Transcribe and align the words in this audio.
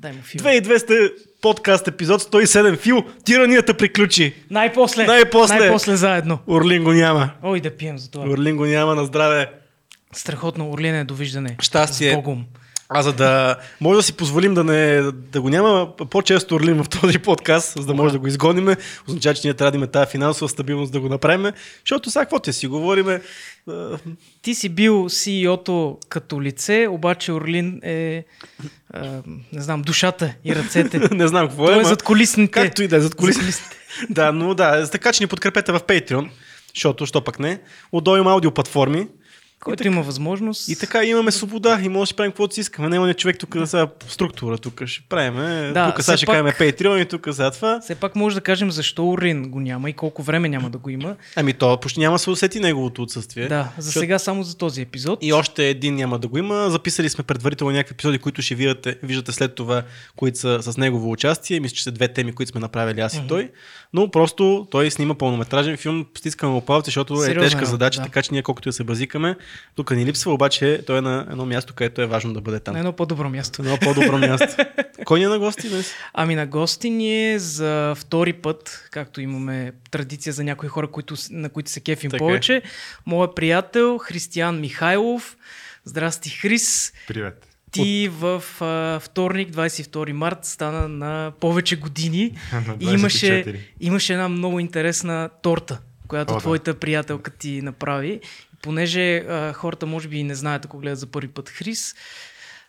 Дай 0.00 0.12
му 0.12 0.22
фил. 0.22 0.40
2200 0.40 1.12
подкаст 1.40 1.88
епизод 1.88 2.22
107 2.22 2.76
Фил, 2.78 3.04
тиранията 3.24 3.74
приключи. 3.74 4.34
Най-после. 4.50 5.06
Най-после. 5.06 5.58
Най-после 5.58 5.96
заедно. 5.96 6.38
Орлин 6.46 6.84
го 6.84 6.92
няма. 6.92 7.30
Ой, 7.42 7.60
да 7.60 7.76
пием 7.76 7.98
за 7.98 8.10
това. 8.10 8.24
Орлин 8.24 8.56
го 8.56 8.66
няма 8.66 8.94
на 8.94 9.04
здраве. 9.04 9.50
Страхотно, 10.12 10.70
Орлине, 10.70 11.04
довиждане. 11.04 11.56
Щастие. 11.60 12.12
С 12.12 12.14
Богом. 12.14 12.44
А 12.92 13.02
за 13.02 13.12
да 13.12 13.56
може 13.80 13.96
да 13.96 14.02
си 14.02 14.12
позволим 14.12 14.54
да, 14.54 14.64
не, 14.64 15.02
да 15.12 15.40
го 15.40 15.48
няма 15.48 15.96
по-често 16.10 16.54
Орлин 16.54 16.82
в 16.82 16.88
този 16.88 17.18
подкаст, 17.18 17.72
за 17.80 17.86
да 17.86 17.94
може 17.94 18.12
да 18.12 18.18
го 18.18 18.26
изгониме, 18.26 18.76
означава, 19.08 19.34
че 19.34 19.40
ние 19.44 19.54
трябва 19.54 19.70
да 19.70 19.76
имаме 19.76 19.90
тази 19.90 20.10
финансова 20.10 20.48
стабилност 20.48 20.92
да 20.92 21.00
го 21.00 21.08
направим, 21.08 21.52
защото 21.84 22.10
сега 22.10 22.24
какво 22.24 22.38
те 22.38 22.52
си 22.52 22.66
говориме, 22.66 23.20
Ти 24.42 24.54
си 24.54 24.68
бил 24.68 25.04
CEO-то 25.08 25.98
като 26.08 26.42
лице, 26.42 26.86
обаче 26.90 27.32
Орлин 27.32 27.80
е, 27.82 28.24
а, 28.94 29.22
не 29.52 29.62
знам, 29.62 29.82
душата 29.82 30.34
и 30.44 30.54
ръцете. 30.54 30.98
не 31.14 31.28
знам 31.28 31.48
какво 31.48 31.66
Той 31.66 31.74
е, 31.74 31.78
е 31.78 31.82
ма- 31.82 31.88
зад 31.88 32.02
колисните. 32.02 32.50
както 32.50 32.82
и 32.82 32.88
да 32.88 32.96
е, 32.96 33.00
зад 33.00 33.14
колисните. 33.14 33.58
да, 34.10 34.32
но 34.32 34.54
да, 34.54 34.90
така 34.90 35.12
че 35.12 35.22
ни 35.22 35.26
подкрепете 35.26 35.72
в 35.72 35.80
Patreon, 35.80 36.30
защото, 36.74 37.06
що 37.06 37.24
пък 37.24 37.38
не, 37.38 37.60
удобим 37.92 38.26
аудиоплатформи, 38.26 39.08
Който 39.64 39.86
има 39.86 40.02
възможност. 40.02 40.68
И 40.68 40.76
така 40.76 41.04
имаме 41.04 41.30
свобода 41.30 41.80
и 41.82 41.88
може 41.88 42.00
да 42.00 42.06
си 42.06 42.14
правим 42.14 42.32
каквото 42.32 42.54
си 42.54 42.60
искаме. 42.60 42.88
Няма 42.88 43.06
ни 43.06 43.14
човек 43.14 43.38
тук 43.38 43.58
да 43.58 43.66
са 43.66 43.88
структура, 44.08 44.58
тук 44.58 44.86
ще 44.86 45.02
правим. 45.08 45.34
Да, 45.74 45.92
тук 45.92 46.04
сега 46.04 46.16
ще 46.16 46.26
пак- 46.26 46.34
кажем 46.34 46.46
Patreon 46.68 47.02
и 47.02 47.06
тук 47.06 47.28
за 47.28 47.50
това. 47.50 47.80
Все 47.80 47.94
пак 47.94 48.16
може 48.16 48.34
да 48.34 48.40
кажем 48.40 48.70
защо 48.70 49.08
Орлин 49.08 49.42
го 49.42 49.60
няма 49.60 49.90
и 49.90 49.92
колко 49.92 50.22
време 50.22 50.48
няма 50.48 50.70
да 50.70 50.78
го 50.78 50.90
има. 50.90 51.16
Ами 51.36 51.52
то 51.52 51.76
почти 51.76 52.00
няма 52.00 52.14
да 52.14 52.18
се 52.18 52.30
усети 52.30 52.60
неговото 52.60 53.02
отсъствие. 53.02 53.48
Да, 53.48 53.62
за 53.78 53.82
Защото- 53.82 54.00
сега 54.00 54.18
само 54.18 54.42
за 54.42 54.56
този 54.56 54.80
епизод. 54.80 55.18
И 55.22 55.32
още 55.32 55.68
един 55.68 55.94
няма 55.94 56.18
да 56.18 56.28
го 56.28 56.38
има. 56.38 56.70
Записали 56.70 57.08
сме 57.08 57.24
предварително 57.24 57.72
някакви 57.72 57.92
епизоди, 57.92 58.18
които 58.18 58.42
ще 58.42 58.54
виждате, 58.54 58.96
виждате 59.02 59.32
след 59.32 59.54
това, 59.54 59.82
които 60.16 60.38
са 60.38 60.58
с 60.62 60.76
негово 60.76 61.10
участие. 61.12 61.60
Мисля, 61.60 61.74
че 61.76 61.82
са 61.82 61.92
две 61.92 62.08
теми, 62.08 62.32
които 62.32 62.50
сме 62.50 62.60
направили 62.60 63.00
аз 63.00 63.14
и 63.14 63.20
той. 63.28 63.50
Но 63.92 64.10
просто 64.10 64.66
той 64.70 64.90
снима 64.90 65.14
пълнометражен 65.14 65.76
филм. 65.76 66.06
Стискаме 66.14 66.52
му 66.52 66.60
палци, 66.60 66.88
защото 66.88 67.14
е 67.14 67.16
Сериозна 67.16 67.42
тежка 67.42 67.56
работа, 67.56 67.70
задача, 67.70 68.00
да. 68.00 68.04
така 68.04 68.22
че 68.22 68.28
ние 68.32 68.42
колкото 68.42 68.68
да 68.68 68.72
се 68.72 68.84
базикаме, 68.84 69.36
тук 69.74 69.90
ни 69.90 70.06
липсва, 70.06 70.32
обаче 70.32 70.82
той 70.86 70.98
е 70.98 71.00
на 71.00 71.26
едно 71.30 71.46
място, 71.46 71.74
където 71.74 72.02
е 72.02 72.06
важно 72.06 72.32
да 72.32 72.40
бъде 72.40 72.60
там. 72.60 72.72
На 72.72 72.78
едно 72.78 72.92
по-добро 72.92 73.30
място. 73.30 73.62
Едно 73.62 73.78
по-добро 73.78 74.18
място. 74.18 74.64
Кой 75.04 75.18
ни 75.18 75.24
е 75.24 75.28
на 75.28 75.38
гости 75.38 75.68
днес? 75.68 75.92
Ами 76.14 76.34
на 76.34 76.46
гости 76.46 76.90
ни 76.90 77.32
е 77.32 77.38
за 77.38 77.94
втори 77.96 78.32
път, 78.32 78.88
както 78.90 79.20
имаме 79.20 79.72
традиция 79.90 80.32
за 80.32 80.44
някои 80.44 80.68
хора, 80.68 80.90
които, 80.90 81.14
на 81.30 81.48
които 81.48 81.70
се 81.70 81.80
кефим 81.80 82.10
Така 82.10 82.24
е. 82.24 82.26
повече. 82.26 82.62
Моят 83.06 83.34
приятел 83.34 83.98
Християн 83.98 84.60
Михайлов. 84.60 85.36
Здрасти, 85.84 86.30
Хрис. 86.30 86.92
Привет. 87.08 87.46
Ти 87.70 88.10
в 88.12 88.44
а, 88.60 89.00
вторник, 89.00 89.50
22 89.50 90.12
март, 90.12 90.38
стана 90.44 90.88
на 90.88 91.32
повече 91.40 91.76
години 91.76 92.32
На 92.52 92.76
и 92.80 92.94
имаше, 92.94 93.26
24. 93.26 93.58
имаше 93.80 94.12
една 94.12 94.28
много 94.28 94.60
интересна 94.60 95.30
торта, 95.42 95.78
която 96.08 96.32
О, 96.32 96.36
да. 96.36 96.40
твоята 96.40 96.74
приятелка 96.74 97.30
ти 97.30 97.62
направи. 97.62 98.20
Понеже 98.62 99.16
а, 99.16 99.52
хората 99.52 99.86
може 99.86 100.08
би 100.08 100.16
и 100.16 100.24
не 100.24 100.34
знаят, 100.34 100.64
ако 100.64 100.78
гледат 100.78 100.98
за 100.98 101.06
първи 101.06 101.28
път 101.28 101.48
Хрис, 101.48 101.94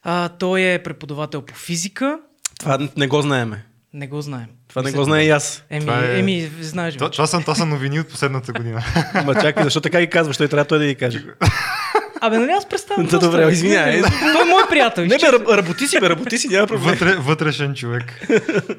а, 0.03 0.29
той 0.29 0.61
е 0.61 0.83
преподавател 0.83 1.41
по 1.41 1.55
физика. 1.55 2.19
Това 2.59 2.87
не 2.97 3.07
го 3.07 3.21
знаеме. 3.21 3.65
Не 3.93 4.07
го 4.07 4.21
знаем. 4.21 4.47
Това 4.67 4.81
не 4.81 4.91
го 4.91 5.03
знае 5.03 5.23
и 5.23 5.29
аз. 5.29 5.63
Еми, 5.69 5.85
Това 5.85 6.05
е- 6.05 6.19
еми 6.19 6.51
знаеш 6.61 6.95
Това, 6.95 7.11
това, 7.11 7.27
са, 7.27 7.39
това 7.39 7.55
са 7.55 7.65
новини 7.65 7.99
от 7.99 8.09
последната 8.09 8.53
година. 8.53 8.83
Ма 9.25 9.35
чакай, 9.35 9.63
защо 9.63 9.81
така 9.81 10.01
ги 10.01 10.07
казваш? 10.09 10.37
Той 10.37 10.47
трябва 10.47 10.65
той 10.65 10.79
да 10.79 10.85
ги 10.85 10.95
каже. 10.95 11.23
Абе, 12.21 12.37
нали 12.37 12.51
аз 12.51 12.69
представям. 12.69 13.05
Да, 13.05 13.19
добре, 13.19 13.51
извинявай. 13.51 14.01
Той 14.33 14.41
е 14.41 14.49
мой 14.49 14.63
приятел. 14.69 15.05
Не 15.05 15.17
бе, 15.17 15.57
работи 15.57 15.87
си, 15.87 15.99
бе, 15.99 16.09
работи 16.09 16.37
си, 16.37 16.47
няма 16.47 16.67
проблем. 16.67 16.93
Вътре, 16.93 17.15
вътрешен 17.15 17.75
човек. 17.75 18.27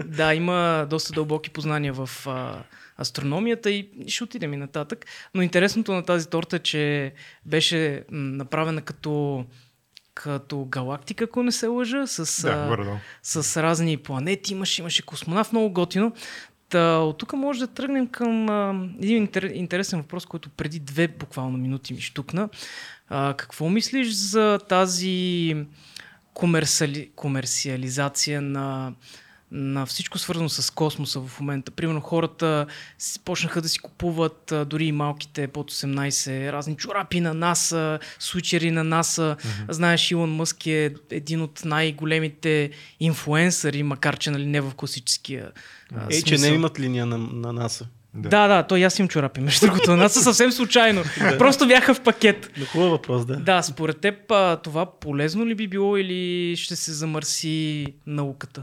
Да, 0.05 0.35
има 0.35 0.87
доста 0.91 1.13
дълбоки 1.13 1.51
познания 1.51 1.93
в 1.93 2.11
а, 2.27 2.55
астрономията 3.01 3.71
и 3.71 3.89
ще 4.09 4.25
отидем 4.25 4.55
и 4.55 4.57
нататък. 4.57 5.07
Но 5.35 5.43
интересното 5.43 5.93
на 5.93 6.05
тази 6.05 6.29
торта 6.29 6.57
е, 6.57 6.59
че 6.59 7.13
беше 7.47 8.05
направена 8.11 8.83
като 8.83 9.45
като 10.15 10.65
галактика, 10.65 11.25
ако 11.25 11.43
не 11.43 11.53
се 11.53 11.67
лъжа, 11.67 12.07
с, 12.07 12.43
Да, 12.43 13.01
с 13.23 13.63
разни 13.63 13.97
планети, 13.97 14.53
имаше, 14.53 14.83
имаше 14.83 15.03
космонавт, 15.03 15.53
много 15.53 15.71
готино. 15.71 16.13
Та, 16.69 16.99
от 16.99 17.19
тук 17.19 17.33
може 17.33 17.61
да 17.61 17.67
тръгнем 17.67 18.09
към 18.09 18.49
а, 18.49 18.89
един 18.99 19.27
интер- 19.27 19.53
интересен 19.53 20.01
въпрос, 20.01 20.27
който 20.27 20.49
преди 20.51 20.81
две 20.81 21.09
буквално 21.09 21.59
минути 21.59 21.95
ми 21.95 22.01
штукна. 22.01 22.49
А, 23.09 23.35
какво 23.35 23.69
мислиш 23.69 24.09
за 24.09 24.59
тази 24.69 25.57
комерциали... 26.35 27.11
комерциализация 27.17 28.43
на, 28.43 28.93
на 29.53 29.87
всичко 29.87 30.19
свързано 30.19 30.49
с 30.49 30.71
космоса 30.71 31.21
в 31.21 31.41
момента? 31.41 31.71
Примерно 31.71 32.01
хората 32.01 32.67
почнаха 33.25 33.63
да 33.63 33.69
си 33.69 33.79
купуват 33.79 34.55
дори 34.67 34.85
и 34.85 34.93
малките 34.93 35.49
под 35.49 35.73
18 35.73 36.53
разни 36.53 36.77
чорапи 36.77 37.21
на 37.21 37.35
НАСА, 37.35 37.99
свичери 38.19 38.71
на 38.71 38.85
НАСА. 38.85 39.37
Знаеш, 39.69 40.11
Илон 40.11 40.31
Мъск 40.31 40.67
е 40.67 40.95
един 41.11 41.43
от 41.43 41.65
най-големите 41.65 42.71
инфуенсъри, 43.01 43.83
макар 43.83 44.17
че 44.17 44.31
нали, 44.31 44.47
не 44.47 44.61
в 44.61 44.75
класическия 44.75 45.51
а, 45.97 46.09
че 46.09 46.21
смисъл. 46.21 46.49
не 46.49 46.55
имат 46.55 46.81
линия 46.81 47.07
на, 47.07 47.19
на 47.19 47.53
НАСА. 47.53 47.87
Да. 48.15 48.29
да, 48.29 48.49
да, 48.49 48.63
той 48.63 48.85
аз 48.85 48.99
имам 48.99 49.09
чорапи, 49.09 49.41
между 49.41 49.67
другото. 49.67 49.91
На 49.91 49.97
нас 49.97 50.13
са 50.13 50.23
съвсем 50.23 50.53
случайно. 50.53 51.03
Просто 51.39 51.67
бяха 51.67 51.95
в 51.95 52.01
пакет. 52.01 52.51
Но 52.57 52.67
хубав 52.67 52.91
въпрос, 52.91 53.27
да. 53.27 53.37
Да, 53.37 53.63
според 53.63 54.01
теб 54.01 54.33
това 54.63 54.99
полезно 55.01 55.47
ли 55.47 55.55
би 55.55 55.69
било 55.69 55.97
или 55.97 56.57
ще 56.57 56.77
се 56.77 56.93
замърси 56.93 57.87
науката? 58.07 58.63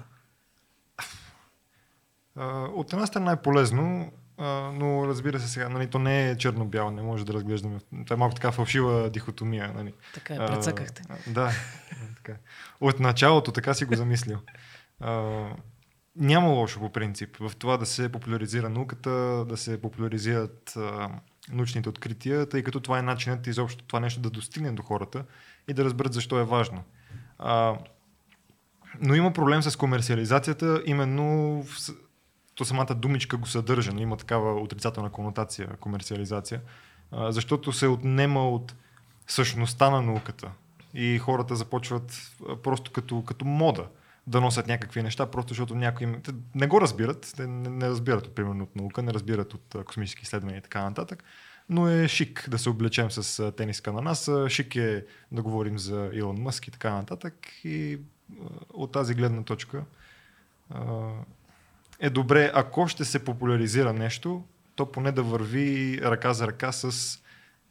А, 2.40 2.68
От 2.76 2.94
една 2.94 3.06
страна 3.06 3.32
е 3.32 3.42
полезно, 3.42 4.12
а, 4.38 4.46
но 4.74 5.08
разбира 5.08 5.40
се 5.40 5.48
сега, 5.48 5.70
нали, 5.70 5.88
то 5.88 6.00
не 6.00 6.30
е 6.30 6.38
черно-бяло, 6.38 6.92
не 6.92 7.02
може 7.02 7.26
да 7.26 7.34
разглеждаме. 7.34 7.80
Това 8.06 8.14
е 8.14 8.18
малко 8.18 8.36
така 8.36 8.52
фалшива 8.52 9.10
дихотомия. 9.10 9.74
Нали. 9.76 9.94
Така 10.14 10.34
е, 10.34 10.38
А, 10.38 10.48
прецакахте. 10.48 11.02
Да, 11.28 11.52
така. 12.16 12.38
От 12.82 13.00
началото 13.00 13.52
така 13.52 13.74
си 13.74 13.86
го 13.86 13.96
замислил. 13.96 14.38
А, 15.00 15.44
няма 16.16 16.48
лошо 16.48 16.80
по 16.80 16.92
принцип 16.92 17.38
в 17.38 17.52
това 17.56 17.78
да 17.78 17.86
се 17.86 18.12
популяризира 18.12 18.70
науката, 18.70 19.46
да 19.50 19.58
се 19.58 19.82
популяризират 19.82 20.74
а, 20.78 21.10
научните 21.52 21.90
открития, 21.90 22.50
тъй 22.50 22.64
като 22.64 22.80
това 22.80 23.00
е 23.00 23.02
начинът 23.02 23.48
изобщо 23.48 23.84
това 23.84 24.00
нещо 24.00 24.20
да 24.20 24.30
достигне 24.30 24.72
до 24.72 24.82
хората 24.84 25.24
и 25.68 25.74
да 25.74 25.86
разберат 25.86 26.14
защо 26.14 26.40
е 26.40 26.44
важно. 26.44 26.84
А, 27.40 27.78
но 29.02 29.16
има 29.16 29.34
проблем 29.34 29.62
с 29.62 29.76
комерциализацията, 29.76 30.82
именно 30.86 31.64
в, 31.64 31.90
то 32.59 32.66
самата 32.66 32.96
думичка 32.96 33.38
го 33.38 33.47
съдържа, 33.47 33.92
нали, 33.92 34.03
има 34.03 34.18
такава 34.18 34.62
отрицателна 34.62 35.09
конотация 35.09 35.68
комерциализация, 35.80 36.62
защото 37.12 37.74
се 37.74 37.88
отнема 37.88 38.50
от 38.50 38.75
същността 39.28 39.90
на 39.90 40.02
науката. 40.02 40.52
И 40.94 41.18
хората 41.18 41.56
започват 41.56 42.31
просто 42.64 42.92
като, 42.92 43.24
като 43.24 43.46
мода 43.46 43.88
да 44.28 44.42
носят 44.42 44.68
някакви 44.68 45.03
неща, 45.03 45.31
просто 45.31 45.50
защото 45.50 45.75
някои 45.75 46.08
не 46.56 46.68
го 46.68 46.81
разбират, 46.81 47.34
не, 47.40 47.47
не 47.47 47.90
разбират 47.90 48.36
примерно 48.36 48.64
от 48.64 48.76
наука, 48.76 49.03
не 49.03 49.14
разбират 49.14 49.53
от 49.53 49.76
космически 49.86 50.24
изследвания 50.24 50.58
и 50.58 50.62
така 50.62 50.84
нататък, 50.84 51.24
но 51.70 51.90
е 51.90 52.08
шик 52.08 52.50
да 52.50 52.58
се 52.58 52.70
облечем 52.70 53.12
с 53.12 53.52
тениска 53.52 53.94
на 53.94 54.02
нас, 54.02 54.31
шик 54.47 54.76
е 54.76 55.06
да 55.31 55.41
говорим 55.41 55.80
за 55.80 56.09
Илон 56.14 56.41
Мъск 56.41 56.68
и 56.68 56.72
така 56.72 56.94
нататък 56.94 57.36
и 57.64 58.00
от 58.74 58.91
тази 58.91 59.14
гледна 59.14 59.44
точка 59.44 59.84
е 62.00 62.10
добре, 62.10 62.52
ако 62.54 62.88
ще 62.88 63.06
се 63.06 63.20
популяризира 63.20 63.94
нещо, 63.94 64.44
то 64.76 64.92
поне 64.92 65.12
да 65.12 65.24
върви 65.24 66.00
ръка 66.02 66.34
за 66.34 66.48
ръка 66.48 66.72
с 66.72 67.18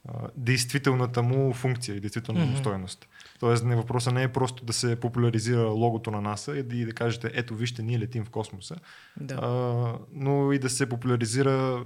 а, 0.09 0.13
действителната 0.37 1.23
му 1.23 1.53
функция 1.53 1.97
и 1.97 2.01
действителната 2.01 2.47
му 2.47 2.53
Мгм. 2.53 2.59
стоеност. 2.61 3.09
Тоест, 3.41 3.65
не, 3.65 3.77
въпросът 3.77 4.15
не 4.15 4.23
е 4.23 4.29
просто 4.29 4.65
да 4.65 4.73
се 4.73 5.01
популяризира 5.01 5.61
логото 5.61 6.11
на 6.11 6.21
НАСА 6.21 6.57
и 6.57 6.63
да, 6.63 6.77
и 6.77 6.85
да 6.85 6.93
кажете, 6.93 7.31
ето 7.35 7.55
вижте, 7.55 7.83
ние 7.83 7.99
летим 7.99 8.25
в 8.25 8.31
космоса, 8.31 8.77
Да. 9.17 9.35
а, 9.35 9.49
но 10.13 10.53
и 10.53 10.59
да 10.59 10.71
се 10.71 10.89
популяризира 10.89 11.85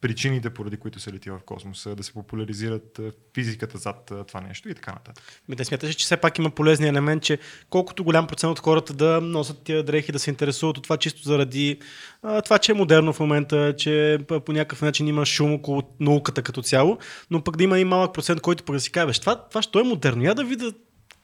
причините, 0.00 0.50
поради 0.50 0.76
които 0.76 1.00
се 1.00 1.12
лети 1.12 1.30
в 1.30 1.40
космоса, 1.46 1.94
да 1.94 2.02
се 2.02 2.12
популяризират 2.12 3.00
физиката 3.34 3.78
зад 3.78 4.12
това 4.28 4.40
нещо 4.40 4.68
и 4.68 4.74
така 4.74 4.92
нататък. 4.92 5.24
Ми 5.48 5.56
да 5.56 5.64
смяташ, 5.64 5.94
че 5.94 6.04
все 6.04 6.16
пак 6.16 6.38
има 6.38 6.50
полезния 6.50 6.88
елемент, 6.88 7.22
че 7.22 7.38
колкото 7.70 8.04
голям 8.04 8.26
процент 8.26 8.50
от 8.50 8.58
хората 8.58 8.94
да 8.94 9.20
носят 9.20 9.62
тия 9.62 9.82
дрехи, 9.82 10.12
да 10.12 10.18
се 10.18 10.30
интересуват 10.30 10.78
от 10.78 10.84
това 10.84 10.96
чисто 10.96 11.22
заради 11.22 11.78
а, 12.22 12.42
това, 12.42 12.58
че 12.58 12.72
е 12.72 12.74
модерно 12.74 13.12
в 13.12 13.20
момента, 13.20 13.74
че 13.78 14.18
по 14.44 14.52
някакъв 14.52 14.82
начин 14.82 15.08
има 15.08 15.26
шум 15.26 15.54
около 15.54 15.82
науката 16.00 16.42
като 16.42 16.62
цяло, 16.62 16.98
но 17.30 17.44
пък 17.44 17.56
да 17.56 17.64
има 17.64 17.78
и 17.78 17.84
малък 17.84 18.14
процент, 18.14 18.40
който 18.40 18.64
пък 18.64 18.76
да 18.76 18.80
си 18.80 18.92
каже, 18.92 19.06
«Бе, 19.06 19.12
това, 19.12 19.48
това 19.48 19.62
що 19.62 19.80
е 19.80 19.82
модерно, 19.82 20.24
я 20.24 20.34
да 20.34 20.44
видя 20.44 20.72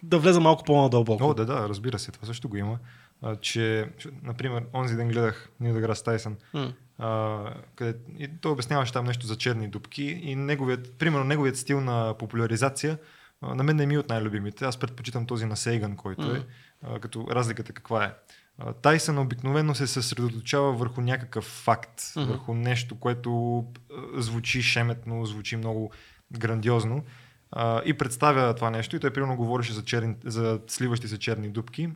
да 0.03 0.19
влеза 0.19 0.41
малко 0.41 0.65
по-надълбоко. 0.65 1.25
О, 1.25 1.35
да, 1.35 1.47
да, 1.47 1.69
разбира 1.69 1.99
се, 1.99 2.13
това 2.13 2.27
също 2.27 2.49
го 2.49 2.57
има. 2.57 2.79
А, 3.23 3.37
че, 3.37 3.91
например, 4.23 4.65
онзи 4.75 4.97
ден 4.97 5.09
гледах 5.09 5.49
Нил 5.61 5.75
Деграс 5.75 6.03
Тайсън, 6.03 6.37
М. 6.55 6.73
а, 6.99 7.45
къде, 7.75 7.99
и 8.19 8.29
той 8.41 8.53
обясняваше 8.53 8.93
там 8.93 9.05
нещо 9.05 9.27
за 9.27 9.37
черни 9.37 9.69
дубки 9.69 10.05
и 10.05 10.37
неговият, 10.37 10.99
примерно 10.99 11.25
неговият 11.25 11.57
стил 11.57 11.81
на 11.81 12.15
популяризация 12.19 12.99
А, 13.41 13.55
на 13.55 13.63
мен 13.63 13.77
не 13.77 13.87
ми 13.87 13.95
е 13.95 13.99
от 13.99 14.09
най-любимите. 14.09 14.65
Аз 14.65 14.77
предпочитам 14.77 15.27
този 15.27 15.47
на 15.47 15.57
Сейган, 15.57 15.97
който 15.97 16.23
mm. 16.23 16.39
е. 16.39 16.47
А, 16.83 17.01
като 17.01 17.27
разликата 17.31 17.73
каква 17.73 18.05
е. 18.05 18.15
А, 18.59 18.73
Тайсън 18.73 19.19
обикновено 19.19 19.75
се 19.75 19.87
съсредоточава 19.87 20.73
върху 20.73 21.01
някакъв 21.01 21.45
факт, 21.45 22.01
mm-hmm. 22.01 22.25
върху 22.25 22.55
нещо, 22.55 23.01
което 23.01 23.59
а, 23.59 24.23
звучи 24.23 24.63
шеметно, 24.63 25.27
звучи 25.27 25.57
много 25.57 25.93
грандиозно 26.33 27.05
а, 27.51 27.83
и 27.85 27.95
представя 27.95 28.55
това 28.55 28.71
нещо. 28.71 28.97
И 28.97 29.01
той 29.01 29.11
примерно 29.11 29.37
говореше 29.37 29.73
за, 29.73 29.85
черни, 29.85 30.17
за 30.25 30.61
сливащи 30.67 31.09
се 31.09 31.19
черни 31.19 31.49
дубки 31.49 31.91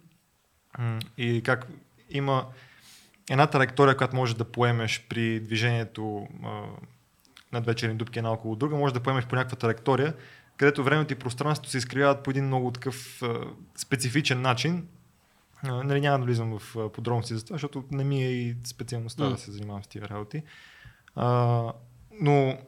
и 1.19 1.43
как 1.43 1.67
има 2.11 2.47
една 3.31 3.47
траектория, 3.47 3.97
която 3.97 4.17
може 4.17 4.37
да 4.37 4.45
поемеш 4.45 5.07
при 5.09 5.41
движението 5.41 6.29
а, 6.45 6.63
на 7.53 7.61
две 7.61 7.75
черни 7.75 7.95
дубки 7.95 8.19
една 8.19 8.33
около 8.33 8.57
друга, 8.57 8.77
може 8.77 8.95
да 8.95 9.01
поемеш 9.01 9.27
по 9.27 9.37
някаква 9.37 9.57
траектория, 9.57 10.15
където 10.57 10.85
времето 10.85 11.13
и 11.13 11.17
пространството 11.17 11.71
се 11.71 11.79
изкривяват 11.79 12.23
по 12.23 12.31
един 12.31 12.47
много 12.47 12.71
такъв 12.71 13.23
а, 13.23 13.41
специфичен 13.77 14.41
начин. 14.41 14.87
А, 15.63 15.85
нали, 15.85 16.01
няма 16.01 16.19
да 16.19 16.25
влизам 16.25 16.59
в 16.59 16.93
подробности 16.93 17.35
за 17.35 17.45
това, 17.45 17.55
защото 17.55 17.85
не 17.91 18.05
ми 18.05 18.25
е 18.25 18.31
и 18.31 18.57
специалността 18.65 19.23
mm. 19.23 19.31
да 19.31 19.39
се 19.39 19.53
занимавам 19.53 19.85
с 19.85 19.87
тия 19.87 20.09
работи. 20.09 20.43
А, 21.17 21.63
но 22.21 22.59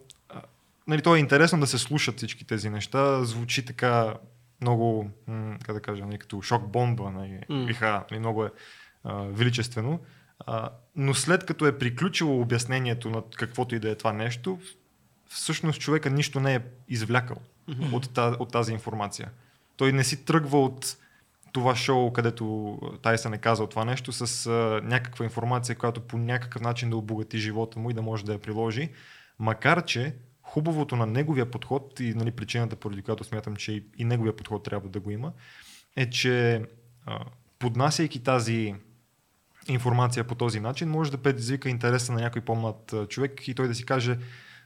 нали, 0.86 1.02
то 1.02 1.16
е 1.16 1.18
интересно 1.18 1.60
да 1.60 1.66
се 1.66 1.78
слушат 1.78 2.16
всички 2.16 2.44
тези 2.44 2.70
неща. 2.70 3.24
Звучи 3.24 3.64
така 3.64 4.14
много, 4.60 5.10
как 5.62 5.74
да 5.74 5.80
кажа, 5.80 6.06
нали, 6.06 6.18
като 6.18 6.42
шок 6.42 6.68
бомба, 6.68 7.10
нали, 7.10 7.40
mm. 7.50 8.04
нали, 8.10 8.18
много 8.18 8.44
е 8.44 8.50
а, 9.04 9.14
величествено. 9.14 10.00
А, 10.46 10.70
но 10.96 11.14
след 11.14 11.46
като 11.46 11.66
е 11.66 11.78
приключило 11.78 12.40
обяснението 12.40 13.10
на 13.10 13.22
каквото 13.36 13.74
и 13.74 13.78
да 13.78 13.90
е 13.90 13.94
това 13.94 14.12
нещо, 14.12 14.58
всъщност 15.28 15.80
човека 15.80 16.10
нищо 16.10 16.40
не 16.40 16.54
е 16.54 16.60
извлякал 16.88 17.36
mm-hmm. 17.68 17.92
от, 17.92 18.14
тази, 18.14 18.36
от 18.38 18.52
тази 18.52 18.72
информация. 18.72 19.30
Той 19.76 19.92
не 19.92 20.04
си 20.04 20.24
тръгва 20.24 20.62
от 20.62 20.96
това 21.52 21.76
шоу, 21.76 22.12
където 22.12 22.78
Тайсън 23.02 23.34
е 23.34 23.38
казал 23.38 23.66
това 23.66 23.84
нещо, 23.84 24.12
с 24.12 24.46
а, 24.46 24.80
някаква 24.84 25.24
информация, 25.24 25.76
която 25.76 26.00
по 26.00 26.18
някакъв 26.18 26.62
начин 26.62 26.90
да 26.90 26.96
обогати 26.96 27.38
живота 27.38 27.78
му 27.78 27.90
и 27.90 27.94
да 27.94 28.02
може 28.02 28.24
да 28.24 28.32
я 28.32 28.38
приложи. 28.38 28.90
Макар, 29.38 29.84
че 29.84 30.14
хубавото 30.50 30.96
на 30.96 31.06
неговия 31.06 31.50
подход 31.50 32.00
и 32.00 32.14
нали, 32.14 32.30
причината, 32.30 32.76
поради 32.76 33.02
която 33.02 33.24
смятам, 33.24 33.56
че 33.56 33.72
и, 33.72 33.84
и 33.96 34.04
неговия 34.04 34.36
подход 34.36 34.62
трябва 34.62 34.88
да 34.88 35.00
го 35.00 35.10
има, 35.10 35.32
е, 35.96 36.10
че 36.10 36.64
а, 37.06 37.24
поднасяйки 37.58 38.22
тази 38.22 38.74
информация 39.68 40.24
по 40.24 40.34
този 40.34 40.60
начин, 40.60 40.88
може 40.88 41.10
да 41.10 41.18
предизвика 41.18 41.68
интереса 41.68 42.12
на 42.12 42.20
някой 42.20 42.42
по-млад 42.42 42.94
човек 43.08 43.48
и 43.48 43.54
той 43.54 43.68
да 43.68 43.74
си 43.74 43.86
каже, 43.86 44.18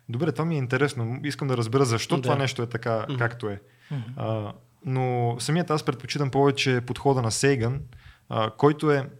добре, 0.08 0.32
това 0.32 0.44
ми 0.44 0.54
е 0.54 0.58
интересно, 0.58 1.20
искам 1.24 1.48
да 1.48 1.56
разбера 1.56 1.84
защо 1.84 2.16
да. 2.16 2.22
това 2.22 2.36
нещо 2.36 2.62
е 2.62 2.66
така, 2.66 2.90
mm-hmm. 2.90 3.18
както 3.18 3.48
е. 3.48 3.60
Mm-hmm. 3.92 4.12
А, 4.16 4.52
но 4.84 5.36
самият 5.38 5.70
аз 5.70 5.82
предпочитам 5.82 6.30
повече 6.30 6.80
подхода 6.80 7.22
на 7.22 7.30
Сейган, 7.30 7.80
а, 8.28 8.50
който 8.50 8.90
е 8.90 9.10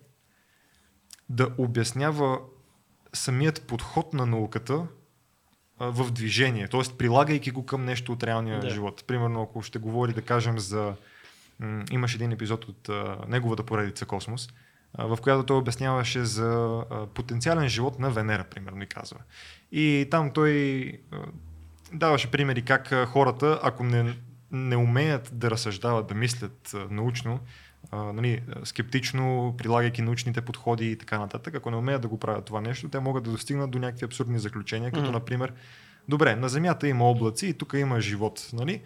да 1.29 1.49
обяснява 1.59 2.39
самият 3.13 3.67
подход 3.67 4.15
на 4.15 4.27
науката 4.27 4.87
в 5.81 6.11
движение, 6.11 6.69
т.е. 6.69 6.97
прилагайки 6.99 7.51
го 7.51 7.67
към 7.67 7.85
нещо 7.85 8.13
от 8.13 8.23
реалния 8.23 8.61
да. 8.61 8.71
живот. 8.71 9.05
Примерно, 9.07 9.43
ако 9.43 9.63
ще 9.63 9.79
говори, 9.79 10.13
да 10.13 10.23
кажем, 10.23 10.59
за... 10.59 10.95
М- 11.61 11.85
имаш 11.91 12.15
един 12.15 12.33
епизод 12.33 12.65
от 12.65 12.89
а, 12.89 13.17
неговата 13.29 13.63
поредица 13.63 14.07
Космос, 14.07 14.49
в 14.99 15.19
която 15.23 15.47
той 15.47 15.57
обясняваше 15.57 16.25
за 16.25 16.83
потенциален 17.15 17.69
живот 17.69 17.99
на 17.99 18.11
Венера, 18.11 18.45
примерно, 18.45 18.83
и 18.83 18.87
казва. 18.87 19.19
И 19.73 20.09
там 20.11 20.31
той 20.31 20.93
даваше 21.93 22.31
примери 22.31 22.63
как 22.63 23.07
хората, 23.07 23.61
ако 23.63 23.85
не, 23.85 24.15
не 24.51 24.77
умеят 24.77 25.31
да 25.33 25.51
разсъждават, 25.51 26.07
да 26.07 26.15
мислят 26.15 26.75
научно, 26.91 27.41
нали, 27.95 28.43
скептично, 28.65 29.55
прилагайки 29.59 30.03
научните 30.03 30.41
подходи 30.41 30.91
и 30.91 30.97
така 30.97 31.19
нататък, 31.19 31.55
ако 31.55 31.71
не 31.71 31.77
умеят 31.77 32.03
да 32.03 32.09
го 32.09 32.19
правят 32.19 32.45
това 32.45 32.61
нещо, 32.61 32.89
те 32.89 33.01
могат 33.01 33.25
да 33.25 33.31
достигнат 33.31 33.71
до 33.71 33.79
някакви 33.79 34.05
абсурдни 34.05 34.39
заключения, 34.39 34.91
като 34.91 35.07
mm-hmm. 35.07 35.13
например, 35.13 35.53
добре, 36.09 36.37
на 36.37 36.49
Земята 36.49 36.89
има 36.89 37.11
облаци 37.11 37.47
и 37.47 37.55
тук 37.55 37.73
има 37.77 38.01
живот. 38.01 38.51
Нали? 38.53 38.81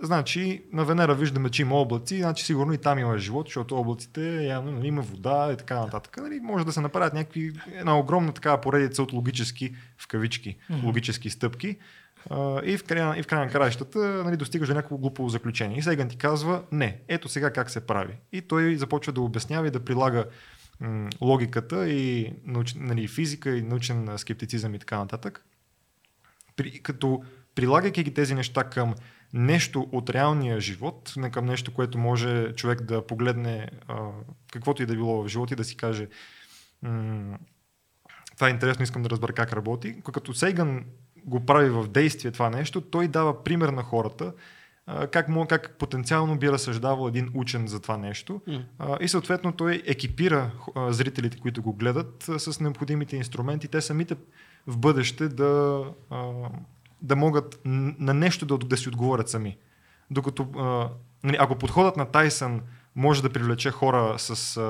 Значи 0.00 0.64
на 0.72 0.84
Венера 0.84 1.14
виждаме, 1.14 1.50
че 1.50 1.62
има 1.62 1.74
облаци, 1.74 2.18
значи 2.18 2.44
сигурно 2.44 2.72
и 2.72 2.78
там 2.78 2.98
има 2.98 3.18
живот, 3.18 3.46
защото 3.46 3.76
облаците 3.76 4.44
явно 4.44 4.72
нали, 4.72 4.86
има 4.86 5.02
вода 5.02 5.50
и 5.52 5.56
така 5.56 5.80
нататък. 5.80 6.16
Нали, 6.16 6.40
може 6.40 6.64
да 6.64 6.72
се 6.72 6.80
направят 6.80 7.14
някакви, 7.14 7.52
една 7.74 7.98
огромна 7.98 8.32
такава 8.32 8.60
поредица 8.60 9.02
от 9.02 9.12
логически, 9.12 9.74
в 9.98 10.08
кавички, 10.08 10.56
mm-hmm. 10.70 10.84
логически 10.84 11.30
стъпки. 11.30 11.76
И 12.64 12.76
в 12.76 12.84
края, 12.84 13.18
и 13.18 13.22
в 13.22 13.26
края 13.26 13.44
на 13.44 13.52
краищата 13.52 13.98
нали, 13.98 14.36
достигаш 14.36 14.68
до 14.68 14.74
някакво 14.74 14.98
глупово 14.98 15.28
заключение. 15.28 15.78
И 15.78 15.82
Сейган 15.82 16.08
ти 16.08 16.16
казва, 16.16 16.62
не, 16.72 17.00
ето 17.08 17.28
сега 17.28 17.52
как 17.52 17.70
се 17.70 17.86
прави. 17.86 18.14
И 18.32 18.42
той 18.42 18.76
започва 18.76 19.12
да 19.12 19.20
обяснява 19.20 19.66
и 19.66 19.70
да 19.70 19.84
прилага 19.84 20.24
м- 20.80 21.10
логиката 21.20 21.88
и 21.88 22.32
науч, 22.44 22.74
нали, 22.74 23.08
физика 23.08 23.56
и 23.56 23.62
научен 23.62 24.18
скептицизъм 24.18 24.74
и 24.74 24.78
така 24.78 24.98
нататък. 24.98 25.44
При, 26.56 26.82
като 26.82 27.22
прилагайки 27.54 28.04
ги 28.04 28.14
тези 28.14 28.34
неща 28.34 28.64
към 28.64 28.94
нещо 29.32 29.88
от 29.92 30.10
реалния 30.10 30.60
живот, 30.60 31.12
не 31.16 31.30
към 31.30 31.46
нещо, 31.46 31.74
което 31.74 31.98
може 31.98 32.52
човек 32.52 32.82
да 32.82 33.06
погледне 33.06 33.70
а, 33.88 33.96
каквото 34.52 34.82
и 34.82 34.86
да 34.86 34.94
било 34.94 35.22
в 35.22 35.28
живота 35.28 35.54
и 35.54 35.56
да 35.56 35.64
си 35.64 35.76
каже 35.76 36.08
това 38.38 38.48
е 38.48 38.50
интересно, 38.50 38.82
искам 38.82 39.02
да 39.02 39.10
разбера 39.10 39.32
как 39.32 39.52
работи. 39.52 39.96
Като 40.12 40.34
Сейган 40.34 40.84
го 41.28 41.46
прави 41.46 41.70
в 41.70 41.88
действие 41.88 42.30
това 42.30 42.50
нещо, 42.50 42.80
той 42.80 43.08
дава 43.08 43.44
пример 43.44 43.68
на 43.68 43.82
хората, 43.82 44.32
как, 45.10 45.28
му, 45.28 45.46
как 45.46 45.76
потенциално 45.78 46.38
би 46.38 46.52
разсъждавал 46.52 47.08
един 47.08 47.30
учен 47.34 47.66
за 47.66 47.80
това 47.80 47.96
нещо. 47.96 48.40
Mm. 48.48 49.00
и 49.00 49.08
съответно 49.08 49.52
той 49.52 49.82
екипира 49.86 50.50
зрителите, 50.88 51.38
които 51.38 51.62
го 51.62 51.72
гледат, 51.72 52.30
с 52.38 52.60
необходимите 52.60 53.16
инструменти. 53.16 53.68
Те 53.68 53.80
самите 53.80 54.16
в 54.66 54.78
бъдеще 54.78 55.28
да, 55.28 55.84
да 57.02 57.16
могат 57.16 57.60
на 57.64 58.14
нещо 58.14 58.46
да, 58.46 58.58
да 58.58 58.76
си 58.76 58.88
отговорят 58.88 59.28
сами. 59.28 59.56
Докато, 60.10 60.48
нали, 61.24 61.36
ако 61.40 61.56
подходът 61.56 61.96
на 61.96 62.06
Тайсън 62.06 62.60
може 62.96 63.22
да 63.22 63.30
привлече 63.30 63.70
хора 63.70 64.14
с 64.18 64.60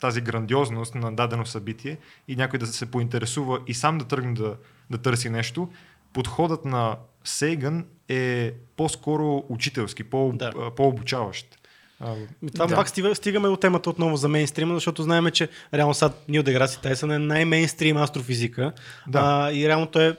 тази 0.00 0.20
грандиозност 0.20 0.94
на 0.94 1.16
дадено 1.16 1.46
събитие 1.46 1.98
и 2.28 2.36
някой 2.36 2.58
да 2.58 2.66
се 2.66 2.90
поинтересува 2.90 3.60
и 3.66 3.74
сам 3.74 3.98
да 3.98 4.04
тръгне 4.04 4.34
да, 4.34 4.56
да 4.90 4.98
търси 4.98 5.30
нещо, 5.30 5.68
подходът 6.12 6.64
на 6.64 6.96
Сейган 7.24 7.84
е 8.08 8.52
по-скоро 8.76 9.44
учителски, 9.48 10.04
по, 10.04 10.32
да. 10.34 10.52
по-обучаващ. 10.76 11.58
А, 12.00 12.14
това 12.54 12.66
да. 12.66 12.74
пак 12.74 12.88
стига, 12.88 13.14
стигаме 13.14 13.48
от 13.48 13.60
темата 13.60 13.90
отново 13.90 14.16
за 14.16 14.28
мейнстрима, 14.28 14.74
защото 14.74 15.02
знаем, 15.02 15.30
че 15.30 15.48
реално 15.74 15.94
сега 15.94 16.10
Нил 16.28 16.42
Деграси 16.42 16.80
Тайсън 16.80 17.10
е 17.10 17.18
най-мейнстрим 17.18 17.96
астрофизика 17.96 18.72
да. 19.08 19.18
а, 19.18 19.52
и 19.52 19.68
реално 19.68 19.86
той 19.86 20.08
е 20.08 20.16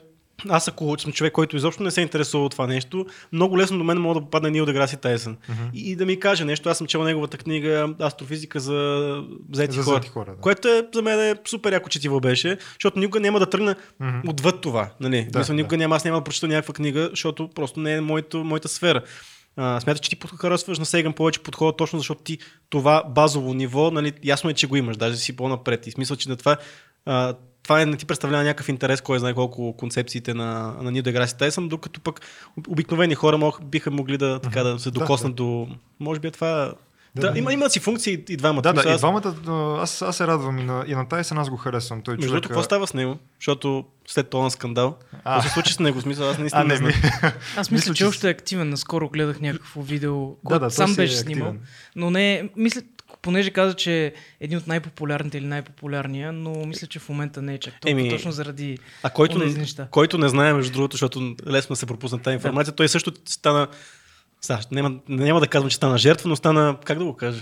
аз 0.50 0.67
ако 0.67 1.00
съм 1.00 1.12
човек, 1.12 1.34
който 1.34 1.58
изобщо 1.58 1.84
не 1.84 1.91
се 1.91 2.01
интересува 2.01 2.46
от 2.46 2.51
това 2.51 2.67
нещо, 2.67 3.06
много 3.32 3.58
лесно 3.58 3.77
до 3.77 3.84
мен 3.84 3.98
мога 3.98 4.20
да 4.20 4.25
попадне 4.25 4.50
Нил 4.50 4.65
Деграси 4.65 4.98
Тайсън. 4.98 5.36
Uh-huh. 5.36 5.74
И, 5.74 5.91
и, 5.91 5.96
да 5.96 6.06
ми 6.06 6.20
каже 6.20 6.46
нещо. 6.46 6.70
Аз 6.70 6.77
съм 6.77 6.88
чел 6.88 7.03
неговата 7.03 7.38
книга 7.38 7.89
Астрофизика 8.01 8.60
за 8.60 9.24
заети 9.53 9.75
за 9.75 9.84
хора. 9.84 10.01
хора 10.13 10.32
да. 10.32 10.41
Което 10.41 10.67
е, 10.67 10.88
за 10.94 11.01
мен 11.01 11.20
е 11.20 11.36
супер 11.48 11.74
яко 11.74 11.89
четиво 11.89 12.20
беше, 12.20 12.58
защото 12.74 13.00
никога 13.00 13.20
няма 13.20 13.39
да 13.39 13.50
тръгна 13.50 13.75
uh-huh. 14.01 14.29
отвъд 14.29 14.62
това. 14.62 14.89
Нали? 15.00 15.27
Да, 15.32 15.39
Мисля, 15.39 15.53
никога 15.53 15.77
да. 15.77 15.84
няма, 15.84 15.96
аз 15.96 16.06
няма 16.06 16.17
да 16.17 16.24
прочета 16.24 16.48
някаква 16.48 16.74
книга, 16.74 17.10
защото 17.10 17.50
просто 17.56 17.79
не 17.79 17.94
е 17.94 18.01
моето, 18.01 18.44
моята 18.44 18.67
сфера. 18.67 19.01
Uh, 19.60 19.79
смяташ, 19.79 20.00
че 20.00 20.10
ти 20.10 20.17
харесваш 20.38 20.79
на 20.79 20.86
Сейган 20.86 21.13
повече 21.13 21.39
подхода, 21.39 21.75
точно 21.77 22.00
защото 22.00 22.24
ти 22.24 22.38
това 22.70 23.03
базово 23.10 23.53
ниво, 23.53 23.91
нали, 23.91 24.13
ясно 24.24 24.50
е, 24.50 24.53
че 24.53 24.67
го 24.67 24.75
имаш, 24.75 24.98
даже 24.98 25.17
си 25.17 25.36
по-напред. 25.36 25.88
И 25.88 25.91
смисъл, 25.91 26.17
че 26.17 26.29
на 26.29 26.36
това 26.36 26.58
uh, 27.08 27.36
това 27.67 27.81
е, 27.81 27.86
не 27.86 27.97
ти 27.97 28.05
представлява 28.05 28.43
някакъв 28.43 28.69
интерес, 28.69 29.01
кой 29.01 29.19
знае 29.19 29.33
колко 29.33 29.74
концепциите 29.77 30.33
на, 30.33 30.75
на 30.81 30.91
Neil 30.91 31.01
deGrasse 31.01 31.50
Tyson, 31.50 31.67
докато 31.67 32.00
пък 32.00 32.21
обикновени 32.67 33.15
хора 33.15 33.38
мог, 33.38 33.63
биха 33.63 33.91
могли 33.91 34.17
да, 34.17 34.39
така, 34.39 34.63
да 34.63 34.79
се 34.79 34.91
докоснат 34.91 35.36
да, 35.36 35.43
да. 35.43 35.50
до... 35.50 35.67
Може 36.00 36.19
би 36.19 36.27
е 36.27 36.31
това 36.31 36.74
да, 37.15 37.31
да, 37.31 37.39
има, 37.39 37.53
има 37.53 37.69
си 37.69 37.79
функции 37.79 38.24
и 38.29 38.38
двамата. 38.38 38.62
Да, 38.62 38.74
да, 38.74 38.93
и 38.93 38.97
двамата, 38.97 39.36
аз, 39.81 40.01
аз 40.01 40.17
се 40.17 40.27
радвам 40.27 40.59
и 40.59 40.63
на, 40.63 40.83
и 40.88 40.95
на 40.95 41.07
Тайсън, 41.07 41.38
аз 41.38 41.50
го 41.50 41.57
харесвам. 41.57 42.01
Той 42.01 42.15
Между 42.15 42.27
другото, 42.27 42.50
какво 42.50 42.63
става 42.63 42.88
с 42.88 42.93
него? 42.93 43.17
Защото 43.39 43.86
след 44.07 44.29
този 44.29 44.53
скандал, 44.53 44.95
какво 45.12 45.41
се 45.41 45.50
случи 45.50 45.74
с 45.74 45.79
него? 45.79 46.01
Смисъл, 46.01 46.29
аз 46.29 46.38
наистина 46.38 46.62
а, 46.62 46.65
не, 46.65 46.79
не 46.79 46.91
знам. 46.91 47.31
Аз 47.57 47.71
мисля, 47.71 47.93
че 47.93 48.05
още 48.05 48.27
е 48.27 48.31
активен. 48.31 48.69
Наскоро 48.69 49.09
гледах 49.09 49.41
някакво 49.41 49.81
видео, 49.81 50.36
което 50.36 50.59
да, 50.59 50.65
да, 50.65 50.71
сам 50.71 50.95
беше 50.95 51.13
е 51.13 51.17
снимал. 51.17 51.55
Но 51.95 52.09
не, 52.09 52.50
мисля, 52.55 52.81
понеже 53.27 53.51
каза, 53.51 53.74
че 53.74 54.05
е 54.05 54.13
един 54.39 54.57
от 54.57 54.67
най-популярните 54.67 55.38
или 55.38 55.46
най-популярния, 55.46 56.31
но 56.31 56.65
мисля, 56.65 56.88
че 56.88 57.00
в 57.00 57.10
момента 57.10 57.41
не 57.41 57.53
е 57.53 57.57
чак 57.57 57.74
толкова, 57.81 58.01
Еми, 58.01 58.10
точно 58.10 58.31
заради 58.31 58.77
а 59.03 59.10
който, 59.10 59.38
неща. 59.38 59.88
който 59.91 60.17
не 60.17 60.29
знае, 60.29 60.53
между 60.53 60.74
другото, 60.74 60.93
защото 60.93 61.36
лесно 61.48 61.75
се 61.75 61.86
пропусна 61.86 62.22
тази 62.22 62.34
информация, 62.34 62.72
да. 62.72 62.75
той 62.75 62.89
също 62.89 63.12
стана, 63.25 63.67
сега, 64.41 64.60
няма, 64.72 65.00
няма 65.10 65.39
да 65.39 65.48
казвам, 65.48 65.69
че 65.69 65.75
стана 65.75 65.98
жертва, 65.98 66.29
но 66.29 66.36
стана, 66.36 66.77
как 66.86 66.98
да 67.00 67.05
го 67.05 67.13
кажа? 67.13 67.41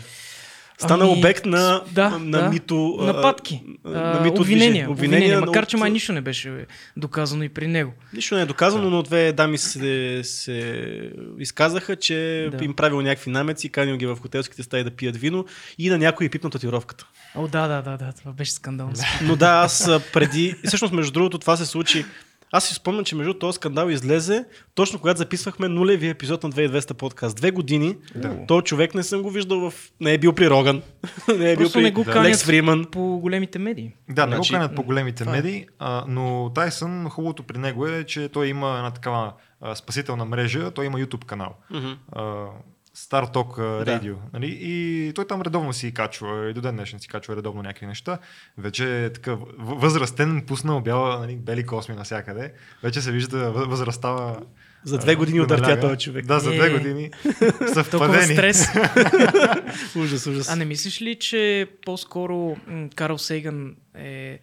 Стана 0.78 1.04
Ами, 1.04 1.14
обект 1.14 1.46
на, 1.46 1.82
да, 1.92 2.10
на 2.10 2.40
да. 2.40 2.50
мито... 2.50 2.98
а, 3.02 3.06
Нападки. 3.06 3.62
на 3.86 4.12
А, 4.12 4.22
мито 4.22 4.42
обвинения, 4.42 4.70
движение. 4.70 4.88
обвинения, 4.88 5.42
макар 5.42 5.66
че 5.66 5.76
от- 5.76 5.80
май 5.80 5.92
нищо 5.92 6.14
не 6.14 6.22
беше 6.22 6.66
доказано 6.98 7.44
и 7.44 7.50
при 7.50 7.68
него. 7.68 7.94
Нищо 8.14 8.36
не 8.36 8.42
е 8.42 8.46
доказано, 8.46 8.90
но 8.90 9.04
две 9.04 9.32
дами 9.32 9.58
се, 9.58 10.22
се 10.24 11.12
изказаха, 11.40 11.96
че 11.96 12.50
Да. 12.52 12.66
им 12.66 12.74
правил 12.74 13.02
някакви 13.02 13.32
намеци, 13.32 13.70
канил 13.70 13.98
ги 13.98 14.06
в 14.06 14.16
хотелските 14.16 14.64
стаи 14.64 14.84
да 14.84 14.92
пият 14.92 15.18
вино 15.18 15.46
и 15.78 15.90
на 15.90 15.98
някой 15.98 16.26
е 16.26 16.30
пипнал 16.30 16.50
татуировката. 16.50 17.06
О, 17.36 17.48
да, 17.48 17.68
да, 17.68 17.82
да, 17.82 17.98
да, 17.98 18.12
това 18.14 18.32
беше 18.32 18.52
скандално. 18.52 18.94
Но 19.22 19.36
да, 19.36 19.50
аз 19.50 19.90
преди... 20.14 20.56
и 20.64 20.68
Всъщност, 20.68 20.94
между 20.94 21.12
другото, 21.12 21.40
това 21.40 21.58
се 21.58 21.66
случи... 21.66 22.06
Аз 22.56 22.64
си 22.64 22.74
спомням, 22.74 23.06
че 23.06 23.16
между 23.16 23.34
този 23.34 23.56
скандал 23.56 23.90
излезе 23.90 24.46
точно 24.76 25.00
когато 25.00 25.18
записвахме 25.18 25.68
нулеви 25.68 26.10
епизод 26.10 26.44
на 26.44 26.50
2200 26.50 26.94
подкаст. 26.94 27.36
Две 27.36 27.52
години. 27.52 27.98
Да. 28.16 28.38
Той 28.48 28.62
човек 28.62 28.96
не 28.96 29.04
съм 29.04 29.22
го 29.22 29.30
виждал 29.30 29.60
в... 29.60 29.74
Не 30.00 30.14
е 30.14 30.18
бил 30.18 30.34
при 30.34 30.50
Роган. 30.50 30.82
не 31.38 31.52
е 31.52 31.56
бил 31.56 31.56
Просто 31.58 31.80
при 31.80 31.84
не 31.84 31.92
го 31.92 32.04
Да. 32.04 32.12
канят 32.12 32.30
Лекс 32.30 32.44
Фриман. 32.44 32.86
по 32.86 33.20
големите 33.20 33.60
медии. 33.60 33.94
Да, 34.10 34.26
не 34.26 34.36
Значи, 34.36 34.54
го 34.54 34.56
канят 34.56 34.76
по 34.76 34.84
големите 34.84 35.24
това 35.24 35.34
е. 35.34 35.36
медии, 35.36 35.66
а, 35.80 36.06
но 36.08 36.52
Тайсън, 36.56 37.10
хубавото 37.10 37.44
при 37.44 37.58
него 37.58 37.88
е, 37.88 38.04
че 38.04 38.30
той 38.30 38.48
има 38.48 38.76
една 38.78 38.92
такава 38.92 39.34
а, 39.62 39.76
спасителна 39.76 40.26
мрежа, 40.26 40.72
той 40.72 40.86
има 40.86 41.00
YouTube 41.00 41.26
канал. 41.26 41.56
Мгм. 41.72 41.88
а, 42.12 42.46
Star 42.96 43.34
Talk 43.34 43.60
а, 43.60 43.86
Да. 43.86 43.92
Radio. 43.94 44.16
Нали? 44.34 44.58
И 44.62 44.76
той 45.16 45.28
там 45.28 45.42
редовно 45.42 45.74
си 45.74 45.94
качва, 45.94 46.50
и 46.50 46.54
до 46.54 46.62
ден 46.62 46.76
днешен 46.76 47.00
си 47.00 47.08
качва 47.08 47.36
редовно 47.36 47.64
някакви 47.64 47.86
неща. 47.86 48.18
Вече 48.58 49.06
е 49.06 49.10
такъв 49.10 49.40
в- 49.40 49.46
възрастен, 49.76 50.44
пуснал 50.48 50.82
бяла, 50.82 51.20
нали, 51.20 51.36
бели 51.36 51.66
косми 51.66 51.96
навсякъде. 51.96 52.54
Вече 52.84 53.02
се 53.02 53.12
вижда 53.12 53.38
въ- 53.52 53.66
възрастта. 53.66 54.36
За 54.84 54.98
две 54.98 55.16
години 55.16 55.40
наляга. 55.40 55.80
този 55.80 55.98
човек. 55.98 56.26
Да, 56.26 56.40
за 56.40 56.52
Е. 56.52 56.58
две 56.58 56.70
години. 56.72 57.12
Толкова 57.40 57.74
Съвпадени. 57.74 58.34
стрес. 58.34 58.68
Ужас, 59.96 60.28
ужас. 60.28 60.50
А 60.50 60.56
не 60.56 60.66
мислиш 60.66 61.02
ли, 61.02 61.16
че 61.16 61.68
по-скоро 61.86 62.36
м, 62.68 62.90
Карл 62.96 63.18
Сейган 63.18 63.76
е... 63.96 64.40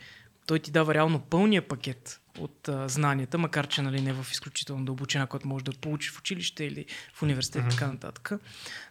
Той 0.47 0.59
ти 0.59 0.71
дава 0.71 0.95
реално 0.95 1.21
пълния 1.21 1.63
пакет 1.63 2.21
от 2.39 2.69
а, 2.69 2.89
знанията, 2.89 3.39
макар 3.39 3.67
че 3.67 3.83
нали, 3.83 4.01
не 4.01 4.13
в 4.13 4.27
изключително 4.31 4.85
дълбочина, 4.85 5.27
който 5.27 5.49
може 5.49 5.65
да 5.65 5.73
получи 5.73 6.11
в 6.11 6.19
училище 6.19 6.65
или 6.65 6.87
в 7.15 7.23
университет 7.23 7.65
и 7.67 7.69
така 7.69 7.87
нататък. 7.87 8.33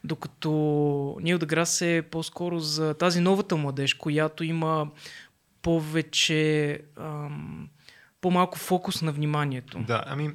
Докато 0.03 0.51
Нил 1.21 1.37
Деграс 1.37 1.81
е 1.81 2.03
по-скоро 2.11 2.59
за 2.59 2.93
тази 2.93 3.21
новата 3.21 3.55
младеж, 3.55 3.93
която 3.93 4.43
има 4.43 4.91
повече... 5.61 6.81
Ам, 6.99 7.69
по-малко 8.21 8.57
фокус 8.57 9.01
на 9.01 9.11
вниманието. 9.11 9.79
Да, 9.79 10.03
ами 10.07 10.31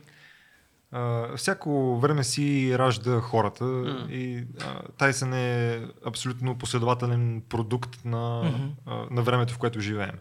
а, 0.93 1.37
всяко 1.37 1.99
време 1.99 2.25
си 2.25 2.79
ражда 2.79 3.21
хората 3.21 3.65
М. 3.65 4.07
и 4.11 4.45
а, 4.61 4.83
Тайсън 4.99 5.33
е 5.33 5.81
абсолютно 6.07 6.59
последователен 6.59 7.43
продукт 7.49 8.05
на, 8.05 8.43
Мгм. 8.43 8.69
а, 8.87 9.07
на 9.11 9.23
времето, 9.23 9.55
в 9.55 9.59
което 9.59 9.81
живеем. 9.81 10.19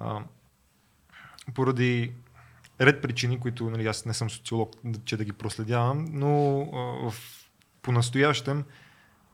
А, 0.00 0.18
поради 1.54 2.12
ред 2.80 3.02
причини, 3.02 3.40
които 3.40 3.70
нали, 3.70 3.86
аз 3.86 4.06
не 4.06 4.14
съм 4.14 4.30
социолог, 4.30 4.72
че 5.04 5.16
да 5.16 5.24
ги 5.24 5.32
проследявам, 5.32 6.06
но 6.10 6.60
а, 6.60 7.10
в, 7.10 7.14
по-настоящем 7.82 8.64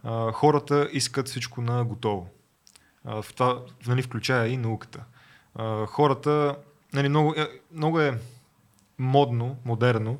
а, 0.03 0.33
хората 0.33 0.89
искат 0.93 1.29
всичко 1.29 1.63
на 1.63 1.85
готово. 1.85 2.29
А, 3.05 3.23
в 3.23 3.35
това 3.35 3.63
нали, 3.87 4.03
включая 4.03 4.49
и 4.49 4.57
науката. 4.57 5.05
А, 5.55 5.87
хората, 5.87 6.57
нали, 6.93 7.09
много, 7.09 7.35
е, 7.37 7.49
много 7.73 8.01
е 8.01 8.19
модно, 8.99 9.57
модерно 9.65 10.19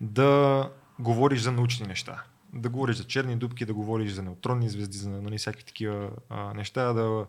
да 0.00 0.70
говориш 0.98 1.40
за 1.40 1.52
научни 1.52 1.86
неща. 1.86 2.22
Да 2.52 2.68
говориш 2.68 2.96
за 2.96 3.04
черни 3.04 3.36
дубки, 3.36 3.64
да 3.64 3.74
говориш 3.74 4.12
за 4.12 4.22
неутронни 4.22 4.68
звезди, 4.68 4.98
за 4.98 5.10
нали, 5.10 5.38
всякакви 5.38 5.64
такива 5.64 6.10
а, 6.28 6.54
неща. 6.54 6.92
Да, 6.92 7.26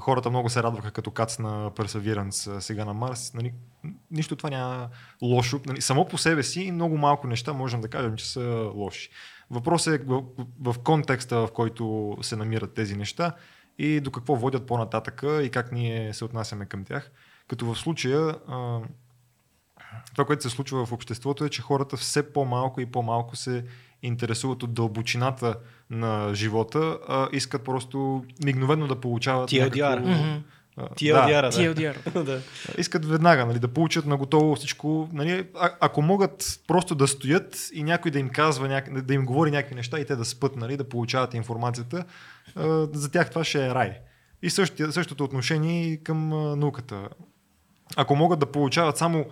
хората 0.00 0.30
много 0.30 0.50
се 0.50 0.62
радваха 0.62 0.90
като 0.90 1.10
кац 1.10 1.38
на 1.38 1.70
Perseverance 1.70 2.58
сега 2.58 2.84
на 2.84 2.94
Марс. 2.94 3.34
Нали, 3.34 3.54
нищо 4.10 4.36
това 4.36 4.50
няма 4.50 4.88
лошо. 5.22 5.60
Нали, 5.66 5.80
само 5.80 6.08
по 6.08 6.18
себе 6.18 6.42
си 6.42 6.72
много 6.72 6.98
малко 6.98 7.26
неща 7.26 7.52
можем 7.52 7.80
да 7.80 7.88
кажем, 7.88 8.16
че 8.16 8.30
са 8.30 8.70
лоши. 8.74 9.10
Въпросът 9.50 10.00
е 10.00 10.04
в, 10.04 10.22
в 10.60 10.74
контекста, 10.84 11.46
в 11.46 11.52
който 11.52 12.16
се 12.22 12.36
намират 12.36 12.74
тези 12.74 12.96
неща 12.96 13.32
и 13.78 14.00
до 14.00 14.10
какво 14.10 14.36
водят 14.36 14.66
по-нататъка 14.66 15.42
и 15.42 15.50
как 15.50 15.72
ние 15.72 16.14
се 16.14 16.24
отнасяме 16.24 16.66
към 16.66 16.84
тях. 16.84 17.10
Като 17.48 17.74
в 17.74 17.78
случая 17.78 18.34
това, 20.12 20.24
което 20.26 20.42
се 20.42 20.50
случва 20.50 20.86
в 20.86 20.92
обществото 20.92 21.44
е, 21.44 21.50
че 21.50 21.62
хората 21.62 21.96
все 21.96 22.32
по-малко 22.32 22.80
и 22.80 22.86
по-малко 22.86 23.36
се 23.36 23.64
интересуват 24.06 24.62
от 24.62 24.74
дълбочината 24.74 25.54
на 25.90 26.34
живота, 26.34 26.98
а 27.08 27.28
искат 27.32 27.64
просто 27.64 28.24
мигновено 28.44 28.86
да 28.86 29.00
получават 29.00 29.50
TLDR. 29.50 29.98
Мгм. 29.98 30.42
а, 30.76 30.88
TLDR, 30.88 31.42
да. 31.42 31.52
TLDR. 31.52 32.22
да. 32.24 32.40
искат 32.78 33.04
веднага 33.04 33.46
нали, 33.46 33.58
да 33.58 33.68
получат 33.68 34.06
на 34.06 34.16
готово 34.16 34.54
всичко. 34.54 35.08
Нали, 35.12 35.46
а, 35.60 35.70
ако 35.80 36.02
могат 36.02 36.60
просто 36.66 36.94
да 36.94 37.08
стоят 37.08 37.70
и 37.72 37.82
някой 37.82 38.10
да 38.10 38.18
им 38.18 38.28
казва, 38.28 38.68
няк... 38.68 39.02
да 39.02 39.14
им 39.14 39.24
говори 39.24 39.50
някакви 39.50 39.74
неща 39.74 40.00
и 40.00 40.06
те 40.06 40.16
да 40.16 40.24
спът, 40.24 40.56
нали, 40.56 40.76
да 40.76 40.88
получават 40.88 41.34
информацията, 41.34 42.04
а, 42.56 42.88
за 42.92 43.10
тях 43.10 43.30
това 43.30 43.44
ще 43.44 43.66
е 43.66 43.74
рай. 43.74 43.98
И 44.42 44.50
същия, 44.50 44.92
същото 44.92 45.24
отношение 45.24 45.86
и 45.86 46.04
към 46.04 46.32
а, 46.32 46.56
науката. 46.56 47.08
Ако 47.96 48.16
могат 48.16 48.38
да 48.38 48.46
получават 48.46 48.96
само 48.96 49.26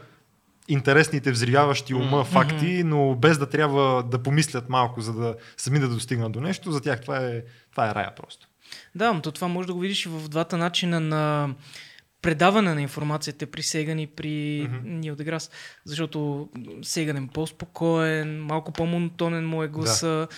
интересните, 0.69 1.33
взривяващи 1.33 1.95
ума 1.95 2.21
Мгм. 2.21 2.31
факти, 2.31 2.85
но 2.85 3.15
без 3.15 3.39
да 3.39 3.49
трябва 3.49 4.03
да 4.03 4.23
помислят 4.23 4.69
малко, 4.69 5.01
за 5.01 5.13
да 5.13 5.37
сами 5.57 5.79
да 5.79 5.89
достигнат 5.89 6.33
до 6.33 6.41
нещо, 6.41 6.73
за 6.73 6.81
тях 6.81 7.01
това 7.01 7.19
е, 7.19 7.43
това 7.71 7.91
е 7.91 7.95
рая 7.95 8.15
просто. 8.15 8.49
Да, 8.95 9.13
но 9.13 9.23
то 9.23 9.33
това 9.33 9.49
може 9.49 9.67
да 9.67 9.75
го 9.75 9.81
видиш 9.81 10.07
и 10.07 10.09
в 10.09 10.29
двата 10.29 10.57
начина 10.57 11.01
на 11.01 11.55
предаване 12.23 12.75
на 12.75 12.83
информацията 12.83 13.47
при 13.47 13.63
Сеган 13.63 13.99
и 13.99 14.07
при 14.07 14.29
mm-hmm. 14.29 14.85
Нил 14.85 15.17
Деграс. 15.17 15.51
Защото 15.85 16.49
Сеган 16.83 17.17
е 17.17 17.29
по-спокоен, 17.35 18.45
малко 18.45 18.73
по-монотонен 18.73 19.47
му 19.47 19.63
е 19.63 19.69
гласа. 19.69 20.29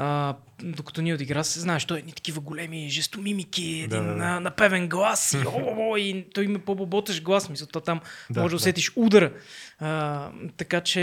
А, 0.00 0.34
докато 0.62 1.02
Нил 1.02 1.16
Деграс, 1.16 1.58
знаеш, 1.58 1.84
той 1.84 1.96
е 1.96 2.00
едни 2.00 2.12
такива 2.12 2.40
големи 2.40 2.88
жестомимики, 2.88 3.64
един 3.64 3.88
Да, 3.88 4.02
да, 4.02 4.08
да. 4.08 4.16
на- 4.16 4.40
напевен 4.40 4.88
глас 4.88 5.32
и, 5.32 5.36
о, 5.46 5.74
о, 5.78 5.96
и 5.96 6.26
той 6.34 6.44
има 6.44 6.58
по-боботеш 6.58 7.22
глас, 7.22 7.48
мисля, 7.50 7.66
то 7.66 7.80
там 7.80 8.00
Да, 8.30 8.40
може 8.40 8.52
да 8.52 8.56
усетиш 8.56 8.92
удара. 8.96 9.32
А, 9.78 10.30
така 10.56 10.80
че 10.80 11.00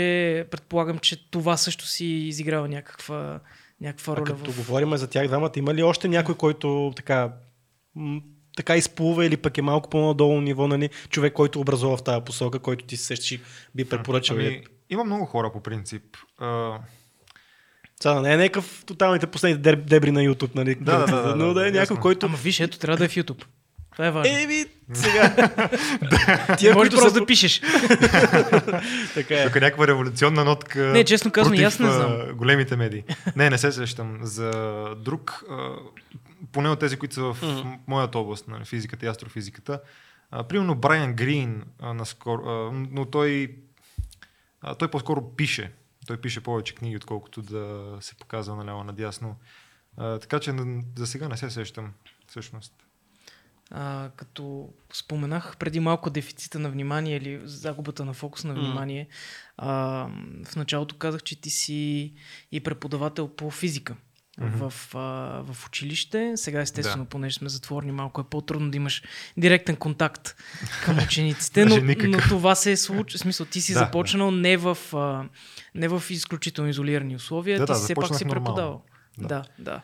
предполагам, 0.50 0.98
че 0.98 1.30
това 1.30 1.56
също 1.56 1.86
си 1.86 2.06
изиграва 2.06 2.68
някаква, 2.68 3.40
някаква 3.80 4.12
А 4.12 4.16
роля 4.16 4.24
като 4.24 4.52
в... 4.52 4.56
говорим 4.56 4.96
за 4.96 5.06
тях 5.06 5.26
двамата, 5.26 5.52
има 5.56 5.74
ли 5.74 5.82
още 5.82 6.08
някой, 6.08 6.34
който 6.34 6.92
така 6.96 7.32
така 8.56 8.76
изплува 8.76 9.26
или 9.26 9.36
пък 9.36 9.58
е 9.58 9.62
малко 9.62 9.90
по-надолу 9.90 10.40
ниво, 10.40 10.68
нали? 10.68 10.90
човек, 11.08 11.32
който 11.32 11.60
образува 11.60 11.96
в 11.96 12.04
тази 12.04 12.24
посока, 12.24 12.58
който 12.58 12.84
ти 12.84 12.96
се 12.96 13.04
сещаш 13.04 13.40
би 13.74 13.84
препоръчал. 13.84 14.36
Ами... 14.36 14.62
има 14.90 15.04
много 15.04 15.24
хора 15.24 15.52
по 15.52 15.60
принцип. 15.60 16.02
Сега 18.02 18.20
не 18.20 18.32
е 18.32 18.36
някакъв 18.36 18.84
тоталните 18.86 19.26
последните 19.26 19.70
деб- 19.70 19.84
дебри 19.84 20.10
на 20.10 20.20
YouTube, 20.20 20.54
нали? 20.54 20.74
Да, 20.74 20.98
да, 20.98 21.06
да, 21.06 21.22
да, 21.22 21.36
но 21.36 21.54
да 21.54 21.68
е 21.68 21.70
някой, 21.70 21.96
който... 21.96 22.26
Ама 22.26 22.36
виж, 22.36 22.60
ето, 22.60 22.78
трябва 22.78 22.96
да 22.96 23.04
е 23.04 23.08
в 23.08 23.14
YouTube. 23.14 23.44
Това 23.92 24.06
е 24.06 24.10
важно. 24.10 24.34
Еми, 24.38 24.64
сега. 24.92 25.30
Тия, 26.58 26.74
Може 26.74 26.90
които 26.90 26.96
просто 26.96 27.14
са... 27.14 27.20
да 27.20 27.26
пишеш. 27.26 27.60
Така 29.14 29.34
е. 29.34 29.44
Тук 29.46 29.56
е 29.56 29.60
някаква 29.60 29.86
революционна 29.86 30.44
нотка. 30.44 30.78
Не, 30.80 31.04
честно 31.04 31.30
против, 31.30 31.66
аз 31.66 31.78
не 31.78 31.90
знам. 31.90 32.18
големите 32.34 32.76
медии. 32.76 33.04
Не, 33.36 33.50
не 33.50 33.58
се 33.58 33.72
сещам. 33.72 34.18
За 34.22 34.50
друг, 34.98 35.44
поне 36.52 36.68
от 36.68 36.78
тези, 36.80 36.96
които 36.96 37.14
са 37.14 37.22
в 37.22 37.36
моята 37.86 38.18
област, 38.18 38.48
на 38.48 38.64
физиката 38.64 39.06
и 39.06 39.08
астрофизиката. 39.08 39.80
Примерно 40.48 40.74
Брайан 40.74 41.14
Грин, 41.14 41.62
наскоро, 41.82 42.72
но 42.90 43.04
той, 43.04 43.50
той 44.78 44.88
по-скоро 44.88 45.30
пише. 45.36 45.72
Той 46.06 46.20
пише 46.20 46.40
повече 46.40 46.74
книги, 46.74 46.96
отколкото 46.96 47.42
да 47.42 47.96
се 48.00 48.14
показва 48.14 48.56
наляво 48.56 48.84
надясно. 48.84 49.36
А, 49.96 50.18
така 50.18 50.40
че 50.40 50.54
за 50.96 51.06
сега 51.06 51.28
не 51.28 51.36
се 51.36 51.50
сещам, 51.50 51.92
всъщност. 52.26 52.86
А, 53.70 54.10
като 54.16 54.68
споменах 54.92 55.56
преди 55.56 55.80
малко 55.80 56.10
дефицита 56.10 56.58
на 56.58 56.70
внимание 56.70 57.16
или 57.16 57.40
загубата 57.44 58.04
на 58.04 58.12
фокус 58.12 58.44
на 58.44 58.54
внимание, 58.54 59.08
а, 59.56 59.68
в 60.44 60.56
началото 60.56 60.96
казах, 60.96 61.22
че 61.22 61.40
ти 61.40 61.50
си 61.50 62.12
и 62.52 62.60
преподавател 62.60 63.28
по 63.28 63.50
физика. 63.50 63.96
Мгм. 64.40 64.58
В, 64.58 64.94
а, 64.94 64.98
в 65.44 65.66
училище. 65.66 66.32
Сега, 66.36 66.60
естествено, 66.60 67.04
Да. 67.04 67.08
понеже 67.08 67.36
сме 67.36 67.48
затворени, 67.48 67.92
малко 67.92 68.20
е 68.20 68.24
по-трудно 68.24 68.70
да 68.70 68.76
имаш 68.76 69.02
директен 69.36 69.76
контакт 69.76 70.34
към 70.84 70.98
учениците, 70.98 71.64
но, 71.64 71.76
но 72.08 72.18
това 72.18 72.54
се 72.54 72.72
е 72.72 72.76
случило. 72.76 73.18
В 73.18 73.22
смисъл, 73.22 73.46
ти 73.46 73.60
си 73.60 73.72
Да, 73.72 73.78
започнал 73.78 74.30
не, 74.30 74.56
в, 74.56 74.78
а, 74.92 75.24
не 75.74 75.88
в 75.88 76.02
изключително 76.10 76.70
изолирани 76.70 77.16
условия, 77.16 77.58
Да, 77.58 77.66
ти 77.66 77.72
да, 77.72 77.78
все 77.78 77.94
пак 77.94 78.06
си 78.08 78.24
нормално. 78.24 78.44
преподавал. 78.44 78.82
Да. 79.18 79.26
Да, 79.28 79.44
да. 79.58 79.80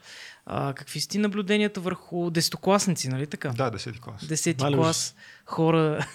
А, 0.47 0.73
какви 0.73 1.01
са 1.01 1.09
ти 1.09 1.19
наблюденията 1.19 1.81
върху 1.81 2.31
десетокласници, 2.31 3.09
нали 3.09 3.27
така? 3.27 3.49
Да, 3.49 3.71
10 3.71 4.01
клас. 4.01 4.27
Десети 4.27 4.65
Мале 4.65 4.77
клас 4.77 5.15
хора, 5.47 6.07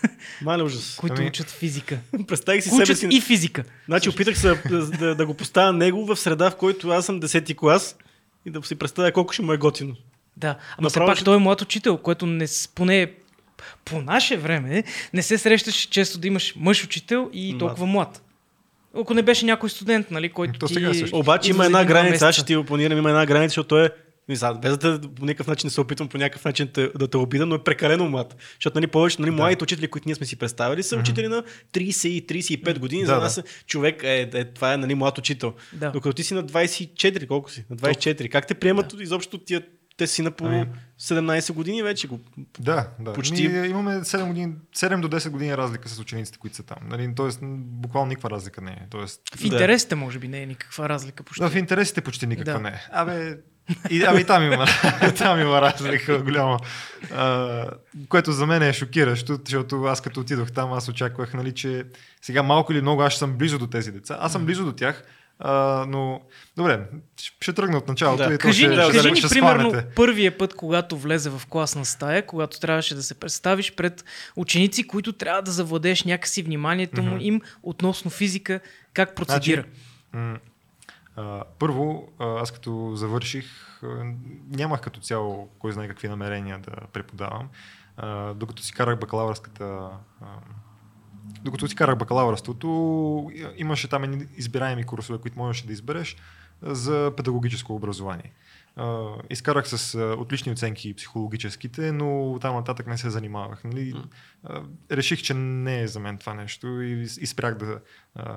Мале 0.42 0.64
ужас. 0.64 0.96
които 0.96 1.16
Ами- 1.18 1.28
учат 1.28 1.50
физика. 1.50 2.00
Представих 2.28 2.64
си 2.64 2.70
себе 2.70 2.84
Учат 2.84 2.98
си. 2.98 3.08
и 3.12 3.22
физика. 3.22 3.64
Значи 3.86 4.10
опитах 4.10 4.38
се 4.38 4.48
да, 4.70 4.86
да, 4.88 5.16
да 5.16 5.26
го 5.26 5.34
поставя 5.34 5.74
него 5.74 6.06
в 6.06 6.16
среда, 6.16 6.52
в 6.52 6.56
който 6.58 6.90
аз 6.90 7.06
съм 7.06 7.22
10-ти 7.22 7.56
клас 7.56 7.96
и 8.48 8.52
да 8.52 8.64
си 8.64 8.76
представя 8.76 9.12
колко 9.12 9.34
ще 9.34 9.42
му 9.42 9.54
е 9.54 9.58
готино. 9.58 9.96
Да, 10.38 10.56
ама 10.78 10.90
все 10.90 11.00
пак 11.00 11.16
ще- 11.16 11.26
той 11.26 11.36
е 11.36 11.40
млад 11.40 11.62
учител, 11.62 11.98
което 11.98 12.26
не, 12.26 12.46
поне 12.76 13.12
по 13.86 14.02
наше 14.02 14.38
време 14.38 14.84
не 15.14 15.22
се 15.22 15.38
срещаше 15.38 15.90
често 15.90 16.18
да 16.18 16.28
имаш 16.28 16.54
мъж 16.56 16.84
учител 16.84 17.30
и 17.34 17.48
Млад. 17.48 17.60
толкова 17.60 17.86
млад. 17.86 18.22
Ако 18.98 19.14
не 19.14 19.22
беше 19.22 19.46
някой 19.46 19.70
студент, 19.70 20.12
нали, 20.12 20.30
който 20.30 20.60
То 20.60 20.68
ти... 20.68 20.74
сега 20.74 20.94
също. 20.94 21.18
Обаче 21.18 21.50
има 21.50 21.66
една 21.66 21.86
граница, 21.86 22.28
аз 22.28 22.36
ще 22.36 22.46
ти 22.46 22.56
опонирам, 22.56 22.98
има 22.98 23.10
една 23.10 23.26
граница, 23.26 23.50
защото 23.50 23.68
той 23.68 23.86
е 23.86 23.90
не 24.30 24.36
знам, 24.36 24.62
без 24.62 24.78
да 24.78 25.02
по 25.16 25.26
никакъв 25.26 25.48
начин 25.48 25.68
не 25.68 25.72
се 25.72 25.82
опитвам 25.82 26.08
по 26.10 26.18
някакъв 26.18 26.46
начин 26.46 26.68
те, 26.68 26.90
да 26.90 27.08
те 27.08 27.18
обида, 27.18 27.46
но 27.46 27.56
е 27.56 27.64
прекалено 27.64 28.10
млад. 28.10 28.36
Защото 28.54 28.78
нали, 28.78 28.88
повече, 28.88 29.22
нали, 29.22 29.32
младите 29.32 29.64
учители, 29.64 29.88
които 29.88 30.08
ние 30.08 30.16
сме 30.16 30.26
си 30.26 30.36
представили, 30.36 30.84
са 30.84 30.98
учители 30.98 31.28
на 31.28 31.44
30 31.74 32.08
и 32.08 32.28
35 32.28 32.80
години. 32.80 33.02
Да, 33.02 33.08
За 33.08 33.16
да. 33.16 33.22
нас 33.22 33.38
е, 33.38 33.44
човек 33.68 34.04
е, 34.04 34.30
е, 34.34 34.46
това 34.46 34.74
е 34.74 34.78
нали, 34.78 34.96
млад 34.96 35.18
учител. 35.18 35.54
Да. 35.74 35.92
Докато 35.92 36.14
ти 36.14 36.24
си 36.24 36.34
на 36.34 36.44
24, 36.44 37.28
колко 37.28 37.52
си? 37.52 37.66
На 37.70 37.76
24. 37.76 38.30
Как 38.30 38.48
те 38.48 38.54
приемат 38.54 38.94
изобщо 39.00 39.38
тия 39.38 39.62
те 39.98 40.08
си 40.08 40.22
на 40.22 40.32
по 40.32 40.46
Ами. 40.46 40.66
17 41.02 41.54
години 41.54 41.84
вече 41.84 42.08
го. 42.08 42.20
Да, 42.60 42.90
да. 43.00 43.14
Почти- 43.14 43.48
Ние 43.48 43.66
имаме 43.66 43.92
7, 43.92 44.28
години, 44.28 44.54
7 44.76 45.02
до 45.02 45.10
10 45.10 45.30
години 45.30 45.58
разлика 45.58 45.90
с 45.90 46.00
учениците, 46.00 46.38
които 46.38 46.56
са 46.56 46.64
там. 46.64 46.78
Нали? 46.84 47.14
Тоест, 47.16 47.40
буквално 47.54 48.10
никаква 48.10 48.30
разлика 48.30 48.62
не 48.62 48.72
е. 48.72 48.82
Тоест, 48.90 49.22
В 49.36 49.44
интересите, 49.44 49.96
може 49.96 50.20
би, 50.20 50.28
не 50.28 50.42
е 50.42 50.46
никаква 50.46 50.90
разлика 50.90 51.24
почти. 51.24 51.42
да, 51.44 51.50
в 51.50 51.56
интересите 51.56 52.02
почти 52.02 52.28
никаква 52.28 52.54
Да. 52.54 52.60
не 52.60 52.70
е. 52.70 52.88
Абе, 52.92 53.38
и, 53.90 54.04
ами 54.04 54.24
там 54.24 54.44
има, 54.44 54.66
там 55.18 55.40
има 55.40 55.62
разлика 55.62 56.20
голяма. 56.20 56.60
А, 57.16 57.66
което 58.10 58.32
за 58.32 58.46
мен 58.46 58.64
е 58.64 58.74
шокиращо, 58.74 59.40
защото 59.46 59.84
аз 59.84 60.02
като 60.02 60.20
отидох 60.20 60.52
там, 60.52 60.74
аз 60.74 60.90
очаквах, 60.90 61.34
нали, 61.34 61.52
че 61.52 61.84
сега 62.22 62.44
малко 62.44 62.74
или 62.74 62.82
много 62.82 63.02
аз 63.02 63.16
съм 63.16 63.38
близо 63.38 63.60
до 63.60 63.68
тези 63.68 63.92
деца. 63.92 64.18
Аз 64.22 64.32
съм 64.32 64.46
близо 64.46 64.66
до 64.66 64.72
тях, 64.72 65.04
а, 65.40 65.86
но 65.90 66.22
добре, 66.58 66.80
ще, 67.42 67.54
тръгна 67.54 67.78
от 67.78 67.88
началото 67.88 68.28
Да. 68.28 68.34
и 68.34 68.38
Кажи 68.38 68.62
ще, 68.62 68.70
ни, 68.70 68.76
да, 68.76 68.84
ще, 68.84 68.94
кажи 68.94 69.12
ни 69.12 69.16
ще 69.16 69.30
примерно, 69.30 69.74
първия 69.96 70.38
път, 70.38 70.54
когато 70.54 70.98
влезе 70.98 71.30
в 71.30 71.42
класна 71.50 71.86
стая, 71.86 72.26
когато 72.26 72.60
трябваше 72.60 72.96
да 72.96 73.04
се 73.04 73.14
представиш 73.14 73.76
пред 73.76 74.06
ученици, 74.36 74.88
които 74.88 75.14
трябва 75.14 75.42
да 75.42 75.52
завладееш 75.52 76.04
някакси 76.04 76.44
вниманието 76.44 77.04
му 77.04 77.18
им 77.20 77.42
относно 77.64 78.12
физика, 78.12 78.60
как 78.94 79.16
процедира. 79.16 79.64
М, 80.14 80.38
а, 81.18 81.44
първо, 81.60 82.10
аз 82.20 82.52
като 82.52 82.92
завърших, 82.96 83.46
нямах 84.50 84.82
като 84.82 85.00
цяло 85.00 85.50
кой 85.60 85.72
знае 85.72 85.88
какви 85.88 86.08
намерения 86.08 86.60
да 86.60 86.72
преподавам. 86.94 87.50
А, 87.98 88.34
докато 88.34 88.64
си 88.64 88.74
карах 88.74 89.00
бакалавърската. 89.00 89.90
Докато 91.42 91.68
си 91.68 91.76
карах 91.76 91.98
бакалавърството, 91.98 93.32
имаше 93.58 93.90
там 93.90 94.28
избираеми 94.38 94.84
курсове, 94.84 95.20
които 95.20 95.38
можеше 95.38 95.68
да 95.68 95.74
избереш 95.74 96.16
за 96.62 97.14
педагогическо 97.18 97.76
образование. 97.76 98.34
Изкарах 99.30 99.68
с 99.68 99.98
отлични 100.20 100.52
оценки 100.52 100.94
психологическите, 100.94 101.92
но 101.92 102.38
там 102.42 102.56
нататък 102.56 102.88
не 102.88 102.98
се 102.98 103.10
занимавах. 103.10 103.64
Нали? 103.64 103.94
Реших, 104.92 105.22
че 105.22 105.34
не 105.34 105.82
е 105.82 105.88
за 105.88 106.00
мен 106.00 106.18
това 106.18 106.34
нещо 106.34 106.82
и, 106.82 107.02
и 107.02 107.26
спрях 107.26 107.58
да, 107.58 107.80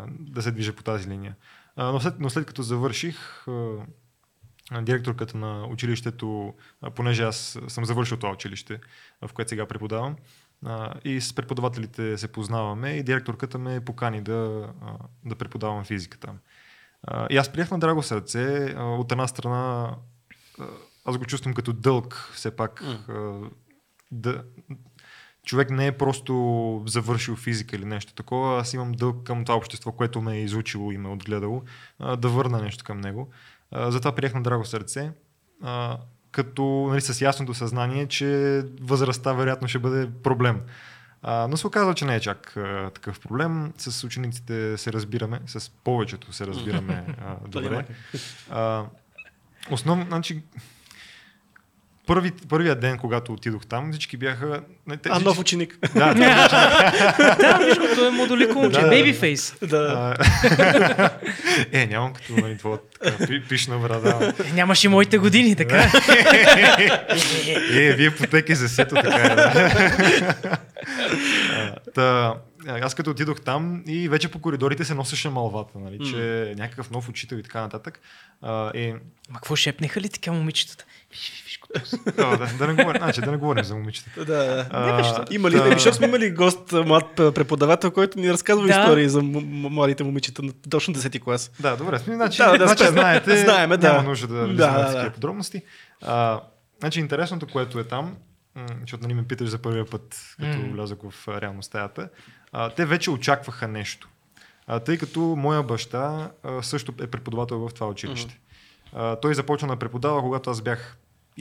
да 0.08 0.42
се 0.42 0.50
движа 0.50 0.72
по 0.72 0.82
тази 0.82 1.08
линия. 1.08 1.36
А, 1.80 1.92
но, 1.92 2.00
след, 2.00 2.14
но 2.20 2.30
след 2.30 2.46
като 2.46 2.62
завърших, 2.62 3.44
директорката 4.82 5.38
на 5.38 5.66
училището, 5.66 6.54
понеже 6.94 7.22
аз 7.22 7.58
съм 7.68 7.84
завършил 7.84 8.16
това 8.16 8.32
училище, 8.32 8.80
в 9.22 9.32
което 9.32 9.48
сега 9.48 9.66
преподавам, 9.66 10.16
и 11.04 11.20
с 11.20 11.34
преподавателите 11.34 12.18
се 12.18 12.32
познаваме 12.32 12.90
и 12.90 13.02
директорката 13.02 13.58
ме 13.58 13.84
покани 13.84 14.22
да, 14.22 14.72
да 15.24 15.36
преподавам 15.36 15.84
физика 15.84 16.18
там. 16.18 16.38
А, 17.02 17.26
И 17.30 17.36
аз 17.36 17.52
приех 17.52 17.70
на 17.70 17.78
драго 17.78 18.02
сърце. 18.02 18.74
От 18.78 19.12
една 19.12 19.26
страна, 19.26 19.94
аз 21.04 21.18
го 21.18 21.24
чувствам 21.24 21.54
като 21.54 21.72
дълг, 21.72 22.30
все 22.34 22.56
пак. 22.56 22.82
а, 23.08 23.40
Да, 24.12 24.44
човек 25.44 25.70
не 25.70 25.86
е 25.86 25.92
просто 25.92 26.82
завършил 26.86 27.36
физика 27.36 27.76
или 27.76 27.84
нещо 27.84 28.14
такова. 28.14 28.60
Аз 28.60 28.74
имам 28.74 28.92
дълг 28.92 29.22
към 29.26 29.44
това 29.44 29.56
общество, 29.56 29.92
което 29.92 30.20
ме 30.22 30.36
е 30.36 30.42
изучило 30.42 30.92
и 30.92 30.98
ме 30.98 31.08
е 31.08 31.12
отгледало, 31.12 31.62
а, 31.98 32.16
да 32.16 32.28
върна 32.28 32.62
нещо 32.62 32.84
към 32.84 33.00
него. 33.00 33.28
А, 33.70 33.90
Затова 33.90 34.12
приех 34.14 34.34
на 34.34 34.42
драго 34.42 34.64
сърце. 34.64 35.10
а, 35.62 35.98
Като 36.32 36.86
нали, 36.90 37.00
с 37.00 37.20
ясното 37.20 37.54
съзнание, 37.54 38.06
че 38.06 38.62
възрастта 38.80 39.32
вероятно 39.32 39.68
ще 39.68 39.78
бъде 39.78 40.10
проблем. 40.22 40.60
А, 41.22 41.48
но 41.48 41.56
се 41.56 41.66
оказва, 41.66 41.94
че 41.94 42.04
не 42.04 42.16
е 42.16 42.20
чак 42.20 42.56
а, 42.56 42.90
такъв 42.90 43.20
проблем. 43.20 43.72
С 43.78 44.04
учениците 44.04 44.78
се 44.78 44.92
разбираме, 44.92 45.40
с 45.46 45.70
повечето 45.70 46.32
се 46.32 46.46
разбираме 46.46 47.04
а, 47.26 47.48
добре. 47.48 47.86
А, 48.50 48.84
основно, 49.70 50.04
значи, 50.06 50.42
първи, 52.10 52.32
първия 52.48 52.74
ден, 52.74 52.98
когато 52.98 53.32
отидох 53.32 53.66
там, 53.66 53.92
всички 53.92 54.16
бяха... 54.16 54.62
не, 54.86 54.96
те, 54.96 55.08
А, 55.08 55.12
всички- 55.12 55.28
нов 55.28 55.38
ученик. 55.38 55.78
Да, 55.94 56.14
да, 57.40 57.58
виж 57.66 57.78
го, 57.78 57.84
той 57.94 58.08
е 58.08 58.10
модулико 58.10 58.54
момче, 58.62 58.80
Да, 59.62 59.68
да. 59.68 60.16
е, 61.72 61.86
нямам 61.86 62.12
като 62.12 62.32
нали, 62.32 62.58
твоя 62.58 62.78
пишна 63.48 63.78
брада. 63.78 64.34
Е, 64.48 64.52
Нямаш 64.52 64.84
и 64.84 64.88
моите 64.88 65.18
години, 65.18 65.56
така. 65.56 65.92
Е, 67.70 67.92
вие 67.92 68.16
потеки 68.16 68.54
за 68.54 68.68
сето, 68.68 68.94
така 68.94 69.16
е. 69.16 70.34
Та, 71.94 72.34
аз 72.66 72.94
като 72.94 73.10
отидох 73.10 73.40
там 73.40 73.82
и 73.86 74.08
вече 74.08 74.28
по 74.28 74.38
коридорите 74.38 74.84
се 74.84 74.94
носеше 74.94 75.28
малвата, 75.28 75.78
нали, 75.78 76.10
че 76.10 76.54
някакъв 76.58 76.90
нов 76.90 77.08
учител 77.08 77.36
и 77.36 77.42
така 77.42 77.60
нататък. 77.60 78.00
А, 78.42 78.70
и, 78.76 78.92
Ма 79.30 79.34
какво 79.34 79.56
шепнеха 79.56 80.00
ли 80.00 80.08
така 80.08 80.32
момичетата? 80.32 80.84
Виж, 81.10 81.44
да, 82.06 82.36
да, 82.36 82.48
да, 82.58 82.66
не 82.66 82.74
говорим, 82.74 82.98
значи, 82.98 83.20
да 83.20 83.30
не 83.30 83.36
говорим 83.36 83.64
за 83.64 83.74
момичетата. 83.74 84.24
Да. 84.24 84.66
А? 84.70 85.24
Има 85.30 85.50
ли, 85.50 85.54
да. 85.54 85.70
защото 85.70 85.96
сме 85.96 86.06
имали 86.06 86.30
гост, 86.30 86.72
млад 86.72 87.06
преподавател, 87.14 87.90
който 87.90 88.18
ни 88.18 88.32
разказва 88.32 88.66
Да. 88.66 88.70
истории 88.72 89.08
за 89.08 89.22
м- 89.22 89.40
младите 89.70 90.04
момичета 90.04 90.42
на 90.42 90.52
точно 90.70 90.94
10 90.94 91.20
клас. 91.20 91.50
Да, 91.60 91.76
добре. 91.76 91.98
Значи, 91.98 92.38
Да, 92.38 92.58
да, 92.58 92.66
значи 92.66 92.86
знаете, 92.86 93.36
Знаеме, 93.36 93.76
да. 93.76 93.92
няма 93.92 94.02
нужда 94.02 94.26
да 94.26 94.34
Да, 94.34 94.46
влизаме 94.46 94.72
да, 94.72 94.84
в 94.84 94.92
такива 94.92 95.10
подробности. 95.10 95.62
А, 96.02 96.40
значи 96.80 97.00
интересното, 97.00 97.46
което 97.46 97.78
е 97.78 97.84
там, 97.84 98.16
защото 98.80 99.02
нали 99.02 99.14
ме 99.14 99.22
питаш 99.22 99.48
за 99.48 99.58
първия 99.58 99.86
път, 99.86 100.16
като 100.40 100.72
влязах 100.72 100.98
в 101.10 101.40
реално 101.40 101.62
стаята, 101.62 102.08
а, 102.52 102.70
те 102.70 102.86
вече 102.86 103.10
очакваха 103.10 103.68
нещо. 103.68 104.08
А, 104.66 104.80
тъй 104.80 104.98
като 104.98 105.20
моя 105.20 105.62
баща 105.62 106.30
а, 106.44 106.62
също 106.62 106.92
е 107.02 107.06
преподавател 107.06 107.58
в 107.58 107.74
това 107.74 107.86
училище. 107.86 108.40
А, 108.92 109.16
той 109.16 109.34
започна 109.34 109.68
да 109.68 109.76
преподава, 109.76 110.20
когато 110.20 110.50
аз 110.50 110.60
бях 110.60 110.96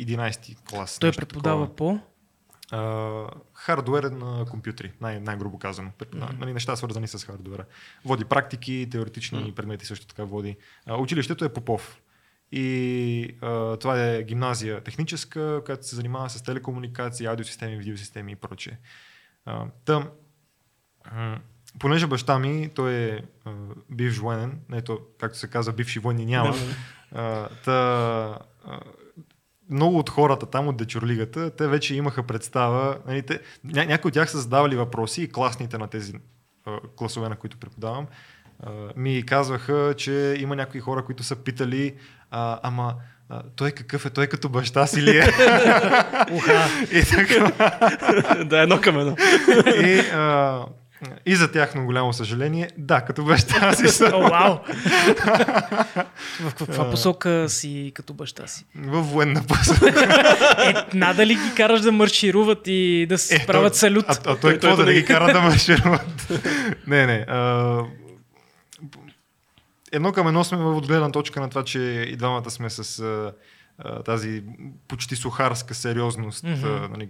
11 0.06 0.70
клас. 0.70 1.00
Той 1.00 1.12
преподава 1.12 1.70
такова. 1.70 1.76
по... 1.76 2.00
Хардуер 3.54 4.04
на 4.04 4.46
компютри, 4.46 4.92
най- 5.02 5.20
най-грубо 5.20 5.60
казано. 5.60 5.92
Mm-hmm. 6.00 6.40
Нали, 6.40 6.54
неща 6.54 6.76
свързани 6.76 7.08
с 7.08 7.26
хардуера. 7.26 7.66
Води 8.06 8.26
практики, 8.26 8.88
теоретични 8.92 9.40
mm-hmm. 9.40 9.56
предмети 9.56 9.86
също 9.86 10.08
така 10.08 10.24
води. 10.24 10.58
А, 10.86 10.98
училището 10.98 11.46
е 11.46 11.54
Попов. 11.54 12.02
И 12.52 13.38
а, 13.42 13.78
това 13.78 14.04
е 14.06 14.24
гимназия 14.24 14.82
техническа, 14.82 15.62
която 15.66 15.88
се 15.88 15.96
занимава 15.96 16.30
с 16.30 16.42
телекомуникации, 16.42 17.28
аудиосистеми, 17.28 17.78
видеосистеми 17.78 18.32
и 18.32 18.36
прочее. 18.36 18.78
А, 19.46 19.66
Та, 19.86 20.08
м, 21.12 21.40
понеже 21.80 22.08
баща 22.08 22.40
ми, 22.40 22.70
той 22.76 22.94
е 22.94 23.22
а, 23.46 23.52
бивш 23.90 24.18
военен, 24.18 24.60
ето, 24.74 25.00
както 25.20 25.38
се 25.38 25.48
казва, 25.48 25.74
бивши 25.74 26.00
войни 26.00 26.26
няма. 26.26 26.56
А, 27.12 27.50
та, 27.50 28.40
много 29.70 29.98
от 29.98 30.10
хората 30.10 30.46
там 30.46 30.68
от 30.68 30.78
Дечурлигата, 30.78 31.50
те 31.50 31.68
вече 31.68 31.96
имаха 31.96 32.24
представа. 32.24 32.98
Нали, 33.08 33.22
те, 33.22 33.40
ня, 33.64 33.86
някои 33.86 34.10
от 34.10 34.14
тях 34.14 34.32
са 34.32 34.38
задавали 34.38 34.76
въпроси 34.76 35.24
и 35.24 35.32
класните 35.32 35.78
на 35.78 35.88
тези 35.88 36.14
а, 36.66 36.80
класове, 36.96 37.30
на 37.30 37.36
които 37.36 37.58
преподавам, 37.58 38.08
а, 38.60 38.72
ми 38.96 39.26
казваха, 39.26 39.94
че 39.98 40.36
има 40.40 40.56
някои 40.56 40.80
хора, 40.80 41.06
които 41.06 41.24
са 41.24 41.36
питали, 41.36 41.96
а, 42.32 42.60
ама 42.64 42.96
а, 43.30 43.44
той 43.56 43.72
какъв 43.72 44.06
е, 44.06 44.10
той 44.10 44.28
като 44.28 44.50
баща 44.50 44.88
си 44.88 45.02
ли 45.02 45.18
е? 45.18 45.24
и 46.92 47.04
така. 47.06 48.44
да, 48.50 48.62
едно 48.62 48.82
към 48.82 49.00
едно. 49.00 49.16
И, 49.84 50.00
а, 50.00 50.66
и 51.26 51.36
за 51.36 51.52
тяхно 51.52 51.86
голямо 51.86 52.14
съжаление, 52.14 52.70
да, 52.78 53.02
като 53.02 53.24
баща 53.26 53.74
си 53.74 53.88
са. 53.88 54.10
Вау! 54.10 54.58
В 56.40 56.54
каква 56.58 56.90
посока 56.92 57.46
си 57.50 57.92
като 57.96 58.14
баща 58.14 58.48
си? 58.48 58.66
В 58.76 59.02
военна 59.02 59.44
посока. 59.44 59.90
Е, 60.60 60.98
надали 60.98 61.36
ги 61.36 61.56
караш 61.56 61.82
да 61.82 61.92
маршируват 61.92 62.62
и 62.66 63.06
да 63.06 63.18
се 63.18 63.36
Е, 63.36 63.46
правят 63.46 63.74
той- 63.74 63.78
салют. 63.78 64.06
А, 64.08 64.18
а 64.26 64.36
той, 64.36 64.54
какво 64.54 64.76
да 64.76 64.94
ги- 64.94 65.06
кара 65.06 65.34
да 65.34 65.42
маршируват? 65.42 66.32
не, 66.88 67.06
не. 67.06 67.26
А, 67.28 67.82
едно 69.92 70.12
към 70.12 70.28
едно 70.28 70.44
сме 70.44 70.58
в 70.58 70.78
отгледна 70.78 71.12
точка 71.12 71.42
на 71.42 71.50
това, 71.50 71.64
че 71.64 71.80
и 72.10 72.16
двамата 72.16 72.50
сме 72.50 72.70
с 72.70 73.00
а, 73.00 73.34
тази 74.04 74.44
почти 74.88 75.16
сухарска 75.16 75.74
сериозност, 75.74 76.44
Мгм. 76.44 76.66
а, 76.66 76.88
нали, 76.90 77.10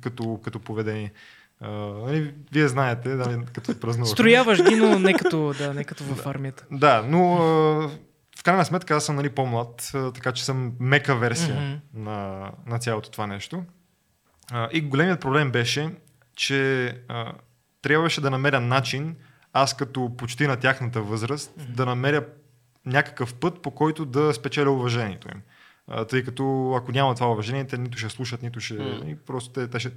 като, 0.00 0.40
като 0.44 0.58
поведение. 0.60 1.12
Нали, 1.60 2.34
вие 2.52 2.68
знаете, 2.68 3.08
нали, 3.08 3.44
като 3.54 3.80
празнувахме. 3.80 4.12
Строяваш 4.12 4.64
ги, 4.64 4.76
но 4.76 4.98
не 4.98 5.14
като, 5.14 5.54
да, 5.58 5.74
не 5.74 5.84
като 5.84 6.04
в 6.04 6.26
армията. 6.26 6.64
Да, 6.70 7.04
но 7.08 7.36
в 8.38 8.42
крайна 8.44 8.64
сметка 8.64 8.96
аз 8.96 9.04
съм 9.04 9.16
нали, 9.16 9.28
по-млад, 9.28 9.90
така 10.14 10.32
че 10.32 10.44
съм 10.44 10.72
мека 10.80 11.16
версия 11.16 11.54
Мгм. 11.60 12.02
на, 12.04 12.50
на 12.66 12.78
цялото 12.78 13.10
това 13.10 13.26
нещо. 13.26 13.64
И 14.72 14.80
големият 14.80 15.20
проблем 15.20 15.50
беше, 15.50 15.90
че 16.36 16.86
а, 17.08 17.32
трябваше 17.82 18.20
да 18.20 18.30
намеря 18.30 18.60
начин, 18.60 19.16
аз 19.52 19.76
като 19.76 20.16
почти 20.16 20.46
на 20.46 20.56
тяхната 20.56 21.00
възраст, 21.00 21.52
да 21.68 21.86
намеря 21.86 22.24
някакъв 22.86 23.34
път, 23.34 23.62
по 23.62 23.70
който 23.70 24.04
да 24.04 24.34
спечеля 24.34 24.70
уважението 24.70 25.28
им. 25.34 25.42
А, 25.86 26.04
тъй 26.04 26.24
като 26.24 26.74
ако 26.74 26.92
няма 26.92 27.14
това 27.14 27.32
уважение, 27.32 27.66
те 27.66 27.78
нито 27.78 27.98
ще 27.98 28.08
слушат, 28.08 28.42
нито 28.42 28.60
ще... 28.60 28.74
И 29.06 29.16
просто 29.26 29.52
те, 29.52 29.68
те 29.68 29.78
ще, 29.78 29.92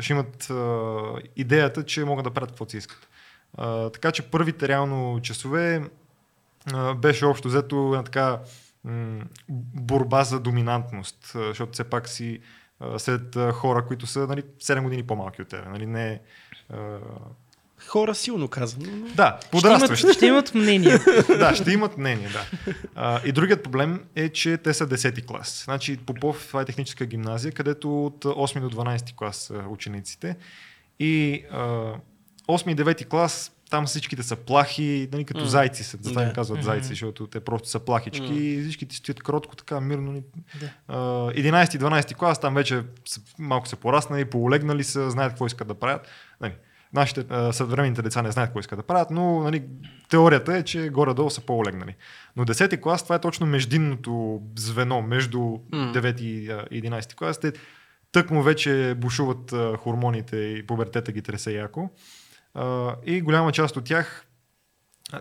ще 0.00 0.12
имат 0.12 0.50
а, 0.50 0.98
идеята, 1.36 1.84
че 1.84 2.04
могат 2.04 2.24
да 2.24 2.30
правят 2.30 2.50
каквото 2.50 2.70
си 2.70 2.76
искат. 2.76 3.08
А, 3.58 3.90
така 3.90 4.12
че 4.12 4.30
първите 4.30 4.68
реално 4.68 5.20
часове 5.22 5.90
а, 6.72 6.94
беше 6.94 7.26
общо 7.26 7.48
взето 7.48 7.76
една 7.76 8.02
така 8.02 8.40
м, 8.84 9.24
борба 9.74 10.24
за 10.24 10.40
доминантност, 10.40 11.32
а, 11.34 11.38
защото 11.38 11.72
все 11.72 11.84
пак 11.84 12.08
си 12.08 12.40
а, 12.80 12.98
сред 12.98 13.36
а, 13.36 13.52
хора, 13.52 13.86
които 13.86 14.06
са 14.06 14.26
нали, 14.26 14.42
7 14.42 14.82
години 14.82 15.02
по-малки 15.02 15.42
от 15.42 15.48
теб. 15.48 15.68
Нали, 15.68 15.86
не, 15.86 16.20
а, 16.68 16.98
Хора 17.80 18.14
силно 18.14 18.48
казвам. 18.48 19.00
но- 19.00 19.06
да, 19.08 19.38
Ще 19.40 19.50
подрастващи. 19.50 20.04
имат, 20.04 20.16
ще 20.16 20.26
имат 20.26 20.54
мнение. 20.54 20.98
да, 21.28 21.54
ще 21.54 21.70
имат 21.70 21.98
мнение, 21.98 22.28
да. 22.28 22.44
А, 22.94 23.20
и 23.24 23.32
другият 23.32 23.62
проблем 23.62 24.04
е, 24.16 24.28
че 24.28 24.56
те 24.56 24.74
са 24.74 24.86
10-ти 24.86 25.22
клас. 25.22 25.62
Значи 25.64 25.96
Попов, 25.96 26.44
това 26.46 26.60
е 26.60 26.64
техническа 26.64 27.06
гимназия, 27.06 27.52
където 27.52 28.06
от 28.06 28.24
8 28.24 28.60
до 28.60 28.70
12 28.70 29.14
клас 29.14 29.36
са 29.36 29.64
учениците. 29.68 30.36
И 30.98 31.44
а, 31.52 31.58
8 32.48 32.72
и 32.72 32.76
9 32.76 33.06
клас, 33.06 33.52
там 33.70 33.86
всичките 33.86 34.22
са 34.22 34.36
плахи, 34.36 35.08
нали, 35.12 35.24
като 35.24 35.40
М. 35.40 35.46
зайци 35.46 35.84
са, 35.84 35.98
затова 36.00 36.22
им 36.22 36.32
казват 36.32 36.58
Мгм. 36.58 36.64
зайци, 36.64 36.88
защото 36.88 37.26
те 37.26 37.40
просто 37.40 37.68
са 37.68 37.80
плахички 37.80 38.22
М. 38.22 38.34
и 38.34 38.62
всичките 38.62 38.96
стоят 38.96 39.22
кротко, 39.22 39.56
така 39.56 39.80
мирно. 39.80 40.12
ни. 40.12 40.22
Да. 40.60 40.70
А, 40.88 40.96
11 41.32 41.74
и 41.74 41.78
12 41.78 42.14
клас, 42.14 42.40
там 42.40 42.54
вече 42.54 42.82
са, 43.04 43.20
малко 43.38 43.68
са 43.68 43.76
пораснали, 43.76 44.24
полегнали 44.24 44.84
са, 44.84 45.10
знаят 45.10 45.32
какво 45.32 45.46
искат 45.46 45.68
да 45.68 45.74
правят. 45.74 46.06
Нали, 46.40 46.52
нашите 46.92 47.24
а, 47.28 47.52
съвременните 47.52 48.02
деца 48.02 48.22
не 48.22 48.30
знаят 48.30 48.48
какво 48.48 48.60
искат 48.60 48.78
да 48.78 48.82
правят, 48.82 49.10
но 49.10 49.40
нали, 49.40 49.62
теорията 50.08 50.56
е, 50.56 50.62
че 50.62 50.88
горе-долу 50.88 51.30
са 51.30 51.40
по-олегнали. 51.40 51.94
Но 52.36 52.44
10 52.44 52.80
клас, 52.80 53.02
това 53.02 53.14
е 53.14 53.20
точно 53.20 53.46
междинното 53.46 54.40
звено 54.58 55.02
между 55.02 55.40
М. 55.40 55.58
9 55.72 56.20
и 56.20 56.50
а, 56.50 56.64
11 56.72 57.14
клас. 57.14 57.40
Те 57.40 57.52
тъкмо 58.12 58.42
вече 58.42 58.94
бушуват 58.98 59.52
а, 59.52 59.76
хормоните 59.76 60.36
и 60.36 60.66
пубертета 60.66 61.12
ги 61.12 61.22
тресе 61.22 61.52
яко. 61.52 61.90
А, 62.54 62.94
и 63.06 63.20
голяма 63.20 63.52
част 63.52 63.76
от 63.76 63.84
тях 63.84 64.26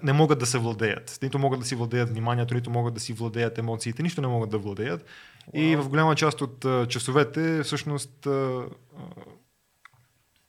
не 0.04 0.14
могат 0.14 0.40
да 0.40 0.46
се 0.46 0.58
владеят. 0.58 1.20
Нито 1.22 1.40
могат 1.40 1.60
да 1.60 1.66
си 1.66 1.76
владеят 1.76 2.10
вниманието, 2.10 2.54
нито 2.54 2.70
могат 2.70 2.94
да 2.94 3.00
си 3.00 3.14
владеят 3.14 3.58
емоциите, 3.58 4.04
нищо 4.04 4.22
не 4.22 4.28
могат 4.28 4.50
да 4.50 4.58
владеят. 4.58 5.06
И 5.54 5.76
в 5.76 5.90
голяма 5.90 6.16
част 6.16 6.42
от 6.42 6.66
а, 6.66 6.86
часовете 6.88 7.64
всъщност 7.64 8.26
а, 8.26 8.66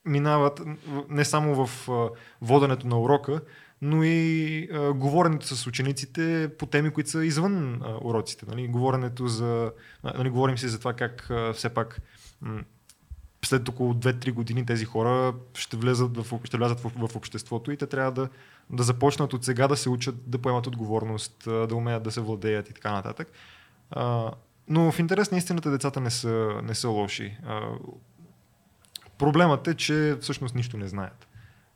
минават 0.05 0.61
не 1.09 1.25
само 1.25 1.67
в 1.67 1.89
воденето 2.43 2.87
на 2.87 3.01
урока, 3.01 3.41
но 3.83 4.05
и 4.05 4.69
говоренето 4.95 5.57
с 5.57 5.67
учениците 5.67 6.51
по 6.59 6.67
теми, 6.67 6.91
които 6.91 7.11
са 7.11 7.25
извън 7.25 7.83
уроците. 8.03 8.47
Нали? 8.49 8.69
Говоренето 8.69 9.29
за... 9.29 9.73
Нали, 10.05 10.31
говорим 10.31 10.59
си 10.59 10.69
за 10.69 10.79
това 10.79 10.93
как 10.93 11.31
все 11.55 11.69
пак 11.69 12.01
след 13.45 13.69
около 13.69 13.95
2-3 13.95 14.33
години 14.33 14.67
тези 14.67 14.85
хора 14.85 15.35
ще 15.55 15.77
влезат 15.77 16.17
в, 16.17 16.41
ще 16.45 16.57
влязат 16.57 16.81
в, 16.81 17.09
в 17.09 17.17
обществото 17.17 17.73
и 17.73 17.77
те 17.77 17.87
трябва 17.87 18.13
да, 18.13 18.29
да 18.71 18.83
започнат 18.83 19.33
от 19.33 19.45
сега 19.45 19.69
да 19.69 19.77
се 19.77 19.89
учат 19.89 20.31
да 20.31 20.39
поемат 20.39 20.67
отговорност, 20.67 21.43
да 21.45 21.75
умеят 21.75 22.03
да 22.03 22.11
се 22.11 22.21
владеят 22.21 22.71
и 22.71 22.73
така 22.73 22.93
нататък. 22.93 23.33
Но 24.69 24.93
в 24.93 24.99
интерес 24.99 25.31
на 25.31 25.39
истината 25.39 25.71
децата 25.71 26.01
не 26.01 26.11
са, 26.11 26.61
не 26.63 26.75
са 26.75 26.89
лоши. 26.89 27.37
Проблемът 29.21 29.69
е, 29.69 29.75
че 29.75 30.17
всъщност 30.21 30.55
нищо 30.55 30.77
не 30.77 30.89
знаят. 30.89 31.29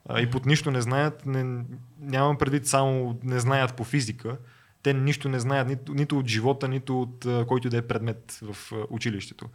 А, 0.09 0.21
и 0.21 0.29
под 0.29 0.45
нищо 0.45 0.71
не 0.71 0.81
знаят, 0.81 1.25
не, 1.25 1.63
нямам 1.99 2.37
предвид 2.37 2.67
само 2.67 3.19
не 3.23 3.39
знаят 3.39 3.75
по 3.75 3.83
физика, 3.83 4.37
те 4.83 4.93
нищо 4.93 5.29
не 5.29 5.39
знаят 5.39 5.67
нито, 5.67 5.93
нито 5.93 6.19
от 6.19 6.27
живота, 6.27 6.67
нито 6.67 7.01
от 7.01 7.25
а, 7.25 7.45
който 7.47 7.69
да 7.69 7.77
е 7.77 7.81
предмет 7.81 8.39
в 8.41 8.71
а, 8.73 8.75
училището. 8.89 9.49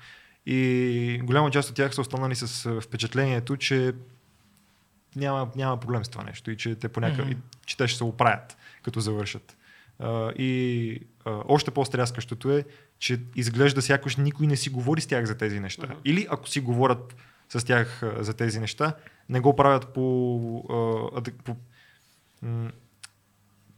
И 0.46 1.20
голяма 1.24 1.50
част 1.50 1.70
от 1.70 1.76
тях 1.76 1.94
са 1.94 2.00
останали 2.00 2.34
с 2.34 2.80
впечатлението, 2.80 3.56
че 3.56 3.92
няма, 5.16 5.50
няма 5.56 5.80
проблем 5.80 6.04
с 6.04 6.08
това 6.08 6.24
нещо 6.24 6.50
и 6.50 6.56
че 6.56 6.74
те, 6.74 6.88
по 6.88 7.00
някакъв, 7.00 7.26
Мгм. 7.26 7.32
и, 7.32 7.36
че 7.66 7.76
те 7.76 7.88
ще 7.88 7.98
се 7.98 8.04
оправят, 8.04 8.56
като 8.82 9.00
завършат. 9.00 9.56
И 10.38 11.00
още 11.26 11.70
по-стряскащото 11.70 12.50
е, 12.50 12.64
че 12.98 13.20
изглежда 13.36 13.82
сякаш 13.82 14.16
никой 14.16 14.46
не 14.46 14.56
си 14.56 14.70
говори 14.70 15.00
с 15.00 15.06
тях 15.06 15.24
за 15.24 15.34
тези 15.34 15.60
неща. 15.60 15.86
Мгм. 15.86 15.94
Или 16.04 16.26
ако 16.30 16.48
си 16.48 16.60
говорят 16.60 17.16
с 17.52 17.64
тях 17.64 18.02
за 18.18 18.34
тези 18.34 18.60
неща, 18.60 18.94
не 19.28 19.40
го 19.40 19.56
правят 19.56 19.94
по, 19.94 21.22
по, 21.44 21.56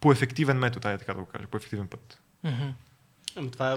по 0.01 0.13
ефективен 0.13 0.59
метод, 0.59 0.89
ай 0.89 0.99
така 0.99 1.15
да 1.15 1.21
го 1.21 1.27
кажа, 1.27 1.47
по 1.47 1.57
ефективен 1.57 1.89
път. 1.89 2.19
Ами 3.37 3.51
това 3.51 3.73
е, 3.73 3.77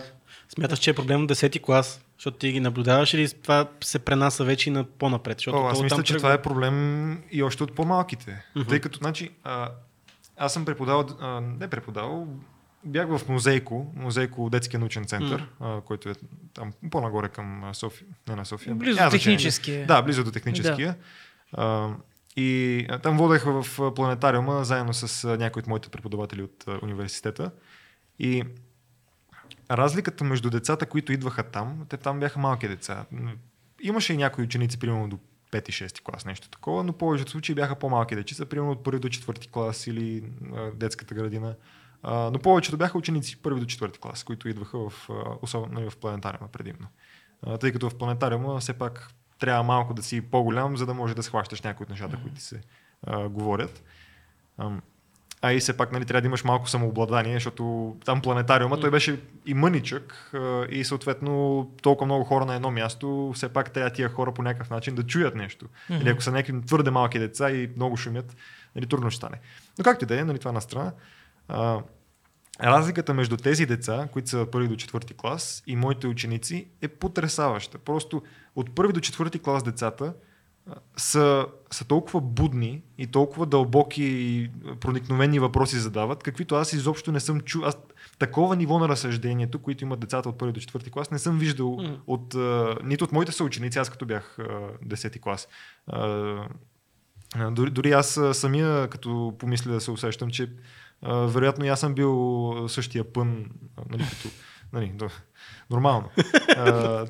смяташ, 0.49 0.79
че 0.79 0.89
е 0.89 0.93
проблем 0.93 1.23
от 1.23 1.29
10-ти 1.31 1.60
клас, 1.60 2.01
защото 2.17 2.38
ти 2.38 2.51
ги 2.51 2.60
наблюдаваш 2.60 3.13
или 3.13 3.29
това 3.29 3.69
се 3.84 3.99
пренаса 3.99 4.43
вече 4.43 4.69
и 4.69 4.73
на 4.73 4.84
по-напред? 4.84 5.38
Защото 5.38 5.58
О, 5.58 5.67
аз 5.67 5.81
мисля, 5.81 6.03
че 6.03 6.13
тръгва. 6.13 6.19
това 6.19 6.34
е 6.34 6.41
проблем 6.41 7.23
и 7.31 7.43
още 7.43 7.63
от 7.63 7.75
по-малките. 7.75 8.45
Мгм. 8.55 8.69
Тъй 8.69 8.79
като, 8.79 8.97
значи, 8.97 9.31
а, 9.43 9.71
аз 10.38 10.53
съм 10.53 10.65
преподавал, 10.65 11.05
а, 11.19 11.41
не 11.41 11.67
преподавал, 11.67 12.27
бях 12.86 13.17
в 13.17 13.30
музейко, 13.30 13.93
музейко 13.95 14.50
детския 14.50 14.80
научен 14.80 15.06
център, 15.06 15.50
а, 15.60 15.82
който 15.82 16.10
е 16.10 16.13
там 16.54 16.74
по-нагоре 16.91 17.30
към 17.30 17.71
София, 17.74 18.08
не 18.28 18.36
на 18.36 18.45
София. 18.45 18.76
Близо 18.76 19.04
до 19.04 19.10
техническия. 19.10 19.88
Да, 19.88 20.02
близо 20.02 20.24
до 20.24 20.32
техническия. 20.32 20.95
А, 21.54 21.89
и 22.36 22.88
там 23.04 23.17
водех 23.17 23.43
в 23.45 23.93
планетариума 23.95 24.63
заедно 24.63 24.93
с 24.93 25.38
някои 25.38 25.60
от 25.60 25.67
моите 25.67 25.89
преподаватели 25.89 26.41
от 26.41 26.65
университета. 26.82 27.52
И 28.19 28.43
разликата 29.71 30.24
между 30.24 30.50
децата, 30.50 30.86
които 30.86 31.13
идваха 31.13 31.43
там, 31.43 31.86
те 31.89 31.98
там 31.98 32.19
бяха 32.19 32.39
малки 32.39 32.67
деца. 32.67 33.06
Имаше 33.82 34.13
и 34.13 34.17
някои 34.17 34.43
ученици, 34.43 34.80
примерно 34.80 35.10
до 35.10 35.19
5-6 35.52 36.04
клас, 36.04 36.26
нещо 36.26 36.50
такова, 36.50 36.84
но 36.84 36.93
повечето 36.93 37.32
случаи 37.32 37.56
бяха 37.56 37.76
по-малки 37.76 38.15
дечица, 38.15 38.45
примерно 38.45 38.71
от 38.71 38.84
първи 38.84 39.00
до 39.00 39.10
четвърти 39.10 39.48
клас 39.48 39.88
или 39.88 40.24
детската 40.74 41.15
градина. 41.15 41.56
А, 42.08 42.30
но 42.34 42.39
повечето 42.39 42.78
бяха 42.78 42.98
ученици 42.98 43.41
първи 43.41 43.60
до 43.60 43.65
четвърти 43.65 44.00
клас, 44.00 44.24
които 44.24 44.50
идваха 44.50 44.89
в, 44.89 45.10
а, 45.10 45.13
особено 45.41 45.89
в 45.89 45.98
планетариума 45.98 46.48
предимно. 46.52 46.88
А, 47.41 47.58
тъй 47.58 47.72
като 47.72 47.89
в 47.89 47.96
планетариума 47.96 48.60
все 48.60 48.74
пак 48.74 49.08
трябва 49.39 49.63
малко 49.63 49.94
да 49.94 50.04
си 50.04 50.22
по-голям, 50.22 50.78
за 50.78 50.86
да 50.86 50.94
може 50.94 51.15
да 51.15 51.24
схващаш 51.24 51.62
някои 51.62 51.84
от 51.84 51.89
нещата, 51.89 52.18
които 52.24 52.41
се 52.41 52.62
а, 53.04 53.30
говорят. 53.30 53.84
Ам, 54.58 54.82
а 55.41 55.54
и 55.54 55.60
все 55.60 55.78
пак 55.78 55.91
нали, 55.91 56.06
трябва 56.06 56.22
да 56.22 56.28
имаш 56.28 56.44
малко 56.44 56.70
самообладание, 56.70 57.34
защото 57.34 57.96
там 58.06 58.22
планетариума, 58.22 58.80
той 58.80 58.91
беше 58.91 59.20
и 59.46 59.54
мъничък 59.54 60.32
а, 60.34 60.65
и 60.70 60.84
съответно 60.84 61.65
толкова 61.82 62.06
много 62.06 62.24
хора 62.24 62.46
на 62.46 62.56
едно 62.56 62.72
място, 62.72 63.32
все 63.36 63.50
пак 63.50 63.72
трябва 63.72 63.89
тия 63.89 64.10
хора 64.10 64.34
по 64.34 64.44
някакъв 64.44 64.70
начин 64.70 64.96
да 64.96 65.04
чуят 65.04 65.36
нещо. 65.36 65.65
Мгм. 65.89 66.02
Или 66.02 66.10
ако 66.10 66.22
са 66.22 66.32
някакви 66.32 66.65
твърде 66.65 66.91
малки 66.91 67.20
деца 67.20 67.52
и 67.52 67.70
много 67.76 67.98
шумят, 67.98 68.36
нали, 68.76 68.86
трудно 68.86 69.12
ще 69.12 69.18
стане. 69.18 69.39
Но 69.78 69.84
както 69.84 70.06
и 70.06 70.08
да 70.08 70.20
е, 70.20 70.24
нали, 70.24 70.39
това 70.39 70.52
на 70.52 70.62
страна. 70.62 70.91
А, 71.47 71.79
разликата 72.63 73.13
между 73.13 73.38
тези 73.38 73.65
деца, 73.65 74.08
които 74.13 74.29
са 74.29 74.47
първи 74.51 74.67
до 74.67 74.75
четвърти 74.75 75.13
клас 75.13 75.63
и 75.67 75.75
моите 75.75 76.08
ученици 76.08 76.67
е 76.81 76.88
потрясаваща. 76.88 77.77
Просто 77.77 78.21
от 78.55 78.75
първи 78.75 78.93
до 78.93 78.99
четвърти 78.99 79.39
клас 79.39 79.63
децата 79.63 80.13
са, 80.97 81.45
са 81.71 81.86
толкова 81.86 82.21
будни 82.21 82.84
и 82.97 83.08
толкова 83.08 83.45
дълбоки 83.45 84.03
и 84.03 84.49
проникновени 84.79 85.39
въпроси 85.39 85.79
задават, 85.79 86.23
каквито 86.23 86.55
аз 86.55 86.73
изобщо 86.73 87.12
не 87.12 87.19
съм 87.19 87.41
чул. 87.41 87.65
Аз 87.65 87.77
такова 88.19 88.55
ниво 88.55 88.79
на 88.79 88.89
разсъждението, 88.89 89.60
които 89.60 89.84
имат 89.84 89.99
децата 89.99 90.29
от 90.29 90.38
първи 90.38 90.53
до 90.53 90.60
четвърти 90.60 90.91
клас, 90.91 91.12
не 91.12 91.19
съм 91.19 91.39
виждал 91.39 91.71
Мгм. 91.71 91.93
от, 92.08 92.36
а, 92.36 92.75
нито 92.84 93.03
от 93.03 93.12
моите 93.12 93.31
съученици, 93.31 93.79
аз 93.79 93.89
като 93.89 94.05
бях 94.05 94.38
десети 94.81 95.19
клас. 95.19 95.47
А, 95.88 96.38
дори, 97.51 97.71
дори 97.71 97.91
аз 97.91 98.19
самия, 98.34 98.88
като 98.88 99.36
помисля 99.39 99.71
да 99.71 99.81
се 99.81 99.91
усещам, 99.91 100.29
че 100.29 100.49
вероятно 101.08 101.65
и 101.65 101.68
аз 101.68 101.80
съм 101.80 101.94
бил 101.94 102.65
същия 102.70 103.13
пън, 103.13 103.46
нали, 103.89 104.04
като, 104.10 104.30
нали, 104.74 104.94
нормално. 105.70 106.10
А, 106.58 107.06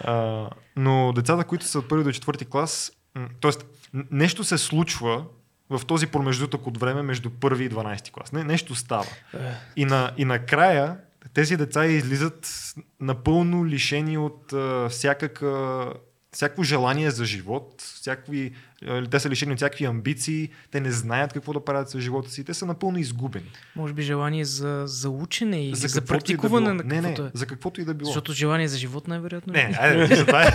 а, 0.00 0.50
но 0.76 1.12
децата, 1.12 1.44
които 1.44 1.66
са 1.66 1.78
от 1.78 1.88
първи 1.88 2.04
до 2.04 2.12
четвърти 2.12 2.44
клас, 2.44 2.92
т.е. 3.40 3.50
нещо 4.10 4.44
се 4.44 4.58
случва 4.58 5.24
в 5.70 5.80
този 5.86 6.06
промеждутък 6.06 6.66
от 6.66 6.78
време 6.78 7.02
между 7.02 7.30
първи 7.30 7.64
и 7.64 7.70
12 7.70 8.10
клас. 8.10 8.32
Не, 8.32 8.44
нещо 8.44 8.74
става. 8.74 9.06
И, 9.76 9.84
на, 9.84 10.12
и 10.16 10.24
накрая 10.24 10.98
тези 11.34 11.56
деца 11.56 11.86
излизат 11.86 12.48
напълно 13.00 13.66
лишени 13.66 14.18
от 14.18 14.52
а, 14.52 14.88
всякакъв, 14.88 15.94
всяко 16.34 16.62
желание 16.62 17.10
за 17.10 17.24
живот, 17.24 17.74
всякакви, 17.78 18.52
а, 18.86 19.06
те 19.06 19.20
са 19.20 19.30
лишени 19.30 19.52
от 19.52 19.58
всякакви 19.58 19.84
амбиции, 19.84 20.48
те 20.70 20.80
не 20.80 20.90
знаят 20.90 21.32
какво 21.32 21.52
да 21.52 21.64
правят 21.64 21.90
с 21.90 22.00
живота 22.00 22.30
си, 22.30 22.44
те 22.44 22.54
са 22.54 22.66
напълно 22.66 22.98
изгубени. 22.98 23.50
Може 23.76 23.94
би 23.94 24.02
желание 24.02 24.44
за, 24.44 24.82
за 24.86 25.10
учене 25.10 25.66
или 25.66 25.74
за, 25.74 25.88
за 25.88 26.00
каквото 26.00 26.06
да 26.06 26.18
практикуване 26.18 26.64
било. 26.64 26.74
на 26.74 26.84
Не, 26.84 26.94
не, 26.94 27.08
каквото 27.08 27.22
е. 27.22 27.30
за 27.34 27.46
каквото 27.46 27.80
и 27.80 27.84
да 27.84 27.94
било. 27.94 28.06
Защото 28.06 28.32
желание 28.32 28.68
за 28.68 28.78
живот 28.78 29.08
най-вероятно 29.08 29.52
Не, 29.52 29.64
не, 29.64 29.76
айде, 29.80 30.16
за 30.16 30.26
това 30.26 30.42
е. 30.42 30.50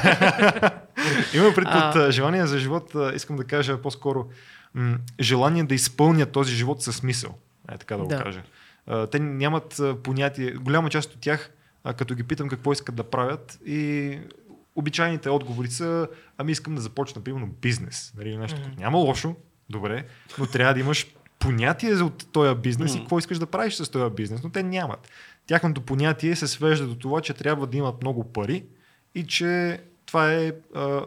Имам 1.33 1.53
пред 1.55 1.67
А. 1.67 1.93
а, 1.97 2.11
желание 2.11 2.47
за 2.47 2.59
живот, 2.59 2.95
а, 2.95 3.11
искам 3.15 3.35
да 3.35 3.43
кажа 3.43 3.77
по-скоро 3.77 4.25
м- 4.73 4.97
желание 5.19 5.63
да 5.63 5.75
изпълнят 5.75 6.31
този 6.31 6.55
живот 6.55 6.81
със 6.81 6.95
смисъл. 6.95 7.35
Е, 7.71 7.77
така 7.77 7.97
да 7.97 8.03
го 8.03 8.09
Да. 8.09 8.23
кажа. 8.23 8.41
А, 8.87 9.07
те 9.07 9.19
нямат 9.19 9.81
понятие, 10.03 10.51
голяма 10.51 10.89
част 10.89 11.13
от 11.13 11.21
тях, 11.21 11.51
като 11.97 12.15
ги 12.15 12.23
питам 12.23 12.49
какво 12.49 12.71
искат 12.73 12.95
да 12.95 13.03
правят 13.03 13.59
и 13.65 14.17
обичайните 14.75 15.29
отговори 15.29 15.67
са, 15.67 16.07
ами 16.37 16.51
искам 16.51 16.75
да 16.75 16.81
започна, 16.81 17.23
примерно, 17.23 17.47
бизнес. 17.47 18.13
Нали, 18.17 18.37
нещо. 18.37 18.61
Мгм. 18.61 18.69
Няма 18.77 18.97
лошо, 18.97 19.35
добре, 19.69 20.05
но 20.39 20.45
трябва 20.45 20.73
да 20.73 20.79
имаш 20.79 21.07
понятие 21.39 21.95
за 21.95 22.09
този 22.09 22.55
бизнес 22.55 22.91
и 22.91 22.95
Мгм. 22.95 23.03
какво 23.03 23.19
искаш 23.19 23.39
да 23.39 23.45
правиш 23.45 23.73
с 23.73 23.89
този 23.89 24.15
бизнес, 24.15 24.43
но 24.43 24.49
те 24.49 24.63
нямат. 24.63 25.09
Тяхното 25.47 25.81
понятие 25.81 26.35
се 26.35 26.47
свежда 26.47 26.87
до 26.87 26.95
това, 26.95 27.21
че 27.21 27.33
трябва 27.33 27.67
да 27.67 27.77
имат 27.77 28.01
много 28.01 28.23
пари 28.33 28.65
и 29.15 29.27
че 29.27 29.81
това 30.05 30.33
е 30.33 30.51
а, 30.75 31.01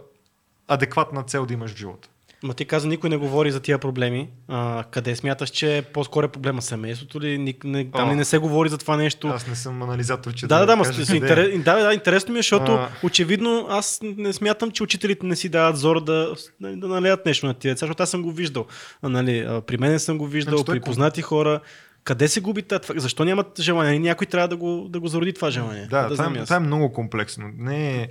адекватна 0.69 1.23
цел 1.23 1.47
да 1.47 1.55
имаш 1.55 1.71
в 1.73 1.77
живота. 1.77 2.09
Ма 2.43 2.55
ти 2.55 2.65
каза, 2.65 2.89
никой 2.89 3.11
не 3.11 3.17
говори 3.17 3.51
за 3.51 3.61
тия 3.61 3.79
проблеми. 3.79 4.29
А, 4.49 4.85
къде 4.85 5.17
смяташ, 5.17 5.51
че 5.51 5.85
по-скоро 5.93 6.27
е 6.27 6.29
проблема 6.29 6.63
семейството 6.63 7.21
ли? 7.21 7.39
Ник, 7.39 7.65
не, 7.65 7.91
там 7.91 8.11
О. 8.11 8.15
не 8.15 8.25
се 8.25 8.39
говори 8.39 8.69
за 8.69 8.79
това 8.79 8.97
нещо? 8.97 9.29
Аз 9.29 9.47
не 9.47 9.55
съм 9.55 9.83
анализатор, 9.83 10.35
че 10.35 10.47
Да, 10.47 10.59
да, 10.59 10.67
да, 10.67 10.77
ма, 10.77 10.85
кажа 10.85 11.13
е. 11.13 11.17
интерес, 11.17 11.63
да, 11.63 11.77
да, 11.77 11.95
интересно 11.95 12.33
ми 12.33 12.39
е, 12.39 12.43
защото 12.43 12.73
А. 12.73 12.89
очевидно 13.03 13.67
аз 13.71 14.01
не 14.03 14.33
смятам, 14.33 14.71
че 14.71 14.83
учителите 14.83 15.27
не 15.27 15.37
си 15.37 15.49
дават 15.49 15.77
зор 15.77 16.01
да, 16.01 16.35
нали, 16.61 16.77
да 16.77 16.89
налеят 16.89 17.27
нещо 17.27 17.47
на 17.47 17.55
тия 17.55 17.75
деца, 17.75 17.87
защото 17.87 18.03
аз 18.03 18.11
съм 18.11 18.23
го 18.23 18.33
виждал. 18.33 18.67
А, 19.03 19.09
Нали, 19.09 19.61
при 19.67 19.77
мен 19.77 19.99
съм 19.99 20.19
го 20.19 20.27
виждал, 20.27 20.57
Значи 20.57 20.71
при 20.71 20.77
е 20.77 20.81
познати 20.81 21.23
хора. 21.23 21.61
Къде 22.05 22.29
се 22.29 22.41
губи 22.41 22.63
това? 22.63 22.81
Защо 22.97 23.25
нямат 23.25 23.61
желание? 23.61 23.99
Някой 23.99 24.27
трябва 24.27 24.49
да 24.49 24.57
го, 24.57 24.87
да 24.91 25.01
го 25.01 25.09
зароди 25.09 25.33
това 25.33 25.51
желание. 25.51 25.87
Да, 25.91 26.05
това, 26.05 26.17
знам 26.17 26.35
е, 26.37 26.45
това 26.45 26.57
е 26.57 26.61
много 26.61 26.93
комплексно. 26.93 27.51
Не, 27.57 27.97
е- 27.97 28.09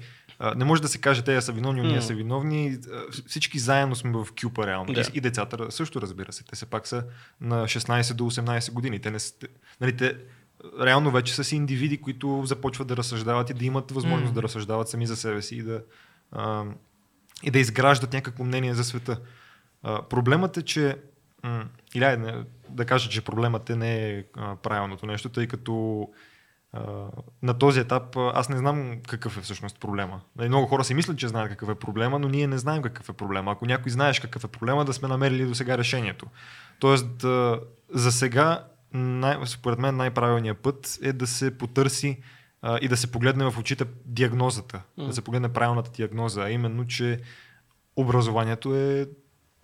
не 0.56 0.66
може 0.66 0.82
да 0.82 0.88
се 0.88 0.98
каже, 0.98 1.22
те 1.22 1.42
са 1.42 1.52
виновни, 1.52 1.82
ние 1.82 2.02
са 2.02 2.14
виновни. 2.14 2.78
Всички 3.28 3.60
заедно 3.60 3.96
сме 3.96 4.12
в 4.12 4.28
кюпа 4.42 4.68
реално. 4.68 4.94
Да. 4.94 5.04
И, 5.14 5.22
децата 5.22 5.72
също, 5.72 6.02
разбира 6.02 6.32
се. 6.32 6.44
Те 6.44 6.56
се 6.56 6.66
пак 6.66 6.88
са 6.88 7.04
на 7.42 7.64
16 7.64 8.14
до 8.14 8.24
18 8.24 8.72
години. 8.72 9.00
Те, 9.00 9.12
не, 9.12 9.18
нали, 9.82 9.98
те 9.98 10.18
реално 10.82 11.12
вече 11.12 11.36
са 11.36 11.44
си 11.44 11.56
индивиди, 11.56 12.02
които 12.02 12.44
започват 12.46 12.88
да 12.88 12.98
разсъждават 12.98 13.50
и 13.50 13.54
да 13.54 13.66
имат 13.66 13.92
възможност 13.92 14.30
М. 14.30 14.36
да 14.36 14.44
разсъждават 14.44 14.90
сами 14.90 15.08
за 15.08 15.16
себе 15.16 15.42
си 15.42 15.56
и 15.56 15.62
да, 15.62 15.84
а, 16.32 16.64
и 17.44 17.52
да 17.52 17.60
изграждат 17.60 18.14
някакво 18.14 18.44
мнение 18.44 18.74
за 18.74 18.84
света. 18.84 19.20
А, 19.84 20.02
проблемът 20.02 20.58
е, 20.58 20.62
че 20.62 20.98
или 21.94 22.44
да 22.70 22.86
кажа, 22.86 23.10
че 23.10 23.22
проблемът 23.22 23.70
е 23.70 23.76
не 23.76 24.10
е 24.10 24.24
правилното 24.64 25.06
нещо, 25.06 25.30
тъй 25.30 25.48
като 25.48 26.08
на 27.44 27.58
този 27.60 27.80
етап 27.80 28.18
аз 28.18 28.50
не 28.50 28.58
знам 28.58 28.98
какъв 29.08 29.38
е 29.38 29.42
всъщност 29.42 29.80
проблема. 29.80 30.22
Нали, 30.36 30.50
Много 30.50 30.68
хора 30.68 30.84
си 30.84 30.94
мислят, 30.94 31.18
че 31.18 31.28
знаят 31.28 31.50
какъв 31.50 31.70
е 31.70 31.76
проблема, 31.76 32.20
но 32.20 32.30
ние 32.30 32.48
не 32.48 32.58
знаем 32.58 32.82
какъв 32.82 33.10
е 33.10 33.14
проблема. 33.14 33.52
Ако 33.52 33.66
някой 33.66 33.92
знаеш 33.92 34.20
какъв 34.20 34.44
е 34.44 34.48
проблема, 34.48 34.86
да 34.86 34.94
сме 34.94 35.08
намерили 35.08 35.46
до 35.46 35.56
сега 35.56 35.78
решението. 35.78 36.26
Тоест, 36.80 37.22
за 37.90 38.12
сега, 38.12 38.68
най- 38.94 39.38
според 39.46 39.80
мен 39.80 39.96
най-правилният 39.98 40.58
път 40.58 41.00
е 41.04 41.14
да 41.14 41.28
се 41.28 41.58
потърси 41.58 42.22
а, 42.62 42.80
и 42.82 42.88
да 42.88 42.98
се 42.98 43.12
погледне 43.12 43.52
в 43.52 43.60
очите 43.60 43.86
диагнозата, 44.06 44.82
М. 44.98 45.06
да 45.06 45.14
се 45.14 45.22
погледне 45.22 45.54
правилната 45.54 45.92
диагноза, 45.92 46.42
а 46.42 46.50
именно, 46.50 46.88
че 46.88 47.20
образованието 47.96 48.76
е 48.76 49.08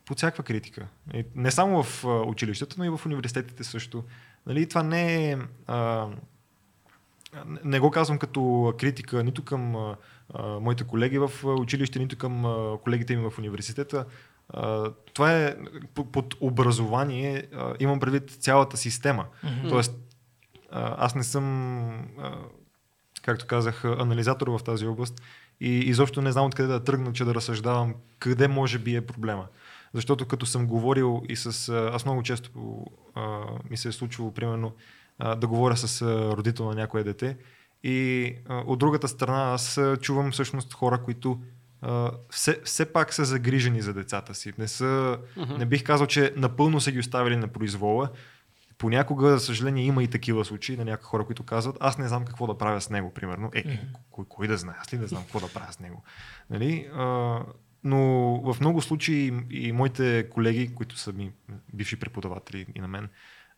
под 0.06 0.18
всякаква 0.18 0.44
критика. 0.44 0.88
И 1.14 1.26
не 1.36 1.52
само 1.52 1.84
в 1.84 2.06
училищата, 2.06 2.76
но 2.78 2.84
и 2.86 2.90
в 2.90 3.06
университетите 3.06 3.64
също. 3.64 4.04
Нали, 4.46 4.70
това 4.70 4.84
не 4.84 5.32
е. 5.32 5.38
А, 5.68 6.08
не- 7.64 7.80
го 7.80 7.92
казвам 7.92 8.20
като 8.20 8.74
критика 8.80 9.24
нито 9.24 9.44
към 9.46 9.76
а, 9.76 9.96
моите 10.60 10.84
колеги 10.84 11.18
в 11.20 11.32
училище, 11.44 12.00
нито 12.00 12.18
към 12.18 12.46
а, 12.46 12.78
колегите 12.84 13.16
ми 13.16 13.30
в 13.30 13.38
университета. 13.40 14.06
А, 14.50 14.92
това 15.14 15.34
е 15.34 15.56
по- 15.96 16.12
под 16.12 16.36
образование, 16.42 17.44
а, 17.56 17.74
имам 17.80 18.00
предвид 18.00 18.32
цялата 18.32 18.78
система. 18.78 19.26
Мгм. 19.44 19.70
Тоест, 19.70 19.96
а, 20.72 21.06
аз 21.06 21.16
не 21.16 21.24
съм, 21.24 21.88
а, 22.20 22.36
както 23.22 23.48
казах, 23.48 23.86
анализатор 23.86 24.48
в 24.48 24.60
тази 24.64 24.88
област 24.88 25.22
и 25.60 25.70
изобщо 25.80 26.22
не 26.22 26.32
знам 26.32 26.46
откъде 26.46 26.68
да 26.68 26.84
тръгна, 26.84 27.14
че 27.14 27.26
да 27.26 27.36
разсъждавам 27.36 27.96
къде 28.20 28.48
може 28.48 28.80
би 28.80 28.96
е 28.96 29.06
проблема. 29.06 29.48
Защото 29.94 30.26
като 30.26 30.46
съм 30.46 30.68
говорил 30.68 31.24
и 31.30 31.36
с... 31.36 31.70
Аз 31.94 32.06
много 32.06 32.24
често 32.24 32.86
а, 33.16 33.40
ми 33.70 33.78
се 33.78 33.88
е 33.88 33.92
случвало, 33.92 34.34
примерно, 34.34 34.72
а, 35.20 35.36
да 35.36 35.48
говоря 35.48 35.78
с 35.78 36.02
а, 36.02 36.06
родител 36.38 36.66
на 36.66 36.76
някое 36.76 37.04
дете 37.04 37.38
и 37.84 38.34
а, 38.46 38.58
от 38.58 38.80
другата 38.80 39.08
страна 39.08 39.54
аз 39.54 39.78
а, 39.78 39.98
чувам 39.98 40.32
всъщност 40.32 40.74
хора, 40.74 41.04
които 41.04 41.40
а, 41.82 42.12
все, 42.30 42.62
все 42.64 42.94
пак 42.94 43.14
са 43.14 43.26
загрижени 43.26 43.82
за 43.82 43.94
децата 43.94 44.36
си. 44.36 44.54
Не, 44.58 44.68
са, 44.68 45.20
не 45.58 45.66
бих 45.66 45.84
казал, 45.84 46.08
че 46.08 46.34
напълно 46.36 46.82
са 46.82 46.92
ги 46.92 47.00
оставили 47.00 47.36
на 47.36 47.48
произвола. 47.48 48.10
Понякога, 48.78 49.30
за 49.30 49.40
съжаление, 49.40 49.86
има 49.86 50.04
и 50.04 50.08
такива 50.08 50.46
случаи 50.46 50.78
на 50.78 50.86
някои 50.86 51.06
хора, 51.06 51.26
които 51.26 51.44
казват, 51.44 51.78
аз 51.80 51.98
не 51.98 52.08
знам 52.08 52.26
какво 52.26 52.48
да 52.48 52.58
правя 52.58 52.82
с 52.82 52.90
него, 52.90 53.14
примерно. 53.14 53.52
Е, 53.54 53.60
е 53.60 53.80
кой, 54.12 54.26
кой 54.30 54.48
да 54.48 54.58
знае? 54.58 54.76
Аз 54.80 54.94
ли 54.94 54.98
да 54.98 55.08
знам 55.08 55.24
какво 55.24 55.40
да 55.40 55.54
правя 55.54 55.74
с 55.74 55.80
него? 55.80 56.04
Нали? 56.50 56.90
А, 56.94 57.40
но 57.84 58.00
в 58.42 58.60
много 58.60 58.82
случаи 58.82 59.34
и 59.50 59.72
моите 59.72 60.30
колеги, 60.30 60.76
които 60.76 60.98
са 60.98 61.14
ми 61.14 61.32
бивши 61.74 62.00
преподаватели 62.00 62.66
и 62.76 62.80
на 62.80 62.88
мен, 62.88 63.10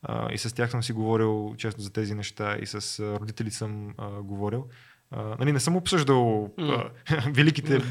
а, 0.03 0.33
и 0.33 0.37
с 0.37 0.55
тях 0.55 0.71
съм 0.71 0.83
си 0.83 0.93
говорил 0.93 1.53
често 1.57 1.81
за 1.81 1.93
тези 1.93 2.15
неща 2.15 2.57
и 2.61 2.65
с 2.65 2.99
родители 2.99 3.51
съм 3.51 3.93
а, 3.97 4.09
говорил. 4.09 4.65
А, 5.11 5.35
нали, 5.39 5.51
не 5.51 5.59
съм 5.59 5.75
обсъждал 5.75 6.53
а, 6.59 6.83
великите 7.29 7.81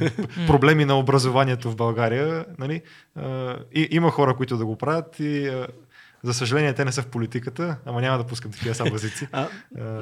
проблеми 0.46 0.84
на 0.84 0.98
образованието 0.98 1.70
в 1.70 1.76
България. 1.76 2.46
Нали? 2.58 2.82
А, 3.16 3.56
и, 3.74 3.88
има 3.90 4.10
хора, 4.10 4.36
които 4.36 4.56
да 4.56 4.66
го 4.66 4.76
правят 4.76 5.20
и 5.20 5.46
а, 5.46 5.66
за 6.22 6.34
съжаление 6.34 6.74
те 6.74 6.84
не 6.84 6.92
са 6.92 7.02
в 7.02 7.06
политиката, 7.06 7.76
ама 7.86 8.00
няма 8.00 8.18
да 8.18 8.24
пускам 8.24 8.50
такива 8.50 8.74
сабазици. 8.74 9.28
А, 9.32 9.48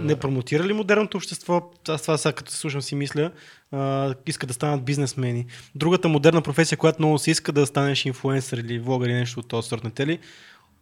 не 0.01 0.16
промотира 0.16 0.64
ли 0.64 0.73
модерното 0.73 1.16
общество? 1.16 1.71
Аз 1.88 2.03
това 2.03 2.19
сега 2.19 2.33
като 2.33 2.51
се 2.51 2.59
слушам 2.59 2.83
си 2.83 2.95
мисля, 2.95 3.31
а, 3.73 4.14
иска 4.27 4.47
да 4.47 4.55
станат 4.55 4.85
бизнесмени. 4.85 5.47
Другата 5.75 6.09
модерна 6.09 6.42
професия, 6.42 6.79
която 6.79 7.03
много 7.03 7.19
се 7.19 7.31
иска 7.31 7.53
да 7.53 7.66
станеш 7.66 8.07
инфлуенсър 8.07 8.59
или 8.59 8.79
влогър 8.79 9.09
или 9.09 9.14
нещо 9.14 9.40
от 9.40 9.49
този 9.49 9.69
сорт 9.69 9.85
на 9.85 9.90
те 9.90 10.07
ли, 10.07 10.19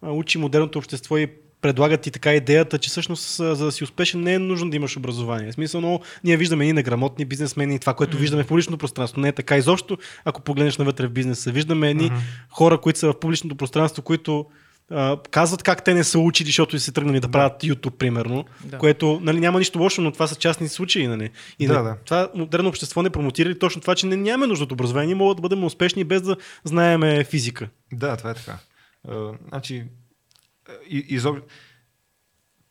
учи 0.05 0.39
модерното 0.39 0.79
общество 0.79 1.17
и 1.19 1.29
предлагат 1.61 2.01
ти 2.01 2.11
така 2.11 2.35
идеята, 2.35 2.79
че 2.79 2.91
всъщност 2.91 3.37
за 3.37 3.65
да 3.65 3.73
си 3.73 3.85
успешен 3.85 4.21
не 4.21 4.35
е 4.35 4.39
нужно 4.39 4.71
да 4.71 4.77
имаш 4.77 4.97
образование. 4.97 5.51
В 5.51 5.55
смисъл, 5.55 5.81
много, 5.81 6.01
ние 6.25 6.37
виждаме 6.37 6.65
и 6.69 6.73
неграмотни 6.73 7.25
бизнесмени, 7.25 7.79
това, 7.79 7.95
което 7.95 8.17
виждаме 8.17 8.43
в 8.43 8.47
публичното 8.47 8.79
пространство. 8.79 9.21
Не 9.21 9.29
е 9.29 9.33
така 9.33 9.57
изобщо, 9.57 9.99
ако 10.25 10.41
погледнеш 10.41 10.79
навътре 10.79 11.07
в 11.07 11.11
бизнеса. 11.11 11.51
Виждаме 11.51 11.91
едни 11.91 12.05
Мгм. 12.05 12.15
хора, 12.51 12.79
които 12.81 12.99
са 12.99 13.13
в 13.13 13.21
публичното 13.21 13.57
пространство, 13.57 14.03
които 14.03 14.47
а, 14.91 15.17
казват 15.31 15.63
как 15.63 15.85
те 15.85 15.95
не 15.95 16.05
са 16.05 16.19
учили, 16.19 16.47
защото 16.47 16.79
са 16.79 16.93
тръгнали 16.93 17.21
да 17.21 17.29
правят 17.31 17.63
YouTube, 17.63 17.91
примерно, 17.91 18.45
Да. 18.65 18.79
което 18.79 19.21
нали, 19.23 19.41
няма 19.41 19.59
нищо 19.59 19.79
лошо, 19.79 20.01
но 20.03 20.13
това 20.13 20.27
са 20.27 20.35
частни 20.35 20.69
случаи. 20.69 21.07
Нали. 21.07 21.31
И 21.59 21.67
Да, 21.67 21.77
не, 21.77 21.83
да. 21.83 21.97
това 22.05 22.29
модерно 22.35 22.69
общество 22.69 23.03
не 23.03 23.11
промотира 23.11 23.49
ли 23.49 23.59
точно 23.59 23.81
това, 23.81 23.95
че 23.95 24.07
не, 24.07 24.17
нямаме 24.17 24.47
нужда 24.47 24.65
от 24.65 24.73
образование, 24.73 25.07
ние 25.07 25.15
могат 25.15 25.37
да 25.37 25.41
бъдем 25.41 25.65
успешни 25.65 26.05
без 26.05 26.23
да 26.23 26.37
знаеме 26.65 27.25
физика. 27.25 27.69
Да, 27.93 28.17
това 28.17 28.31
е 28.31 28.35
така. 28.35 28.59
А, 29.09 29.33
значи, 29.49 29.85
и, 30.89 30.99
изоб... 31.09 31.39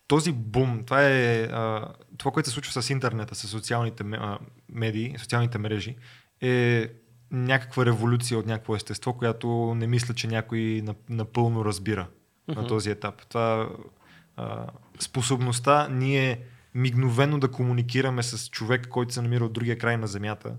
този 0.08 0.32
бум, 0.32 0.84
това 0.86 1.08
е 1.08 1.44
а, 1.44 1.94
това, 2.18 2.32
което 2.32 2.50
се 2.50 2.54
случва 2.54 2.82
с 2.82 2.90
интернета, 2.90 3.36
с 3.36 3.48
социалните 3.48 4.04
а, 4.04 4.40
медии, 4.70 5.16
социалните 5.18 5.58
мрежи, 5.58 5.96
е 6.42 6.88
някаква 7.32 7.86
революция 7.86 8.38
от 8.38 8.46
някакво 8.46 8.76
естество, 8.76 9.14
която 9.14 9.76
не 9.76 9.88
мисля, 9.88 10.14
че 10.14 10.28
някой 10.28 10.60
нап- 10.60 11.10
напълно 11.10 11.66
разбира 11.66 12.08
на 12.48 12.62
Мгм. 12.62 12.68
този 12.68 12.90
етап. 12.90 13.28
Това 13.30 13.70
а, 14.36 14.68
способността 15.00 15.88
ние 15.92 16.40
мигновено 16.76 17.40
да 17.40 17.52
комуникираме 17.52 18.24
с 18.24 18.50
човек, 18.50 18.88
който 18.88 19.14
се 19.14 19.22
намира 19.22 19.46
от 19.46 19.54
другия 19.54 19.78
край 19.78 19.98
на 19.98 20.08
земята 20.08 20.56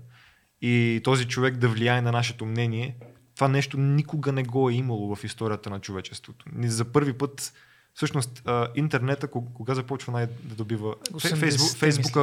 и 0.61 1.01
този 1.03 1.27
човек 1.27 1.57
да 1.57 1.69
влияе 1.69 2.01
на 2.01 2.11
нашето 2.11 2.45
мнение, 2.45 2.95
това 3.35 3.47
нещо 3.47 3.77
никога 3.77 4.31
не 4.31 4.43
го 4.43 4.69
е 4.69 4.73
имало 4.73 5.15
в 5.15 5.23
историята 5.23 5.69
на 5.69 5.79
човечеството. 5.79 6.45
За 6.63 6.85
първи 6.85 7.13
път 7.13 7.53
всъщност 7.95 8.41
а, 8.45 8.67
интернета 8.75 9.27
кога, 9.27 9.47
кога 9.53 9.73
започва 9.75 10.13
най- 10.13 10.27
да 10.43 10.55
добива? 10.55 10.93
Фе- 10.93 11.13
80-те, 11.13 11.35
Фейсбук, 11.35 11.77
Фейсбука, 11.77 12.19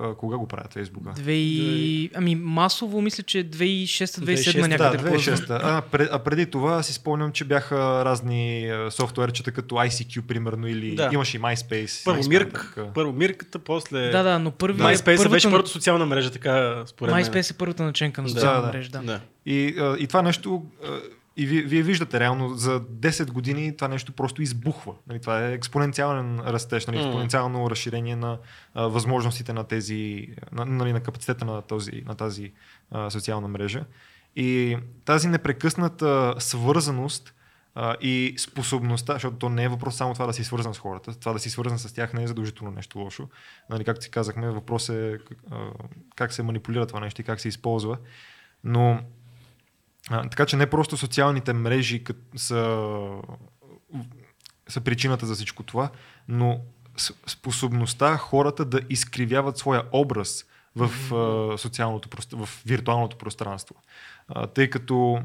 а, 0.00 0.14
кога 0.14 0.36
го 0.36 0.48
правят 0.48 0.72
Фейсбука? 0.72 1.10
Две 1.16 1.32
и... 1.32 2.10
Ами 2.14 2.34
масово 2.34 3.00
мисля, 3.00 3.22
че 3.22 3.38
2006-2007 3.44 4.24
2006, 4.24 4.66
някъде. 4.68 5.10
Да, 5.10 5.16
2006. 5.18 5.60
А, 5.62 5.82
пред, 5.82 6.08
а 6.12 6.18
преди 6.18 6.46
това 6.46 6.82
си 6.82 6.92
спомням, 6.92 7.32
че 7.32 7.44
бяха 7.44 7.76
разни 8.04 8.70
софтуерчета 8.90 9.52
като 9.52 9.74
ICQ, 9.74 10.22
примерно, 10.22 10.66
или 10.68 10.94
Да. 10.94 11.10
имаше 11.12 11.36
и 11.36 11.40
MySpace. 11.40 12.04
Първо 12.04 12.24
и 12.24 12.28
Мирк, 12.28 12.52
така. 12.74 12.92
първо 12.94 13.12
Мирката, 13.12 13.58
после... 13.58 14.08
Да, 14.08 14.22
да, 14.22 14.38
но 14.38 14.50
първи... 14.50 14.82
MySpace 14.82 15.04
първата... 15.04 15.28
беше 15.28 15.50
първата 15.50 15.70
социална 15.70 16.06
мрежа, 16.06 16.30
така 16.30 16.82
според 16.86 17.14
мен. 17.14 17.24
MySpace 17.24 17.50
е 17.50 17.56
първата 17.56 17.82
наченка 17.82 18.22
на 18.22 18.28
Да, 18.28 18.32
социална 18.32 18.62
да. 18.62 18.68
мрежа, 18.68 18.90
да. 18.90 18.98
Да. 18.98 19.20
И, 19.46 19.74
и 19.98 20.06
това 20.06 20.22
нещо, 20.22 20.62
и 21.36 21.46
вие, 21.46 21.62
вие 21.62 21.82
виждате 21.82 22.20
реално, 22.20 22.54
за 22.54 22.80
10 22.80 23.32
години 23.32 23.76
това 23.76 23.88
нещо 23.88 24.12
просто 24.12 24.42
избухва. 24.42 24.94
Нали, 25.06 25.20
това 25.20 25.46
е 25.46 25.52
експоненциален 25.52 26.40
растеж, 26.40 26.86
нали, 26.86 26.96
експоненциално 26.96 27.70
разширение 27.70 28.16
на 28.16 28.38
а, 28.74 28.86
възможностите 28.86 29.52
на 29.52 29.64
тези, 29.64 30.28
на, 30.52 30.64
нали, 30.64 30.92
на 30.92 31.00
капацитета 31.00 31.44
на, 31.44 31.62
този, 31.62 32.02
на 32.06 32.14
тази 32.14 32.52
а, 32.90 33.10
социална 33.10 33.48
мрежа. 33.48 33.84
И 34.36 34.78
тази 35.04 35.28
непрекъсната 35.28 36.34
свързаност 36.38 37.34
а, 37.74 37.96
и 38.00 38.34
способността, 38.38 39.12
защото 39.12 39.36
то 39.36 39.48
не 39.48 39.64
е 39.64 39.68
въпрос 39.68 39.96
само 39.96 40.14
това 40.14 40.26
да 40.26 40.32
си 40.32 40.44
свързан 40.44 40.74
с 40.74 40.78
хората, 40.78 41.20
това 41.20 41.32
да 41.32 41.38
си 41.38 41.50
свързан 41.50 41.78
с 41.78 41.94
тях 41.94 42.12
не 42.12 42.22
е 42.22 42.26
задължително 42.26 42.72
нещо 42.72 42.98
лошо. 42.98 43.28
Нали, 43.70 43.84
както 43.84 44.04
си 44.04 44.10
казахме, 44.10 44.50
въпрос 44.50 44.88
е 44.88 45.18
а, 45.50 45.56
как 46.16 46.32
се 46.32 46.42
манипулира 46.42 46.86
това 46.86 47.00
нещо 47.00 47.20
и 47.20 47.24
как 47.24 47.40
се 47.40 47.48
използва. 47.48 47.98
Но 48.64 49.00
а, 50.10 50.28
така 50.28 50.46
че 50.46 50.56
не 50.56 50.70
просто 50.70 50.96
социалните 50.96 51.52
мрежи 51.52 52.04
са, 52.36 53.10
са 54.68 54.80
причината 54.80 55.26
за 55.26 55.34
всичко 55.34 55.62
това, 55.62 55.90
но 56.28 56.60
способността 57.26 58.16
хората 58.16 58.64
да 58.64 58.80
изкривяват 58.90 59.58
своя 59.58 59.82
образ 59.92 60.44
в, 60.76 60.90
социалното, 61.58 62.08
в 62.32 62.48
виртуалното 62.66 63.16
пространство. 63.16 63.74
А, 64.28 64.46
тъй 64.46 64.70
като 64.70 65.20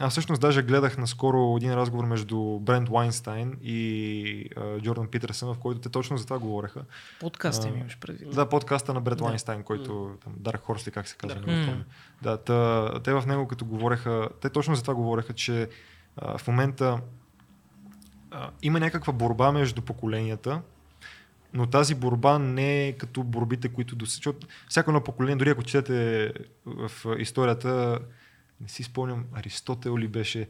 аз 0.00 0.12
всъщност 0.12 0.40
даже 0.40 0.62
гледах 0.62 0.98
наскоро 0.98 1.54
един 1.56 1.74
разговор 1.74 2.04
между 2.04 2.58
Брент 2.60 2.88
Вайнстайн 2.88 3.56
и 3.62 4.50
а, 4.56 4.80
Джордан 4.80 5.08
Питерсън, 5.08 5.54
в 5.54 5.58
който 5.58 5.80
те 5.80 5.88
точно 5.88 6.16
за 6.16 6.24
това 6.24 6.38
говореха. 6.38 6.84
Подкаста 7.20 7.70
ми 7.70 7.78
имаш 7.78 7.98
предвид. 7.98 8.34
Да, 8.34 8.48
подкаста 8.48 8.94
на 8.94 9.00
Брет 9.00 9.18
Да. 9.18 9.24
Вайнстайн, 9.24 9.62
който 9.62 10.16
там, 10.24 10.32
Dark 10.40 10.60
Horse 10.60 10.86
ли 10.86 10.90
как 10.90 11.08
се 11.08 11.16
казва, 11.16 11.40
Да. 11.40 11.44
помня. 11.46 11.84
Да, 12.22 12.36
та, 12.36 12.90
те 13.02 13.12
в 13.14 13.24
него 13.26 13.48
като 13.48 13.64
говореха, 13.64 14.28
те 14.40 14.50
точно 14.50 14.74
за 14.74 14.82
това 14.82 14.94
говореха, 14.94 15.32
че 15.32 15.68
а, 16.16 16.38
в 16.38 16.46
момента 16.46 17.00
а, 18.30 18.50
има 18.62 18.80
някаква 18.80 19.12
борба 19.12 19.52
между 19.52 19.82
поколенията, 19.82 20.62
но 21.54 21.66
тази 21.66 21.94
борба 21.94 22.38
не 22.38 22.88
е 22.88 22.92
като 22.92 23.22
борбите, 23.22 23.68
които 23.68 23.96
до 23.96 24.04
защото 24.04 24.46
всяко 24.68 24.90
едно 24.90 25.00
поколение, 25.00 25.36
дори 25.36 25.50
ако 25.50 25.62
четете 25.62 26.32
в 26.66 26.90
историята, 27.18 27.98
не 28.60 28.68
си 28.68 28.82
спомням, 28.82 29.24
Аристотел 29.34 29.98
ли 29.98 30.08
беше, 30.08 30.48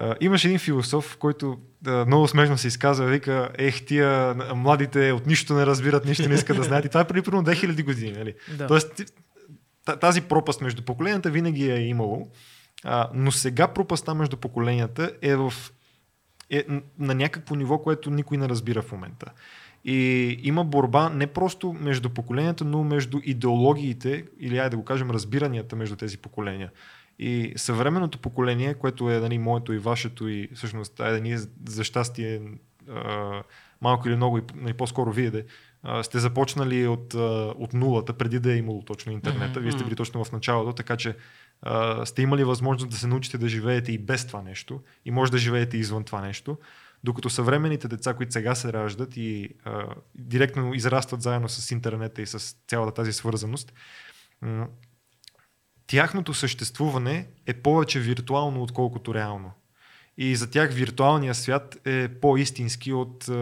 Uh, 0.00 0.16
имаше 0.20 0.48
един 0.48 0.58
философ, 0.58 1.16
който 1.16 1.58
uh, 1.84 2.06
много 2.06 2.28
смешно 2.28 2.58
се 2.58 2.68
изказва, 2.68 3.06
вика, 3.06 3.50
ех, 3.58 3.84
тия 3.84 4.34
младите 4.54 5.12
от 5.12 5.26
нищо 5.26 5.54
не 5.54 5.66
разбират, 5.66 6.04
нищо 6.04 6.28
не 6.28 6.34
искат 6.34 6.56
да 6.56 6.62
знаят. 6.62 6.84
И 6.84 6.88
това 6.88 7.00
е 7.00 7.06
преди 7.06 7.22
примерно 7.22 7.44
2000 7.44 7.84
години. 7.84 8.12
Нали? 8.12 8.34
Да. 8.58 8.66
Тоест, 8.66 9.02
тази 10.00 10.20
пропаст 10.20 10.60
между 10.60 10.82
поколенията 10.82 11.30
винаги 11.30 11.70
е 11.70 11.80
имало, 11.80 12.28
а, 12.84 13.10
но 13.14 13.32
сега 13.32 13.68
пропаста 13.68 14.14
между 14.14 14.36
поколенията 14.36 15.12
е, 15.22 15.36
в, 15.36 15.52
е 16.50 16.64
на 16.98 17.14
някакво 17.14 17.54
ниво, 17.54 17.78
което 17.78 18.10
никой 18.10 18.36
не 18.36 18.48
разбира 18.48 18.82
в 18.82 18.92
момента. 18.92 19.26
И 19.84 20.40
има 20.42 20.64
борба 20.64 21.08
не 21.08 21.26
просто 21.26 21.72
между 21.72 22.10
поколенията, 22.10 22.64
но 22.64 22.84
между 22.84 23.20
идеологиите, 23.24 24.24
или 24.40 24.58
айде 24.58 24.70
да 24.70 24.76
го 24.76 24.84
кажем, 24.84 25.10
разбиранията 25.10 25.76
между 25.76 25.96
тези 25.96 26.18
поколения. 26.18 26.70
И 27.18 27.52
съвременното 27.56 28.18
поколение, 28.18 28.74
което 28.74 29.10
е 29.10 29.20
нали, 29.20 29.38
моето 29.38 29.72
и 29.72 29.78
вашето, 29.78 30.28
и 30.28 30.48
всъщност, 30.54 31.00
айде 31.00 31.20
ние 31.20 31.38
за 31.68 31.84
щастие 31.84 32.40
а, 32.88 33.42
малко 33.80 34.08
или 34.08 34.16
много, 34.16 34.38
и 34.38 34.42
нали, 34.54 34.74
по-скоро 34.74 35.12
вие 35.12 35.30
де, 35.30 35.44
а, 35.82 36.02
сте 36.02 36.18
започнали 36.18 36.86
от, 36.86 37.14
от 37.58 37.74
нулата, 37.74 38.12
преди 38.12 38.38
да 38.38 38.52
е 38.52 38.56
имало 38.56 38.84
точно 38.84 39.12
интернета. 39.12 39.60
Вие 39.60 39.72
сте 39.72 39.84
били 39.84 39.96
точно 39.96 40.24
в 40.24 40.32
началото, 40.32 40.72
така 40.72 40.96
че 40.96 41.16
а, 41.62 42.06
сте 42.06 42.22
имали 42.22 42.44
възможност 42.44 42.90
да 42.90 42.96
се 42.96 43.06
научите 43.06 43.38
да 43.38 43.48
живеете 43.48 43.92
и 43.92 43.98
без 43.98 44.26
това 44.26 44.42
нещо, 44.42 44.80
и 45.04 45.10
може 45.10 45.32
да 45.32 45.38
живеете 45.38 45.76
извън 45.76 46.04
това 46.04 46.20
нещо. 46.20 46.58
Докато 47.04 47.30
съвременните 47.30 47.88
деца, 47.88 48.14
които 48.14 48.32
сега 48.32 48.54
се 48.54 48.72
раждат 48.72 49.16
и 49.16 49.48
а, 49.64 49.86
директно 50.14 50.74
израстват 50.74 51.22
заедно 51.22 51.48
с 51.48 51.70
интернета 51.70 52.22
и 52.22 52.26
с 52.26 52.56
цялата 52.68 52.94
тази 52.94 53.12
свързаност, 53.12 53.72
тяхното 55.88 56.34
съществуване 56.34 57.26
е 57.46 57.54
повече 57.54 58.00
виртуално, 58.00 58.62
отколкото 58.62 59.14
реално. 59.14 59.52
И 60.20 60.36
за 60.36 60.50
тях 60.50 60.72
виртуалният 60.72 61.36
свят 61.36 61.76
е 61.84 62.08
по-истински 62.08 62.92
от, 62.92 63.28
а, 63.28 63.32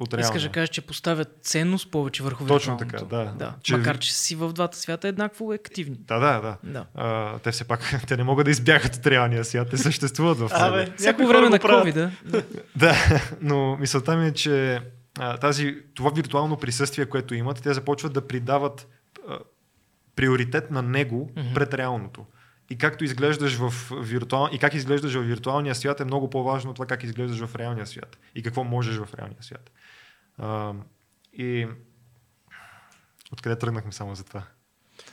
от 0.00 0.14
реалния. 0.14 0.24
Искаш 0.24 0.42
да 0.42 0.48
кажеш, 0.48 0.68
че 0.68 0.80
поставят 0.80 1.28
ценност 1.42 1.90
повече 1.90 2.22
върху 2.22 2.46
Точно 2.46 2.76
така, 2.76 3.04
да. 3.04 3.24
да. 3.38 3.54
Че 3.62 3.76
Макар, 3.76 3.98
че 3.98 4.14
си 4.14 4.34
в 4.34 4.52
двата 4.52 4.78
свята 4.78 5.08
еднакво 5.08 5.52
активни. 5.52 5.96
Да, 6.00 6.18
да, 6.18 6.40
да. 6.40 6.56
Да. 6.72 6.86
А, 6.94 7.38
те 7.38 7.50
все 7.50 7.64
пак 7.64 8.04
те 8.08 8.16
не 8.16 8.24
могат 8.24 8.44
да 8.44 8.50
избягат 8.50 8.96
от 8.96 9.06
реалния 9.06 9.44
свят, 9.44 9.70
те 9.70 9.76
съществуват 9.76 10.38
в 10.38 10.40
него. 10.40 10.54
Абе, 10.54 10.92
Всяко 10.96 11.26
време 11.26 11.48
на. 11.48 11.58
COVID, 11.58 11.92
да. 11.92 12.42
Да, 12.76 12.94
но 13.40 13.76
мисълта 13.76 14.16
ми 14.16 14.26
е, 14.26 14.32
че 14.32 14.80
а, 15.18 15.36
тази, 15.36 15.76
това 15.94 16.10
виртуално 16.10 16.56
присъствие, 16.56 17.06
което 17.06 17.34
имат, 17.34 17.62
те 17.62 17.74
започват 17.74 18.12
да 18.12 18.26
придават 18.26 18.86
приоритет 20.20 20.70
на 20.70 20.82
него 20.82 21.30
Мгм. 21.36 21.54
пред 21.54 21.74
реалното. 21.74 22.26
И 22.70 22.78
както 22.78 23.04
изглеждаш 23.04 23.54
в 23.54 23.72
виртуал... 24.02 24.48
и 24.52 24.58
как 24.58 24.74
изглеждаш 24.74 25.14
в 25.14 25.22
виртуалния 25.22 25.74
свят 25.74 26.00
е 26.00 26.04
много 26.04 26.30
по-важно 26.30 26.70
от 26.70 26.76
това 26.76 26.86
как 26.86 27.02
изглеждаш 27.02 27.48
в 27.48 27.56
реалния 27.56 27.86
свят 27.86 28.18
и 28.34 28.42
какво 28.42 28.64
можеш 28.64 28.96
в 28.96 29.14
реалния 29.14 29.42
свят. 29.42 29.70
А, 30.38 30.72
и 31.32 31.66
откъде 33.32 33.58
тръгнахме 33.58 33.92
само 33.92 34.14
за 34.14 34.24
това? 34.24 34.42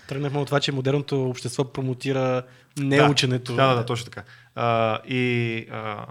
Тръгнахме 0.08 0.40
от 0.40 0.46
това, 0.46 0.60
че 0.60 0.72
модерното 0.72 1.30
общество 1.30 1.74
промотира 1.74 2.44
неученето. 2.78 3.56
Да, 3.56 3.68
да, 3.68 3.76
да, 3.76 3.86
точно 3.86 4.06
така. 4.06 4.24
А, 4.56 5.00
и 5.08 5.68
а, 5.72 6.06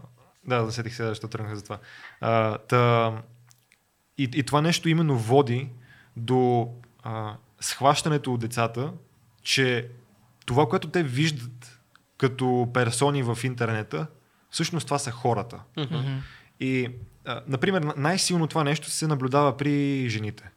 да, 0.44 0.64
засетих 0.64 0.94
се, 0.94 1.04
защо 1.04 1.28
тръгнах 1.28 1.54
за 1.54 1.64
това. 1.64 1.78
А, 2.20 2.58
та, 2.58 3.12
и, 4.18 4.30
и 4.34 4.42
това 4.42 4.62
нещо 4.62 4.88
именно 4.88 5.18
води 5.18 5.68
до 6.16 6.70
а, 7.02 7.36
схващането 7.60 8.34
от 8.34 8.40
децата, 8.40 8.92
че 9.42 9.88
това, 10.46 10.68
което 10.68 10.88
те 10.88 11.02
виждат 11.02 11.80
като 12.18 12.68
персони 12.74 13.22
в 13.22 13.38
интернета, 13.44 14.06
всъщност 14.50 14.86
това 14.86 14.98
са 14.98 15.10
хората. 15.10 15.60
Мгм. 15.76 16.18
И, 16.60 16.90
а, 17.24 17.42
например, 17.46 17.82
най-силно 17.82 18.46
това 18.46 18.64
нещо 18.64 18.90
се 18.90 19.06
наблюдава 19.06 19.56
при 19.56 20.06
жените. 20.08 20.50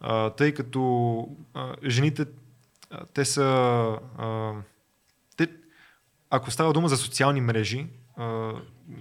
А, 0.00 0.30
тъй 0.30 0.54
като 0.54 1.28
а, 1.54 1.74
жените, 1.84 2.24
а, 2.90 3.06
те 3.14 3.24
са. 3.24 3.42
А, 4.18 4.52
те, 5.36 5.48
ако 6.30 6.50
става 6.50 6.72
дума 6.72 6.88
за 6.88 6.96
социални 6.96 7.40
мрежи, 7.40 7.86
а, 8.16 8.52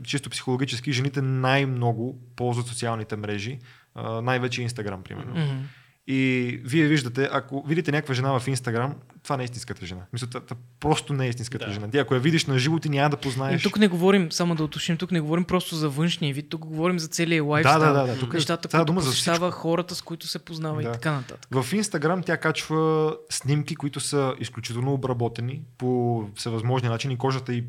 чисто 0.04 0.30
психологически, 0.30 0.92
жените 0.92 1.22
най-много 1.22 2.20
ползват 2.36 2.68
социалните 2.68 3.16
мрежи, 3.16 3.60
а, 3.96 4.22
най-вече 4.22 4.62
Инстаграм, 4.62 5.04
примерно. 5.04 5.32
Мгм. 5.32 5.64
И 6.08 6.18
вие 6.64 6.86
виждате, 6.86 7.30
ако 7.32 7.64
видите 7.64 7.92
някаква 7.92 8.14
жена 8.14 8.40
в 8.40 8.48
Инстаграм, 8.48 8.94
това 9.24 9.38
не 9.38 9.44
е 9.44 9.46
истинската 9.46 9.86
жена. 9.86 10.02
Мисля, 10.14 10.28
това, 10.28 10.40
това 10.40 10.56
просто 10.80 11.14
не 11.14 11.26
е 11.26 11.30
истинската 11.30 11.66
Да. 11.66 11.72
жена. 11.72 11.88
Ти 11.88 11.98
ако 11.98 12.14
я 12.14 12.20
видиш 12.20 12.46
на 12.46 12.60
живо, 12.60 12.80
ти 12.80 12.90
няма 12.90 13.10
да 13.10 13.18
И 13.18 13.20
познаеш. 13.20 13.64
тук 13.64 13.80
не 13.80 13.88
говорим, 13.88 14.32
само 14.32 14.56
да 14.56 14.64
уточним, 14.64 14.98
тук 14.98 15.12
не 15.12 15.22
говорим 15.22 15.44
просто 15.44 15.76
за 15.76 15.90
външния 15.90 16.34
вид, 16.34 16.50
тук 16.50 16.66
говорим 16.66 17.00
за 17.00 17.08
целия 17.08 17.44
лайфстайл. 17.44 17.80
да, 17.80 17.94
да, 17.94 18.06
да. 18.06 18.20
Тук 18.20 18.34
Нещата, 18.34 18.68
които 18.70 18.86
дума 18.86 19.02
за 19.02 19.10
посещава 19.10 19.52
хората, 19.52 19.96
с 19.96 20.02
които 20.02 20.28
се 20.28 20.40
познава 20.40 20.82
и 20.82 20.86
Да. 20.86 20.92
така 20.92 21.12
нататък. 21.12 21.48
В 21.54 21.74
Инстаграм 21.74 22.24
тя 22.24 22.38
качва 22.38 23.16
снимки, 23.30 23.76
които 23.76 24.00
са 24.00 24.36
изключително 24.40 24.94
обработени 24.94 25.62
по 25.78 26.24
всевъзможни 26.36 26.90
начини. 26.90 27.18
Кожата 27.18 27.54
й 27.54 27.64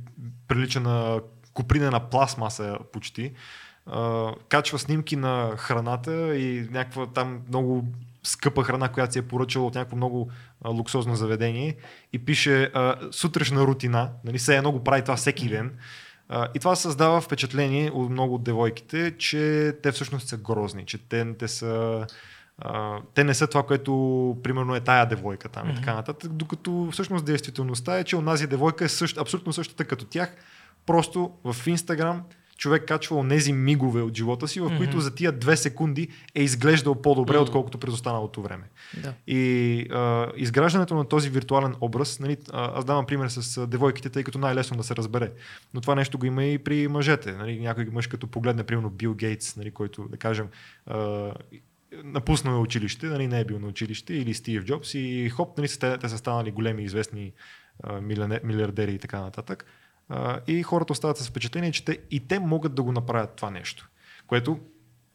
прилича 0.48 0.80
на 0.80 1.20
купринена 1.52 2.00
пластмаса 2.00 2.78
почти. 2.92 3.32
А, 3.86 4.30
качва 4.48 4.78
снимки 4.78 5.16
на 5.16 5.52
храната 5.56 6.36
и 6.36 6.68
някаква 6.70 7.06
там 7.06 7.40
много 7.48 7.84
скъпа 8.24 8.64
храна, 8.64 8.88
която 8.88 9.12
си 9.12 9.18
е 9.18 9.22
поръчала 9.22 9.66
от 9.66 9.74
някакво 9.74 9.96
много 9.96 10.30
а, 10.64 10.68
луксозно 10.68 11.14
заведение 11.14 11.76
и 12.12 12.24
пише 12.24 12.70
а, 12.74 12.96
сутрешна 13.10 13.66
рутина, 13.66 14.10
нали, 14.24 14.38
все 14.38 14.56
едно 14.56 14.72
го 14.72 14.84
прави 14.84 15.02
това 15.02 15.16
всеки 15.16 15.48
ден. 15.48 15.78
А, 16.28 16.48
и 16.54 16.58
това 16.58 16.76
създава 16.76 17.20
впечатление 17.20 17.90
от 17.90 18.10
много 18.10 18.34
от 18.34 18.44
девойките, 18.44 19.14
че 19.18 19.72
те 19.82 19.92
всъщност 19.92 20.28
са 20.28 20.36
грозни, 20.36 20.86
че 20.86 21.08
те, 21.08 21.34
те 21.38 21.48
са 21.48 22.06
а, 22.58 22.98
те 23.14 23.24
не 23.24 23.34
са 23.34 23.46
това, 23.46 23.62
което 23.62 23.92
примерно 24.42 24.74
е 24.74 24.80
тая 24.80 25.06
девойка 25.06 25.48
там 25.48 25.70
и 25.70 25.74
така 25.74 25.94
нататък, 25.94 26.32
докато 26.32 26.88
всъщност 26.92 27.24
действителността 27.24 27.98
е, 27.98 28.04
че 28.04 28.16
онази 28.16 28.46
девойка 28.46 28.84
е 28.84 28.88
същ, 28.88 29.18
абсолютно 29.18 29.52
същата 29.52 29.84
като 29.84 30.04
тях, 30.04 30.36
просто 30.86 31.32
в 31.44 31.66
Инстаграм 31.66 32.22
човек 32.56 32.84
качва 32.88 33.28
тези 33.28 33.52
мигове 33.52 34.02
от 34.02 34.16
живота 34.16 34.48
си, 34.48 34.60
в 34.60 34.64
mm-hmm. 34.64 34.76
които 34.76 35.00
за 35.00 35.14
тия 35.14 35.32
две 35.32 35.56
секунди 35.56 36.08
е 36.34 36.42
изглеждал 36.42 37.02
по-добре, 37.02 37.36
mm-hmm. 37.36 37.42
отколкото 37.42 37.78
през 37.78 37.94
останалото 37.94 38.42
време. 38.42 38.64
Да. 39.02 39.14
И 39.26 39.86
а, 39.92 40.32
изграждането 40.36 40.94
на 40.94 41.08
този 41.08 41.30
виртуален 41.30 41.74
образ, 41.80 42.20
нали, 42.20 42.36
аз 42.52 42.84
давам 42.84 43.06
пример 43.06 43.28
с 43.28 43.66
девойките, 43.66 44.10
тъй 44.10 44.24
като 44.24 44.38
най-лесно 44.38 44.76
да 44.76 44.82
се 44.82 44.96
разбере. 44.96 45.32
Но 45.74 45.80
това 45.80 45.94
нещо 45.94 46.18
го 46.18 46.26
има 46.26 46.44
и 46.44 46.58
при 46.58 46.88
мъжете. 46.88 47.32
Нали, 47.32 47.60
някой 47.60 47.84
мъж 47.84 48.06
като 48.06 48.26
погледне, 48.26 48.64
примерно 48.64 48.90
Бил 48.90 49.14
Гейтс, 49.14 49.56
нали, 49.56 49.70
който, 49.70 50.08
да 50.08 50.16
кажем, 50.16 50.46
а, 50.86 51.32
напуснал 52.04 52.62
училище, 52.62 53.06
нали, 53.06 53.26
не 53.26 53.40
е 53.40 53.44
бил 53.44 53.58
на 53.58 53.66
училище, 53.66 54.14
или 54.14 54.34
Стив 54.34 54.64
Джобс 54.64 54.94
и 54.94 55.28
хоп, 55.28 55.58
нали, 55.58 55.68
те, 55.80 55.98
те 55.98 56.08
са 56.08 56.18
станали 56.18 56.50
големи 56.50 56.82
известни 56.82 57.32
милиардери 58.44 58.94
и 58.94 58.98
така 58.98 59.20
нататък. 59.20 59.64
А, 60.08 60.40
и 60.46 60.62
хората 60.62 60.92
остават 60.92 61.16
с 61.16 61.28
впечатление, 61.28 61.72
че 61.72 61.84
те, 61.84 61.98
и 62.10 62.28
те 62.28 62.38
могат 62.38 62.74
да 62.74 62.82
го 62.82 62.92
направят 62.92 63.36
това 63.36 63.50
нещо. 63.50 63.88
Което, 64.26 64.60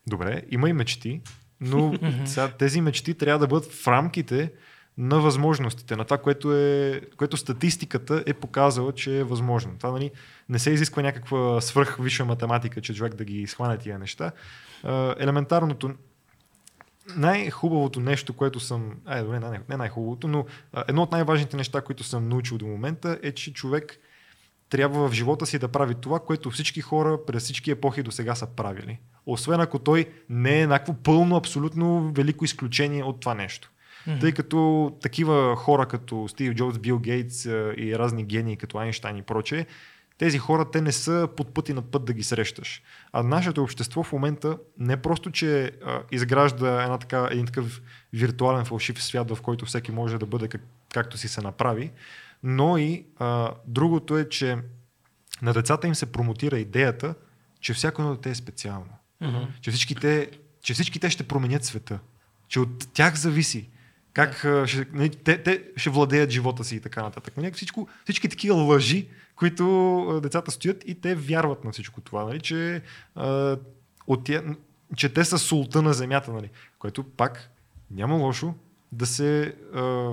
добре, 0.07 0.43
има 0.49 0.69
и 0.69 0.73
мечти, 0.73 1.21
но 1.61 1.93
сега, 2.25 2.47
тези 2.47 2.81
мечти 2.81 3.13
трябва 3.13 3.39
да 3.39 3.47
бъдат 3.47 3.71
в 3.71 3.87
рамките 3.87 4.51
на 4.97 5.19
възможностите, 5.19 5.95
на 5.95 6.03
това, 6.03 6.17
което, 6.17 6.55
е, 6.55 7.01
което 7.17 7.37
статистиката 7.37 8.23
е 8.25 8.33
показала, 8.33 8.91
че 8.91 9.19
е 9.19 9.23
възможно. 9.23 9.77
Това 9.77 9.91
нали, 9.91 10.11
не 10.49 10.59
се 10.59 10.71
изисква 10.71 11.01
някаква 11.01 11.61
свръхвиша 11.61 12.25
математика, 12.25 12.81
че 12.81 12.93
човек 12.93 13.15
да 13.15 13.25
ги 13.25 13.47
схване 13.47 13.77
тия 13.77 13.99
неща. 13.99 14.31
Елементарното, 15.19 15.91
най-хубавото 17.15 17.99
нещо, 17.99 18.33
което 18.33 18.59
съм. 18.59 18.95
Ай, 19.05 19.23
добре, 19.23 19.39
не, 19.39 19.61
не 19.69 19.77
най-хубавото, 19.77 20.27
но 20.27 20.45
едно 20.87 21.01
от 21.01 21.11
най-важните 21.11 21.57
неща, 21.57 21.81
които 21.81 22.03
съм 22.03 22.29
научил 22.29 22.57
до 22.57 22.65
момента 22.65 23.19
е, 23.23 23.31
че 23.31 23.53
човек 23.53 23.99
трябва 24.69 25.09
в 25.09 25.13
живота 25.13 25.45
си 25.45 25.59
да 25.59 25.67
прави 25.67 25.95
това, 25.95 26.19
което 26.19 26.49
всички 26.49 26.81
хора 26.81 27.19
през 27.27 27.43
всички 27.43 27.71
епохи 27.71 28.03
до 28.03 28.11
сега 28.11 28.35
са 28.35 28.47
правили. 28.47 28.99
Освен 29.25 29.59
ако 29.61 29.79
той 29.79 30.05
не 30.29 30.61
е 30.61 30.67
някакво 30.67 30.93
пълно, 30.93 31.35
абсолютно 31.35 32.11
велико 32.11 32.45
изключение 32.45 33.03
от 33.03 33.19
това 33.19 33.33
нещо. 33.33 33.71
Mm-hmm. 34.07 34.19
Тъй 34.21 34.31
като 34.31 34.91
такива 35.01 35.55
хора 35.55 35.85
като 35.85 36.27
Стив 36.27 36.53
Джобс, 36.53 36.77
Бил 36.79 36.99
Гейтс 36.99 37.45
и 37.77 37.95
разни 37.97 38.23
гении 38.23 38.57
като 38.57 38.77
Айнштайн 38.77 39.17
и 39.17 39.21
прочее, 39.21 39.65
тези 40.17 40.37
хора 40.37 40.71
те 40.71 40.81
не 40.81 40.91
са 40.91 41.27
под 41.35 41.53
път 41.53 41.69
и 41.69 41.73
над 41.73 41.91
път 41.91 42.05
да 42.05 42.13
ги 42.13 42.23
срещаш. 42.23 42.81
А 43.13 43.23
нашето 43.23 43.63
общество 43.63 44.03
в 44.03 44.11
момента 44.11 44.57
не 44.77 44.97
просто, 44.97 45.31
че 45.31 45.71
а, 45.85 46.01
изгражда 46.11 46.83
една 46.83 46.97
така, 46.97 47.27
един 47.31 47.45
такъв 47.45 47.81
виртуален 48.13 48.65
фалшив 48.65 49.03
свят, 49.03 49.31
в 49.35 49.41
който 49.41 49.65
всеки 49.65 49.91
може 49.91 50.17
да 50.17 50.25
бъде 50.25 50.47
как, 50.47 50.61
както 50.93 51.17
си 51.17 51.27
се 51.27 51.41
направи, 51.41 51.91
но 52.43 52.77
и 52.77 53.05
а, 53.17 53.53
другото 53.67 54.17
е, 54.17 54.29
че 54.29 54.57
на 55.41 55.53
децата 55.53 55.87
им 55.87 55.95
се 55.95 56.11
промотира 56.11 56.59
идеята, 56.59 57.15
че 57.59 57.73
всяко 57.73 58.01
едно 58.01 58.15
дете 58.15 58.29
е 58.29 58.35
специално. 58.35 58.91
Mm-hmm. 59.21 59.47
Че, 59.61 59.71
всички 59.71 59.95
те, 59.95 60.31
че 60.61 60.73
всички 60.73 60.99
те 60.99 61.09
ще 61.09 61.27
променят 61.27 61.63
света. 61.63 61.99
Че 62.47 62.59
от 62.59 62.93
тях 62.93 63.15
зависи 63.15 63.69
как 64.13 64.41
yeah. 64.41 64.65
ще, 64.67 64.87
нали, 64.93 65.09
те, 65.09 65.43
те 65.43 65.63
ще 65.75 65.89
владеят 65.89 66.29
живота 66.29 66.63
си 66.63 66.75
и 66.75 66.79
така 66.79 67.03
нататък. 67.03 67.37
Нали, 67.37 67.51
всичко, 67.51 67.87
всички 68.03 68.29
такива 68.29 68.55
лъжи, 68.55 69.07
които 69.35 70.19
децата 70.23 70.51
стоят 70.51 70.83
и 70.87 71.01
те 71.01 71.15
вярват 71.15 71.63
на 71.63 71.71
всичко 71.71 72.01
това, 72.01 72.23
нали, 72.23 72.39
че, 72.39 72.81
а, 73.15 73.57
от 74.07 74.23
тя, 74.23 74.43
че 74.95 75.13
те 75.13 75.25
са 75.25 75.37
султа 75.37 75.81
на 75.81 75.93
земята, 75.93 76.33
нали, 76.33 76.49
което 76.79 77.03
пак 77.03 77.49
няма 77.91 78.15
лошо 78.15 78.53
да 78.91 79.05
се 79.05 79.55
а, 79.73 80.11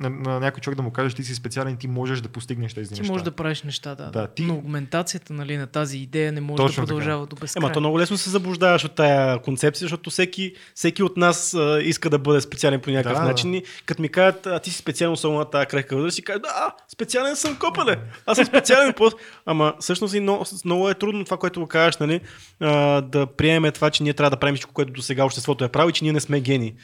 на, 0.00 0.10
на 0.10 0.40
някой 0.40 0.60
човек 0.60 0.76
да 0.76 0.82
му 0.82 0.90
кажеш, 0.90 1.14
ти 1.14 1.24
си 1.24 1.34
специален, 1.34 1.76
ти 1.76 1.88
можеш 1.88 2.20
да 2.20 2.28
постигнеш 2.28 2.74
тези 2.74 2.94
ти 2.94 3.00
неща. 3.00 3.12
можеш 3.12 3.24
да 3.24 3.30
правиш 3.30 3.62
неща, 3.62 3.94
да. 3.94 4.10
да 4.10 4.26
ти... 4.26 4.42
Но 4.42 4.54
аргументацията 4.54 5.32
нали, 5.32 5.56
на 5.56 5.66
тази 5.66 5.98
идея 5.98 6.32
не 6.32 6.40
може 6.40 6.56
Точно 6.56 6.82
да 6.82 6.86
продължава 6.86 7.26
така. 7.26 7.36
до 7.36 7.40
безкрай. 7.40 7.60
Ема 7.60 7.72
то 7.72 7.80
много 7.80 7.98
лесно 7.98 8.18
се 8.18 8.30
заблуждаваш 8.30 8.84
от 8.84 8.94
тая 8.94 9.42
концепция, 9.42 9.84
защото 9.84 10.10
всеки, 10.10 10.52
всеки 10.74 11.02
от 11.02 11.16
нас 11.16 11.54
а, 11.54 11.80
иска 11.82 12.10
да 12.10 12.18
бъде 12.18 12.40
специален 12.40 12.80
по 12.80 12.90
някакъв 12.90 13.18
Да, 13.18 13.24
начин. 13.24 13.54
И 13.54 13.62
Като 13.86 14.02
ми 14.02 14.08
кажат, 14.08 14.46
а 14.46 14.58
ти 14.58 14.70
си 14.70 14.78
специално 14.78 15.16
само 15.16 15.38
на 15.38 15.44
тази 15.44 15.66
крехка 15.66 15.96
възраст, 15.96 16.14
си 16.14 16.22
кажат, 16.22 16.42
да, 16.42 16.74
специален 16.92 17.36
съм 17.36 17.56
копале. 17.58 17.96
Аз 18.26 18.36
съм 18.36 18.46
специален. 18.46 18.92
по... 18.92 19.10
Ама 19.46 19.74
всъщност 19.80 20.14
и 20.14 20.20
много, 20.20 20.44
много 20.64 20.88
е 20.90 20.94
трудно 20.94 21.24
това, 21.24 21.36
което 21.36 21.60
го 21.60 21.66
кажеш, 21.66 21.96
нали, 21.96 22.20
а, 22.60 23.00
да 23.00 23.26
приемем 23.26 23.72
това, 23.72 23.90
че 23.90 24.02
ние 24.02 24.14
трябва 24.14 24.30
да 24.30 24.36
правим 24.36 24.54
всичко, 24.54 24.72
което 24.72 24.92
до 24.92 25.02
сега 25.02 25.24
обществото 25.24 25.64
е 25.64 25.68
право 25.68 25.88
и 25.88 25.92
че 25.92 26.04
ние 26.04 26.12
не 26.12 26.20
сме 26.20 26.40
гени. 26.40 26.74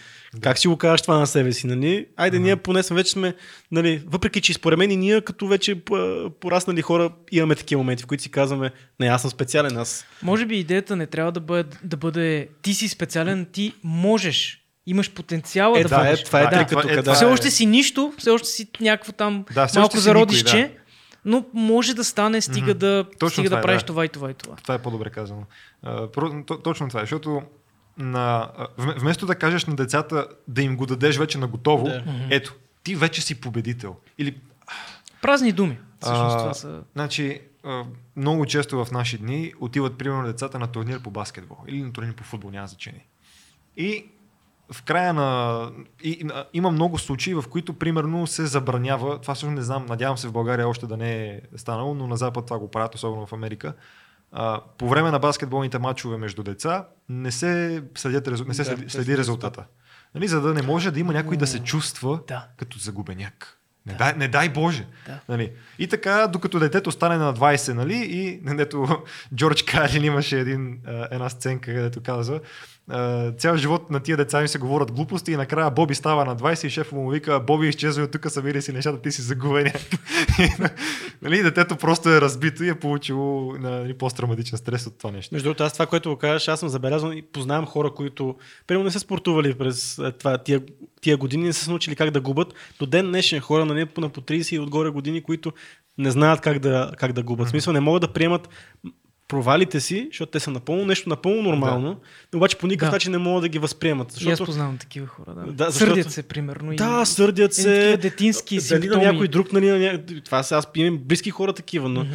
Как 0.41 0.59
си 0.59 0.69
го 0.69 0.77
кажеш 0.77 1.03
това 1.03 1.19
на 1.19 1.27
себе 1.27 1.53
си, 1.53 1.67
нали? 1.67 2.07
Айде, 2.17 2.39
ние 2.39 2.57
поне 2.57 2.83
сме 2.83 2.97
вече 3.05 3.13
сме, 3.13 3.35
нали, 3.73 4.03
въпреки 4.07 4.41
че 4.41 4.53
според 4.55 4.79
мен 4.79 4.91
и 4.91 4.97
ние 4.97 5.21
като 5.21 5.47
вече 5.47 5.83
пораснали 6.41 6.83
хора 6.83 7.11
имаме 7.33 7.55
такива 7.55 7.79
моменти, 7.79 8.03
в 8.03 8.07
които 8.07 8.23
си 8.23 8.31
казваме, 8.31 8.71
не, 9.01 9.07
аз 9.07 9.23
съм 9.23 9.31
специален, 9.31 9.77
аз. 9.77 10.07
Може 10.23 10.47
би 10.47 10.57
идеята 10.57 10.97
не 10.97 11.07
трябва 11.07 11.33
да 11.33 11.41
бъде, 11.41 11.77
да 11.85 11.97
бъде 11.97 12.49
ти 12.63 12.75
си 12.75 12.89
специален, 12.89 13.47
ти 13.53 13.73
можеш. 13.85 14.61
Имаш 14.87 15.11
потенциала 15.11 15.81
Е, 15.81 15.83
да, 15.83 15.89
да, 15.89 16.09
е, 16.11 16.17
това 16.17 16.41
е 16.41 16.43
Да, 16.45 16.67
това- 16.67 16.83
тук, 16.83 16.91
е, 16.91 16.95
да. 16.95 17.03
това 17.03 17.15
все 17.15 17.25
е- 17.25 17.29
още 17.29 17.51
си 17.51 17.67
нищо, 17.67 18.13
все 18.19 18.31
още 18.31 18.49
си 18.49 18.69
някакво 18.81 19.13
там 19.13 19.45
Да, 19.55 19.69
малко 19.77 19.99
зародище, 19.99 20.57
никой, 20.57 20.77
но 21.25 21.45
може 21.55 21.95
да 21.95 22.05
стане, 22.05 22.41
стига 22.41 22.67
Мгм. 22.69 22.79
да, 22.79 23.05
Точно 23.11 23.31
стига 23.31 23.49
това 23.49 23.57
да 23.57 23.61
е, 23.61 23.63
правиш 23.63 23.83
да. 23.83 23.87
това 23.87 24.05
и 24.05 24.09
това 24.09 24.31
и 24.31 24.35
това. 24.35 24.57
Това 24.57 24.75
е 24.75 24.79
по-добре 24.79 25.11
казано. 25.11 25.43
А, 25.83 26.07
про- 26.09 26.45
то- 26.47 26.59
точно 26.59 26.89
това 26.89 27.01
е, 27.01 27.03
защото 27.03 27.43
на, 27.99 28.49
вместо 28.79 29.27
да 29.27 29.35
кажеш 29.35 29.65
на 29.65 29.77
децата 29.77 30.27
да 30.49 30.63
им 30.63 30.77
го 30.77 30.87
дадеш 30.87 31.17
вече 31.19 31.39
на 31.39 31.47
готово, 31.47 31.85
Да. 31.85 32.03
ето, 32.31 32.55
ти 32.85 32.97
вече 32.97 33.23
си 33.23 33.41
победител. 33.41 33.97
Или, 34.19 34.41
Празни 35.23 35.53
думи. 35.53 35.79
Всъщност 36.01 36.35
А, 36.35 36.39
това 36.39 36.55
са... 36.55 36.83
значи, 36.95 37.41
а, 37.65 37.85
много 38.17 38.47
често 38.47 38.85
в 38.85 38.91
наши 38.93 39.19
дни 39.19 39.53
отиват, 39.61 39.99
примерно, 39.99 40.27
децата 40.27 40.59
на 40.59 40.67
турнир 40.67 41.03
по 41.03 41.11
баскетбол 41.11 41.57
или 41.69 41.83
на 41.83 41.93
турнир 41.93 42.15
по 42.15 42.25
футбол, 42.25 42.51
няма 42.51 42.67
значение. 42.67 43.07
И 43.77 44.07
в 44.73 44.83
края 44.83 45.13
на... 45.15 45.71
И, 46.03 46.27
а, 46.35 46.45
има 46.53 46.71
много 46.71 46.99
случаи, 46.99 47.35
в 47.35 47.45
които, 47.51 47.73
примерно, 47.79 48.27
се 48.27 48.47
забранява, 48.47 49.21
това 49.21 49.35
също 49.35 49.51
не 49.51 49.63
знам, 49.63 49.87
надявам 49.87 50.19
се 50.19 50.29
в 50.29 50.33
България 50.33 50.69
още 50.69 50.87
да 50.87 50.97
не 50.97 51.27
е 51.27 51.41
станало, 51.57 51.95
но 51.95 52.07
на 52.07 52.17
Запад 52.17 52.47
това 52.47 52.59
го 52.59 52.71
правят, 52.71 52.95
особено 52.95 53.27
в 53.27 53.33
Америка. 53.33 53.75
А, 54.33 54.61
по 54.79 54.89
време 54.89 55.11
на 55.11 55.19
баскетболните 55.19 55.79
матчове 55.79 56.17
между 56.17 56.43
деца 56.43 56.87
не 57.09 57.33
се, 57.33 57.85
следят, 57.95 58.27
резу- 58.29 58.49
не 58.49 58.55
се 58.55 58.63
Да, 58.63 58.67
следи, 58.67 58.83
те 58.83 58.91
следи 58.91 59.19
резултата. 59.19 59.65
Нали, 60.15 60.29
за 60.29 60.41
да 60.41 60.55
не 60.55 60.63
може 60.63 60.91
да 60.91 61.01
има 61.01 61.13
някой 61.13 61.37
да 61.37 61.47
се 61.47 61.59
чувства 61.59 62.21
Да. 62.29 62.47
като 62.57 62.79
загубеняк. 62.79 63.59
Не, 63.87 63.95
дай, 63.95 64.13
не 64.17 64.29
дай 64.29 64.49
Боже. 64.49 64.87
Да. 65.07 65.21
Нали. 65.29 65.53
И 65.79 65.87
така, 65.89 66.27
докато 66.27 66.59
детето 66.59 66.93
стане 66.93 67.17
на 67.17 67.35
20, 67.35 67.73
нали, 67.73 67.97
и 67.97 68.41
дето 68.57 69.03
Джордж 69.35 69.63
Карлин 69.63 70.05
имаше 70.05 70.41
един, 70.41 70.81
една 71.11 71.29
сценка, 71.29 71.75
където 71.75 72.03
казва, 72.03 72.41
цял 73.39 73.57
живот 73.57 73.91
на 73.91 74.01
тия 74.01 74.17
деца 74.17 74.41
ми 74.41 74.49
се 74.49 74.59
говорят 74.59 74.93
глупости 74.93 75.33
и 75.33 75.37
накрая 75.37 75.71
Боби 75.71 75.95
става 75.95 76.25
на 76.25 76.37
20 76.37 76.67
и 76.67 76.71
шефа 76.71 76.97
му 76.97 77.11
вика, 77.11 77.41
Боби 77.41 77.69
изчезва 77.69 78.05
от 78.05 78.11
тук 78.11 78.31
събира 78.31 78.63
си 78.63 78.73
нещата, 78.73 79.03
ти 79.03 79.13
си 79.13 79.23
загубеняк. 79.23 79.81
нали, 81.23 81.43
детето 81.43 81.77
просто 81.77 82.09
е 82.11 82.21
разбито 82.21 82.65
и 82.65 82.69
е 82.69 82.75
получило 82.75 83.53
нали, 83.59 83.95
посттравматичен 83.95 84.59
стрес 84.59 84.87
от 84.87 84.99
това 84.99 85.11
нещо. 85.11 85.35
Между 85.35 85.47
другото, 85.47 85.63
аз 85.63 85.73
това, 85.73 85.87
което 85.87 86.11
го 86.11 86.17
кажеш, 86.17 86.49
аз 86.49 86.61
съм 86.61 86.69
забелязал 86.69 87.13
и 87.13 87.23
познавам 87.23 87.67
хора, 87.67 87.91
които 87.91 88.37
примерно 88.67 88.85
не 88.85 88.91
са 88.91 89.01
спортували 89.01 89.55
през 89.55 89.99
е, 89.99 90.13
това, 90.13 90.39
тия, 90.39 90.61
тия 91.01 91.17
години, 91.17 91.45
не 91.45 91.53
са 91.53 91.65
се 91.65 91.71
научили 91.71 91.97
как 91.97 92.11
да 92.11 92.21
губят. 92.21 92.55
До 92.79 92.87
ден 92.87 93.07
днешен 93.07 93.41
хора 93.41 93.65
на, 93.65 93.75
не, 93.75 93.87
на 93.99 94.09
по 94.09 94.21
30 94.21 94.55
и 94.55 94.59
отгоре 94.59 94.91
години, 94.91 95.23
които 95.23 95.53
не 95.99 96.11
знаят 96.11 96.41
как 96.41 96.59
да, 96.59 96.93
как 96.99 97.13
да 97.13 97.23
губят. 97.23 97.47
В 97.47 97.51
смисъл 97.51 97.73
не 97.73 97.81
могат 97.81 98.01
да 98.01 98.13
приемат 98.13 98.49
провалите 99.35 99.81
си, 99.81 100.07
защото 100.11 100.31
те 100.31 100.41
са 100.41 100.51
напълно 100.51 100.85
нещо 100.85 101.09
напълно 101.09 101.43
нормално, 101.43 102.01
но 102.33 102.37
обаче 102.37 102.59
по 102.59 102.67
никакъв 102.67 102.89
Да. 102.89 102.97
начин 102.97 103.13
не 103.13 103.19
могат 103.19 103.43
да 103.43 103.49
ги 103.49 103.59
възприемат. 103.59 104.11
И 104.11 104.15
аз 104.15 104.21
Защото, 104.21 104.45
познавам 104.45 104.79
такива 104.79 105.07
хора. 105.07 105.35
Да. 105.37 105.53
Да, 105.53 105.71
защото- 105.71 105.91
Сърдят 105.91 106.13
се, 106.13 106.23
примерно. 106.23 106.73
и- 106.73 106.77
да, 106.77 107.05
сърдят 107.05 107.55
се. 107.55 107.63
такива 107.75 107.97
детински 107.99 108.55
дали 108.55 108.63
симптоми. 108.63 109.05
на 109.05 109.13
някой 109.13 109.29
друг, 109.29 109.53
нали, 109.53 109.69
на 109.69 109.79
ня... 109.79 110.01
това 110.25 110.43
са 110.43 110.57
аз 110.57 110.67
имам 110.75 110.99
близки 110.99 111.31
хора 111.31 111.53
такива, 111.53 111.89
но 111.89 112.01
Мгм. 112.01 112.13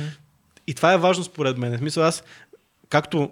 и 0.67 0.73
това 0.73 0.93
е 0.93 0.97
важно 0.97 1.23
според 1.23 1.57
мен. 1.57 1.75
В 1.75 1.79
смисъл 1.79 2.03
аз, 2.03 2.23
както 2.89 3.29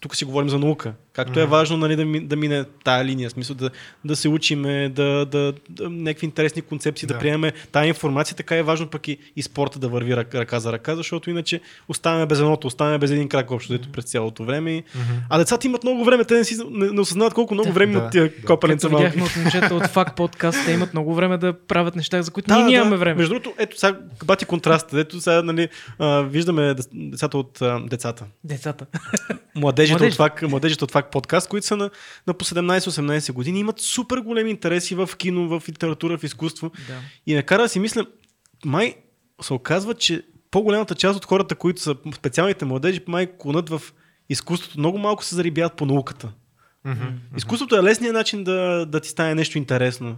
тук 0.00 0.16
си 0.16 0.24
говорим 0.24 0.48
за 0.48 0.58
наука, 0.58 0.94
както 1.12 1.40
е 1.40 1.46
важно 1.46 1.76
нали, 1.76 1.96
да, 1.96 2.04
ми, 2.04 2.20
да 2.20 2.36
мине 2.36 2.64
тая 2.84 3.04
линия, 3.04 3.28
в 3.28 3.32
смисъл 3.32 3.56
да, 3.56 3.70
да 4.04 4.16
се 4.16 4.28
учиме, 4.28 4.88
да, 4.88 5.26
да, 5.26 5.52
да 5.68 5.90
някакви 5.90 6.26
интересни 6.26 6.62
концепции 6.62 7.06
да, 7.06 7.14
Да. 7.14 7.20
приемем 7.20 7.50
тая 7.72 7.86
информация, 7.86 8.36
така 8.36 8.56
е 8.56 8.62
важно 8.62 8.86
пък 8.86 9.08
и, 9.08 9.18
и 9.36 9.42
спорта 9.42 9.78
да 9.78 9.88
върви 9.88 10.16
ръка, 10.16 10.38
ръка 10.38 10.60
за 10.60 10.72
ръка, 10.72 10.96
защото 10.96 11.30
иначе 11.30 11.60
оставаме 11.88 12.26
без 12.26 12.38
едното, 12.38 12.66
оставаме 12.66 12.98
без 12.98 13.10
един 13.10 13.28
крак 13.28 13.50
общо, 13.50 13.72
дето 13.72 13.92
през 13.92 14.04
цялото 14.04 14.44
време. 14.44 14.72
И... 14.72 14.82
А 15.28 15.38
децата 15.38 15.66
имат 15.66 15.82
много 15.82 16.04
време, 16.04 16.24
те 16.24 16.34
не, 16.34 16.44
си, 16.44 16.56
не, 16.70 16.90
не 16.90 17.00
осъзнават 17.00 17.34
колко 17.34 17.54
много 17.54 17.72
време 17.72 17.92
Да, 17.92 17.98
имат 17.98 18.12
тия 18.12 18.24
да. 18.24 18.44
копаленца 18.46 18.88
малки. 18.88 19.04
видяхме 19.06 19.22
от 19.24 19.36
момчета 19.36 19.74
от 19.74 19.86
Факт 19.86 20.16
подкаст, 20.16 20.58
те 20.66 20.72
имат 20.72 20.92
много 20.94 21.14
време 21.14 21.38
да 21.38 21.52
правят 21.52 21.96
неща, 21.96 22.22
за 22.22 22.30
които 22.30 22.48
Да, 22.48 22.58
ние 22.58 22.76
нямаме 22.76 22.96
да. 22.96 23.00
време. 23.00 23.14
Между 23.14 23.34
другото, 23.34 23.54
ето 23.58 23.78
сега 23.78 23.98
бати 24.24 24.44
контраст. 24.44 24.94
Ето 24.94 25.20
сега 25.20 25.42
нали, 25.42 25.68
а, 25.98 26.20
виждаме 26.20 26.62
дец- 26.74 26.88
децата 27.10 27.38
от 27.38 27.62
а, 27.62 27.80
децата. 27.86 28.24
Децата. 28.44 28.86
Младежите, 29.54 29.92
Младежите. 29.94 30.22
от 30.22 30.28
ФАК, 30.30 30.42
младежите 30.42 30.84
от 30.84 30.90
ФАК 30.90 30.99
подкаст, 31.06 31.48
които 31.48 31.66
са 31.66 31.76
на, 31.76 31.90
на 32.26 32.34
по 32.34 32.44
17-18 32.44 33.32
години, 33.32 33.60
имат 33.60 33.80
супер 33.80 34.18
големи 34.18 34.50
интереси 34.50 34.94
в 34.94 35.10
кино, 35.18 35.60
в 35.60 35.68
литература, 35.68 36.18
в 36.18 36.24
изкуство. 36.24 36.70
да. 36.88 36.98
И 37.26 37.34
ме 37.34 37.42
кара 37.42 37.62
да 37.62 37.68
си 37.68 37.78
мисля, 37.78 38.06
май 38.64 38.94
се 39.42 39.52
оказва, 39.52 39.94
че 39.94 40.22
по-голямата 40.50 40.94
част 40.94 41.16
от 41.16 41.24
хората, 41.24 41.54
които 41.54 41.80
са 41.80 41.96
специалните 42.14 42.64
младежи, 42.64 43.00
май 43.08 43.28
клонат 43.38 43.68
в 43.68 43.82
изкуството. 44.28 44.78
Много 44.78 44.98
малко 44.98 45.24
се 45.24 45.34
зарибяват 45.34 45.76
по 45.76 45.86
науката. 45.86 46.32
Изкуството 47.36 47.76
е 47.76 47.82
лесният 47.82 48.14
начин 48.14 48.44
да, 48.44 48.86
да 48.86 49.00
ти 49.00 49.08
стане 49.08 49.34
нещо 49.34 49.58
интересно. 49.58 50.16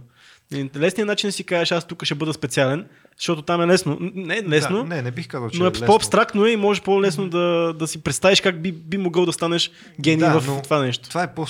Лесният 0.75 1.07
начин 1.07 1.27
да 1.27 1.31
си 1.31 1.43
кажеш, 1.43 1.71
аз 1.71 1.85
тук 1.85 2.03
ще 2.03 2.15
бъда 2.15 2.33
специален, 2.33 2.87
защото 3.17 3.41
там 3.41 3.61
е 3.61 3.67
лесно. 3.67 3.97
Не 4.01 4.35
е 4.35 4.43
лесно, 4.43 4.77
Да, 4.77 4.83
не, 4.85 5.01
не 5.01 5.11
бих 5.11 5.27
казал, 5.27 5.49
че 5.49 5.59
но 5.59 5.65
е 5.65 5.71
лесно. 5.71 5.85
по-абстрактно 5.87 6.45
е 6.45 6.51
и 6.51 6.55
можеш 6.55 6.83
по-лесно 6.83 7.29
да, 7.29 7.73
да 7.73 7.87
си 7.87 8.03
представиш 8.03 8.41
как 8.41 8.61
би, 8.61 8.71
би 8.71 8.97
могъл 8.97 9.25
да 9.25 9.33
станеш 9.33 9.71
гений 10.01 10.19
Да, 10.19 10.39
в 10.39 10.47
но 10.47 10.61
това 10.61 10.79
нещо. 10.79 11.09
Това 11.09 11.23
е 11.23 11.33
по 11.33 11.45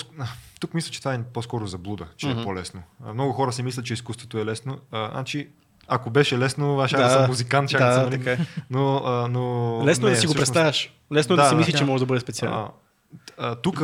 Тук 0.60 0.74
мисля, 0.74 0.92
че 0.92 1.00
това 1.00 1.14
е 1.14 1.24
по-скоро 1.24 1.68
заблуда, 1.68 2.06
че 2.18 2.28
Мгм. 2.28 2.40
е 2.40 2.44
по-лесно. 2.44 2.82
Много 3.14 3.32
хора 3.34 3.52
си 3.54 3.64
мислят, 3.64 3.86
че 3.86 3.94
изкуството 3.94 4.38
е 4.38 4.46
лесно. 4.46 4.78
А, 4.92 5.10
значи, 5.12 5.48
ако 5.88 6.10
беше 6.10 6.40
лесно, 6.40 6.80
аз 6.80 6.90
ще 6.90 6.98
да, 6.98 7.04
Да, 7.04 7.10
съм 7.10 7.28
музикант, 7.28 7.70
ще 7.70 7.78
да, 7.78 7.94
съм, 7.94 8.04
нали? 8.04 8.18
така 8.18 8.32
е. 8.32 8.38
но, 8.70 8.98
а, 8.98 9.28
но... 9.28 9.82
Лесно 9.86 10.08
е 10.08 10.10
не, 10.10 10.16
да 10.16 10.22
си 10.22 10.28
го 10.28 10.34
всъщност, 10.34 10.38
представяш. 10.38 10.94
Лесно 11.14 11.34
е 11.34 11.38
да, 11.38 11.42
Да, 11.44 11.50
си 11.50 11.56
да. 11.56 11.60
мислиш, 11.60 11.76
че 11.76 11.84
Да. 11.84 11.92
може 11.92 12.02
да 12.02 12.06
бъде 12.06 12.20
специален. 12.22 12.54
А, 12.54 12.68
а, 13.38 13.56
тук 13.56 13.84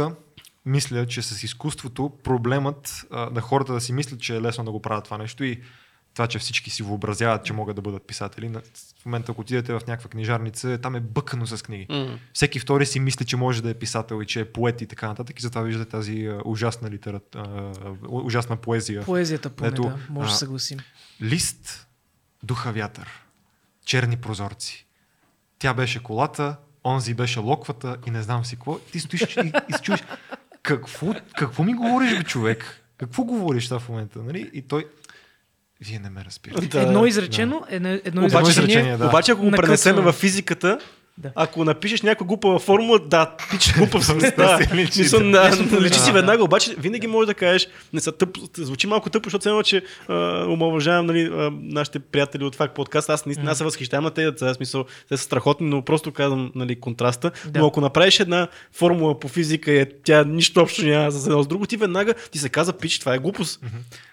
мисля, 0.65 1.07
че 1.07 1.21
с 1.21 1.43
изкуството 1.43 2.11
проблемът 2.23 3.05
а, 3.11 3.29
на 3.29 3.41
хората 3.41 3.73
да 3.73 3.81
си 3.81 3.93
мислят, 3.93 4.19
че 4.19 4.35
е 4.35 4.41
лесно 4.41 4.63
да 4.63 4.71
го 4.71 4.81
правят 4.81 5.03
това 5.05 5.17
нещо 5.17 5.43
и 5.43 5.61
това, 6.13 6.27
че 6.27 6.39
всички 6.39 6.69
си 6.69 6.83
въобразяват, 6.83 7.45
че 7.45 7.53
могат 7.53 7.75
да 7.75 7.81
бъдат 7.81 8.03
писатели. 8.03 8.49
На- 8.49 8.61
В 9.01 9.05
момента, 9.05 9.31
ако 9.31 9.41
отидете 9.41 9.73
в 9.73 9.81
някаква 9.87 10.09
книжарница, 10.09 10.77
там 10.77 10.95
е 10.95 10.99
бъкано 10.99 11.47
с 11.47 11.63
книги. 11.63 11.85
М. 11.89 12.19
Всеки 12.33 12.59
втори 12.59 12.85
си 12.85 12.99
мисли, 12.99 13.25
че 13.25 13.37
може 13.37 13.63
да 13.63 13.69
е 13.69 13.73
писател 13.73 14.21
и 14.21 14.25
че 14.25 14.39
е 14.39 14.45
поет 14.45 14.81
и 14.81 14.87
така 14.87 15.07
нататък. 15.07 15.39
И 15.39 15.41
затова 15.41 15.61
виждате 15.61 15.91
тази 15.91 16.29
ужасна 16.45 16.89
литерат, 16.89 17.35
а, 17.35 17.71
ужасна 18.09 18.55
поезия. 18.55 19.05
Поезията 19.05 19.49
поне, 19.49 19.67
Ето, 19.67 19.81
да, 19.81 19.97
може 20.09 20.29
да 20.29 20.35
съгласим. 20.35 20.79
Лист, 21.21 21.87
духа 22.43 22.71
вятър, 22.71 23.09
черни 23.85 24.17
прозорци. 24.17 24.85
Тя 25.59 25.73
беше 25.73 26.03
колата, 26.03 26.55
онзи 26.85 27.13
беше 27.13 27.39
локвата 27.39 27.97
и 28.07 28.11
не 28.11 28.21
знам 28.21 28.45
си 28.45 28.55
какво. 28.55 28.79
Ти 28.79 28.99
стоиш 28.99 29.21
и, 29.21 29.51
и 29.69 29.73
се 29.73 29.81
чуеш, 29.81 30.03
какво, 30.69 31.13
какво 31.37 31.63
ми 31.63 31.73
говориш, 31.73 32.17
бе, 32.17 32.23
човек? 32.23 32.81
Какво 32.97 33.23
говориш 33.23 33.65
това 33.65 33.79
в 33.79 33.89
момента? 33.89 34.19
Нали? 34.19 34.49
И 34.53 34.61
той, 34.61 34.85
вие 35.81 35.99
не 35.99 36.09
ме 36.09 36.25
разбирате. 36.25 36.67
Да. 36.67 36.81
едно 36.81 37.05
изречено, 37.05 37.65
едно, 37.69 37.89
едно 37.89 38.25
Обаче, 38.25 38.51
изречение. 38.51 38.97
да. 38.97 39.07
Обаче, 39.07 39.31
ако 39.31 39.41
го 39.41 39.49
Накъсваме. 39.49 39.67
пренесем 39.67 39.95
в 39.95 40.13
физиката, 40.13 40.79
Да. 41.19 41.31
ако 41.35 41.65
напишеш 41.65 42.01
някаква 42.01 42.25
глупава 42.25 42.59
формула, 42.59 42.99
да, 42.99 43.35
пич 43.51 43.73
глупав 43.77 44.05
си. 44.05 44.13
Да 44.37 44.59
Мисъл, 44.73 45.19
да. 45.19 45.31
да, 45.31 45.49
Лесно 45.49 45.81
личи 45.81 45.99
си 45.99 46.11
веднага, 46.11 46.43
обаче 46.43 46.75
винаги 46.77 47.07
можеш 47.07 47.27
да 47.27 47.33
кажеш, 47.33 47.67
не 47.93 47.99
са 47.99 48.11
тъп, 48.11 48.37
звучи 48.57 48.87
малко 48.87 49.09
тъпо, 49.09 49.29
защото 49.29 49.49
едно, 49.49 49.63
че 49.63 49.81
омалважавам 50.47 51.05
нали, 51.05 51.29
а, 51.33 51.51
нашите 51.61 51.99
приятели 51.99 52.43
от 52.43 52.55
Факт 52.55 52.75
подкаст. 52.75 53.09
Аз 53.09 53.25
наистина 53.25 53.55
се 53.55 53.63
възхищавам 53.63 54.03
на 54.03 54.11
тези 54.11 54.31
деца, 54.31 54.53
смисъл, 54.53 54.85
те 55.09 55.17
са 55.17 55.23
страхотни, 55.23 55.69
но 55.69 55.81
просто 55.81 56.11
казвам 56.11 56.51
нали, 56.55 56.79
контраста. 56.79 57.31
Да. 57.47 57.59
Но 57.59 57.67
ако 57.67 57.81
направиш 57.81 58.19
една 58.19 58.47
формула 58.71 59.19
по 59.19 59.27
физика 59.27 59.71
и 59.71 59.79
е, 59.79 59.85
тя 60.03 60.23
нищо 60.23 60.61
общо 60.61 60.85
няма 60.85 61.11
с 61.11 61.27
едно 61.27 61.43
с 61.43 61.47
друго, 61.47 61.65
ти 61.65 61.77
веднага 61.77 62.13
ти 62.13 62.39
се 62.39 62.49
каза, 62.49 62.73
пич, 62.73 62.99
това 62.99 63.15
е 63.15 63.19
глупост. 63.19 63.61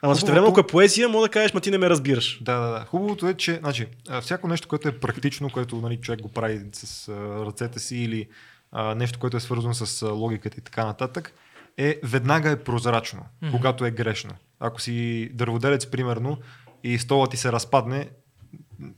Ама 0.02 0.14
също 0.14 0.30
време, 0.30 0.48
ако 0.48 0.60
е 0.60 0.66
поезия, 0.66 1.08
мога 1.08 1.26
да 1.26 1.30
кажеш, 1.30 1.54
ма 1.54 1.60
ти 1.60 1.70
не 1.70 1.78
ме 1.78 1.90
разбираш. 1.90 2.38
Да, 2.40 2.60
да, 2.60 2.70
да. 2.70 2.84
Хубавото 2.84 3.28
е, 3.28 3.34
че 3.34 3.58
значи, 3.62 3.86
всяко 4.22 4.48
нещо, 4.48 4.68
което 4.68 4.88
е 4.88 4.92
практично, 4.92 5.50
което 5.50 5.76
нали, 5.76 5.96
човек 5.96 6.22
го 6.22 6.28
прави 6.28 6.60
с 6.72 6.95
а, 7.08 7.12
ръцете 7.46 7.78
си 7.78 7.96
или 7.96 8.28
а, 8.72 8.94
нещо, 8.94 9.18
което 9.18 9.36
е 9.36 9.40
свързано 9.40 9.74
с 9.74 10.06
логиката 10.06 10.56
и 10.58 10.60
така 10.60 10.86
нататък, 10.86 11.34
е 11.76 12.00
веднага 12.04 12.50
е 12.50 12.64
прозрачно, 12.64 13.22
mm-hmm. 13.42 13.50
когато 13.50 13.84
е 13.84 13.90
грешно. 13.90 14.34
Ако 14.60 14.80
си 14.80 15.30
дърводелец, 15.34 15.86
примерно, 15.86 16.38
и 16.84 16.98
стола 16.98 17.28
ти 17.28 17.36
се 17.36 17.52
разпадне, 17.52 18.08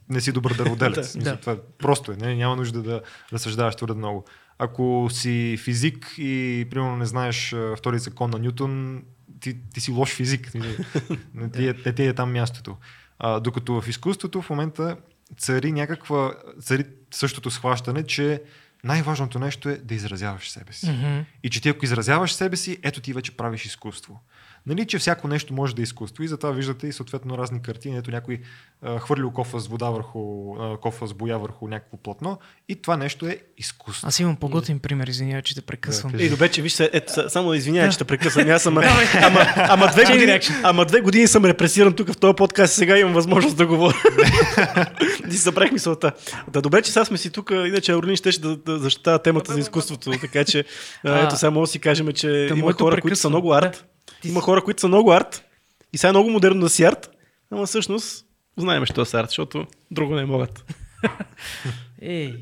не 0.08 0.20
си 0.20 0.32
добър 0.32 0.54
дърводелец. 0.56 1.12
Да. 1.12 1.18
Мисля, 1.18 1.30
Да. 1.32 1.40
Това 1.40 1.52
е, 1.52 1.56
просто 1.78 2.12
е, 2.12 2.16
не, 2.16 2.36
няма 2.36 2.56
нужда 2.56 2.82
да 2.82 3.02
разсъждаваш 3.32 3.76
твърде 3.76 3.94
много. 3.94 4.24
Ако 4.58 5.08
си 5.10 5.56
физик 5.64 6.14
и, 6.18 6.66
примерно, 6.70 6.96
не 6.96 7.06
знаеш 7.06 7.54
втори 7.76 7.98
закон 7.98 8.30
на 8.30 8.38
Нютон, 8.38 9.02
ти, 9.40 9.56
ти 9.74 9.80
си 9.80 9.90
лош 9.90 10.14
физик. 10.14 10.54
не, 11.34 11.50
ти 11.50 11.68
е, 11.68 11.74
не 11.86 11.92
ти 11.92 12.06
е 12.06 12.14
там 12.14 12.32
мястото. 12.32 12.76
А, 13.18 13.40
докато 13.40 13.80
в 13.80 13.88
изкуството 13.88 14.42
в 14.42 14.50
момента 14.50 14.96
цари 15.36 15.72
някаква, 15.72 16.34
цари 16.60 16.84
същото 17.10 17.50
схващане, 17.50 18.06
че 18.06 18.42
най-важното 18.84 19.38
нещо 19.38 19.68
е 19.68 19.76
да 19.76 19.94
изразяваш 19.94 20.50
себе 20.50 20.72
си. 20.72 20.90
Мгм. 20.90 21.20
И 21.42 21.50
че 21.50 21.60
ти 21.60 21.68
ако 21.68 21.84
изразяваш 21.84 22.32
себе 22.32 22.56
си, 22.56 22.78
ето 22.82 23.00
ти 23.00 23.12
вече 23.12 23.36
правиш 23.36 23.64
изкуство. 23.64 24.20
Нали, 24.68 24.86
че 24.86 24.98
всяко 24.98 25.28
нещо 25.28 25.54
може 25.54 25.74
да 25.74 25.82
е 25.82 25.84
изкуство 25.84 26.22
и 26.22 26.28
затова 26.28 26.50
виждате 26.50 26.86
и 26.86 26.92
съответно 26.92 27.38
разни 27.38 27.62
картини. 27.62 27.96
Ето 27.96 28.10
някой 28.10 28.40
а, 28.82 28.98
хвърлил 28.98 29.30
кофа 29.30 29.60
с 29.60 29.68
вода 29.68 29.90
върху, 29.90 30.54
а, 30.60 30.76
кофа 30.76 31.06
с 31.06 31.14
боя 31.14 31.38
върху 31.38 31.68
някакво 31.68 31.96
платно 31.96 32.38
и 32.68 32.82
това 32.82 32.96
нещо 32.96 33.26
е 33.26 33.38
изкуство. 33.58 34.08
Аз 34.08 34.20
имам 34.20 34.36
по-готин 34.36 34.78
пример, 34.78 35.06
извинявай, 35.06 35.42
че 35.42 35.54
те 35.54 35.60
прекъсвам. 35.60 36.12
Да, 36.12 36.22
Ей, 36.22 36.30
добре, 36.30 36.48
че 36.48 36.62
виж 36.62 36.72
се, 36.72 36.90
ето, 36.92 37.12
са- 37.12 37.30
само 37.30 37.54
извинявай, 37.54 37.90
че 37.90 37.98
те 37.98 38.04
прекъсвам. 38.04 38.50
Аз 38.50 38.62
съм, 38.62 38.78
ама, 38.78 39.46
ама, 39.56 39.88
две 39.92 40.02
Chain 40.04 40.12
години, 40.12 40.40
ама 40.62 40.84
две 40.84 41.00
години 41.00 41.26
съм 41.26 41.44
репресиран 41.44 41.92
тук 41.92 42.12
в 42.12 42.16
този 42.16 42.36
подкаст, 42.36 42.74
сега 42.74 42.98
имам 42.98 43.12
възможност 43.12 43.56
да 43.56 43.66
говоря. 43.66 43.96
Ти 45.30 45.36
събрах 45.36 45.72
мисълта. 45.72 46.12
Да, 46.48 46.62
добре, 46.62 46.82
че 46.82 46.92
сега 46.92 47.04
сме 47.04 47.18
си 47.18 47.30
тук, 47.30 47.50
иначе 47.50 47.94
Орлин 47.94 48.16
ще 48.16 48.30
да, 48.30 48.56
да 48.56 48.78
защитава 48.78 49.18
темата 49.18 49.52
за 49.52 49.60
изкуството, 49.60 50.10
така 50.10 50.44
че 50.44 50.64
ето 51.04 51.36
сега 51.36 51.50
може 51.50 51.68
да 51.68 51.72
си 51.72 51.78
кажем, 51.78 52.12
че 52.12 52.48
има 52.56 52.72
хора, 52.72 53.00
които 53.00 53.16
са 53.16 53.28
много 53.28 53.52
арт. 53.54 53.84
Ти 54.22 54.28
Има 54.28 54.40
си- 54.40 54.44
хора, 54.44 54.64
които 54.64 54.80
са 54.80 54.88
много 54.88 55.12
арт 55.12 55.44
и 55.92 55.98
сега 55.98 56.08
е 56.08 56.12
много 56.12 56.30
модерно 56.30 56.60
да 56.60 56.68
си 56.68 56.84
арт, 56.84 57.10
ама 57.50 57.66
всъщност 57.66 58.26
знаем, 58.56 58.86
що 58.86 59.04
са 59.04 59.20
арт, 59.20 59.28
защото 59.28 59.66
друго 59.90 60.14
не 60.14 60.24
могат. 60.24 60.74
Ей, 62.02 62.34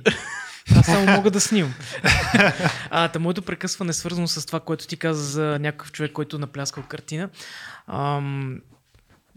аз 0.76 0.86
само 0.86 1.06
мога 1.06 1.30
да 1.30 1.40
снимам. 1.40 1.74
а, 2.90 3.08
та 3.08 3.18
моето 3.18 3.42
прекъсване 3.42 3.90
е 3.90 3.92
свързано 3.92 4.28
с 4.28 4.46
това, 4.46 4.60
което 4.60 4.86
ти 4.86 4.96
каза 4.96 5.22
за 5.22 5.58
някакъв 5.58 5.92
човек, 5.92 6.12
който 6.12 6.38
напляскал 6.38 6.84
картина. 6.88 7.28
Ам, 7.86 8.60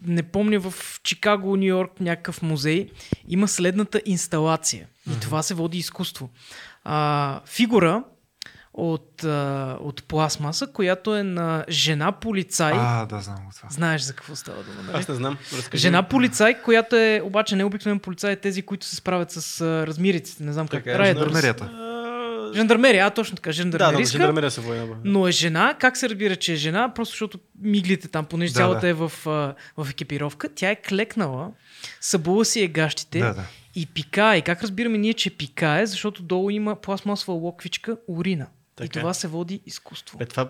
не 0.05 0.23
помня 0.23 0.59
в 0.59 0.73
Чикаго, 1.03 1.55
Нью 1.55 1.65
Йорк, 1.65 1.99
някакъв 1.99 2.41
музей, 2.41 2.89
има 3.27 3.47
следната 3.47 4.01
инсталация. 4.05 4.87
И 5.17 5.19
това 5.19 5.43
се 5.43 5.53
води 5.53 5.77
изкуство. 5.77 6.29
А, 6.83 7.41
фигура 7.45 8.03
от, 8.81 9.23
а, 9.23 9.29
от 9.81 10.03
пластмаса, 10.03 10.67
която 10.67 11.15
е 11.15 11.23
на 11.23 11.65
жена 11.69 12.11
полицай. 12.11 12.73
А, 12.75 13.05
да, 13.05 13.19
знам 13.19 13.35
го 13.37 13.51
това. 13.55 13.69
Знаеш 13.69 14.01
за 14.01 14.13
какво 14.13 14.35
става 14.35 14.63
дума, 14.63 14.75
нали? 14.83 14.97
Аз 14.97 15.07
не 15.07 15.15
знам. 15.15 15.37
Разкажи. 15.57 15.81
Жена 15.81 16.03
полицай, 16.03 16.61
която 16.61 16.95
е 16.95 17.21
обаче 17.23 17.55
не 17.55 17.63
обикновен 17.63 17.99
полицай, 17.99 18.31
е 18.31 18.35
тези, 18.35 18.61
които 18.61 18.85
се 18.85 18.95
справят 18.95 19.31
с 19.31 19.61
а, 19.61 19.87
размириците. 19.87 20.43
Не 20.43 20.53
знам 20.53 20.67
как. 20.67 20.83
Така 20.83 20.91
е, 20.91 20.99
Райдърс. 20.99 21.23
жандармерията. 21.23 21.63
А, 21.65 21.89
Жандармерия, 22.55 23.05
а 23.05 23.09
точно 23.09 23.35
така, 23.35 23.49
Да, 23.49 23.53
да, 23.53 23.55
жандармерийска. 23.55 24.17
жандармерия 24.17 24.51
се 24.51 24.61
военна. 24.61 24.95
но 25.03 25.27
е 25.27 25.31
жена. 25.31 25.75
Как 25.79 25.97
се 25.97 26.09
разбира, 26.09 26.35
че 26.35 26.53
е 26.53 26.57
жена? 26.57 26.93
Просто 26.93 27.11
защото 27.11 27.39
миглите 27.61 28.07
там, 28.07 28.25
понеже 28.25 28.53
Да, 28.53 28.57
цялата 28.57 28.81
да. 28.81 28.87
е 28.87 28.93
в, 28.93 29.11
а, 29.25 29.53
в 29.77 29.89
екипировка. 29.89 30.49
Тя 30.49 30.69
е 30.69 30.75
клекнала, 30.77 31.51
събула 32.01 32.45
си 32.45 32.61
е 32.61 32.67
гащите 32.67 33.19
Да, 33.19 33.33
да. 33.33 33.43
и 33.75 33.85
пикае. 33.85 34.41
Как 34.41 34.61
разбираме 34.63 34.97
ние, 34.97 35.13
че 35.13 35.29
пикае? 35.29 35.85
Защото 35.85 36.23
долу 36.23 36.49
има 36.49 36.75
пластмасова 36.75 37.33
локвичка 37.33 37.97
урина. 38.07 38.47
И 38.79 38.87
Така 38.87 38.99
е. 38.99 39.01
това 39.01 39.13
се 39.13 39.27
води 39.27 39.61
изкуство. 39.65 40.17
Е, 40.21 40.25
това... 40.25 40.49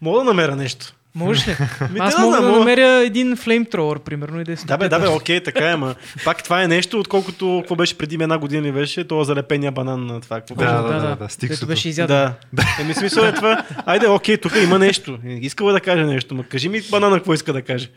Мога 0.00 0.18
да 0.18 0.24
намеря 0.24 0.56
нещо. 0.56 0.94
Можеш 1.14 1.48
ли? 1.48 1.50
Ми, 1.92 1.98
Аз 2.00 2.16
да, 2.16 2.22
мога 2.22 2.36
да, 2.36 2.42
да 2.42 2.48
мога. 2.48 2.58
намеря 2.58 2.86
един 2.88 3.36
флеймтроър, 3.36 3.98
примерно, 3.98 4.40
и 4.40 4.44
да 4.44 4.56
Да 4.56 4.76
бе, 4.76 4.88
да 4.88 4.98
бе, 5.00 5.08
окей, 5.08 5.42
така 5.42 5.70
е, 5.70 5.72
ама 5.72 5.94
пак 6.24 6.42
това 6.44 6.62
е 6.62 6.68
нещо, 6.68 7.00
отколкото 7.00 7.58
какво 7.62 7.76
беше 7.76 7.98
преди 7.98 8.14
една 8.14 8.38
година 8.38 8.66
ли 8.66 8.72
беше, 8.72 9.04
това 9.04 9.24
залепения 9.24 9.72
банан 9.72 10.06
на 10.06 10.20
това. 10.20 10.40
Какво 10.40 10.54
Да, 10.54 10.82
беше? 10.82 10.94
да, 10.94 11.00
да, 11.00 11.08
да, 11.08 11.16
Дето 11.16 11.32
стиксото. 11.34 11.66
беше 11.66 11.88
изяден. 11.88 12.32
Да. 12.52 12.64
Еми 12.80 12.94
смисъл 12.94 13.24
е 13.24 13.34
това. 13.34 13.64
Айде, 13.86 14.08
окей, 14.08 14.36
тук 14.36 14.52
има 14.64 14.78
нещо. 14.78 15.18
Искала 15.24 15.72
да 15.72 15.80
каже 15.80 16.04
нещо, 16.04 16.34
ма 16.34 16.44
кажи 16.44 16.68
ми 16.68 16.80
банана 16.90 17.16
какво 17.16 17.34
иска 17.34 17.52
да 17.52 17.62
каже. 17.62 17.90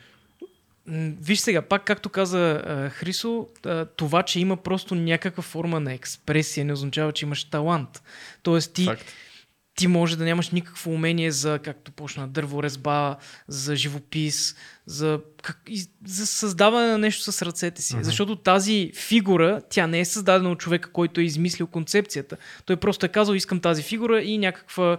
Виж 1.21 1.39
сега, 1.39 1.61
пак 1.61 1.83
както 1.83 2.09
каза 2.09 2.61
а, 2.65 2.89
Хрисо, 2.89 3.47
а, 3.65 3.85
това, 3.85 4.23
че 4.23 4.39
има 4.39 4.57
просто 4.57 4.95
някаква 4.95 5.43
форма 5.43 5.79
на 5.79 5.93
експресия, 5.93 6.65
не 6.65 6.73
означава, 6.73 7.11
че 7.11 7.25
имаш 7.25 7.43
талант. 7.43 8.01
Тоест 8.43 8.73
ти, 8.73 8.85
Факт. 8.85 9.05
ти 9.75 9.87
може 9.87 10.17
да 10.17 10.23
нямаш 10.23 10.49
никакво 10.49 10.91
умение 10.91 11.31
за, 11.31 11.59
както 11.59 11.91
почна, 11.91 12.27
дърворезба, 12.27 13.17
за 13.47 13.75
живопис, 13.75 14.55
за, 14.85 15.19
как, 15.41 15.61
и, 15.69 15.85
за 16.05 16.27
създаване 16.27 16.87
на 16.87 16.97
нещо 16.97 17.31
с 17.31 17.41
ръцете 17.41 17.81
си. 17.81 17.95
Мгм. 17.95 18.03
Защото 18.03 18.35
тази 18.35 18.91
фигура, 18.95 19.61
тя 19.69 19.87
не 19.87 19.99
е 19.99 20.05
създадена 20.05 20.51
от 20.51 20.59
човека, 20.59 20.91
който 20.91 21.21
е 21.21 21.23
измислил 21.23 21.67
концепцията. 21.67 22.37
Той 22.65 22.75
просто 22.75 23.05
е 23.05 23.09
казал, 23.09 23.33
искам 23.33 23.59
тази 23.59 23.83
фигура 23.83 24.21
и 24.21 24.37
някаква, 24.37 24.97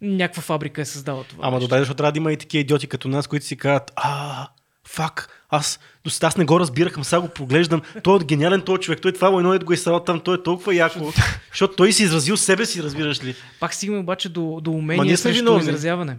някаква 0.00 0.42
фабрика 0.42 0.80
е 0.80 0.84
създала 0.84 1.24
това. 1.24 1.46
Ама 1.46 1.60
добре, 1.60 1.78
защото 1.78 1.96
трябва 1.96 2.12
да 2.12 2.18
има 2.18 2.32
и 2.32 2.36
такива 2.36 2.60
идиоти 2.60 2.86
като 2.86 3.08
нас, 3.08 3.26
които 3.26 3.46
си 3.46 3.56
казват, 3.56 3.92
а, 3.96 4.48
фак, 4.90 5.28
аз 5.48 5.80
до 6.04 6.10
сега 6.10 6.26
аз 6.26 6.36
не 6.36 6.44
го 6.44 6.60
разбирах, 6.60 6.96
ама 6.96 7.04
сега 7.04 7.20
го 7.20 7.28
поглеждам. 7.28 7.82
Той 8.02 8.16
е 8.16 8.24
гениален 8.24 8.62
този 8.62 8.80
човек, 8.80 9.00
той 9.02 9.12
това 9.12 9.28
едно 9.28 9.54
е 9.54 9.58
го 9.58 9.72
изсрал 9.72 10.00
там, 10.00 10.20
той 10.20 10.36
е 10.36 10.42
толкова 10.42 10.74
яко, 10.74 11.12
защото 11.50 11.76
той 11.76 11.92
си 11.92 12.02
изразил 12.02 12.36
себе 12.36 12.66
си, 12.66 12.82
разбираш 12.82 13.24
ли. 13.24 13.34
Пак 13.60 13.74
стигаме 13.74 13.98
обаче 13.98 14.28
до, 14.28 14.60
до 14.62 14.70
умение 14.70 15.16
срещу 15.16 15.58
изразяване. 15.58 16.16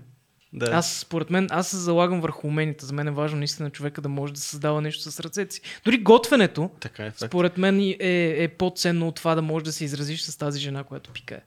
Да. 0.53 0.65
Аз, 0.65 0.97
според 0.97 1.29
мен, 1.29 1.47
аз 1.51 1.67
се 1.67 1.77
залагам 1.77 2.21
върху 2.21 2.47
уменията. 2.47 2.85
За 2.85 2.93
мен 2.93 3.07
е 3.07 3.11
важно 3.11 3.37
наистина 3.37 3.69
човека 3.69 4.01
да 4.01 4.09
може 4.09 4.33
да 4.33 4.39
създава 4.39 4.81
нещо 4.81 5.11
с 5.11 5.19
ръцете 5.19 5.55
си. 5.55 5.61
Дори 5.85 5.97
готвенето, 5.97 6.69
Така 6.79 7.05
е. 7.05 7.11
Факт. 7.11 7.29
според 7.29 7.57
мен 7.57 7.79
е, 7.79 7.95
е 8.43 8.47
по-ценно 8.47 9.07
от 9.07 9.15
това 9.15 9.35
да 9.35 9.41
можеш 9.41 9.65
да 9.65 9.71
се 9.71 9.85
изразиш 9.85 10.21
с 10.21 10.37
тази 10.37 10.59
жена, 10.59 10.83
която 10.83 11.11
пикае. 11.11 11.41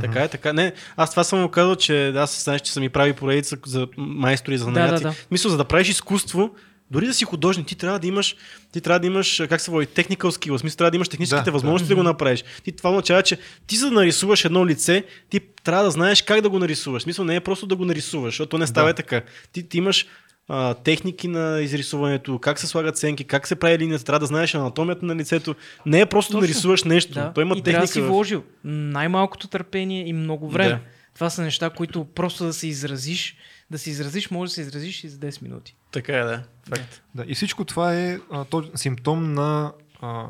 Така 0.00 0.22
е, 0.22 0.28
така. 0.28 0.52
Не, 0.52 0.72
аз 0.96 1.10
това 1.10 1.24
съм 1.24 1.40
му 1.40 1.48
казал, 1.48 1.76
че 1.76 2.08
аз 2.08 2.44
знаеш, 2.44 2.60
че 2.60 2.72
са 2.72 2.80
ми 2.80 2.88
прави 2.88 3.12
поредица 3.12 3.56
за 3.66 3.88
майстори, 3.96 4.58
за 4.58 4.64
Да, 4.64 4.70
занаяти. 4.72 5.02
да, 5.02 5.08
да. 5.08 5.14
Мисля, 5.30 5.50
за 5.50 5.56
да 5.56 5.64
правиш 5.64 5.88
изкуство, 5.88 6.54
дори 6.90 7.06
да 7.06 7.14
си 7.14 7.24
художник, 7.24 7.66
ти 7.66 7.74
трябва 7.74 7.98
да 7.98 8.06
имаш, 8.06 8.36
ти 8.72 8.80
трябва 8.80 9.00
да 9.00 9.06
имаш, 9.06 9.42
как 9.48 9.60
се 9.60 9.70
води, 9.70 9.86
skill, 9.86 10.56
в 10.56 10.60
смисъл 10.60 10.76
трябва 10.76 10.90
да 10.90 10.96
имаш 10.96 11.08
техническите 11.08 11.44
Да, 11.44 11.50
възможности 11.52 11.88
да. 11.88 11.94
го 11.96 12.02
направиш. 12.02 12.44
Ти 12.64 12.72
това 12.72 12.90
означава, 12.90 13.22
че 13.22 13.38
ти 13.66 13.76
за 13.76 13.86
да 13.86 13.92
нарисуваш 13.92 14.44
едно 14.44 14.66
лице, 14.66 15.04
ти 15.30 15.40
трябва 15.64 15.84
да 15.84 15.90
знаеш 15.90 16.22
как 16.22 16.40
да 16.40 16.50
го 16.50 16.58
нарисуваш. 16.58 17.02
В 17.02 17.04
смисъл 17.04 17.24
не 17.24 17.36
е 17.36 17.40
просто 17.40 17.66
да 17.66 17.76
го 17.76 17.84
нарисуваш, 17.84 18.32
защото 18.34 18.58
не 18.58 18.66
става 18.66 18.86
Да. 18.86 18.90
е 18.90 18.94
така. 18.94 19.22
Ти, 19.52 19.68
ти 19.68 19.78
имаш 19.78 20.06
а, 20.52 20.74
техники 20.74 21.28
на 21.28 21.60
изрисуването, 21.60 22.38
как 22.38 22.58
се 22.58 22.66
слагат 22.66 22.96
сценки, 22.96 23.24
как 23.24 23.46
се 23.46 23.56
прави 23.56 23.78
линията, 23.78 24.04
трябва 24.04 24.20
да 24.20 24.26
знаеш 24.26 24.54
анатомията 24.54 25.06
на 25.06 25.16
лицето. 25.16 25.54
Не 25.86 26.00
е 26.00 26.06
просто 26.06 26.32
да 26.32 26.38
Точно. 26.38 26.48
нарисуваш 26.48 26.84
нещо. 26.84 27.12
Да. 27.14 27.32
Той 27.32 27.44
има 27.44 27.56
и 27.56 27.62
трябва 27.62 27.80
да 27.80 27.86
техника. 27.86 28.06
си 28.06 28.10
вложил 28.12 28.42
най-малкото 28.64 29.48
търпение 29.48 30.08
и 30.08 30.12
много 30.12 30.48
време. 30.50 30.70
Да. 30.70 30.80
Това 31.14 31.30
са 31.30 31.42
неща, 31.42 31.70
които 31.70 32.04
просто 32.04 32.44
да 32.44 32.52
се 32.52 32.66
изразиш, 32.66 33.36
да 33.70 33.78
се 33.78 33.90
изразиш, 33.90 34.30
може 34.30 34.50
да 34.50 34.54
се 34.54 34.60
изразиш 34.60 35.04
и 35.04 35.08
за 35.08 35.18
10 35.18 35.42
минути. 35.42 35.76
Така 35.92 36.18
е, 36.18 36.24
да. 36.24 36.42
Факт. 36.68 37.02
Да, 37.14 37.24
и 37.26 37.34
всичко 37.34 37.64
това 37.64 37.94
е 37.94 38.18
а, 38.30 38.44
то, 38.44 38.64
симптом 38.74 39.34
на. 39.34 39.72
А, 40.00 40.26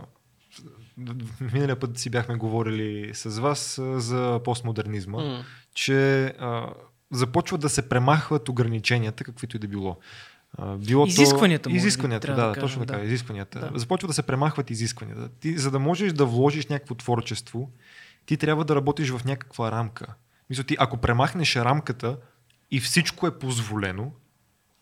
миналия 1.53 1.77
път 1.77 1.99
си 1.99 2.11
бяхме 2.11 2.35
говорили 2.37 3.11
с 3.15 3.41
вас 3.41 3.79
а, 3.79 4.01
за 4.01 4.41
постмодернизма, 4.45 5.19
М. 5.19 5.45
че 5.75 6.25
а, 6.25 6.67
започват 7.11 7.61
да 7.61 7.69
се 7.69 7.89
премахват 7.89 8.49
ограниченията, 8.49 9.25
каквито 9.25 9.57
и 9.57 9.61
да 9.61 9.69
било. 9.69 9.99
Било 10.79 11.07
Изискванията, 11.07 11.71
то, 11.71 11.77
изискванията, 11.77 12.27
да, 12.27 12.47
да 12.47 12.53
кажем, 12.53 12.61
точно 12.61 12.87
така, 12.87 12.99
да. 12.99 13.07
изискванията. 13.07 13.71
Да. 13.73 13.79
Започват 13.79 14.09
да 14.09 14.15
се 14.15 14.23
премахват 14.23 14.71
изискванията. 14.71 15.29
Ти, 15.29 15.59
за 15.59 15.71
да 15.71 15.79
можеш 15.79 16.13
да 16.13 16.27
вложиш 16.27 16.67
някакво 16.67 16.95
творчество, 16.95 17.71
ти 18.27 18.37
трябва 18.37 18.65
да 18.65 18.77
работиш 18.77 19.11
в 19.11 19.25
някаква 19.25 19.73
рамка. 19.73 20.15
Мисля, 20.51 20.65
ти, 20.65 20.77
ако 20.79 20.97
премахнеш 20.97 21.57
рамката 21.57 22.17
и 22.71 22.81
всичко 22.81 23.27
е 23.27 23.39
позволено, 23.39 24.13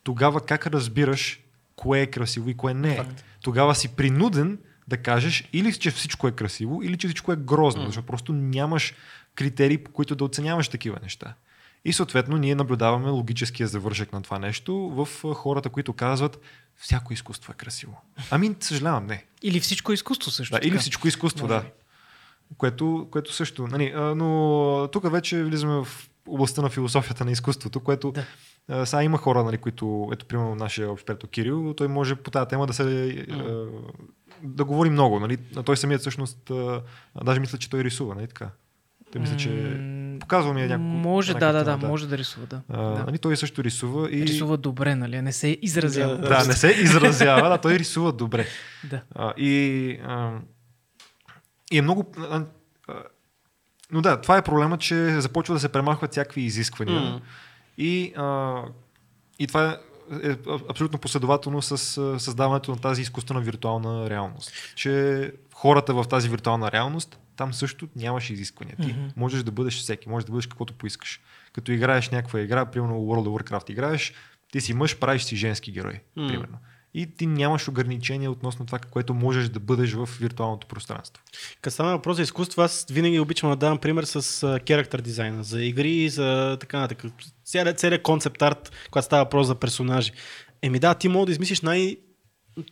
тогава 0.03 0.41
как 0.41 0.67
разбираш 0.67 1.41
кое 1.77 2.01
е 2.01 2.07
красиво 2.07 2.51
и 2.51 2.57
кое 2.57 2.75
не 2.75 2.95
е? 2.95 3.05
Тогава 3.43 3.75
си 3.75 3.89
принуден 3.89 4.59
да 4.89 4.97
кажеш 4.97 5.49
или 5.53 5.73
че 5.73 5.91
всичко 5.91 6.29
е 6.29 6.33
красиво, 6.33 6.83
или 6.83 6.97
че 6.97 7.09
всичко 7.09 7.33
е 7.33 7.37
грозно, 7.37 7.87
защото 7.87 8.07
просто 8.07 8.33
нямаш 8.33 8.95
критерии, 9.35 9.79
по 9.79 9.91
които 9.93 10.15
да 10.15 10.25
оценяваш 10.25 10.69
такива 10.69 10.99
неща. 11.03 11.35
И 11.85 11.93
съответно 11.93 12.37
ние 12.37 12.55
наблюдаваме 12.55 13.11
логическия 13.11 13.69
завършек 13.69 14.13
на 14.13 14.23
това 14.23 14.39
нещо 14.39 14.75
в 14.75 15.35
хората, 15.35 15.69
които 15.69 15.93
казват 15.93 16.41
всяко 16.77 17.13
изкуство 17.13 17.53
е 17.53 17.55
красиво. 17.55 18.01
Ами, 18.31 18.55
съжалявам, 18.61 19.07
не. 19.07 19.25
Или 19.43 19.61
всичко 19.61 19.93
е 19.93 19.95
изкуство 19.95 20.31
също. 20.31 20.53
Да, 20.53 20.57
така. 20.61 20.69
или 20.69 20.79
всичко 20.79 21.09
изкуство, 21.09 21.47
Може 21.47 21.61
да. 21.61 21.65
Което, 22.57 23.09
което 23.11 23.33
също. 23.33 23.67
Нали, 23.67 23.93
но 23.95 24.89
тук 24.93 25.13
вече 25.13 25.45
влизаме 25.45 25.85
в 25.85 26.09
областта 26.27 26.63
на 26.63 26.69
философията 26.69 27.25
на 27.25 27.31
изкуството, 27.31 27.81
което 27.81 28.13
Да. 28.13 28.25
а, 28.69 28.87
сега 28.87 29.03
има 29.03 29.19
хора, 29.19 29.45
нали, 29.45 29.59
които, 29.59 30.11
ето, 30.13 30.27
примерно, 30.27 30.55
нашия 30.55 30.97
приятел 30.97 31.29
Кирил, 31.29 31.75
той 31.75 31.89
може 31.89 32.15
по 32.17 32.31
тази 32.31 32.49
тема 32.49 32.67
да 32.67 32.73
се. 32.73 32.83
а, 33.31 33.67
да 34.43 34.65
говори 34.65 34.91
много, 34.91 35.21
нали? 35.21 35.37
Той 35.65 35.77
самият 35.77 36.01
всъщност, 36.01 36.51
даже 37.25 37.41
мисля, 37.41 37.59
че 37.59 37.71
той 37.71 37.85
рисува, 37.85 38.15
нали 38.15 38.27
така? 38.27 38.51
Той 39.13 39.21
мисля, 39.21 39.37
че 39.37 39.49
М, 40.29 40.31
показва 40.31 40.55
ми 40.55 40.63
е 40.63 40.67
някакво. 40.67 40.85
Може, 40.85 41.35
да, 41.35 41.53
да, 41.53 41.65
да, 41.65 41.77
може 41.77 42.09
да 42.09 42.19
рисува, 42.19 42.47
да. 42.47 42.61
А, 42.69 42.83
да. 42.83 43.05
нали, 43.05 43.19
той 43.19 43.37
също 43.37 43.65
рисува 43.65 44.11
и... 44.11 44.23
Рисува 44.23 44.57
добре, 44.57 44.95
нали? 44.95 45.23
Не 45.23 45.33
се 45.33 45.59
изразява. 45.63 46.17
Да, 46.19 46.29
Да, 46.29 46.45
не 46.45 46.53
се 46.53 46.69
изразява, 46.69 47.49
да, 47.49 47.59
той 47.59 47.79
рисува 47.79 48.13
добре. 48.13 48.47
да. 48.91 49.01
А, 49.15 49.33
и, 49.37 49.91
а, 50.07 50.33
и 51.73 51.79
е 51.79 51.83
много. 51.83 52.13
А, 52.19 52.45
а, 52.89 52.95
но 53.93 54.01
да, 54.01 54.21
това 54.21 54.37
е 54.37 54.43
проблема, 54.43 54.79
че 54.79 55.21
започва 55.21 55.55
да 55.55 55.61
се 55.61 55.69
премахват 55.69 56.11
всякакви 56.11 56.41
изисквания. 56.43 57.01
М. 57.01 57.21
И, 57.79 58.13
а, 58.17 58.63
и 59.39 59.47
това 59.47 59.71
е 59.71 59.77
а- 60.31 60.59
абсолютно 60.71 60.99
последователно 60.99 61.63
с 61.63 61.79
създаването 62.21 62.71
на 62.71 62.77
тази 62.77 63.03
изкуствена 63.03 63.41
виртуална 63.41 64.11
реалност. 64.11 64.53
Че 64.75 65.33
хората 65.59 65.95
в 65.95 66.05
тази 66.05 66.29
виртуална 66.29 66.73
реалност, 66.73 67.19
там 67.37 67.55
също 67.55 67.89
нямаш 67.97 68.31
изисквания. 68.31 68.77
Ти 68.77 68.87
Мгм. 68.87 69.07
можеш 69.17 69.43
да 69.43 69.51
бъдеш 69.51 69.79
всеки, 69.79 70.09
можеш 70.09 70.27
да 70.27 70.33
бъдеш 70.33 70.47
каквото 70.47 70.75
поискаш. 70.75 71.21
Като 71.53 71.73
играеш 71.73 72.11
някаква 72.11 72.41
игра, 72.41 72.67
примерно 72.67 72.95
World 72.95 73.29
of 73.29 73.43
Warcraft 73.43 73.71
играеш, 73.71 74.13
ти 74.53 74.61
си 74.61 74.75
мъж, 74.75 74.99
правиш 74.99 75.23
си 75.23 75.37
женски 75.37 75.73
герой, 75.73 76.01
М. 76.17 76.29
примерно. 76.29 76.59
И 76.95 77.17
ти 77.17 77.27
нямаш 77.27 77.69
ограничения 77.69 78.31
относно 78.31 78.67
това, 78.67 78.79
което 78.79 79.15
можеш 79.15 79.49
да 79.49 79.61
бъдеш 79.61 79.93
в 79.93 80.09
виртуалното 80.21 80.67
пространство. 80.67 81.23
Като 81.61 81.85
въпрос 81.85 82.17
за 82.17 82.23
изкуство, 82.23 82.63
аз 82.63 82.87
винаги 82.91 83.21
обичам 83.21 83.51
да 83.51 83.57
давам 83.57 83.79
пример 83.79 84.05
с 84.05 84.23
character 84.43 85.01
дизайна, 85.01 85.45
за 85.45 85.63
игри 85.63 85.91
и 85.91 86.09
за 86.09 86.57
така 86.61 86.79
нататък. 86.79 87.13
Целият, 87.77 88.03
концепт 88.03 88.43
арт, 88.43 88.73
когато 88.91 89.05
става 89.05 89.25
въпрос 89.25 89.47
за 89.47 89.55
персонажи. 89.55 90.13
Еми 90.63 90.79
да, 90.79 90.95
ти 90.95 91.09
мога 91.09 91.27
да 91.27 91.33
измислиш 91.33 91.61
най- 91.61 91.97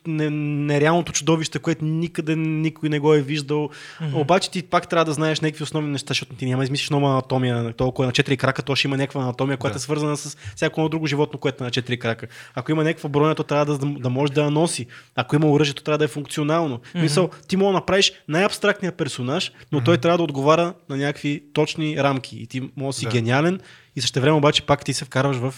нереалното 0.06 1.12
чудовище, 1.12 1.58
което 1.58 1.84
никъде 1.84 2.36
никой 2.36 2.88
не 2.88 2.98
го 2.98 3.14
е 3.14 3.22
виждал. 3.22 3.68
Mm-hmm. 3.68 4.14
Обаче 4.14 4.50
ти 4.50 4.62
пак 4.62 4.88
трябва 4.88 5.04
да 5.04 5.12
знаеш 5.12 5.40
някакви 5.40 5.62
основни 5.62 5.90
неща, 5.90 6.08
защото 6.08 6.34
ти 6.34 6.46
няма 6.46 6.64
измислиш 6.64 6.90
нова 6.90 7.10
анатомия. 7.10 7.72
Толкова 7.72 8.04
е 8.04 8.06
на 8.06 8.12
четири 8.12 8.36
крака, 8.36 8.62
то 8.62 8.76
ще 8.76 8.88
има 8.88 8.96
някаква 8.96 9.22
анатомия, 9.22 9.56
която 9.56 9.74
Да. 9.74 9.78
е 9.78 9.80
свързана 9.80 10.16
с 10.16 10.36
всяко 10.56 10.80
едно 10.80 10.88
друго 10.88 11.06
животно, 11.06 11.38
което 11.38 11.64
е 11.64 11.66
на 11.66 11.70
четири 11.70 11.98
крака. 11.98 12.26
Ако 12.54 12.70
има 12.70 12.84
някаква 12.84 13.08
броня, 13.08 13.34
то 13.34 13.42
трябва 13.42 13.78
да, 13.78 13.86
да 13.86 14.10
може 14.10 14.32
да 14.32 14.42
я 14.42 14.50
носи. 14.50 14.86
Ако 15.14 15.36
има 15.36 15.50
оръжие, 15.50 15.74
то 15.74 15.82
трябва 15.82 15.98
да 15.98 16.04
е 16.04 16.08
функционално. 16.08 16.78
Mm-hmm. 16.78 17.02
Мисъл, 17.02 17.30
ти 17.48 17.56
мога 17.56 17.68
да 17.68 17.74
направиш 17.74 18.12
най-абстрактния 18.28 18.92
персонаж, 18.92 19.52
но 19.72 19.80
mm-hmm. 19.80 19.84
той 19.84 19.98
трябва 19.98 20.18
да 20.18 20.24
отговаря 20.24 20.74
на 20.88 20.96
някакви 20.96 21.42
точни 21.52 21.96
рамки. 22.02 22.36
И 22.36 22.46
ти 22.46 22.70
може 22.76 22.94
да 22.94 22.98
си 22.98 23.04
Да. 23.04 23.10
гениален 23.10 23.60
и 23.96 24.00
също 24.00 24.20
време 24.20 24.36
обаче 24.36 24.62
пак 24.62 24.84
ти 24.84 24.92
се 24.92 25.04
вкарваш 25.04 25.36
в 25.36 25.54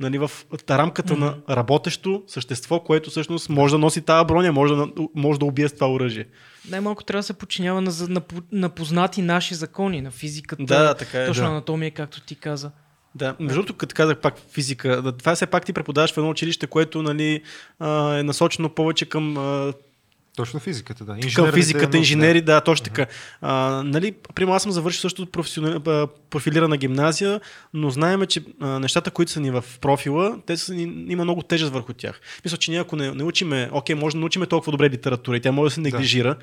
нали, 0.00 0.18
в 0.18 0.30
рамката 0.70 1.14
mm-hmm. 1.14 1.18
на 1.48 1.56
работещо 1.56 2.22
същество, 2.26 2.80
което 2.80 3.10
всъщност 3.10 3.48
може 3.48 3.74
да 3.74 3.78
носи 3.78 4.02
тази 4.02 4.26
броня, 4.26 4.52
може 4.52 4.74
да, 4.74 4.88
може 5.14 5.38
да 5.38 5.44
убие 5.44 5.68
с 5.68 5.74
това 5.74 5.92
оръжие. 5.92 6.26
Най-малко 6.70 7.04
трябва 7.04 7.18
да 7.18 7.22
се 7.22 7.32
подчинява 7.32 7.80
на, 7.80 7.92
на, 8.08 8.22
на 8.52 8.68
познати 8.68 9.22
наши 9.22 9.54
закони, 9.54 10.00
на 10.00 10.10
физиката, 10.10 10.64
Да, 10.64 10.94
така 10.94 11.22
е, 11.22 11.26
точно 11.26 11.44
да. 11.44 11.50
анатомия, 11.50 11.90
както 11.90 12.20
ти 12.20 12.34
каза. 12.34 12.70
Да, 13.14 13.36
между 13.40 13.54
другото, 13.54 13.74
като 13.74 13.94
казах 13.94 14.18
пак 14.18 14.34
физика, 14.52 15.12
това 15.18 15.34
все 15.34 15.46
пак 15.46 15.64
ти 15.64 15.72
преподаваш 15.72 16.12
в 16.12 16.16
едно 16.16 16.30
училище, 16.30 16.66
което 16.66 17.02
нали, 17.02 17.42
а, 17.78 18.18
е 18.18 18.22
насочено 18.22 18.68
повече 18.68 19.06
към 19.08 19.36
а, 19.36 19.72
Точно 20.38 20.60
физиката, 20.60 21.04
да. 21.04 21.16
към 21.34 21.52
физиката, 21.52 21.98
инженери, 21.98 22.40
да, 22.40 22.60
точно 22.60 22.84
така. 22.84 23.06
А, 23.40 23.82
нали, 23.84 24.14
примерно 24.34 24.54
аз 24.54 24.62
съм 24.62 24.72
завършил 24.72 25.00
също 25.00 25.26
професионал, 25.26 26.08
профилирана 26.30 26.76
гимназия, 26.76 27.40
но 27.74 27.90
знаеме, 27.90 28.26
че 28.26 28.44
а, 28.60 28.78
нещата, 28.78 29.10
които 29.10 29.32
са 29.32 29.40
ни 29.40 29.50
в 29.50 29.64
профила, 29.80 30.38
те 30.46 30.56
са, 30.56 30.74
ни, 30.74 31.06
има 31.08 31.24
много 31.24 31.42
тежест 31.42 31.72
върху 31.72 31.92
тях. 31.92 32.20
Мисля, 32.44 32.56
че 32.56 32.70
ние 32.70 32.80
ако 32.80 32.96
не, 32.96 33.10
не 33.10 33.24
учиме, 33.24 33.70
окей, 33.72 33.94
може 33.94 34.16
да 34.16 34.20
научиме 34.20 34.46
толкова 34.46 34.70
добре 34.70 34.90
литература 34.90 35.36
и 35.36 35.40
тя 35.40 35.52
може 35.52 35.70
да 35.70 35.74
се 35.74 35.80
неглижира, 35.80 36.36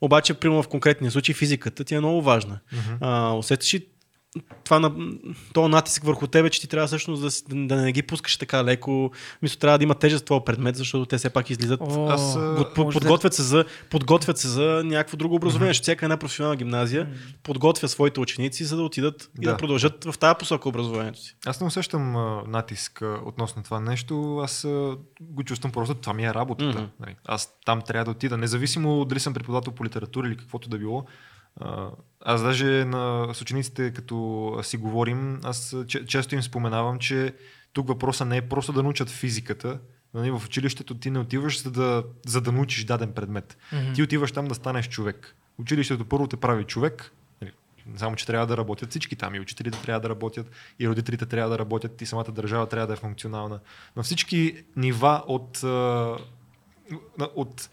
обаче, 0.00 0.34
примерно 0.34 0.62
в 0.62 0.68
конкретния 0.68 1.10
случай, 1.10 1.34
физиката 1.34 1.84
ти 1.84 1.94
е 1.94 1.98
много 1.98 2.22
важна. 2.22 2.58
А, 3.00 3.32
усетиш 3.32 3.74
това 4.64 4.78
на, 4.80 4.92
то 5.52 5.68
натиск 5.68 6.02
върху 6.02 6.26
тебе, 6.26 6.50
че 6.50 6.60
ти 6.60 6.68
трябва 6.68 6.86
всъщност 6.86 7.22
да, 7.22 7.54
да 7.66 7.76
не 7.76 7.92
ги 7.92 8.02
пускаш 8.02 8.36
така 8.36 8.64
леко. 8.64 9.10
Мисля, 9.42 9.58
трябва 9.58 9.78
да 9.78 9.84
има 9.84 9.94
тежест 9.94 10.24
това 10.24 10.44
предмет, 10.44 10.76
защото 10.76 11.06
те 11.06 11.18
все 11.18 11.30
пак 11.30 11.50
излизат 11.50 11.80
О, 11.82 12.06
Аз, 12.10 12.34
Под, 12.56 12.74
под, 12.74 12.86
да- 12.86 12.92
подготвят, 12.92 13.34
се 13.34 13.42
за, 13.42 13.64
подготвят 13.90 14.38
се 14.38 14.48
за 14.48 14.82
някакво 14.84 15.16
друго 15.16 15.34
образование. 15.34 15.74
Mm-hmm. 15.74 15.82
Всяка 15.82 16.04
една 16.06 16.16
професионална 16.16 16.56
гимназия 16.56 17.08
подготвя 17.42 17.88
своите 17.88 18.20
ученици, 18.20 18.64
за 18.64 18.76
да 18.76 18.82
отидат 18.82 19.30
и 19.40 19.44
да, 19.44 19.50
Да. 19.50 19.56
продължат 19.56 20.04
в 20.04 20.18
тази 20.18 20.34
посока 20.38 20.68
образованието 20.68 21.18
си. 21.20 21.36
Аз 21.46 21.60
не 21.60 21.66
усещам 21.66 22.16
а, 22.16 22.42
натиск 22.46 23.02
а, 23.02 23.18
относно 23.24 23.62
това 23.62 23.80
нещо. 23.80 24.38
Аз 24.44 24.64
а, 24.64 24.96
го 25.20 25.42
чувствам 25.44 25.72
просто, 25.72 25.94
това 25.94 26.12
ми 26.12 26.24
е 26.24 26.34
работата. 26.34 26.88
Нали. 27.00 27.16
Аз 27.26 27.58
там 27.66 27.82
трябва 27.82 28.04
да 28.04 28.10
отида. 28.10 28.36
Независимо 28.36 29.04
дали 29.04 29.20
съм 29.20 29.34
преподавател 29.34 29.72
по 29.72 29.84
литература 29.84 30.26
или 30.28 30.36
каквото 30.36 30.68
да 30.68 30.78
било. 30.78 31.04
Аз 32.20 32.42
даже 32.42 32.84
на, 32.84 33.34
с 33.34 33.42
учениците, 33.42 33.92
като 33.92 34.58
си 34.62 34.76
говорим, 34.76 35.40
аз 35.44 35.76
често 36.06 36.34
им 36.34 36.42
споменавам, 36.42 36.98
че 36.98 37.34
тук 37.72 37.88
въпроса 37.88 38.24
не 38.24 38.36
е 38.36 38.48
просто 38.48 38.72
да 38.72 38.82
научат 38.82 39.10
физиката. 39.10 39.78
Нали, 40.14 40.30
в 40.30 40.42
училището 40.46 40.94
ти 40.94 41.10
не 41.10 41.18
отиваш 41.18 41.62
за 41.62 41.70
да, 41.70 42.04
за 42.26 42.40
да 42.40 42.52
научиш 42.52 42.84
даден 42.84 43.12
предмет. 43.12 43.58
Мгм. 43.72 43.92
Ти 43.92 44.02
отиваш 44.02 44.32
там 44.32 44.48
да 44.48 44.54
станеш 44.54 44.88
човек. 44.88 45.36
Училището 45.58 46.04
първо 46.04 46.26
те 46.26 46.36
прави 46.36 46.64
човек, 46.64 47.12
нали, 47.42 47.52
само, 47.96 48.16
че 48.16 48.26
трябва 48.26 48.46
да 48.46 48.56
работят 48.56 48.90
всички 48.90 49.16
там. 49.16 49.34
И 49.34 49.40
учителите 49.40 49.82
трябва 49.82 50.00
да 50.00 50.08
работят, 50.08 50.50
и 50.78 50.88
родителите 50.88 51.26
трябва 51.26 51.50
да 51.50 51.58
работят, 51.58 52.02
и 52.02 52.06
самата 52.06 52.32
държава 52.32 52.66
трябва 52.66 52.86
да 52.86 52.92
е 52.92 52.96
функционална. 52.96 53.60
На 53.96 54.02
всички 54.02 54.64
нива 54.76 55.24
от, 55.26 55.62
от, 57.34 57.70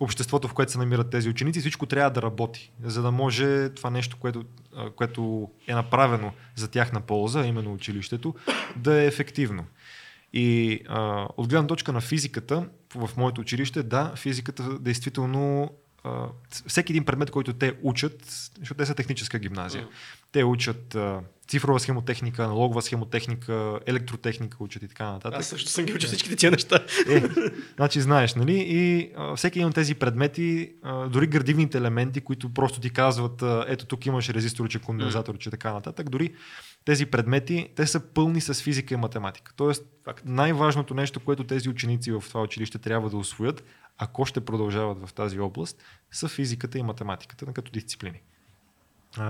обществото, 0.00 0.48
в 0.48 0.54
което 0.54 0.72
се 0.72 0.78
намират 0.78 1.10
тези 1.10 1.28
ученици. 1.28 1.60
Всичко 1.60 1.86
трябва 1.86 2.10
да 2.10 2.22
работи, 2.22 2.72
за 2.82 3.02
да 3.02 3.10
може 3.10 3.68
това 3.68 3.90
нещо, 3.90 4.16
което, 4.16 4.44
което 4.96 5.50
е 5.66 5.74
направено 5.74 6.32
за 6.54 6.68
тях 6.68 6.92
на 6.92 7.00
полза, 7.00 7.46
именно 7.46 7.72
училището, 7.72 8.34
да 8.76 9.02
е 9.02 9.06
ефективно. 9.06 9.64
И 10.32 10.80
а, 10.88 11.28
от 11.36 11.48
гледна 11.48 11.66
точка 11.66 11.92
на 11.92 12.00
физиката, 12.00 12.68
в 12.94 13.10
моето 13.16 13.40
училище, 13.40 13.82
да, 13.82 14.12
физиката 14.16 14.78
действително 14.78 15.70
всеки 16.66 16.92
един 16.92 17.04
предмет, 17.04 17.30
който 17.30 17.52
те 17.52 17.74
учат, 17.82 18.24
защото 18.58 18.78
те 18.78 18.86
са 18.86 18.94
техническа 18.94 19.38
гимназия. 19.38 19.84
Mm. 19.84 19.88
Те 20.32 20.44
учат 20.44 20.94
а, 20.94 21.20
цифрова 21.48 21.80
схемотехника, 21.80 22.44
аналогова 22.44 22.82
схемотехника, 22.82 23.80
електротехника 23.86 24.56
учат 24.60 24.82
и 24.82 24.88
така 24.88 25.12
нататък. 25.12 25.40
Аз 25.40 25.46
също 25.46 25.70
съм 25.70 25.84
ги 25.84 25.92
учил 25.92 26.08
всичките 26.08 26.36
тия 26.36 26.50
неща. 26.50 26.78
Е, 27.10 27.22
значи 27.76 28.00
знаеш, 28.00 28.34
нали? 28.34 28.64
И 28.68 29.12
а, 29.16 29.36
всеки 29.36 29.58
един 29.58 29.68
от 29.68 29.74
тези 29.74 29.94
предмети, 29.94 30.72
а, 30.82 31.08
дори 31.08 31.26
градивните 31.26 31.78
елементи, 31.78 32.20
които 32.20 32.54
просто 32.54 32.80
ти 32.80 32.90
казват, 32.90 33.42
а, 33.42 33.64
ето 33.68 33.86
тук 33.86 34.06
имаш 34.06 34.28
резисторче, 34.28 34.78
кондензаторче 34.78 35.48
и 35.48 35.50
така 35.50 35.72
нататък, 35.72 36.10
дори 36.10 36.34
тези 36.84 37.06
предмети, 37.06 37.68
те 37.76 37.86
са 37.86 38.00
пълни 38.00 38.40
с 38.40 38.54
физика 38.62 38.94
и 38.94 38.96
математика. 38.96 39.52
Тоест, 39.56 39.84
най-важното 40.24 40.94
нещо, 40.94 41.20
което 41.20 41.44
тези 41.44 41.68
ученици 41.68 42.12
в 42.12 42.24
това 42.28 42.42
училище 42.42 42.78
трябва 42.78 43.10
да 43.10 43.16
освоят, 43.16 43.64
ако 43.98 44.26
ще 44.26 44.40
продължават 44.40 45.08
в 45.08 45.12
тази 45.14 45.40
област, 45.40 45.82
са 46.10 46.28
физиката 46.28 46.78
и 46.78 46.82
математиката 46.82 47.46
като 47.46 47.72
дисциплини. 47.72 48.22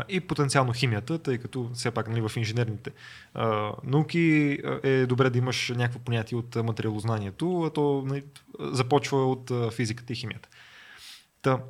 И 0.08 0.20
потенциално 0.20 0.72
химията, 0.72 1.18
тъй 1.18 1.38
като 1.38 1.70
все 1.74 1.90
пак 1.90 2.08
нали, 2.08 2.28
в 2.28 2.36
инженерните 2.36 2.90
а, 3.34 3.72
науки 3.84 4.58
е 4.82 5.06
добре 5.06 5.30
да 5.30 5.38
имаш 5.38 5.72
някакво 5.76 5.98
понятие 5.98 6.38
от 6.38 6.56
материалознанието, 6.56 7.62
а 7.62 7.70
то 7.70 8.02
нали, 8.06 8.24
започва 8.60 9.30
от 9.30 9.50
а, 9.50 9.70
физиката 9.70 10.12
и 10.12 10.16
химията. 10.16 10.48
Та, 11.42 11.60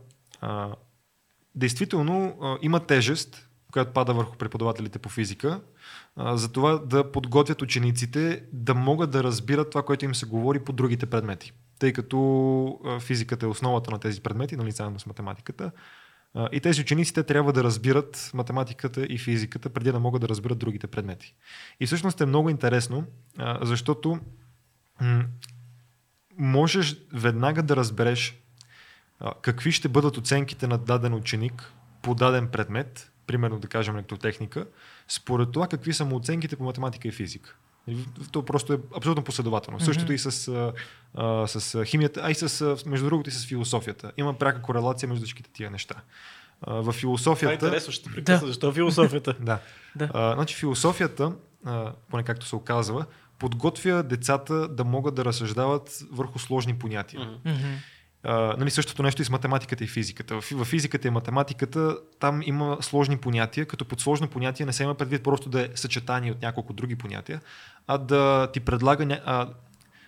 а, 0.41 0.75
действително 1.55 2.39
а, 2.43 2.59
има 2.63 2.81
тежест, 2.81 3.49
която 3.73 3.93
пада 3.93 4.15
върху 4.15 4.37
преподавателите 4.37 4.99
по 4.99 5.09
физика, 5.09 5.61
а, 6.17 6.37
за 6.37 6.53
това 6.53 6.79
да 6.79 7.13
подготвят 7.13 7.63
учениците 7.63 8.43
да 8.53 8.75
могат 8.75 9.11
да 9.11 9.25
разбират 9.25 9.71
това, 9.71 9.83
което 9.83 10.05
им 10.05 10.15
се 10.15 10.27
говори 10.27 10.65
по 10.65 10.73
другите 10.73 11.07
предмети. 11.07 11.53
Тъй 11.79 11.93
като 11.93 12.81
а, 12.85 13.01
физиката 13.01 13.47
е 13.47 13.49
основата 13.49 13.91
на 13.91 13.99
тези 13.99 14.21
предмети, 14.21 14.57
нали, 14.57 14.71
заедно 14.71 15.01
с 15.01 15.07
математиката. 15.07 15.71
И 16.53 16.61
тези 16.61 16.81
ученици 16.81 17.15
те 17.15 17.23
трябва 17.23 17.53
да 17.53 17.65
разбират 17.65 18.31
математиката 18.35 19.07
и 19.09 19.19
физиката, 19.19 19.71
преди 19.71 19.93
да 19.93 20.01
могат 20.01 20.21
да 20.21 20.29
разберат 20.29 20.59
другите 20.59 20.87
предмети. 20.87 21.35
И 21.81 21.87
всъщност 21.87 22.21
е 22.21 22.27
много 22.27 22.51
интересно, 22.51 23.05
защото 23.63 24.21
можеш 26.39 26.97
веднага 27.13 27.63
да 27.63 27.77
разбереш 27.77 28.43
какви 29.43 29.73
ще 29.73 29.89
бъдат 29.89 30.17
оценките 30.17 30.67
на 30.67 30.79
даден 30.79 31.15
ученик 31.15 31.73
по 32.03 32.15
даден 32.15 32.49
предмет, 32.49 33.13
примерно 33.27 33.59
да 33.59 33.69
кажем 33.69 33.95
електротехника, 33.95 34.67
според 35.09 35.53
това 35.53 35.69
какви 35.69 35.93
са 35.93 36.05
му 36.05 36.17
оценките 36.17 36.57
по 36.57 36.65
математика 36.65 37.09
и 37.09 37.13
физика. 37.13 37.57
То 38.33 38.45
просто 38.45 38.73
е 38.73 38.79
абсолютно 38.97 39.25
последователно. 39.25 39.81
Mm-hmm. 39.81 39.85
Същото 39.85 40.13
и 40.13 40.19
с, 40.19 40.49
а, 41.15 41.47
с 41.47 41.85
химията, 41.85 42.21
а 42.25 42.31
и 42.31 42.35
с, 42.35 42.77
между 42.87 43.07
другото 43.07 43.31
и 43.31 43.33
с 43.33 43.47
философията. 43.47 44.13
Има 44.17 44.35
пряка 44.35 44.63
корелация 44.63 45.09
между 45.09 45.25
всичките 45.25 45.51
тия 45.53 45.71
неща. 45.71 45.95
А, 46.61 46.75
в 46.75 46.93
философията... 46.93 47.59
Това 47.59 47.69
е 47.69 47.71
интересно, 47.71 47.93
ще 47.93 48.11
прекъсна. 48.11 48.41
Да. 48.41 48.47
Защо 48.47 48.73
философията? 48.73 49.35
да. 49.41 49.59
да. 49.97 50.11
А, 50.15 50.35
значи 50.35 50.57
философията, 50.57 51.33
а, 51.65 51.93
поне 52.11 52.23
както 52.23 52.47
се 52.47 52.57
оказва, 52.57 53.07
подготвя 53.39 54.03
децата 54.03 54.69
да 54.69 54.85
могат 54.85 55.15
да 55.15 55.25
разсъждават 55.25 55.99
върху 56.13 56.39
сложни 56.39 56.79
понятия. 56.79 57.21
Mm-hmm. 57.21 57.77
Нали, 58.29 58.71
същото 58.71 59.03
нещо 59.03 59.23
и 59.23 59.25
с 59.25 59.31
математиката 59.31 59.85
и 59.85 59.87
физиката. 59.87 60.41
В, 60.41 60.51
в 60.51 60.65
физиката 60.65 61.09
и 61.09 61.11
математиката 61.11 61.97
там 62.21 62.43
има 62.45 62.79
сложни 62.81 63.17
понятия, 63.17 63.67
като 63.67 63.85
под 63.85 64.01
сложно 64.01 64.29
понятие 64.29 64.67
не 64.67 64.73
се 64.73 64.83
има 64.83 64.95
предвид 64.95 65.23
просто 65.23 65.49
да 65.49 65.61
е 65.61 65.69
съчетание 65.75 66.33
от 66.33 66.43
няколко 66.43 66.73
други 66.73 66.97
понятия, 66.97 67.41
а 67.87 67.99
да 67.99 68.51
ти 68.53 68.61
предлага, 68.61 69.21
а, 69.25 69.49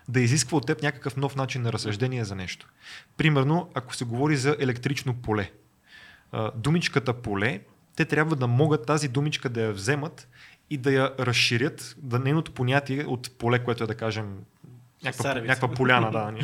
да 0.09 0.21
изисква 0.21 0.59
от 0.59 0.67
теб 0.67 0.83
някакъв 0.83 1.17
нов 1.17 1.37
начин 1.37 1.63
на 1.63 1.73
разсъждение 1.73 2.25
за 2.25 2.35
нещо. 2.35 2.69
Примерно, 3.17 3.71
ако 3.75 3.95
се 3.95 4.05
говори 4.05 4.37
за 4.37 4.57
електрично 4.61 5.15
поле, 5.15 5.51
а, 6.33 6.51
думичката 6.57 7.15
поле, 7.15 7.61
те 7.97 8.05
трябва 8.05 8.37
да 8.37 8.47
могат 8.47 8.87
тази 8.87 9.09
думичка 9.09 9.49
да 9.49 9.63
я 9.63 9.73
вземат 9.73 10.29
и 10.71 10.77
да 10.77 10.93
я 10.93 11.13
разширят, 11.19 11.97
да 11.99 12.19
нейното 12.19 12.53
понятие 12.53 13.05
от 13.05 13.39
поле, 13.39 13.59
което 13.65 13.85
е 13.85 13.87
да 13.87 13.95
кажем 13.95 14.39
някаква, 15.05 15.35
някаква 15.35 15.69
поляна, 15.69 16.11
да, 16.11 16.35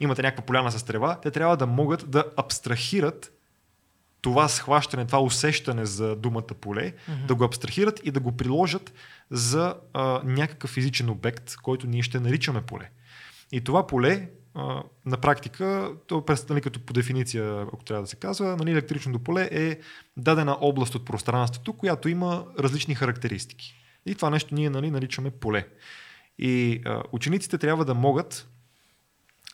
имате 0.00 0.22
някаква 0.22 0.44
поляна 0.44 0.72
с 0.72 0.82
трева, 0.82 1.20
те 1.20 1.30
трябва 1.30 1.56
да 1.56 1.66
могат 1.66 2.10
да 2.10 2.24
абстрахират 2.36 3.32
това 4.20 4.48
схващане, 4.48 5.04
това 5.06 5.20
усещане 5.20 5.84
за 5.84 6.16
думата 6.16 6.54
поле, 6.60 6.92
mm-hmm. 6.92 7.26
да 7.26 7.34
го 7.34 7.44
абстрахират 7.44 8.00
и 8.04 8.10
да 8.10 8.20
го 8.20 8.36
приложат 8.36 8.92
за 9.30 9.74
а, 9.92 10.20
някакъв 10.24 10.70
физичен 10.70 11.10
обект, 11.10 11.56
който 11.56 11.86
ние 11.86 12.02
ще 12.02 12.20
наричаме 12.20 12.62
поле. 12.62 12.90
И 13.52 13.60
това 13.60 13.86
поле, 13.86 14.28
а, 14.54 14.82
на 15.06 15.16
практика, 15.16 15.90
то 16.06 16.24
нали, 16.50 16.60
като 16.60 16.80
по 16.80 16.92
дефиниция, 16.92 17.62
ако 17.62 17.84
трябва 17.84 18.02
да 18.02 18.08
се 18.08 18.16
казва, 18.16 18.56
нали, 18.56 18.70
електричното 18.70 19.18
поле 19.18 19.48
е 19.52 19.78
дадена 20.16 20.56
област 20.60 20.94
от 20.94 21.04
пространството, 21.04 21.72
която 21.72 22.08
има 22.08 22.44
различни 22.58 22.94
характеристики. 22.94 23.74
И 24.06 24.14
това 24.14 24.30
нещо 24.30 24.54
ние 24.54 24.70
нали, 24.70 24.90
наричаме 24.90 25.30
поле. 25.30 25.66
И 26.38 26.82
а, 26.84 27.02
учениците 27.12 27.58
трябва 27.58 27.84
да 27.84 27.94
могат 27.94 28.48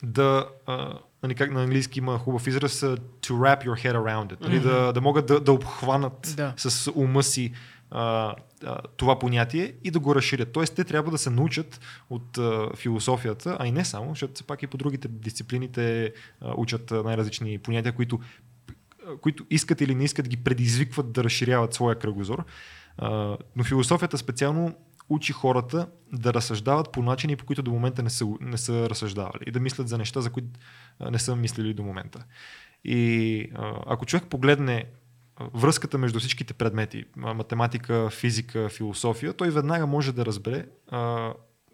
да, 0.03 0.49
а, 0.67 0.99
нали, 1.23 1.35
как 1.35 1.51
на 1.51 1.63
английски 1.63 1.99
има 1.99 2.19
хубав 2.19 2.47
израз, 2.47 2.81
to 2.81 2.99
wrap 3.21 3.65
your 3.65 3.87
head 3.87 3.95
around 3.95 4.33
it, 4.33 4.41
нали, 4.41 4.61
mm-hmm. 4.61 4.85
да, 4.85 4.93
да 4.93 5.01
могат 5.01 5.27
да, 5.27 5.41
да 5.41 5.53
обхванат 5.53 6.35
да. 6.37 6.55
с 6.57 6.93
ума 6.95 7.23
си 7.23 7.53
а, 7.91 8.35
а, 8.65 8.79
това 8.97 9.19
понятие 9.19 9.75
и 9.85 9.91
да 9.91 9.99
го 9.99 10.15
разширят. 10.15 10.53
Тоест, 10.53 10.75
те 10.75 10.85
трябва 10.85 11.11
да 11.11 11.19
се 11.19 11.31
научат 11.31 11.81
от 12.11 12.39
а, 12.39 12.71
философията, 12.77 13.57
а 13.61 13.67
и 13.67 13.73
не 13.73 13.85
само, 13.85 14.09
защото 14.11 14.35
все 14.35 14.45
пак 14.45 14.63
и 14.63 14.67
по 14.67 14.77
другите 14.77 15.09
дисциплините 15.09 16.13
а, 16.41 16.55
учат 16.57 16.91
най-различни 16.91 17.59
понятия, 17.59 17.93
които, 17.93 18.21
които 19.21 19.47
искат 19.51 19.81
или 19.81 19.95
не 19.95 20.05
искат 20.05 20.29
ги 20.29 20.37
предизвикват 20.37 21.13
да 21.13 21.25
разширяват 21.25 21.75
своя 21.75 21.99
кръгозор. 21.99 22.45
А, 22.99 23.37
но 23.57 23.65
философията 23.65 24.19
специално 24.19 24.75
учи 25.11 25.33
хората 25.33 25.89
да 26.13 26.35
разсъждават 26.35 26.93
по 26.93 27.03
начини, 27.03 27.37
по 27.37 27.47
които 27.47 27.63
до 27.63 27.71
момента 27.71 28.03
не 28.03 28.11
са, 28.11 28.27
не 28.41 28.59
са 28.59 28.91
разсъждавали 28.91 29.45
и 29.47 29.51
да 29.51 29.61
мислят 29.61 29.89
за 29.89 29.99
неща, 29.99 30.21
за 30.21 30.31
които 30.31 30.49
не 31.11 31.19
са 31.19 31.37
мислили 31.37 31.75
до 31.75 31.83
момента. 31.83 32.25
И 32.85 33.51
ако 33.87 34.07
човек 34.07 34.25
погледне 34.27 34.85
връзката 35.55 35.99
между 35.99 36.19
всичките 36.19 36.55
предмети, 36.55 37.05
математика, 37.17 38.11
физика, 38.11 38.69
философия, 38.69 39.33
той 39.33 39.51
веднага 39.51 39.87
може 39.87 40.13
да 40.13 40.27
разбере, 40.27 40.67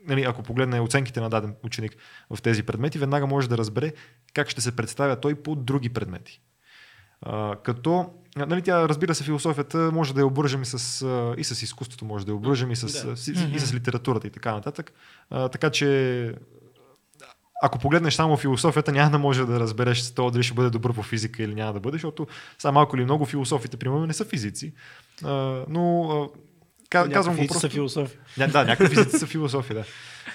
нали, 0.08 0.24
ако 0.26 0.42
погледне 0.42 0.80
оценките 0.80 1.20
на 1.20 1.30
даден 1.30 1.54
ученик 1.62 1.96
в 2.30 2.42
тези 2.42 2.62
предмети, 2.62 2.98
веднага 2.98 3.26
може 3.26 3.48
да 3.48 3.58
разбере 3.58 3.92
как 4.34 4.48
ще 4.48 4.60
се 4.60 4.76
представя 4.76 5.20
той 5.20 5.34
по 5.34 5.54
други 5.54 5.88
предмети. 5.88 6.42
Като, 7.64 8.10
нали, 8.36 8.62
тя, 8.62 8.88
разбира 8.88 9.14
се, 9.14 9.24
философията 9.24 9.78
може 9.92 10.14
да 10.14 10.20
я 10.20 10.26
обвържем 10.26 10.62
и 10.62 10.66
с, 10.66 11.06
и 11.38 11.44
с 11.44 11.62
изкуството, 11.62 12.04
може 12.04 12.26
да 12.26 12.32
я 12.32 12.36
обвържем 12.36 12.70
и 12.70 12.76
с, 12.76 13.06
да. 13.06 13.16
с, 13.16 13.28
и 13.28 13.58
с 13.58 13.74
литературата 13.74 14.26
и 14.26 14.30
така 14.30 14.52
нататък. 14.52 14.92
А, 15.30 15.48
така 15.48 15.70
че, 15.70 16.34
ако 17.62 17.78
погледнеш 17.78 18.14
само 18.14 18.36
философията, 18.36 18.92
няма 18.92 19.10
да 19.10 19.18
може 19.18 19.44
да 19.44 19.60
разбереш 19.60 20.14
това 20.14 20.30
дали 20.30 20.42
ще 20.42 20.54
бъде 20.54 20.70
добър 20.70 20.92
по 20.92 21.02
физика 21.02 21.42
или 21.42 21.54
няма 21.54 21.72
да 21.72 21.80
бъде, 21.80 21.94
защото 21.94 22.26
само 22.58 22.74
малко 22.74 22.96
или 22.96 23.04
много 23.04 23.26
философите, 23.26 23.76
примерно, 23.76 24.06
не 24.06 24.12
са 24.12 24.24
физици. 24.24 24.72
А, 25.24 25.64
но 25.68 26.10
а, 26.10 26.28
казвам 26.90 27.36
го 27.36 27.46
просто... 27.46 27.60
са 27.60 27.68
философи. 27.68 28.18
Да, 28.36 28.64
някакви 28.64 28.96
физици 28.96 29.18
са 29.18 29.26
философи, 29.36 29.74
да. 29.74 29.84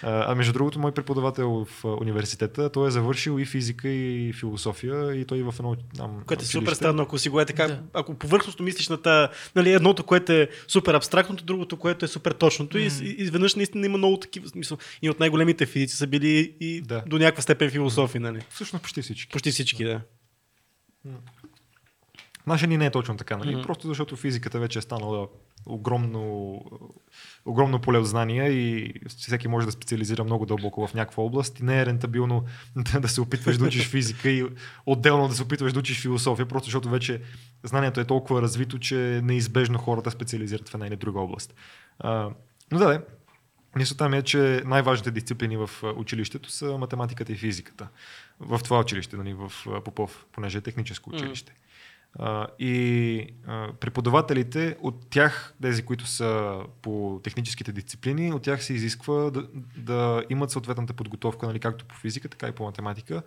А 0.04 0.36
между 0.36 0.54
другото, 0.54 0.80
мой 0.80 0.92
преподавател 0.92 1.66
в 1.66 1.86
университета, 1.86 2.70
той 2.70 2.88
е 2.88 2.92
завършил 2.92 3.40
и 3.40 3.46
физика, 3.46 3.90
и 3.90 4.34
философия, 4.34 5.16
и 5.16 5.26
той 5.26 5.44
в 5.44 5.56
едно 5.60 5.76
там. 5.98 6.24
Което 6.26 6.44
е 6.44 6.46
супер 6.46 6.74
странно, 6.74 7.04
ако 7.04 7.18
си 7.18 7.30
го 7.30 7.42
е 7.42 7.46
така. 7.46 7.68
Да. 7.68 7.82
Ако 7.94 8.14
повърхностно 8.14 8.66
мислиш 8.66 8.90
на 8.90 9.02
та, 9.02 9.30
нали, 9.56 9.74
едното, 9.74 10.04
което 10.04 10.32
е 10.32 10.50
супер 10.68 10.94
абстрактното, 10.94 11.44
другото, 11.44 11.78
което 11.78 12.06
е 12.06 12.08
супер 12.08 12.32
точното. 12.32 12.78
Mm. 12.78 13.04
И, 13.04 13.10
и, 13.10 13.16
изведнъж 13.24 13.56
наистина 13.56 13.86
има 13.86 13.98
много 13.98 14.18
такива 14.18 14.48
смисъл. 14.48 14.78
И 15.02 15.10
от 15.10 15.20
най-големите 15.20 15.66
физици 15.66 15.98
са 15.98 16.08
били 16.08 16.56
и 16.60 16.82
да. 16.82 17.04
до 17.08 17.18
някаква 17.18 17.42
степен 17.42 17.70
философи, 17.70 18.20
нали? 18.20 18.42
Всъщност 18.50 18.84
почти 18.84 19.02
всички. 19.02 19.32
Почти 19.32 19.52
всички, 19.52 19.84
да. 19.84 20.02
да. 21.06 21.18
Наша 22.48 22.68
ни 22.68 22.78
не 22.78 22.86
е 22.86 22.92
точно 22.92 23.18
така, 23.18 23.38
нали? 23.38 23.56
Mm-hmm. 23.56 23.66
Просто 23.66 23.88
защото 23.88 24.16
физиката 24.16 24.60
вече 24.60 24.80
е 24.80 24.82
станала 24.82 25.28
огромно, 25.66 26.62
огромно 27.46 27.82
поле 27.82 27.98
от 27.98 28.08
знания 28.08 28.52
и 28.52 28.94
всеки 29.08 29.48
може 29.48 29.66
да 29.66 29.72
специализира 29.72 30.24
много 30.24 30.46
дълбоко 30.46 30.88
в 30.88 30.94
някаква 30.94 31.24
област 31.24 31.60
и 31.60 31.64
не 31.64 31.82
е 31.82 31.86
рентабилно 31.86 32.44
да, 32.76 33.00
да 33.02 33.08
се 33.08 33.22
опитваш 33.22 33.58
да 33.58 33.66
учиш 33.66 33.88
физика 33.88 34.30
и 34.30 34.46
отделно 34.86 35.28
да 35.28 35.34
се 35.34 35.44
опитваш 35.44 35.74
да 35.74 35.80
учиш 35.80 36.02
философия, 36.02 36.46
просто 36.46 36.66
защото 36.66 36.90
вече 36.90 37.22
знанието 37.64 38.00
е 38.00 38.06
толкова 38.06 38.42
развито, 38.42 38.80
че 38.80 39.22
неизбежно 39.24 39.80
хората 39.80 40.12
специализират 40.12 40.70
в 40.70 40.74
една 40.74 40.88
или 40.88 40.96
друга 40.96 41.20
област. 41.20 41.54
А, 42.00 42.30
но 42.72 42.80
да, 42.80 43.02
Мисълта 43.76 44.10
ми 44.10 44.18
е, 44.18 44.22
че 44.22 44.62
най-важните 44.66 45.12
дисциплини 45.12 45.58
в 45.58 45.70
училището 45.96 46.52
са 46.52 46.78
математиката 46.78 47.32
и 47.32 47.36
физиката. 47.36 47.88
В 48.40 48.60
това 48.64 48.80
училище, 48.80 49.18
нали, 49.18 49.34
в 49.34 49.52
Попов, 49.86 50.26
понеже 50.32 50.58
е 50.58 50.62
техническо 50.62 51.10
училище. 51.10 51.54
И 52.60 53.28
преподавателите 53.80 54.78
от 54.82 55.10
тях, 55.10 55.54
тези, 55.62 55.84
които 55.84 56.06
са 56.06 56.60
по 56.82 57.20
техническите 57.24 57.72
дисциплини, 57.72 58.34
от 58.34 58.42
тях 58.42 58.64
се 58.64 58.74
изисква 58.74 59.14
да, 59.14 59.48
да 59.78 60.24
имат 60.30 60.52
съответната 60.52 60.94
подготовка, 60.94 61.48
нали, 61.48 61.60
както 61.60 61.86
по 61.86 61.96
физика, 61.96 62.30
така 62.30 62.48
и 62.48 62.52
по 62.52 62.64
математика. 62.64 63.24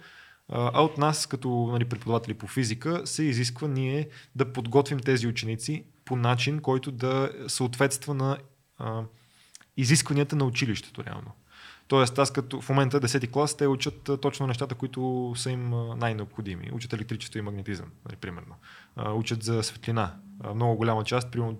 А 0.49 0.83
от 0.83 0.99
нас, 0.99 1.27
като 1.27 1.69
нали, 1.73 1.85
преподаватели 1.85 2.35
по 2.35 2.47
физика, 2.47 3.03
се 3.05 3.25
изисква 3.25 3.69
ние 3.69 4.09
да 4.35 4.53
подготвим 4.53 4.99
тези 4.99 5.27
ученици 5.27 5.85
по 6.05 6.17
начин, 6.17 6.61
който 6.61 6.93
да 6.93 7.31
съответства 7.49 8.15
на 8.15 8.39
а, 8.79 9.03
изискванията 9.77 10.37
на 10.37 10.45
училището 10.45 11.05
реално. 11.05 11.33
Тоест, 11.89 12.19
аз 12.19 12.31
като 12.31 12.61
в 12.61 12.69
момента 12.69 13.01
10-ти 13.01 13.27
клас, 13.27 13.57
те 13.57 13.67
учат 13.67 14.11
точно 14.23 14.47
нещата, 14.47 14.75
които 14.75 15.33
са 15.37 15.51
им 15.51 15.71
най-необходими. 15.97 16.71
Учат 16.73 16.93
електричество 16.93 17.39
и 17.39 17.43
магнетизъм, 17.43 17.87
нали, 18.09 18.17
примерно. 18.17 18.55
Учат 19.15 19.43
за 19.43 19.63
светлина. 19.63 20.15
Много 20.55 20.77
голяма 20.77 21.05
част, 21.05 21.31
примерно, 21.31 21.59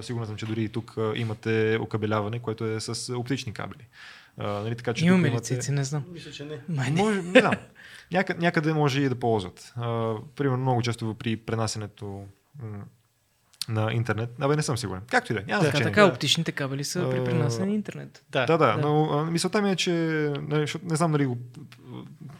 сигурен 0.00 0.26
съм, 0.26 0.36
че 0.36 0.46
дори 0.46 0.64
и 0.64 0.68
тук 0.68 0.94
имате 1.14 1.78
окабеляване, 1.80 2.38
което 2.38 2.64
е 2.64 2.80
с 2.80 3.14
оптични 3.16 3.52
кабели. 3.52 3.86
А, 4.38 4.46
нали, 4.48 4.76
така, 4.76 4.94
че 4.94 5.04
Имаме 5.06 5.28
имате... 5.28 5.44
цици? 5.44 5.72
Не 5.72 5.84
знам. 5.84 6.04
Мисля, 6.12 6.30
че 6.30 6.44
не. 6.44 6.60
Май 6.68 6.90
не. 6.90 7.02
Може, 7.02 7.22
не 7.22 7.40
знам. 7.40 7.54
Някъде, 8.12 8.40
някъде 8.40 8.72
може 8.72 9.00
и 9.00 9.08
да 9.08 9.14
ползват. 9.14 9.72
А, 9.76 10.14
примерно 10.36 10.62
много 10.62 10.82
често 10.82 11.14
при 11.18 11.36
пренасенето 11.36 12.24
на 13.68 13.92
интернет. 13.92 14.30
Абе, 14.40 14.56
не 14.56 14.62
съм 14.62 14.78
сигурен. 14.78 15.02
Както 15.10 15.32
и 15.32 15.34
да 15.34 15.40
е. 15.40 15.44
Няма 15.46 15.60
Така, 15.60 15.70
значение. 15.70 15.92
така, 15.92 16.06
да. 16.06 16.12
оптичните 16.12 16.52
кабели 16.52 16.84
са 16.84 17.10
при 17.10 17.34
на 17.34 17.74
интернет. 17.74 18.24
Да. 18.30 18.46
Да, 18.46 18.58
да, 18.58 18.66
Да. 18.66 18.76
но 18.76 19.04
а, 19.04 19.24
мисълта 19.24 19.62
ми 19.62 19.70
е, 19.70 19.76
че 19.76 19.92
нали, 20.48 20.66
не 20.82 20.96
знам 20.96 21.12
дали 21.12 21.26
го 21.26 21.38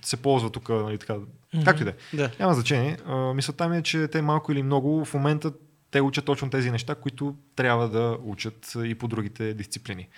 се 0.02 0.16
ползва 0.16 0.50
тук, 0.50 0.68
нали, 0.68 0.98
така. 0.98 1.14
Мгм. 1.14 1.64
Както 1.64 1.82
и 1.82 1.84
да 1.84 1.90
е. 1.90 2.16
да. 2.16 2.30
Няма 2.40 2.54
значение. 2.54 2.96
А, 3.06 3.34
мисълта 3.34 3.68
ми 3.68 3.76
е, 3.76 3.82
че 3.82 4.08
те 4.08 4.22
малко 4.22 4.52
или 4.52 4.62
много 4.62 5.04
в 5.04 5.14
момента 5.14 5.52
те 5.90 6.00
учат 6.00 6.24
точно 6.24 6.50
тези 6.50 6.70
неща, 6.70 6.94
които 6.94 7.36
трябва 7.56 7.88
да 7.88 8.18
учат 8.24 8.72
и 8.84 8.94
по 8.94 9.08
другите 9.08 9.54
дисциплини. 9.54 10.08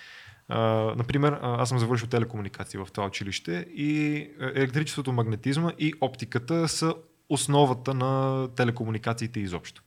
А, 0.48 0.61
например, 0.96 1.38
аз 1.42 1.68
съм 1.68 1.78
завършил 1.78 2.09
телекомуникации 2.09 2.78
в 2.80 2.88
това 2.92 3.07
училище 3.07 3.66
и 3.74 4.16
електричеството, 4.40 5.12
магнетизма 5.12 5.72
и 5.78 5.92
оптиката 6.00 6.68
са 6.68 6.94
основата 7.28 7.94
на 7.94 8.48
телекомуникациите 8.57 9.40
изобщо. 9.40 9.82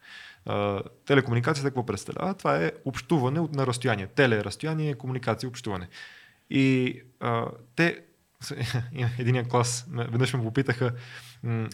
Телекомуникацията 1.06 1.70
какво 1.70 1.86
представлява? 1.86 2.34
Това 2.34 2.58
е 2.58 2.72
общуване 2.86 3.40
от 3.40 3.56
на 3.56 3.68
разстояние. 3.68 4.08
Теле 4.08 4.44
разстояние, 4.44 4.96
комуникация, 4.96 5.50
общуване. 5.50 5.88
И 6.50 6.96
а, 7.20 7.46
те, 7.76 8.02
единия 9.20 9.44
клас, 9.44 9.86
веднъж 9.90 10.34
ме 10.34 10.44
попитаха, 10.44 10.92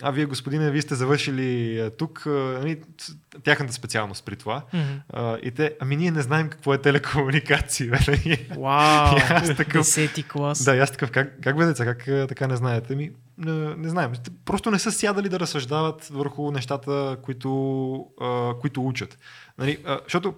а 0.01 0.11
вие 0.11 0.25
господине, 0.25 0.71
вие 0.71 0.81
сте 0.81 0.95
завършили 0.95 1.91
тук, 1.97 2.25
а, 2.25 2.29
нали, 2.29 2.81
с- 2.97 3.15
тяхната 3.43 3.73
специалност 3.73 4.25
при 4.25 4.35
това. 4.35 4.65
А, 5.09 5.37
и 5.37 5.51
те, 5.51 5.75
ами 5.79 5.95
ние 5.95 6.11
не 6.11 6.21
знаем 6.21 6.49
какво 6.49 6.73
е 6.73 6.81
телекомуникации. 6.81 7.89
бе, 7.89 7.97
нали? 8.07 8.47
Вау! 8.51 9.15
Аз 9.29 9.47
такъв- 9.47 9.81
Десети 9.81 10.23
клас. 10.23 10.63
Да, 10.63 10.77
аз 10.77 10.91
такъв, 10.91 11.11
как, 11.11 11.41
как 11.41 11.57
бе 11.57 11.65
деца, 11.65 11.85
как 11.87 12.27
така 12.27 12.47
не 12.47 12.55
знаете? 12.55 12.95
Ми, 12.95 13.11
не, 13.37 13.51
не 13.75 13.89
знаем. 13.89 14.13
Просто 14.45 14.71
не 14.71 14.79
са 14.79 14.91
сядали 14.91 15.29
да 15.29 15.39
разсъждават 15.39 16.05
върху 16.05 16.51
нещата, 16.51 17.17
които, 17.21 17.51
а, 18.21 18.53
които 18.61 18.85
учат. 18.85 19.17
Нали, 19.57 19.77
а, 19.85 19.99
защото 20.03 20.35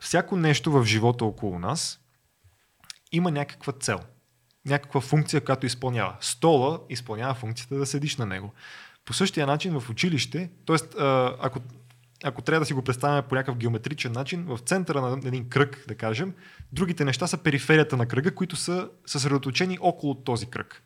всяко 0.00 0.36
нещо 0.36 0.72
в 0.72 0.84
живота 0.84 1.24
около 1.24 1.58
нас 1.58 2.00
има 3.12 3.30
някаква 3.30 3.72
цел. 3.72 3.98
Някаква 4.68 5.00
функция, 5.00 5.40
която 5.40 5.66
изпълнява. 5.66 6.16
Стола 6.20 6.80
изпълнява 6.88 7.34
функцията 7.34 7.74
да 7.74 7.86
седиш 7.86 8.16
на 8.16 8.26
него. 8.26 8.52
По 9.04 9.12
същия 9.12 9.46
начин 9.46 9.80
в 9.80 9.90
училище, 9.90 10.50
т.е. 10.66 10.76
ако, 11.40 11.60
ако 12.24 12.42
трябва 12.42 12.60
да 12.60 12.66
си 12.66 12.72
го 12.72 12.82
представяме 12.82 13.22
по 13.22 13.34
някакъв 13.34 13.56
геометричен 13.56 14.12
начин, 14.12 14.44
в 14.44 14.58
центъра 14.58 15.00
на 15.00 15.12
един 15.24 15.48
кръг, 15.48 15.84
да 15.88 15.94
кажем, 15.94 16.34
другите 16.72 17.04
неща 17.04 17.26
са 17.26 17.38
периферията 17.38 17.96
на 17.96 18.06
кръга, 18.06 18.34
които 18.34 18.56
са 18.56 18.88
съсредоточени 19.06 19.78
около 19.80 20.14
този 20.14 20.46
кръг. 20.46 20.82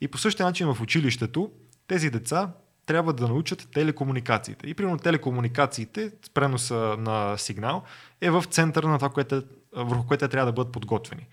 И 0.00 0.08
по 0.08 0.18
същия 0.18 0.46
начин 0.46 0.74
в 0.74 0.80
училището 0.80 1.50
тези 1.86 2.10
деца 2.10 2.52
трябва 2.86 3.12
да 3.12 3.28
научат 3.28 3.68
телекомуникациите. 3.72 4.66
И 4.66 4.74
примерно 4.74 4.98
телекомуникациите, 4.98 6.12
преноса 6.34 6.96
на 6.98 7.38
сигнал, 7.38 7.82
е 8.20 8.30
в 8.30 8.44
центъра 8.50 8.88
на 8.88 8.98
това, 8.98 9.10
което, 9.10 9.42
върху 9.72 10.06
което 10.06 10.28
трябва 10.28 10.46
да 10.46 10.52
бъдат 10.52 10.72
подготвени. 10.72 11.26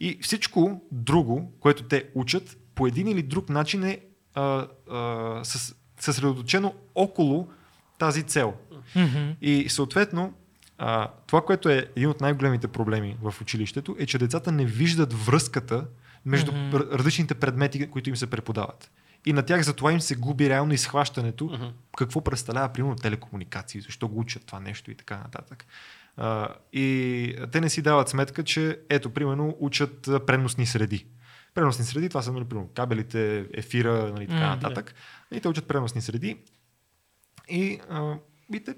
И 0.00 0.18
всичко 0.22 0.82
друго, 0.92 1.52
което 1.60 1.82
те 1.82 2.08
учат, 2.14 2.56
по 2.74 2.86
един 2.86 3.08
или 3.08 3.22
друг 3.22 3.48
начин 3.48 3.84
е 3.84 4.00
а, 4.34 4.66
а, 4.90 4.96
със- 5.44 5.74
съсредоточено 6.00 6.74
около 6.94 7.48
тази 7.98 8.22
цел. 8.22 8.54
Мгм. 8.96 9.30
И 9.40 9.68
съответно, 9.68 10.34
а, 10.78 11.08
това, 11.26 11.44
което 11.44 11.68
е 11.68 11.88
един 11.96 12.08
от 12.08 12.20
най-големите 12.20 12.68
проблеми 12.68 13.16
в 13.22 13.34
училището, 13.40 13.96
е, 13.98 14.06
че 14.06 14.18
децата 14.18 14.52
не 14.52 14.64
виждат 14.64 15.12
връзката 15.12 15.86
между 16.26 16.52
mm-hmm. 16.52 16.98
различните 16.98 17.34
предмети, 17.34 17.90
които 17.90 18.08
им 18.08 18.16
се 18.16 18.30
преподават. 18.30 18.90
И 19.26 19.32
на 19.32 19.42
тях 19.42 19.62
затова 19.62 19.92
им 19.92 20.00
се 20.00 20.14
губи 20.14 20.48
реално 20.48 20.72
изхващането, 20.72 21.44
Мгм. 21.44 21.64
какво 21.96 22.20
представлява, 22.20 22.68
примерно, 22.68 22.96
телекомуникации, 22.96 23.80
защо 23.80 24.08
го 24.08 24.20
учат 24.20 24.46
това 24.46 24.60
нещо 24.60 24.90
и 24.90 24.94
така 24.94 25.16
нататък. 25.16 25.66
А, 26.16 26.48
и 26.72 27.36
те 27.52 27.60
не 27.60 27.70
си 27.70 27.82
дават 27.82 28.08
сметка, 28.08 28.44
че 28.44 28.80
ето, 28.88 29.10
примерно, 29.10 29.56
учат 29.60 30.08
преносни 30.26 30.66
среди. 30.66 31.06
Преносни 31.54 31.84
среди, 31.84 32.08
това 32.08 32.22
са, 32.22 32.32
нали, 32.32 32.44
примерно, 32.44 32.70
кабелите, 32.74 33.46
ефира, 33.52 34.12
нали, 34.12 34.26
така 34.26 34.48
нататък. 34.48 34.94
И 35.32 35.40
те 35.40 35.48
учат 35.48 35.68
преносни 35.68 36.02
среди. 36.02 36.36
И, 37.48 37.80
а, 37.90 38.14
и 38.54 38.64
те, 38.64 38.74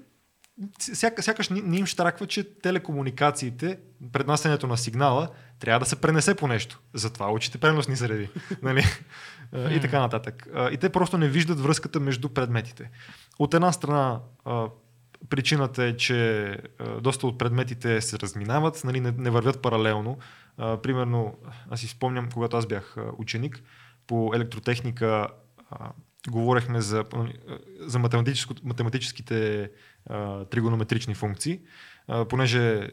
сяка, 0.79 1.23
сякаш 1.23 1.49
не, 1.49 1.61
не 1.61 1.77
им 1.77 1.85
штраква, 1.85 2.27
че 2.27 2.59
телекомуникациите, 2.59 3.79
преднасянето 4.11 4.67
на 4.67 4.77
сигнала, 4.77 5.29
трябва 5.59 5.79
да 5.79 5.85
се 5.85 5.95
пренесе 5.95 6.35
по 6.35 6.47
нещо. 6.47 6.79
Затова 6.93 7.31
учите 7.31 7.57
преносни 7.57 7.95
среди. 7.95 8.29
нали? 8.61 8.83
И 9.71 9.79
така 9.81 9.99
нататък. 9.99 10.47
И 10.71 10.77
те 10.77 10.89
просто 10.89 11.17
не 11.17 11.27
виждат 11.27 11.59
връзката 11.59 11.99
между 11.99 12.29
предметите. 12.29 12.89
От 13.39 13.53
една 13.53 13.71
страна, 13.71 14.19
причината 15.29 15.83
е, 15.83 15.97
че 15.97 16.57
доста 17.01 17.27
от 17.27 17.37
предметите 17.37 18.01
се 18.01 18.19
разминават, 18.19 18.81
нали, 18.83 18.99
не, 18.99 19.11
не 19.11 19.29
вървят 19.29 19.61
паралелно. 19.61 20.17
А, 20.57 20.77
примерно, 20.77 21.37
аз 21.69 21.79
си 21.79 21.87
спомням, 21.87 22.29
когато 22.31 22.57
аз 22.57 22.65
бях 22.65 22.95
ученик, 23.17 23.61
по 24.07 24.31
електротехника 24.35 25.27
а, 25.71 25.89
говорехме 26.29 26.81
за, 26.81 27.05
за 27.79 27.99
математическите 28.63 29.69
а, 30.05 30.45
тригонометрични 30.45 31.15
функции, 31.15 31.59
а, 32.07 32.25
понеже 32.25 32.89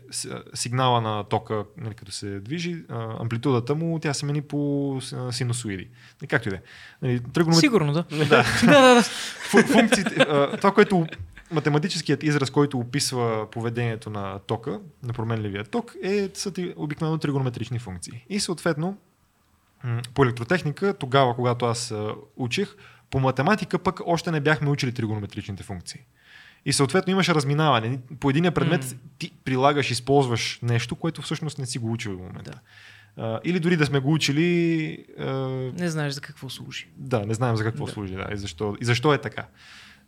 сигнала 0.55 1.01
на 1.01 1.25
тока, 1.25 1.65
нали, 1.77 1.95
като 1.95 2.13
се 2.13 2.41
движи, 2.41 2.85
а, 2.89 3.17
амплитудата 3.21 3.75
му, 3.75 3.99
тя 3.99 4.15
се 4.15 4.27
мени 4.27 4.43
по 4.43 4.99
синусоиди. 5.31 5.89
И 6.23 6.27
Както 6.27 6.49
и 6.49 6.51
да 6.51 6.57
е. 6.57 6.61
Нали, 7.03 7.21
тригономет- 7.21 7.61
Сигурно, 7.61 7.93
да. 7.93 8.03
Да. 8.03 8.25
да, 8.65 8.81
да, 8.81 8.95
да. 8.95 9.03
Фу- 9.03 9.73
функциите, 9.73 10.15
а, 10.19 10.57
това, 10.57 10.75
което 10.75 11.07
математическият 11.53 12.23
израз, 12.23 12.51
който 12.51 12.79
описва 12.79 13.51
поведението 13.51 14.11
на 14.11 14.39
тока, 14.39 14.81
на 15.03 15.13
променливия 15.13 15.65
ток, 15.65 15.95
е, 16.03 16.31
са 16.35 16.53
обикновено 16.77 17.19
тригонометрични 17.19 17.79
функции. 17.79 18.25
И 18.29 18.41
съответно, 18.41 18.99
по 20.15 20.25
електротехника, 20.25 20.95
тогава, 20.95 21.35
когато 21.35 21.67
аз 21.67 21.95
учих, 22.37 22.77
по 23.11 23.21
математика 23.21 23.79
пък 23.79 24.01
още 24.07 24.31
не 24.31 24.41
бяхме 24.41 24.71
учили 24.71 24.93
тригонометричните 24.93 25.63
функции. 25.63 26.01
И 26.67 26.73
съответно 26.73 27.11
имаше 27.11 27.35
разминаване. 27.35 27.99
По 28.21 28.31
един 28.31 28.53
предмет 28.55 28.83
М. 28.83 28.99
ти 29.19 29.33
прилагаш, 29.45 29.91
използваш 29.91 30.59
нещо, 30.63 30.97
което 30.97 31.23
всъщност 31.23 31.59
не 31.59 31.67
си 31.67 31.79
го 31.79 31.93
учил 31.93 32.17
в 32.17 32.23
момента. 32.23 32.61
А, 33.17 33.41
или 33.45 33.61
дори 33.61 33.77
да 33.77 33.87
сме 33.87 33.99
го 34.01 34.13
учили, 34.13 35.05
а, 35.19 35.25
Не 35.79 35.89
знаеш 35.91 36.13
за 36.13 36.21
какво 36.21 36.51
служи. 36.51 36.89
да, 36.97 37.27
не 37.27 37.35
знаем 37.35 37.57
за 37.57 37.65
какво 37.65 37.85
Да. 37.85 37.89
да. 37.89 37.93
служи 37.93 38.15
да, 38.15 38.29
и, 38.33 38.37
защо, 38.37 38.77
и 38.81 38.85
защо 38.85 39.15
е 39.15 39.19
така. 39.19 39.47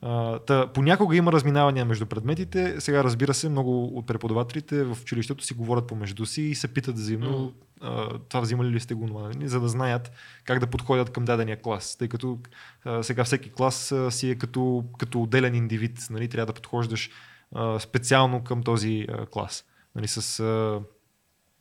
А, 0.02 0.38
та, 0.38 0.66
понякога 0.72 1.16
има 1.16 1.32
разминавания 1.32 1.84
между 1.84 2.06
предметите. 2.06 2.80
Сега, 2.80 3.04
разбира 3.04 3.34
се, 3.34 3.48
много 3.48 3.84
от 3.84 4.06
преподавателите 4.06 4.84
в 4.84 4.98
училището 5.02 5.44
си 5.44 5.54
говорят 5.54 5.86
помежду 5.86 6.26
си 6.26 6.42
и 6.42 6.54
се 6.54 6.74
питат 6.74 6.94
взаимно 6.94 7.52
а, 7.80 8.18
това 8.18 8.40
взимали 8.40 8.68
ли 8.68 8.80
сте 8.80 8.94
го, 8.94 9.06
нали, 9.06 9.48
за 9.48 9.60
да 9.60 9.68
знаят 9.68 10.10
как 10.44 10.58
да 10.58 10.66
подходят 10.66 11.10
към 11.10 11.24
дадения 11.24 11.62
клас. 11.62 11.96
Тъй 11.96 12.08
като 12.08 12.38
а, 12.84 13.02
сега 13.02 13.24
всеки 13.24 13.50
клас 13.50 13.92
а, 13.92 14.10
си 14.10 14.30
е 14.30 14.34
като, 14.34 14.84
като 14.98 15.22
отделен 15.22 15.54
индивид. 15.54 16.06
Нали, 16.10 16.28
трябва 16.28 16.46
да 16.46 16.52
подхождаш 16.52 17.10
а, 17.54 17.80
специално 17.80 18.44
към 18.44 18.62
този 18.62 19.06
а, 19.08 19.26
клас. 19.26 19.64
Нали, 19.94 20.08
с, 20.08 20.40
а, 20.40 20.80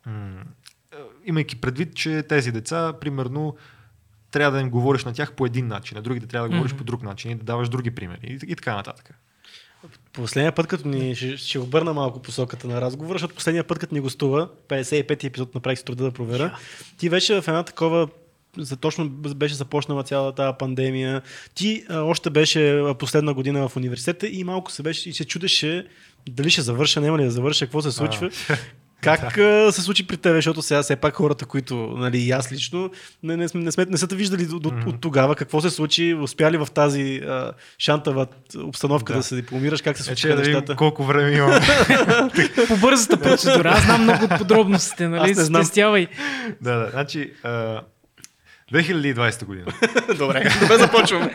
м, 0.06 0.44
а, 0.92 0.98
имайки 1.26 1.62
предвид, 1.62 1.96
че 1.96 2.24
тези 2.24 2.52
деца, 2.52 2.94
примерно, 3.02 3.56
трябва 4.36 4.58
да 4.58 4.62
им 4.62 4.70
говориш 4.70 5.04
на 5.04 5.14
тях 5.14 5.34
по 5.34 5.46
един 5.46 5.68
начин, 5.68 5.96
на 5.96 6.02
другите 6.02 6.28
трябва 6.28 6.50
да 6.50 6.56
говориш 6.56 6.72
Мгм. 6.72 6.78
по 6.78 6.84
друг 6.84 7.04
начин 7.04 7.32
и 7.32 7.36
да 7.36 7.44
даваш 7.44 7.70
други 7.70 7.92
примери 7.92 8.20
и, 8.24 8.52
и 8.52 8.56
така 8.56 8.76
нататък. 8.76 9.20
Последния 10.14 10.52
път, 10.52 10.68
като 10.68 10.88
ни 10.88 11.16
ще, 11.16 11.38
ще 11.38 11.60
обърна 11.60 11.94
малко 11.94 12.22
посоката 12.22 12.68
на 12.68 12.82
разговора, 12.82 13.14
защото 13.14 13.36
последния 13.36 13.64
път, 13.64 13.80
като 13.80 13.96
ни 13.96 14.02
гостува, 14.02 14.50
55 14.68 15.24
епизод 15.24 15.56
направих 15.56 15.80
си 15.80 15.86
труда 15.86 16.04
да 16.04 16.12
проверя, 16.12 16.58
ти 16.98 17.10
беше 17.10 17.42
в 17.42 17.48
една 17.48 17.64
такова 17.64 18.08
за 18.58 18.78
точно 18.78 19.10
беше 19.10 19.56
започнала 19.56 20.04
цялата 20.04 20.36
тази 20.36 20.58
пандемия. 20.60 21.22
Ти 21.56 21.86
а, 21.90 22.00
още 22.00 22.30
беше 22.30 22.80
а, 22.80 22.94
последна 22.94 23.34
година 23.34 23.70
в 23.70 23.78
университета 23.78 24.28
и 24.28 24.44
малко 24.44 24.72
се 24.72 24.84
беше 24.84 25.10
и 25.10 25.14
се 25.14 25.26
чудеше 25.26 25.88
дали 26.30 26.50
ще 26.50 26.62
завърша, 26.62 27.02
няма 27.02 27.18
ли 27.18 27.24
да 27.24 27.32
завърша, 27.32 27.66
какво 27.66 27.82
се 27.82 27.92
случва. 27.92 28.30
Как 29.02 29.34
се 29.74 29.82
случи 29.82 30.08
при 30.08 30.18
тебе, 30.18 30.36
защото 30.36 30.62
сега 30.62 30.84
все 30.84 30.96
пак 30.96 31.16
хората, 31.16 31.46
които, 31.46 31.76
нали, 31.76 32.18
и 32.18 32.32
аз 32.32 32.52
лично, 32.52 32.92
не, 33.24 33.38
не, 33.38 33.48
не, 33.54 33.72
сме, 33.72 33.86
не 33.86 33.98
са 33.98 34.08
те 34.08 34.16
виждали 34.16 34.44
от, 34.44 34.64
mm-hmm. 34.64 34.88
от 34.88 35.02
тогава, 35.02 35.36
какво 35.36 35.62
се 35.62 35.70
случи, 35.70 36.14
успяли 36.14 36.58
в 36.58 36.68
тази 36.74 37.18
а, 37.18 37.52
шантава 37.80 38.28
обстановка 38.58 39.14
да. 39.14 39.20
да 39.20 39.24
се 39.24 39.36
дипломираш, 39.36 39.82
как 39.82 39.98
се 39.98 40.04
Е, 40.04 40.06
случиха 40.06 40.30
че 40.30 40.36
да 40.36 40.42
нещата? 40.42 40.76
колко 40.76 41.04
време 41.04 41.32
имам. 41.32 41.52
По 42.68 42.78
бързата 42.78 43.22
процедура. 43.22 43.70
Аз 43.70 43.84
знам 43.84 44.04
много 44.04 44.24
от 44.24 44.38
подробностите, 44.38 45.08
нали? 45.08 45.32
Аз 45.32 45.38
не 45.38 45.44
знам. 45.44 45.64
Спестявай. 45.64 46.08
да, 46.62 46.76
да. 46.76 46.90
Значи, 46.92 47.34
а, 47.44 47.82
2020 48.74 49.46
година. 49.46 49.66
Добре, 50.18 50.54
добре 50.62 50.78
започваме. 50.78 51.34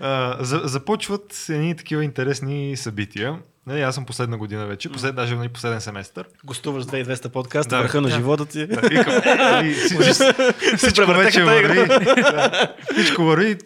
А, 0.00 0.36
за, 0.44 0.60
започват 0.64 1.46
едни 1.48 1.76
такива 1.76 2.04
интересни 2.04 2.76
събития. 2.76 3.38
Нали, 3.66 3.80
аз 3.82 3.94
съм 3.94 4.04
последна 4.04 4.36
година 4.36 4.66
вече, 4.66 4.92
послед, 4.92 5.14
даже 5.14 5.36
нали, 5.36 5.48
последен 5.48 5.80
семестър. 5.80 6.28
Гостуваш 6.44 6.84
с 6.84 6.86
2200 6.86 7.28
подкаст, 7.28 7.68
Да. 7.70 7.78
върха 7.78 8.00
на 8.00 8.08
Да. 8.08 8.14
живота 8.14 8.46
ти. 8.46 8.66
Да, 8.66 8.80
нали, 9.38 9.74
всичко, 10.76 11.06
вече 11.06 11.44
върви. 11.44 11.86
Да, 11.88 12.74
всичко 12.92 13.22
върви. 13.22 13.56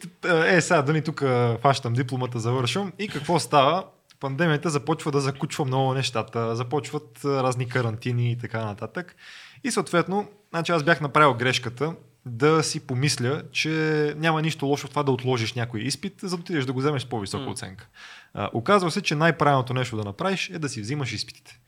Е, 0.46 0.60
сега 0.60 0.82
дали 0.82 1.02
тук 1.02 1.22
фащам 1.62 1.92
дипломата, 1.92 2.38
завършвам. 2.40 2.92
И 2.98 3.08
какво 3.08 3.38
става? 3.38 3.84
Пандемията 4.20 4.70
започва 4.70 5.12
да 5.12 5.20
закучва 5.20 5.64
много 5.64 5.94
нещата, 5.94 6.56
започват 6.56 7.20
разни 7.24 7.68
карантини 7.68 8.32
и 8.32 8.38
така 8.38 8.64
нататък. 8.64 9.16
И 9.64 9.70
съответно, 9.70 10.28
значи 10.50 10.72
аз 10.72 10.82
бях 10.82 11.00
направил 11.00 11.34
грешката 11.34 11.92
да 12.26 12.62
си 12.62 12.80
помисля, 12.80 13.42
че 13.52 13.70
няма 14.16 14.42
нищо 14.42 14.66
лошо 14.66 14.86
в 14.86 14.90
това 14.90 15.02
да 15.02 15.10
отложиш 15.10 15.54
някой 15.54 15.80
изпит, 15.80 16.14
за 16.22 16.28
да 16.28 16.40
отидеш 16.40 16.64
да 16.64 16.72
го 16.72 16.78
вземеш 16.78 17.02
с 17.02 17.06
по-висока 17.06 17.44
М. 17.44 17.50
оценка. 17.50 17.86
А, 18.38 18.50
оказва 18.52 18.90
се, 18.90 19.02
че 19.02 19.14
най-правилното 19.14 19.74
нещо 19.74 19.96
да 19.96 20.04
направиш 20.04 20.50
е 20.50 20.58
да 20.58 20.68
си 20.68 20.80
взимаш 20.80 21.12
изпитите. 21.12 21.60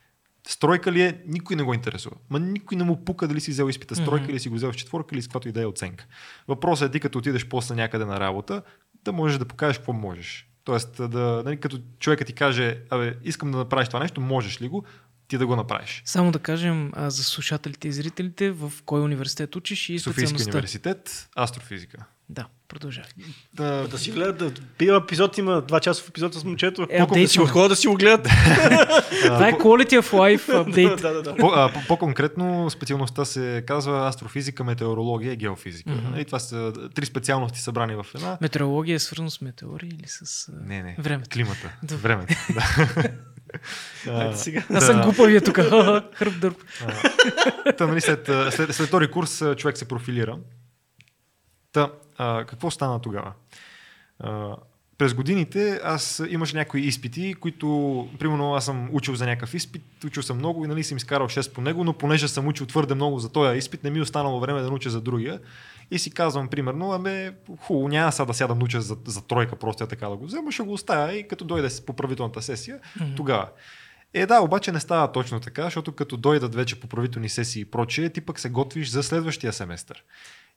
Стройка 0.48 0.92
ли 0.92 1.02
е, 1.02 1.20
никой 1.26 1.56
не 1.56 1.62
го 1.62 1.74
интересува. 1.74 2.16
Ма 2.30 2.38
никой 2.40 2.76
не 2.76 2.84
му 2.84 3.04
пука 3.04 3.28
дали 3.28 3.40
си 3.40 3.50
взел 3.50 3.68
изпита 3.68 3.94
с 3.94 4.04
тройка 4.04 4.22
Мгм. 4.22 4.30
или 4.30 4.40
си 4.40 4.48
го 4.48 4.54
взел 4.54 4.72
с 4.72 4.76
четворка 4.76 5.14
или 5.14 5.22
с 5.22 5.26
каквато 5.26 5.48
и 5.48 5.52
да 5.52 5.62
е 5.62 5.66
оценка. 5.66 6.06
Въпросът 6.48 6.88
е 6.88 6.92
ти 6.92 7.00
като 7.00 7.18
отидеш 7.18 7.46
после 7.46 7.74
някъде 7.74 8.04
на 8.04 8.20
работа, 8.20 8.62
да 9.04 9.12
можеш 9.12 9.38
да 9.38 9.44
покажеш 9.44 9.76
какво 9.78 9.92
можеш. 9.92 10.48
Тоест, 10.64 10.96
да, 11.10 11.42
нали, 11.44 11.56
като 11.56 11.78
човека 11.98 12.24
ти 12.24 12.32
каже, 12.32 12.78
абе, 12.90 13.14
искам 13.24 13.50
да 13.50 13.58
направиш 13.58 13.88
това 13.88 14.00
нещо, 14.00 14.20
можеш 14.20 14.60
ли 14.62 14.68
го, 14.68 14.84
ти 15.28 15.38
да 15.38 15.46
го 15.46 15.56
направиш. 15.56 16.02
Само 16.04 16.32
да 16.32 16.38
кажем 16.38 16.90
а, 16.94 17.10
за 17.10 17.24
слушателите 17.24 17.88
и 17.88 17.92
зрителите 17.92 18.50
в 18.50 18.72
кой 18.84 19.00
университет 19.00 19.56
учиш 19.56 19.88
и 19.88 19.98
Софийски 19.98 20.28
специалността. 20.28 20.50
университет, 20.50 21.28
астрофизика. 21.38 22.04
Да, 22.30 22.46
продължавай. 22.68 23.10
Да, 23.54 23.88
Да 23.88 23.98
си 23.98 24.10
гледат, 24.10 24.36
да 24.38 24.52
пия 24.78 24.96
епизод, 24.96 25.38
има 25.38 25.62
два 25.62 25.80
часов 25.80 26.08
епизод 26.08 26.34
с 26.34 26.44
момчето. 26.44 26.86
Е, 26.90 26.98
Колко 26.98 27.14
да 27.14 27.28
си 27.28 27.38
ходят 27.38 27.68
да 27.70 27.76
си 27.76 27.86
го 27.86 27.94
гледат. 27.94 28.22
Това 29.22 29.48
е 29.48 29.52
Quality 29.52 30.00
of 30.00 30.10
Life 30.10 30.46
update. 30.64 31.00
да, 31.00 31.12
да, 31.12 31.22
да. 31.22 31.36
По, 31.36 31.46
а, 31.46 31.72
по- 31.72 31.80
по-конкретно 31.88 32.70
специалността 32.70 33.24
се 33.24 33.64
казва 33.66 34.08
астрофизика, 34.08 34.64
метеорология 34.64 35.32
и 35.32 35.36
геофизика. 35.36 35.90
Mm-hmm. 35.90 36.18
И 36.18 36.24
това 36.24 36.38
са 36.38 36.72
три 36.94 37.06
специалности 37.06 37.60
събрани 37.60 37.94
в 37.94 38.06
една. 38.14 38.38
Метеорология 38.40 38.94
е 38.94 38.98
свързано 38.98 39.30
с 39.30 39.40
метеори 39.40 39.86
или 39.86 40.04
с... 40.06 40.48
Не, 40.60 40.82
не. 40.82 40.96
Времето. 40.98 41.28
Климата. 41.32 41.76
Времето. 41.84 42.34
Да. 42.54 44.32
Сега. 44.36 44.62
Аз 44.74 44.86
съм 44.86 45.00
глупавия 45.00 45.40
тук. 45.40 45.56
Хръп 46.14 46.40
дърп. 46.40 46.56
Та, 47.78 47.86
нали, 47.86 48.00
след, 48.00 48.26
след, 48.50 48.74
след 48.74 48.86
втори 48.86 49.10
курс 49.10 49.42
човек 49.56 49.78
се 49.78 49.88
профилира. 49.88 50.38
Та, 51.72 51.90
а, 52.18 52.44
какво 52.44 52.70
стана 52.70 53.00
тогава? 53.00 53.32
А, 54.20 54.56
през 54.98 55.14
годините 55.14 55.80
аз 55.84 56.22
имаш 56.28 56.52
някои 56.52 56.80
изпити, 56.80 57.34
които, 57.34 58.08
примерно 58.18 58.54
аз 58.54 58.64
съм 58.64 58.88
учил 58.92 59.14
за 59.14 59.26
някакъв 59.26 59.54
изпит, 59.54 59.82
учил 60.06 60.22
съм 60.22 60.36
много 60.36 60.64
и 60.64 60.68
нали 60.68 60.84
съм 60.84 60.96
изкарал 60.96 61.28
6 61.28 61.52
по 61.52 61.60
него, 61.60 61.84
но 61.84 61.92
понеже 61.92 62.28
съм 62.28 62.46
учил 62.46 62.66
твърде 62.66 62.94
много 62.94 63.18
за 63.18 63.32
този 63.32 63.58
изпит, 63.58 63.84
не 63.84 63.90
ми 63.90 63.98
е 63.98 64.02
останало 64.02 64.40
време 64.40 64.60
да 64.60 64.66
науча 64.66 64.90
за 64.90 65.00
другия. 65.00 65.40
И 65.90 65.98
си 65.98 66.10
казвам, 66.10 66.48
примерно, 66.48 66.92
абе, 66.92 67.32
хубаво, 67.60 67.88
няма 67.88 68.12
сега 68.12 68.24
да 68.24 68.34
сядам 68.34 68.56
да 68.56 68.58
науча 68.58 68.80
за, 68.80 68.96
за 69.06 69.26
тройка, 69.26 69.56
просто 69.56 69.84
е 69.84 69.86
така 69.86 70.08
да 70.08 70.16
го 70.16 70.26
взема, 70.26 70.52
ще 70.52 70.62
го 70.62 70.72
оставя 70.72 71.12
и 71.12 71.28
като 71.28 71.44
дойде 71.44 71.70
с 71.70 71.86
поправителната 71.86 72.42
сесия, 72.42 72.78
Мгм. 73.00 73.14
тогава. 73.14 73.48
Е, 74.14 74.26
да, 74.26 74.40
обаче 74.40 74.72
не 74.72 74.80
става 74.80 75.12
точно 75.12 75.40
така, 75.40 75.62
защото 75.62 75.92
като 75.92 76.16
дойдат 76.16 76.54
вече 76.54 76.80
поправителни 76.80 77.28
сесии 77.28 77.62
и 77.62 77.64
прочее, 77.64 78.08
ти 78.08 78.20
пък 78.20 78.40
се 78.40 78.50
готвиш 78.50 78.88
за 78.88 79.02
следващия 79.02 79.52
семестър. 79.52 80.04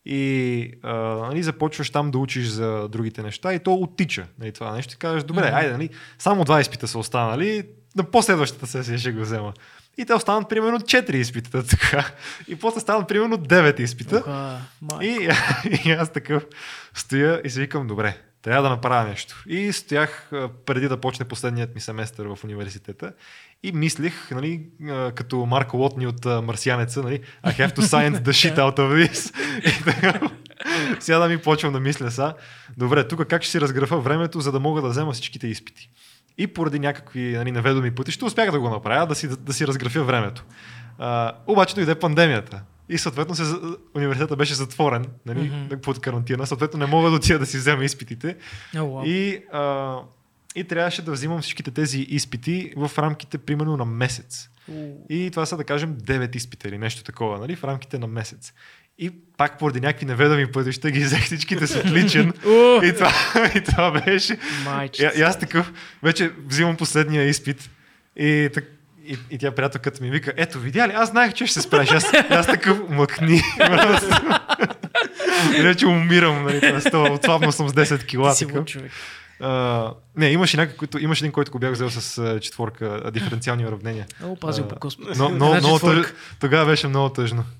И 0.05 0.73
а, 0.83 0.93
нали, 0.95 1.43
започваш 1.43 1.89
там 1.89 2.11
да 2.11 2.17
учиш 2.17 2.47
за 2.47 2.87
другите 2.89 3.23
неща 3.23 3.53
и 3.53 3.59
то 3.59 3.73
оттича. 3.73 4.25
Нали, 4.39 4.51
това 4.51 4.71
нещо 4.71 4.93
и 4.93 4.97
кажеш, 4.97 5.23
добре, 5.23 5.45
Мгм. 5.45 5.55
айде, 5.55 5.71
нали, 5.71 5.89
само 6.19 6.43
два 6.43 6.61
изпита 6.61 6.87
са 6.87 6.99
останали, 6.99 7.63
на 7.95 8.03
последващата 8.03 8.67
сесия 8.67 8.97
ще 8.97 9.11
го 9.11 9.21
взема. 9.21 9.53
И 9.97 10.05
те 10.05 10.13
останат 10.13 10.49
примерно 10.49 10.79
4 10.79 11.13
изпита 11.13 11.65
така. 11.67 12.11
И 12.47 12.55
после 12.55 12.79
станат 12.79 13.07
примерно 13.07 13.37
9 13.37 13.79
изпита. 13.79 14.23
Май. 14.81 15.05
И, 15.07 15.29
и 15.85 15.91
аз 15.91 16.09
такъв 16.13 16.45
стоя 16.93 17.41
и 17.45 17.49
си 17.49 17.59
викам, 17.59 17.87
добре, 17.87 18.17
трябва 18.41 18.63
да 18.63 18.69
направя 18.69 19.09
нещо. 19.09 19.43
И 19.47 19.73
стоях 19.73 20.31
преди 20.65 20.87
да 20.87 20.97
почне 20.97 21.27
последният 21.27 21.75
ми 21.75 21.81
семестър 21.81 22.25
в 22.25 22.43
университета 22.43 23.13
и 23.63 23.71
мислих, 23.71 24.31
нали, 24.31 24.61
като 25.15 25.45
Марко 25.45 25.77
Лотни 25.77 26.07
от 26.07 26.25
Марсианеца, 26.25 27.03
нали, 27.03 27.19
I 27.45 27.51
have 27.57 27.75
to 27.75 27.81
sign 27.81 28.21
the 28.21 28.29
shit 28.29 28.55
out 28.55 28.77
of 28.77 29.07
this. 29.07 29.33
Сега 30.99 31.19
да 31.19 31.29
ми 31.29 31.37
почвам 31.37 31.73
да 31.73 31.79
мисля 31.79 32.11
са, 32.11 32.33
добре, 32.77 33.07
тук 33.07 33.25
как 33.25 33.41
ще 33.41 33.51
си 33.51 33.61
разграфа 33.61 33.97
времето, 33.97 34.41
за 34.41 34.51
да 34.51 34.59
мога 34.59 34.81
да 34.81 34.89
взема 34.89 35.11
всичките 35.11 35.47
изпити. 35.47 35.89
И 36.37 36.47
поради 36.47 36.79
някакви 36.79 37.33
нали, 37.37 37.51
неведоми 37.51 37.91
пътища 37.91 38.25
успях 38.25 38.51
да 38.51 38.59
го 38.59 38.69
направя, 38.69 39.07
да 39.07 39.15
си, 39.15 39.27
да, 39.27 39.35
да 39.37 39.53
си 39.53 39.67
разграфя 39.67 40.03
времето. 40.03 40.45
А, 40.97 41.31
обаче 41.47 41.75
дойде 41.75 41.95
пандемията. 41.95 42.61
И 42.89 42.97
съответно 42.97 43.35
се, 43.35 43.43
университета 43.95 44.35
беше 44.35 44.53
затворен 44.53 45.05
нали, 45.25 45.39
mm-hmm. 45.39 45.81
под 45.81 45.99
карантина. 45.99 46.47
Съответно 46.47 46.79
не 46.79 46.85
мога 46.85 47.09
да 47.09 47.15
отида 47.15 47.39
да 47.39 47.45
си 47.45 47.57
взема 47.57 47.83
изпитите. 47.83 48.37
О, 48.77 48.91
вау. 48.91 49.03
И, 49.05 49.43
а, 49.53 49.97
и 50.55 50.63
трябваше 50.63 51.01
да 51.01 51.11
взимам 51.11 51.41
всичките 51.41 51.71
тези 51.71 51.99
изпити 51.99 52.73
в 52.75 52.91
рамките 52.97 53.37
примерно 53.37 53.77
на 53.77 53.85
месец. 53.85 54.49
И 55.09 55.29
това 55.31 55.45
са 55.45 55.57
да 55.57 55.63
кажем 55.63 55.97
9 55.97 56.35
изпита 56.35 56.67
или 56.67 56.77
нещо 56.77 57.03
такова, 57.03 57.39
нали, 57.39 57.55
в 57.55 57.63
рамките 57.63 57.99
на 57.99 58.07
месец. 58.07 58.53
И 58.97 59.11
пак 59.37 59.59
поради 59.59 59.81
някакви 59.81 60.05
неведоми 60.05 60.51
пътища 60.51 60.91
ги 60.91 60.99
взех 60.99 61.23
всичките 61.23 61.67
с 61.67 61.75
отличен. 61.75 62.33
И, 62.83 62.93
това, 62.97 63.11
и 63.55 63.61
това 63.61 64.01
беше. 64.01 64.37
Майче. 64.65 65.11
и 65.17 65.21
аз 65.21 65.39
такъв, 65.39 65.71
вече 66.03 66.31
взимам 66.47 66.77
последния 66.77 67.23
изпит. 67.23 67.69
И, 68.15 68.49
так, 68.53 68.65
и, 69.05 69.17
и 69.31 69.37
тя 69.37 69.51
приятелката 69.51 70.03
ми 70.03 70.11
вика, 70.11 70.33
ето 70.37 70.59
видя 70.59 70.87
ли, 70.87 70.91
аз 70.91 71.09
знаех, 71.09 71.33
че 71.33 71.45
ще 71.45 71.53
се 71.53 71.61
справиш. 71.61 71.91
Аз, 71.91 72.05
аз 72.29 72.47
такъв 72.47 72.79
мъкни. 72.89 73.41
Вече 75.61 75.87
умирам, 75.87 76.43
нали, 76.43 76.83
това, 76.83 77.11
отслабнал 77.11 77.51
съм 77.51 77.69
с 77.69 77.73
10 77.73 78.05
кила. 78.05 78.31
Ти 78.31 78.37
си 78.37 78.47
такъв. 78.47 78.65
човек. 78.65 78.91
А, 79.41 79.93
не, 80.15 80.31
имаше, 80.31 80.57
някой, 80.57 80.75
който, 80.75 80.99
имаше 80.99 81.25
един, 81.25 81.31
който 81.31 81.51
го 81.51 81.59
бях 81.59 81.71
взел 81.71 81.89
с 81.89 82.17
а, 82.17 82.39
четворка 82.39 83.11
диференциални 83.13 83.67
уравнения. 83.67 84.05
О, 84.23 84.35
пазил 84.35 84.67
по 84.67 84.75
Господ. 84.79 85.17
Но, 85.17 85.29
но, 85.29 85.55
много 85.55 85.79
тъж, 85.79 86.05
тогава 86.39 86.65
беше 86.65 86.87
много 86.87 87.09
тъжно. 87.09 87.45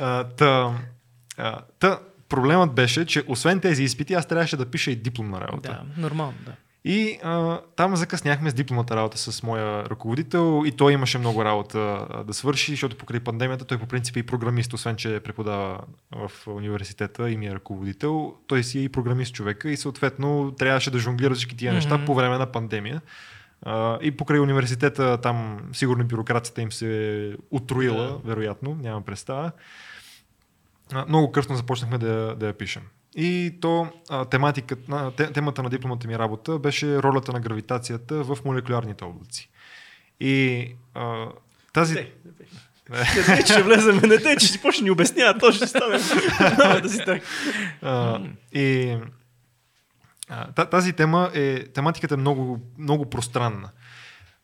А, 0.00 0.24
та, 0.24 0.74
а, 1.36 1.60
та, 1.78 1.98
проблемът 2.28 2.72
беше, 2.72 3.06
че 3.06 3.24
освен 3.26 3.60
тези 3.60 3.82
изпити, 3.82 4.14
аз 4.14 4.26
трябваше 4.26 4.56
да 4.56 4.66
пиша 4.66 4.90
и 4.90 4.96
дипломна 4.96 5.40
работа. 5.40 5.68
Да, 5.68 6.00
нормално, 6.02 6.34
да. 6.46 6.52
И 6.84 7.18
а, 7.22 7.60
там 7.76 7.96
закъсняхме 7.96 8.50
с 8.50 8.54
дипломната 8.54 8.96
работа 8.96 9.18
с 9.18 9.42
моя 9.42 9.84
ръководител 9.84 10.62
и 10.66 10.72
той 10.72 10.92
имаше 10.92 11.18
много 11.18 11.44
работа 11.44 11.78
да 12.26 12.34
свърши, 12.34 12.72
защото 12.72 12.96
покрай 12.96 13.20
пандемията 13.20 13.64
той 13.64 13.78
по 13.78 13.86
принцип 13.86 14.16
е 14.16 14.18
и 14.18 14.22
програмист, 14.22 14.72
освен 14.72 14.96
че 14.96 15.20
преподава 15.20 15.80
в 16.12 16.30
университета 16.46 17.30
и 17.30 17.36
ми 17.36 17.46
е 17.46 17.54
ръководител. 17.54 18.34
Той 18.46 18.64
си 18.64 18.78
е 18.78 18.82
и 18.82 18.88
програмист 18.88 19.34
човека 19.34 19.70
и 19.70 19.76
съответно 19.76 20.54
трябваше 20.58 20.90
да 20.90 20.98
жонглира 20.98 21.34
всички 21.34 21.56
тия 21.56 21.72
неща 21.72 21.96
Мгм. 21.96 22.04
по 22.06 22.14
време 22.14 22.38
на 22.38 22.46
пандемия. 22.52 23.00
А, 23.62 23.98
и 24.02 24.10
покрай 24.10 24.40
университета 24.40 25.20
там 25.20 25.60
сигурно 25.72 26.04
бюрокрацията 26.04 26.62
им 26.62 26.72
се 26.72 27.16
е 27.28 27.32
утроила, 27.50 28.06
Да. 28.06 28.18
вероятно, 28.24 28.74
нямам 28.82 29.02
представа. 29.02 29.52
А, 30.92 31.04
много 31.08 31.32
късно 31.32 31.56
започнахме 31.56 31.98
да, 31.98 32.34
да 32.36 32.46
я 32.46 32.52
пишем. 32.52 32.82
И 33.14 33.54
то 33.60 33.88
а, 34.10 34.24
тематиката, 34.24 35.12
темата 35.34 35.62
на 35.62 35.70
дипломата 35.70 36.08
ми 36.08 36.18
работа 36.18 36.58
беше 36.58 37.02
ролята 37.02 37.32
на 37.32 37.40
гравитацията 37.40 38.24
в 38.24 38.38
молекулярните 38.44 39.04
облаци. 39.04 39.50
И 40.20 40.66
а, 40.94 41.26
тази... 41.72 41.94
Не, 41.94 42.12
Не 42.90 43.36
те, 43.36 43.44
че 43.46 43.52
ще 43.52 43.62
влезем, 43.62 44.00
не 44.04 44.18
те, 44.18 44.36
че 44.36 44.46
си 44.46 44.62
почне 44.62 44.84
ни 44.84 44.90
обяснява, 44.90 45.38
то 45.38 45.52
ще 45.52 45.66
стане. 45.66 45.98
Да 46.82 46.88
си 46.88 46.98
так. 47.04 47.22
А, 47.82 48.20
и 48.52 48.96
а, 50.28 50.52
тази 50.52 50.92
тема 50.92 51.30
е, 51.34 51.64
тематиката 51.64 52.14
е 52.14 52.16
много, 52.16 52.60
много 52.78 53.10
пространна. 53.10 53.70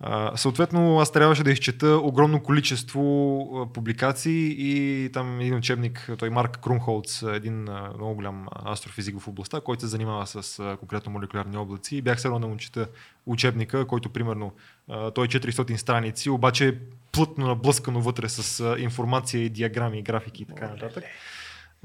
А, 0.06 0.36
съответно, 0.36 0.98
аз 1.00 1.12
трябваше 1.12 1.44
да 1.44 1.50
изчета 1.50 1.88
огромно 1.88 2.42
количество 2.42 3.70
публикации 3.74 4.54
и 4.58 5.08
там 5.12 5.40
един 5.40 5.54
учебник, 5.54 6.10
той 6.18 6.30
Марк 6.30 6.58
Крумхолц, 6.62 7.22
един 7.22 7.60
много 7.96 8.14
голям 8.14 8.46
астрофизик 8.66 9.20
в 9.20 9.28
областта, 9.28 9.60
който 9.60 9.80
се 9.80 9.86
занимава 9.86 10.26
с 10.26 10.76
конкретно 10.78 11.12
молекулярни 11.12 11.56
облаци. 11.56 11.96
И 11.96 12.02
бях 12.02 12.20
се 12.20 12.28
да 12.28 12.38
му 12.38 12.56
чета 12.56 12.88
учебника, 13.26 13.86
който 13.86 14.10
примерно 14.10 14.52
той 14.88 15.24
е 15.24 15.28
400 15.28 15.76
страници, 15.76 16.30
обаче 16.30 16.68
е 16.68 16.74
плътно 17.12 17.46
наблъскано 17.46 18.00
вътре 18.00 18.28
с 18.28 18.76
информация 18.78 19.44
и 19.44 19.48
диаграми 19.48 19.98
и 19.98 20.02
графики 20.02 20.42
и 20.42 20.46
така 20.46 20.68
нататък. 20.68 21.04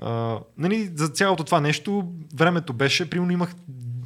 А, 0.01 0.39
нали, 0.57 0.91
за 0.95 1.07
цялото 1.09 1.43
това 1.43 1.61
нещо, 1.61 2.11
времето 2.35 2.73
беше, 2.73 3.09
примерно 3.09 3.31
имах 3.31 3.55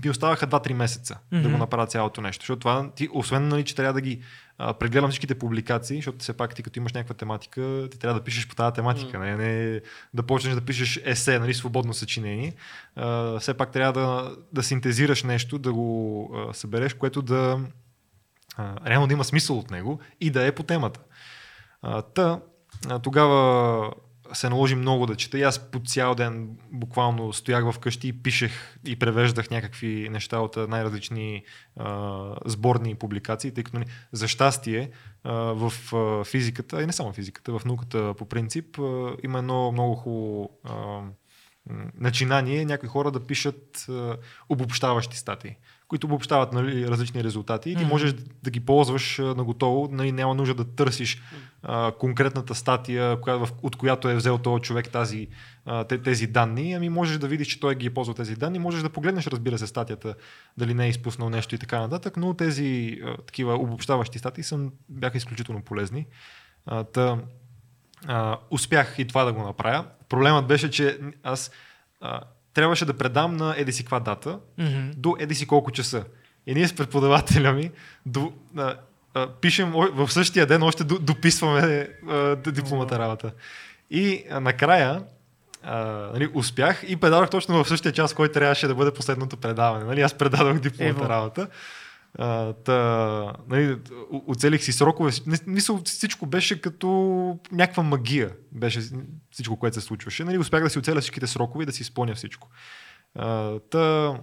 ми 0.04 0.12
оставаха 0.12 0.48
2-3 0.48 0.74
месеца 0.74 1.18
mm-hmm. 1.34 1.42
да 1.42 1.50
го 1.50 1.58
направя 1.58 1.88
цялото 1.88 2.22
нещо. 2.22 2.42
Защото 2.42 2.60
това, 2.60 2.92
ти, 2.96 3.10
освен, 3.14 3.48
нали, 3.48 3.64
че 3.64 3.76
трябва 3.76 3.94
да 3.94 4.02
ги 4.02 4.22
а, 4.58 4.74
прегледам 4.74 5.10
всичките 5.10 5.36
публикации, 5.36 5.98
защото 5.98 6.20
все 6.20 6.38
пак 6.38 6.56
ти 6.56 6.64
като 6.64 6.80
имаш 6.80 6.94
някаква 6.94 7.16
тематика, 7.16 7.88
ти 7.92 8.00
трябва 8.00 8.20
да 8.20 8.24
пишеш 8.24 8.48
по 8.48 8.56
тази 8.56 8.74
тематика, 8.74 9.18
mm-hmm. 9.18 9.36
не, 9.36 9.74
не 9.74 9.82
да 10.14 10.24
почнеш 10.24 10.54
да 10.54 10.62
пишеш 10.62 11.02
есе, 11.04 11.40
нали, 11.40 11.54
свободно 11.54 11.94
съчинение. 11.94 12.54
А, 12.96 13.40
все 13.40 13.54
пак 13.54 13.72
трябва 13.72 14.02
да, 14.02 14.36
да 14.54 14.64
синтезираш 14.64 15.24
нещо, 15.24 15.60
да 15.60 15.74
го 15.74 16.30
а, 16.36 16.54
събереш, 16.54 16.94
което 16.94 17.22
да 17.22 17.60
а, 18.58 18.90
реално 18.90 19.08
да 19.08 19.14
има 19.14 19.24
смисъл 19.24 19.58
от 19.58 19.72
него 19.72 20.00
и 20.22 20.32
да 20.32 20.46
е 20.46 20.52
по 20.52 20.64
темата. 20.64 21.00
А, 21.82 22.02
та, 22.02 22.40
а, 22.90 23.00
тогава 23.00 23.92
се 24.34 24.50
наложи 24.50 24.76
много 24.76 25.06
да 25.06 25.16
чета. 25.16 25.40
И 25.40 25.44
аз 25.44 25.72
по 25.72 25.80
цял 25.80 26.16
ден 26.16 26.58
буквално 26.72 27.34
стоях 27.34 27.74
вкъщи 27.74 28.08
и 28.08 28.14
пишех 28.14 28.78
и 28.86 28.96
превеждах 28.96 29.50
някакви 29.50 30.10
неща 30.12 30.40
от 30.40 30.58
най-различни 30.70 31.44
а, 31.78 32.36
сборни 32.46 32.96
публикации, 32.96 33.52
тъй 33.52 33.64
като 33.64 33.78
нали, 33.78 33.90
за 34.12 34.28
щастие 34.28 34.90
а, 35.24 35.34
в 35.34 35.74
а, 35.94 36.24
физиката, 36.24 36.84
и 36.84 36.86
не 36.86 36.94
само 36.94 37.14
физиката, 37.14 37.60
в 37.60 37.66
науката 37.66 38.14
по 38.18 38.26
принцип, 38.26 38.80
а, 38.80 39.16
има 39.24 39.40
едно 39.40 39.72
много 39.72 39.96
хубаво 39.96 40.50
начинание 42.00 42.66
някои 42.66 42.90
хора 42.90 43.12
да 43.12 43.28
пишат 43.28 43.86
а, 43.90 44.18
обобщаващи 44.50 45.18
статии 45.18 45.56
които 45.94 46.08
обобщават 46.08 46.54
нали, 46.54 46.88
различни 46.88 47.24
резултати 47.24 47.70
и 47.70 47.76
ти 47.76 47.84
mm-hmm. 47.84 47.90
можеш 47.90 48.14
да 48.44 48.52
ги 48.52 48.60
ползваш 48.60 49.18
на 49.18 49.44
готово, 49.44 49.90
нали, 49.92 50.12
няма 50.12 50.34
нужда 50.34 50.54
да 50.54 50.76
търсиш 50.76 51.22
а, 51.64 51.92
конкретната 51.92 52.56
статия, 52.56 53.22
коя, 53.22 53.36
в, 53.36 53.50
от 53.62 53.76
която 53.76 54.10
е 54.10 54.16
взел 54.16 54.38
този 54.38 54.62
човек 54.62 54.90
тази, 54.90 55.28
а, 55.66 55.84
тези 55.84 56.28
данни, 56.28 56.74
ами 56.74 56.90
можеш 56.90 57.18
да 57.18 57.28
видиш, 57.28 57.48
че 57.48 57.60
той 57.60 57.76
ги 57.76 57.86
е 57.86 57.94
ползвал 57.94 58.14
тези 58.14 58.36
данни, 58.36 58.60
можеш 58.60 58.82
да 58.82 58.90
погледнеш, 58.90 59.28
разбира 59.28 59.58
се, 59.58 59.68
статията, 59.68 60.16
дали 60.58 60.74
не 60.74 60.86
е 60.86 60.90
изпуснал 60.90 61.30
нещо 61.30 61.56
и 61.56 61.58
така 61.58 61.80
нататък, 61.80 62.18
но 62.18 62.34
тези 62.34 63.00
а, 63.06 63.18
такива 63.18 63.54
обобщаващи 63.54 64.20
статии 64.20 64.44
са, 64.44 64.60
бяха 64.90 65.18
изключително 65.18 65.62
полезни. 65.62 66.06
А, 66.66 66.84
та, 66.84 67.18
а, 68.08 68.38
успях 68.52 68.96
и 68.98 69.08
това 69.08 69.24
да 69.24 69.34
го 69.34 69.44
направя. 69.44 69.86
Проблемът 70.10 70.48
беше, 70.48 70.72
че 70.72 71.00
аз 71.24 71.52
а, 72.02 72.22
трябваше 72.54 72.86
да 72.86 72.94
предам 72.94 73.38
на 73.38 73.56
еди 73.58 73.72
си 73.72 73.84
каква 73.84 74.00
дата 74.00 74.40
mm-hmm. 74.60 74.96
до 74.96 75.16
еди 75.20 75.36
си 75.36 75.48
колко 75.48 75.72
часа. 75.72 76.04
И 76.48 76.54
ние 76.54 76.68
с 76.68 76.76
преподавателя 76.76 77.54
ми 77.54 77.72
до, 78.06 78.34
а, 78.58 78.76
а, 79.14 79.28
пишем 79.28 79.72
в 79.72 80.12
същия 80.12 80.46
ден, 80.46 80.64
още 80.64 80.84
до, 80.84 81.00
дописваме 81.00 81.90
а, 82.10 82.36
дипломата 82.36 83.00
работа. 83.00 83.32
И 83.90 84.24
а, 84.32 84.40
накрая 84.40 85.04
а, 85.64 85.76
нали, 86.14 86.30
успях 86.34 86.84
и 86.88 86.96
предадох 86.96 87.30
точно 87.30 87.64
в 87.64 87.68
същия 87.68 87.92
час, 87.92 88.14
който 88.14 88.34
трябваше 88.34 88.68
да 88.68 88.76
бъде 88.76 88.94
последното 88.94 89.38
предаване. 89.38 89.86
Нали, 89.86 90.02
аз 90.02 90.14
предадох 90.14 90.60
дипломата 90.60 91.00
Ево. 91.00 91.10
работа. 91.10 91.48
Та, 92.64 93.34
нали, 93.48 93.78
оцелих 94.28 94.64
си 94.64 94.72
срокове. 94.72 95.12
Мисъл, 95.48 95.82
всичко 95.86 96.26
беше 96.26 96.62
като 96.62 96.88
някаква 97.52 97.84
магия. 97.84 98.32
Беше 98.52 98.82
всичко, 99.32 99.60
което 99.60 99.74
се 99.74 99.82
случваше. 99.82 100.24
Нали, 100.24 100.38
успях 100.38 100.64
да 100.64 100.70
си 100.70 100.80
оцеля 100.80 101.02
всичките 101.02 101.28
срокове 101.28 101.64
и 101.64 101.66
да 101.66 101.72
си 101.72 101.82
изпълня 101.82 102.16
всичко. 102.16 102.50
А, 103.16 103.60
та, 103.60 104.14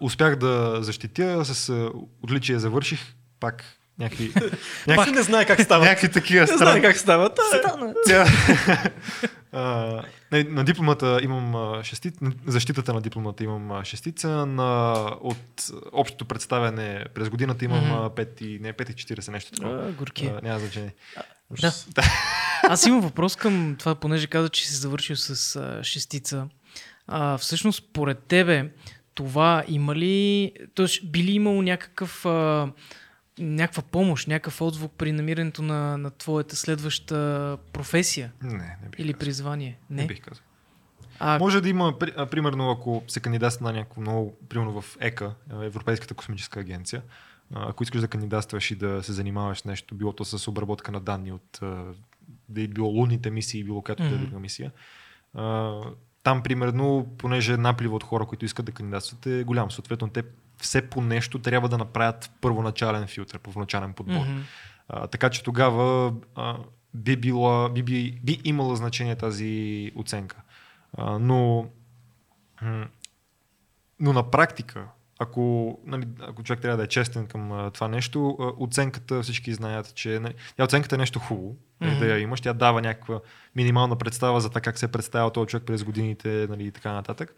успях 0.00 0.36
да 0.36 0.78
защитя, 0.82 1.44
с 1.44 1.90
отличие 2.22 2.58
завърших. 2.58 3.14
Пак 3.40 3.64
някакви... 4.02 4.32
някакви 4.86 5.10
не 5.10 5.22
знае 5.22 5.44
как 5.44 5.60
става. 5.60 5.84
Някакви 5.84 6.10
такива 6.10 6.40
Не 6.40 6.56
знае 6.56 6.82
как 6.82 6.98
става. 6.98 7.30
Ця... 8.06 8.24
на, 10.32 10.44
на 10.48 10.64
дипломата 10.64 11.20
имам 11.22 11.74
шестица, 11.82 12.18
защитата 12.46 12.94
на 12.94 13.00
дипломата 13.00 13.44
имам 13.44 13.84
шестица, 13.84 14.28
на, 14.46 14.92
от 15.20 15.70
общото 15.92 16.24
представяне 16.24 17.04
през 17.14 17.28
годината 17.28 17.64
имам 17.64 17.84
mm-hmm. 17.84 18.40
5, 18.40 18.60
не 18.60 18.72
5 18.72 18.90
и 18.90 18.94
40 18.94 19.30
нещо 19.32 19.50
такова. 19.52 19.92
горки. 19.92 20.26
А, 20.26 20.40
няма 20.42 20.58
значение. 20.58 20.94
Да. 21.60 22.02
Аз 22.62 22.86
имам 22.86 23.00
въпрос 23.00 23.36
към 23.36 23.76
това, 23.78 23.94
понеже 23.94 24.26
каза, 24.26 24.48
че 24.48 24.66
си 24.66 24.74
завършил 24.74 25.16
с 25.16 25.56
а, 25.56 25.84
шестица. 25.84 26.46
А, 27.06 27.38
всъщност, 27.38 27.92
поред 27.92 28.18
тебе, 28.28 28.70
това 29.14 29.64
има 29.68 29.94
ли, 29.94 30.52
т.е. 30.74 30.86
би 31.06 31.24
ли 31.24 31.32
имало 31.32 31.62
някакъв 31.62 32.26
а, 32.26 32.68
някаква 33.38 33.82
помощ, 33.82 34.28
някакъв 34.28 34.60
отзвук 34.60 34.92
при 34.92 35.12
намирането 35.12 35.62
на, 35.62 35.98
на 35.98 36.10
твоята 36.10 36.56
следваща 36.56 37.58
професия? 37.72 38.32
Не, 38.42 38.52
не 38.52 38.88
бих 38.90 39.00
Или 39.00 39.14
призвание? 39.14 39.78
Не, 39.90 40.02
не 40.02 40.08
бих 40.08 40.20
казал. 40.20 40.44
А... 41.18 41.38
Може 41.38 41.60
да 41.60 41.68
има, 41.68 41.98
примерно, 42.30 42.70
ако 42.70 43.02
се 43.08 43.20
кандидатства 43.20 43.72
на 43.72 43.78
някакво 43.78 44.00
много, 44.00 44.36
примерно 44.48 44.82
в 44.82 44.96
ЕКА, 45.00 45.34
Европейската 45.50 46.14
космическа 46.14 46.60
агенция, 46.60 47.02
ако 47.54 47.82
искаш 47.82 48.00
да 48.00 48.08
кандидатстваш 48.08 48.70
и 48.70 48.76
да 48.76 49.02
се 49.02 49.12
занимаваш 49.12 49.58
с 49.58 49.64
нещо, 49.64 49.94
било 49.94 50.12
то 50.12 50.24
с 50.24 50.48
обработка 50.48 50.92
на 50.92 51.00
данни 51.00 51.32
от 51.32 51.60
да 52.48 52.62
е 52.62 52.66
било 52.66 52.88
лунните 52.88 53.30
мисии, 53.30 53.64
било 53.64 53.82
като 53.82 54.02
mm-hmm. 54.02 54.08
да 54.08 54.14
е 54.14 54.18
друга 54.18 54.38
мисия, 54.38 54.72
там, 56.22 56.42
примерно, 56.42 57.14
понеже 57.18 57.56
наплива 57.56 57.96
от 57.96 58.04
хора, 58.04 58.26
които 58.26 58.44
искат 58.44 58.66
да 58.66 58.72
кандидатстват 58.72 59.26
е 59.26 59.44
голям. 59.44 59.70
Съответно, 59.70 60.08
те 60.08 60.22
все 60.62 60.90
по 60.90 61.00
нещо 61.00 61.38
трябва 61.38 61.68
да 61.68 61.78
направят 61.78 62.30
първоначален 62.40 63.06
филтър, 63.06 63.38
първоначален 63.38 63.92
подбор. 63.92 64.14
Mm-hmm. 64.14 64.42
А, 64.88 65.06
така 65.06 65.30
че 65.30 65.42
тогава 65.42 66.12
а, 66.34 66.58
би, 66.94 67.16
била, 67.16 67.68
би, 67.68 67.82
би, 67.82 68.20
би 68.22 68.40
имала 68.44 68.76
значение 68.76 69.16
тази 69.16 69.92
оценка. 69.96 70.36
А, 70.98 71.18
но, 71.18 71.68
но 74.00 74.12
на 74.12 74.30
практика, 74.30 74.86
ако, 75.18 75.78
нали, 75.86 76.06
ако 76.20 76.42
човек 76.42 76.60
трябва 76.60 76.76
да 76.76 76.84
е 76.84 76.88
честен 76.88 77.26
към 77.26 77.52
а, 77.52 77.70
това 77.70 77.88
нещо, 77.88 78.36
а, 78.40 78.64
оценката 78.64 79.22
всички 79.22 79.54
знаят, 79.54 79.94
че 79.94 80.18
нали, 80.18 80.34
тя 80.56 80.64
оценката 80.64 80.94
е 80.94 80.98
нещо 80.98 81.18
хубаво, 81.18 81.56
mm-hmm. 81.82 81.98
да 81.98 82.06
я 82.06 82.18
имаш, 82.18 82.40
тя 82.40 82.52
дава 82.52 82.82
някаква 82.82 83.20
минимална 83.56 83.96
представа 83.96 84.40
за 84.40 84.48
това 84.48 84.60
как 84.60 84.78
се 84.78 84.86
е 84.86 84.92
представил 84.92 85.30
този 85.30 85.46
човек 85.46 85.66
през 85.66 85.84
годините 85.84 86.46
нали, 86.50 86.66
и 86.66 86.70
така 86.70 86.92
нататък. 86.92 87.34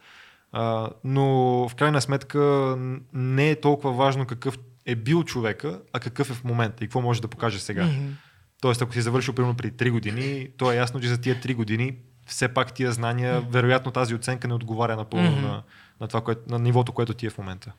А, 0.57 0.91
но 1.05 1.25
в 1.69 1.75
крайна 1.75 2.01
сметка 2.01 2.75
не 3.13 3.51
е 3.51 3.61
толкова 3.61 3.93
важно 3.93 4.27
какъв 4.27 4.59
е 4.87 4.95
бил 4.95 5.25
човека, 5.25 5.81
а 5.93 6.01
какъв 6.01 6.31
е 6.31 6.35
в 6.35 6.45
момента 6.45 6.85
и 6.85 6.87
какво 6.87 7.01
може 7.01 7.23
да 7.23 7.29
покаже 7.29 7.59
сега. 7.59 7.83
Mm-hmm. 7.85 8.11
Тоест, 8.61 8.83
ако 8.83 8.93
си 8.93 9.03
завършил 9.03 9.35
примерно 9.35 9.57
преди 9.57 9.77
3 9.77 9.91
години, 9.91 10.49
то 10.57 10.73
е 10.73 10.77
ясно, 10.77 11.01
че 11.01 11.09
за 11.09 11.21
тия 11.21 11.37
3 11.41 11.55
години 11.55 11.97
все 12.27 12.49
пак 12.49 12.75
тия 12.75 12.93
знания, 12.93 13.43
mm-hmm. 13.43 13.51
вероятно 13.51 13.93
тази 13.93 14.15
оценка 14.15 14.49
не 14.49 14.55
отговаря 14.55 14.97
напълно 14.97 15.31
mm-hmm. 15.31 15.43
на, 15.43 15.63
на, 16.01 16.09
това, 16.09 16.21
което, 16.21 16.41
на 16.49 16.59
нивото, 16.59 16.93
което 16.93 17.15
ти 17.15 17.27
е 17.27 17.31
в 17.31 17.39
момента. 17.39 17.73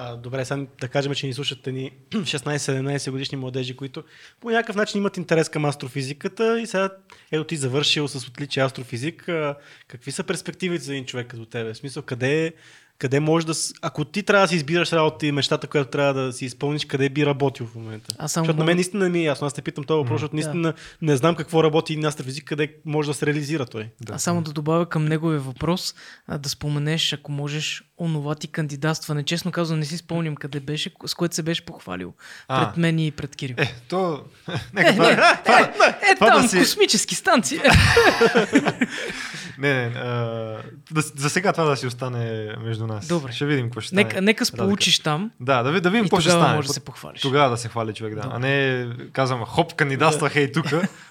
А, 0.00 0.16
добре, 0.16 0.44
сега 0.44 0.66
да 0.80 0.88
кажем, 0.88 1.14
че 1.14 1.26
ни 1.26 1.34
слушат 1.34 1.66
ни 1.66 1.92
16-17 2.10 3.10
годишни 3.10 3.38
младежи, 3.38 3.76
които 3.76 4.04
по 4.40 4.50
някакъв 4.50 4.76
начин 4.76 4.98
имат 4.98 5.16
интерес 5.16 5.48
към 5.48 5.64
астрофизиката 5.64 6.60
и 6.60 6.66
сега 6.66 6.90
ето 7.32 7.44
ти 7.44 7.56
завършил 7.56 8.08
с 8.08 8.28
отличие 8.28 8.64
астрофизик. 8.64 9.28
А, 9.28 9.56
какви 9.88 10.12
са 10.12 10.24
перспективите 10.24 10.84
за 10.84 10.92
един 10.92 11.04
човек 11.04 11.26
като 11.26 11.46
тебе? 11.46 11.74
В 11.74 11.76
смисъл, 11.76 12.02
къде 12.02 12.52
къде 12.98 13.20
може 13.20 13.46
да. 13.46 13.52
Ако 13.82 14.04
ти 14.04 14.22
трябва 14.22 14.44
да 14.44 14.48
си 14.48 14.56
избираш 14.56 14.92
работа 14.92 15.26
и 15.26 15.32
мечтата, 15.32 15.66
която 15.66 15.90
трябва 15.90 16.22
да 16.22 16.32
си 16.32 16.44
изпълниш, 16.44 16.84
къде 16.84 17.08
би 17.08 17.26
работил 17.26 17.66
в 17.66 17.74
момента? 17.74 18.14
Аз 18.18 18.32
само 18.32 18.44
защото 18.44 18.58
на 18.58 18.64
мен 18.64 18.76
наистина 18.76 19.08
ми 19.08 19.18
е 19.18 19.22
ясно. 19.22 19.46
Аз 19.46 19.52
те 19.52 19.62
питам 19.62 19.84
този 19.84 19.98
въпрос, 19.98 20.20
защото 20.20 20.36
наистина 20.36 20.62
да. 20.62 20.74
не 21.02 21.16
знам 21.16 21.34
какво 21.34 21.64
работи 21.64 21.96
на 21.96 22.08
астрофизик, 22.08 22.44
къде 22.44 22.74
може 22.84 23.08
да 23.08 23.14
се 23.14 23.26
реализира 23.26 23.66
той. 23.66 23.88
Да. 24.00 24.14
Аз 24.14 24.22
само 24.22 24.42
да 24.42 24.52
добавя 24.52 24.88
към 24.88 25.04
неговия 25.04 25.40
въпрос, 25.40 25.94
да 26.38 26.48
споменеш, 26.48 27.12
ако 27.12 27.32
можеш, 27.32 27.84
онова 27.98 28.34
ти 28.34 28.48
кандидатстване. 28.48 29.22
Честно 29.22 29.52
казвам, 29.52 29.78
не 29.78 29.84
си 29.84 29.96
спомням 29.96 30.36
къде 30.36 30.60
беше, 30.60 30.90
с 31.06 31.14
което 31.14 31.34
се 31.34 31.42
беше 31.42 31.64
похвалил. 31.64 32.14
А. 32.48 32.66
Пред 32.66 32.76
мен 32.76 32.98
и 32.98 33.10
пред 33.10 33.36
Кирил. 33.36 33.56
Е, 33.58 33.74
то... 33.88 34.24
Нека, 34.72 34.88
е, 34.88 34.92
това, 34.92 35.08
не, 35.08 35.14
това, 35.14 35.60
е, 35.60 35.72
това, 35.72 35.86
е, 35.86 36.14
това 36.14 36.26
там, 36.26 36.42
да 36.42 36.48
си... 36.48 36.58
космически 36.58 37.14
станции. 37.14 37.58
Не, 39.58 39.74
не, 39.74 39.92
а, 39.96 40.08
да, 40.90 41.00
за 41.16 41.30
сега 41.30 41.52
това 41.52 41.64
да 41.64 41.76
си 41.76 41.86
остане 41.86 42.48
между 42.60 42.86
нас. 42.86 43.06
Добре. 43.06 43.32
Ще 43.32 43.46
видим 43.46 43.66
какво 43.66 43.80
ще 43.80 43.88
стане. 43.88 44.04
Нека, 44.04 44.22
нека 44.22 44.44
сполучиш 44.44 44.98
там 44.98 45.30
Да, 45.40 45.62
да, 45.62 45.72
да 45.72 45.90
видим 45.90 45.98
и 45.98 46.02
какво 46.02 46.20
ще 46.20 46.30
стане. 46.30 46.54
може 46.54 46.68
да 46.68 46.74
се 46.74 46.80
похвалиш. 46.80 47.20
Тогава 47.20 47.50
да 47.50 47.56
се 47.56 47.68
хвали 47.68 47.94
човек, 47.94 48.14
да. 48.14 48.20
Добре. 48.20 48.36
А 48.36 48.38
не 48.38 48.86
казвам, 49.12 49.44
хоп, 49.44 49.74
кандидатствах 49.74 50.36
ей 50.36 50.52
тук, 50.52 50.66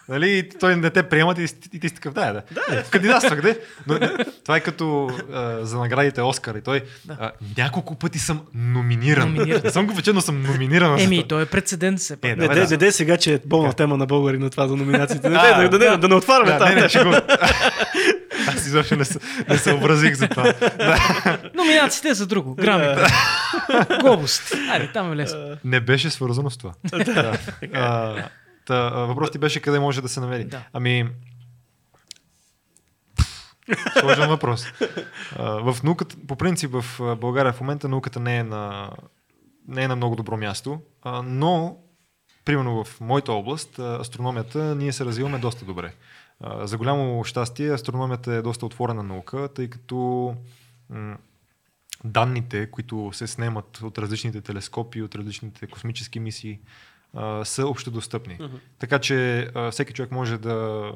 нали, 0.10 0.30
и 0.30 0.50
той 0.50 0.76
не 0.76 0.90
те 0.90 1.04
приемат 1.04 1.38
и, 1.38 1.48
ти- 1.48 1.70
и 1.74 1.80
ти 1.80 1.90
си 1.90 1.96
такъв, 1.96 2.14
да, 2.14 2.26
да. 2.26 2.42
да. 2.70 2.84
Кандидатствах, 2.84 3.42
де. 3.42 3.60
Но, 3.88 3.94
не, 3.94 4.10
това 4.44 4.58
е 4.58 4.60
като 4.60 5.10
а, 5.34 5.66
за 5.66 5.78
наградите 5.78 6.22
Оскар 6.22 6.56
и 6.56 6.62
той. 6.62 6.84
Да. 7.06 7.18
А, 7.20 7.32
няколко 7.58 7.96
пъти 7.96 8.20
съм 8.20 8.42
номиниран. 8.56 9.34
Номиниран. 9.34 9.62
Не 9.64 9.70
съм 9.70 9.88
го 9.88 9.94
вече, 9.94 10.14
но 10.14 10.22
съм 10.22 10.42
номиниран. 10.42 11.00
Еми, 11.00 11.28
той 11.28 11.42
е 11.42 11.46
прецедент 11.46 12.00
пак. 12.22 12.32
Е, 12.32 12.36
Не, 12.36 12.48
да, 12.48 12.78
да. 12.78 12.92
сега, 12.92 13.18
че 13.18 13.34
е 13.34 13.40
болна 13.46 13.74
тема 13.74 13.98
на 13.98 14.06
българи 14.06 14.38
на 14.38 14.50
това 14.50 14.68
за 14.68 14.76
номинациите. 14.76 15.30
Не, 15.30 15.36
да, 15.36 15.70
да, 15.70 15.80
да, 15.80 15.98
да 15.98 16.08
не 16.08 16.16
отваряме 16.16 16.52
Да, 16.52 16.90
Аз 18.48 18.66
изобщо 18.66 18.96
не, 18.96 19.06
се- 19.06 19.20
не 19.50 19.58
съобразих 19.58 20.16
за 20.16 20.28
това. 20.28 20.54
Номинациите 21.56 22.10
е 22.10 22.14
за 22.14 22.28
друго. 22.28 22.56
Грами. 22.56 23.02
Глобост. 24.02 24.54
Айде, 24.72 24.92
там 24.92 25.14
е 25.14 25.16
лесно. 25.16 25.58
Не 25.64 25.80
беше 25.80 26.10
свързано 26.10 26.50
с 26.50 26.58
това. 26.58 26.74
да. 27.06 27.38
а, 27.74 28.16
та, 28.66 28.92
а, 28.94 29.00
въпросът 29.00 29.32
ти 29.34 29.40
беше 29.40 29.60
къде 29.60 29.80
може 29.80 30.02
да 30.02 30.10
се 30.10 30.20
намери. 30.20 30.44
Да. 30.44 30.62
Ами, 30.74 31.10
сложен 34.00 34.30
въпрос. 34.30 34.66
А, 35.36 35.44
в 35.44 35.84
науката, 35.84 36.16
по 36.28 36.36
принцип 36.36 36.72
в 36.72 37.16
България 37.16 37.54
в 37.54 37.62
момента 37.62 37.90
науката 37.90 38.20
не 38.20 38.38
е 38.38 38.44
на, 38.44 38.92
не 39.68 39.84
е 39.84 39.88
на 39.88 39.96
много 39.96 40.16
добро 40.16 40.38
място, 40.38 40.80
а, 41.04 41.22
но 41.26 41.78
примерно 42.46 42.84
в 42.84 43.00
моята 43.02 43.34
област, 43.34 43.80
астрономията, 43.80 44.76
ние 44.76 44.94
се 44.94 45.06
развиваме 45.06 45.38
доста 45.38 45.66
добре. 45.66 45.94
За 46.64 46.78
голямо 46.78 47.24
щастие, 47.24 47.74
астрономията 47.74 48.34
е 48.34 48.42
доста 48.42 48.66
отворена 48.66 49.04
наука, 49.04 49.50
тъй 49.56 49.70
като 49.70 50.36
данните, 52.04 52.72
които 52.72 53.12
се 53.14 53.28
снемат 53.28 53.82
от 53.82 53.98
различните 53.98 54.42
телескопи, 54.42 55.02
от 55.02 55.16
различните 55.16 55.68
космически 55.68 56.20
мисии, 56.20 56.60
са 57.44 57.68
общодостъпни. 57.68 58.38
Мгм. 58.42 58.56
Така 58.80 59.00
че 59.00 59.50
всеки 59.72 59.94
човек 59.94 60.12
може 60.12 60.38
да 60.38 60.92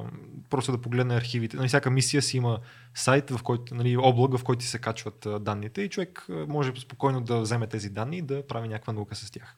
просто 0.50 0.72
да 0.72 0.78
погледне 0.78 1.16
архивите. 1.16 1.58
Нали, 1.58 1.68
всяка 1.68 1.90
мисия 1.90 2.22
си 2.22 2.38
има 2.38 2.60
сайт, 2.96 3.30
в 3.30 3.44
който, 3.44 3.76
нали, 3.76 3.98
облак, 3.98 4.38
в 4.38 4.44
който 4.44 4.66
се 4.66 4.80
качват 4.80 5.28
данните 5.40 5.82
и 5.82 5.90
човек 5.90 6.26
може 6.48 6.74
спокойно 6.80 7.22
да 7.22 7.42
вземе 7.42 7.68
тези 7.68 7.90
данни 7.90 8.18
и 8.18 8.22
да 8.22 8.48
прави 8.48 8.68
някаква 8.68 8.94
наука 8.94 9.16
с 9.16 9.32
тях. 9.32 9.56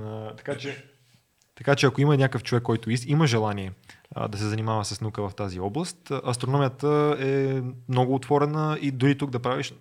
А, 0.00 0.36
така 0.36 0.56
че 0.56 0.84
така 1.54 1.76
че 1.76 1.86
ако 1.86 2.00
има 2.00 2.16
някакъв 2.16 2.42
човек, 2.42 2.62
който 2.62 2.90
има 3.06 3.26
желание 3.26 3.72
а, 4.14 4.28
да 4.28 4.38
се 4.38 4.44
занимава 4.44 4.84
с 4.84 5.00
наука 5.00 5.28
в 5.28 5.34
тази 5.34 5.60
област, 5.60 6.10
астрономията 6.26 7.16
е 7.20 7.60
много 7.88 8.14
отворена 8.14 8.78
и 8.80 8.90
дори 8.90 9.18
тук 9.18 9.30
да 9.30 9.38
правиш. 9.38 9.74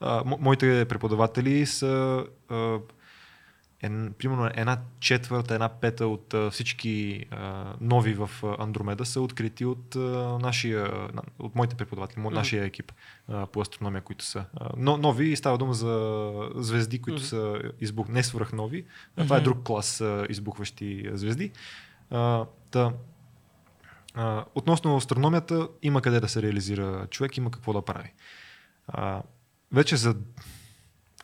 А, 0.00 0.22
моите 0.26 0.84
преподаватели 0.84 1.66
са 1.66 2.24
а, 2.48 2.78
ен, 3.82 4.14
примерно 4.18 4.50
една 4.54 4.78
четвърта, 5.00 5.54
една 5.54 5.68
пета 5.68 6.06
от 6.06 6.34
а, 6.34 6.50
всички 6.50 7.24
а, 7.30 7.64
нови 7.80 8.14
в 8.14 8.30
Андромеда 8.58 9.04
са 9.04 9.20
открити 9.20 9.64
от 9.64 9.96
а, 9.96 9.98
нашия, 10.38 10.82
на- 11.14 11.22
от 11.38 11.54
моите 11.54 11.76
преподаватели, 11.76 12.20
Мгм. 12.20 12.34
нашия 12.34 12.64
екип 12.64 12.92
а, 13.28 13.46
по 13.46 13.60
астрономия, 13.60 14.02
които 14.02 14.24
са. 14.24 14.44
А, 14.54 14.70
но, 14.76 14.96
нови 14.96 15.36
става 15.36 15.58
дума 15.58 15.74
за 15.74 16.22
звезди, 16.54 16.98
които 16.98 17.20
са 17.20 17.58
избух, 17.80 18.08
не 18.08 18.22
свръхнови. 18.22 18.84
А, 19.16 19.22
Това 19.22 19.36
е 19.36 19.40
друг 19.40 19.58
клас 19.62 20.00
а, 20.00 20.26
избухващи 20.28 21.10
звезди. 21.12 21.50
А, 22.10 22.44
та, 22.70 22.92
а, 24.14 24.44
относно 24.54 24.96
астрономията, 24.96 25.68
има 25.82 26.02
къде 26.02 26.20
да 26.20 26.28
се 26.28 26.42
реализира 26.42 27.06
човек, 27.10 27.36
има 27.36 27.50
какво 27.50 27.72
да 27.72 27.82
прави. 27.82 28.12
А, 28.88 29.22
вече 29.72 29.96
за, 29.96 30.16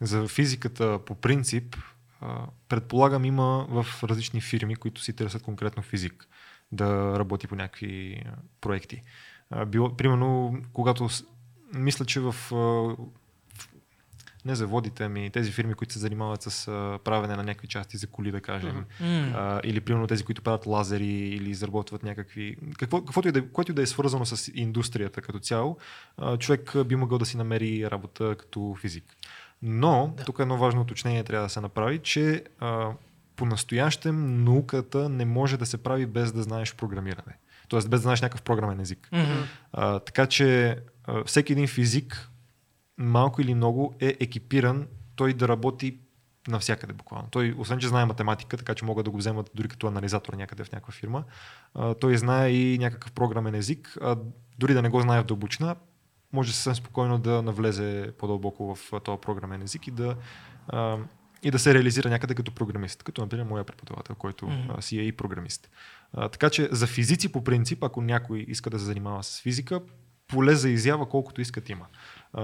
за 0.01 0.29
физиката 0.29 0.99
по 1.07 1.15
принцип, 1.15 1.77
а, 2.21 2.47
предполагам 2.69 3.25
има 3.25 3.67
в 3.69 4.05
различни 4.05 4.41
фирми, 4.41 4.77
които 4.77 5.01
си 5.01 5.13
търсят 5.13 5.43
конкретно 5.43 5.83
физик 5.83 6.29
да 6.73 7.19
работи 7.19 7.47
по 7.47 7.57
някакви 7.57 8.23
проекти. 8.61 9.03
А, 9.51 9.65
било, 9.65 9.97
примерно, 9.97 10.57
когато 10.73 11.09
мисля, 11.75 12.05
че 12.05 12.21
в, 12.21 12.35
а, 12.53 12.97
не 14.45 14.55
заводите, 14.55 15.05
ами 15.05 15.31
тези 15.31 15.53
фирми, 15.53 15.75
които 15.75 15.93
се 15.93 15.99
занимават 15.99 16.43
с 16.43 16.69
а, 16.69 16.99
правене 17.05 17.37
на 17.37 17.43
някакви 17.43 17.69
части 17.69 17.97
за 17.97 18.07
коли, 18.07 18.31
да 18.31 18.41
кажем. 18.41 18.85
М. 19.01 19.33
а, 19.35 19.61
или 19.65 19.81
примерно 19.81 20.07
тези, 20.07 20.25
които 20.25 20.43
правят 20.43 20.67
лазери 20.67 21.07
или 21.07 21.51
изработват 21.51 22.03
някакви... 22.03 22.57
Какво, 22.79 23.05
каквото 23.05 23.29
и 23.29 23.33
да, 23.33 23.49
което 23.49 23.73
и 23.73 23.75
да 23.75 23.83
е 23.83 23.87
свързано 23.87 24.25
с 24.27 24.51
индустрията 24.55 25.21
като 25.23 25.39
цяло, 25.39 25.79
а, 26.17 26.37
човек 26.37 26.77
би 26.87 26.97
могъл 26.97 27.19
да 27.19 27.27
си 27.27 27.37
намери 27.37 27.91
работа 27.91 28.35
като 28.39 28.77
физик. 28.81 29.05
Но, 29.63 30.15
Да. 30.17 30.25
тук 30.25 30.39
едно 30.39 30.59
важно 30.59 30.81
уточнение 30.81 31.25
трябва 31.25 31.47
да 31.47 31.51
се 31.51 31.61
направи, 31.61 31.99
че 31.99 32.45
а, 32.61 32.91
по-настоящем 33.37 34.45
науката 34.45 35.09
не 35.09 35.25
може 35.25 35.57
да 35.57 35.67
се 35.67 35.83
прави 35.83 36.07
без 36.07 36.33
да 36.33 36.43
знаеш 36.43 36.75
програмиране. 36.75 37.39
Тоест 37.69 37.91
без 37.91 38.01
да 38.01 38.03
знаеш 38.03 38.21
някакъв 38.21 38.43
програмен 38.43 38.81
език. 38.81 39.09
Мгм. 39.13 39.33
А, 39.73 39.99
така 39.99 40.27
че 40.27 40.79
а, 41.05 41.25
всеки 41.25 41.53
един 41.53 41.67
физик, 41.67 42.29
малко 42.99 43.41
или 43.41 43.55
много, 43.55 43.95
е 44.01 44.17
екипиран 44.21 44.87
той 45.17 45.33
да 45.33 45.49
работи 45.49 45.99
навсякъде 46.49 46.93
буквално. 46.93 47.29
Той, 47.31 47.55
освен 47.59 47.79
че 47.79 47.89
знае 47.89 48.05
математика, 48.05 48.57
така 48.57 48.75
че 48.75 48.85
могат 48.85 49.05
да 49.05 49.11
го 49.11 49.19
вземат 49.19 49.51
дори 49.55 49.69
като 49.69 49.87
анализатор 49.87 50.33
някъде 50.33 50.65
в 50.65 50.73
някаква 50.73 50.93
фирма, 50.93 51.25
той 52.01 52.17
знае 52.17 52.51
и 52.51 52.79
някакъв 52.79 53.13
програмен 53.13 53.55
език, 53.55 53.99
а 54.03 54.17
дори 54.59 54.75
да 54.75 54.83
не 54.83 54.89
го 54.89 55.01
знае 55.01 55.21
в 55.21 55.27
дълбочина, 55.27 55.77
може 56.33 56.53
съвсем 56.53 56.75
спокойно 56.75 57.19
да 57.19 57.43
навлезе 57.43 58.13
по-дълбоко 58.19 58.75
в 58.75 59.01
този 59.01 59.21
програмен 59.21 59.63
език 59.63 59.87
и 59.87 59.91
да, 59.91 60.17
и 61.43 61.51
да 61.51 61.59
се 61.59 61.75
реализира 61.75 62.11
някъде 62.11 62.35
като 62.35 62.53
програмист, 62.53 63.03
като 63.03 63.21
например 63.21 63.45
моя 63.45 63.65
преподавател, 63.65 64.15
който 64.15 64.49
а, 64.69 64.83
си 64.83 64.99
е 64.99 65.03
и 65.03 65.13
програмист. 65.13 65.71
Така 66.33 66.51
че 66.51 66.69
за 66.73 66.87
физици 66.87 67.33
по 67.33 67.45
принцип, 67.45 67.85
ако 67.85 68.03
някой 68.03 68.39
иска 68.39 68.71
да 68.71 68.79
се 68.79 68.85
занимава 68.85 69.23
с 69.23 69.41
физика, 69.41 69.81
поле 70.29 70.55
за 70.55 70.69
изява 70.69 71.09
колкото 71.09 71.41
искат 71.41 71.69
има, 71.69 71.87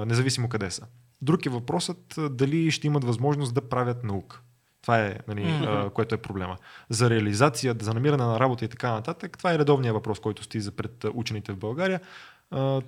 независимо 0.07 0.49
къде 0.49 0.71
са. 0.71 0.87
Друг 1.23 1.47
е 1.47 1.51
въпросът 1.51 2.19
дали 2.31 2.71
ще 2.71 2.87
имат 2.87 3.05
възможност 3.05 3.55
да 3.55 3.69
правят 3.69 4.05
наука. 4.05 4.41
Това 4.83 5.01
е, 5.01 5.19
нали, 5.29 5.43
а, 5.67 5.91
което 5.91 6.15
е 6.15 6.19
проблема. 6.19 6.57
За 6.91 7.11
реализация, 7.11 7.77
за 7.81 7.95
намиране 7.95 8.25
на 8.25 8.41
работа 8.41 8.65
и 8.65 8.69
така 8.69 8.93
нататък, 8.93 9.39
това 9.39 9.55
е 9.55 9.59
редовният 9.59 9.95
въпрос, 9.95 10.21
който 10.21 10.43
стои 10.43 10.61
за 10.61 10.73
пред 10.73 11.05
учените 11.15 11.53
в 11.53 11.57
България. 11.57 12.01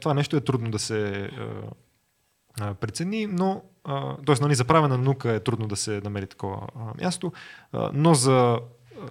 Това 0.01 0.15
нещо 0.15 0.37
е 0.37 0.41
трудно 0.41 0.71
да 0.71 0.79
се 0.79 1.31
прецени, 2.81 3.27
но 3.27 3.63
т.е. 4.27 4.35
нали, 4.41 4.55
за 4.55 4.65
правена 4.65 4.99
наука 4.99 5.33
е 5.33 5.41
трудно 5.41 5.69
да 5.69 5.77
се 5.77 6.01
намери 6.05 6.27
такова 6.27 6.67
място, 7.01 7.33
но 7.93 8.15
за 8.15 8.59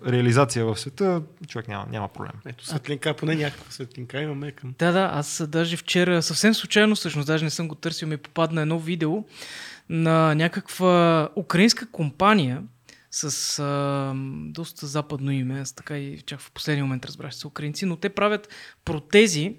реализация 0.07 0.66
в 0.66 0.78
света 0.78 1.22
човек 1.48 1.68
няма, 1.68 1.86
няма 1.91 2.07
проблем. 2.07 2.32
Ето 2.45 2.66
светлинка, 2.66 3.14
поне 3.14 3.36
някаква 3.36 3.72
светлинка 3.72 4.22
имаме 4.22 4.52
към... 4.52 4.74
Да, 4.80 4.91
да, 4.91 5.10
аз 5.14 5.44
даже 5.48 5.78
вчера, 5.78 6.22
съвсем 6.22 6.53
случайно, 6.53 6.95
всъщност, 6.95 7.28
даже 7.28 7.44
не 7.44 7.49
съм 7.49 7.68
го 7.68 7.76
търсил, 7.76 8.07
ми 8.07 8.18
попадна 8.18 8.62
едно 8.62 8.80
видео 8.80 9.24
на 9.90 10.36
някаква 10.36 11.30
украинска 11.36 11.91
компания 11.91 12.64
с 13.12 13.60
а, 13.60 14.14
доста 14.52 14.88
западно 14.88 15.32
име, 15.32 15.60
аз 15.60 15.74
така 15.74 15.98
и 15.98 16.22
чак 16.22 16.40
в 16.40 16.52
последния 16.52 16.86
момент 16.86 17.06
разбрах, 17.06 17.32
че 17.32 17.38
са 17.38 17.48
украинци, 17.48 17.86
но 17.86 17.95
те 17.95 18.10
правят 18.10 18.49
протези, 18.86 19.56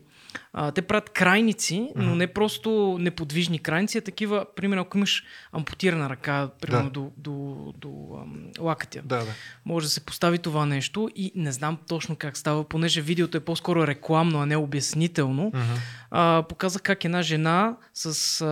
а, 0.53 0.71
те 0.71 0.83
правят 0.83 1.11
крайници, 1.11 1.89
но 1.97 2.15
не 2.15 2.27
просто 2.27 2.97
неподвижни 3.01 3.59
крайници, 3.59 3.99
а 3.99 4.03
такива, 4.03 4.47
примерно, 4.57 4.83
ако 4.83 4.97
имаш 4.97 5.25
ампутирана 5.53 6.11
ръка, 6.11 6.49
примерно 6.61 6.85
Да. 6.85 6.91
до, 6.91 7.11
до, 7.17 7.33
до 7.77 7.89
ам, 8.23 8.47
лакътя, 8.61 9.01
Да, 9.05 9.17
да. 9.19 9.33
може 9.65 9.87
да 9.87 9.91
се 9.91 10.01
постави 10.01 10.39
това 10.39 10.67
нещо 10.67 11.09
и 11.17 11.33
не 11.35 11.53
знам 11.53 11.79
точно 11.89 12.17
как 12.17 12.37
става, 12.37 12.65
понеже 12.65 13.01
видеото 13.01 13.37
е 13.37 13.41
по-скоро 13.41 13.87
рекламно, 13.87 14.43
а 14.43 14.47
не 14.47 14.57
обяснително. 14.57 15.45
Мгм. 15.45 15.63
А, 16.11 16.45
показах 16.49 16.83
как 16.83 17.05
една 17.05 17.23
жена 17.23 17.77
с 17.95 18.07
а, 18.41 18.47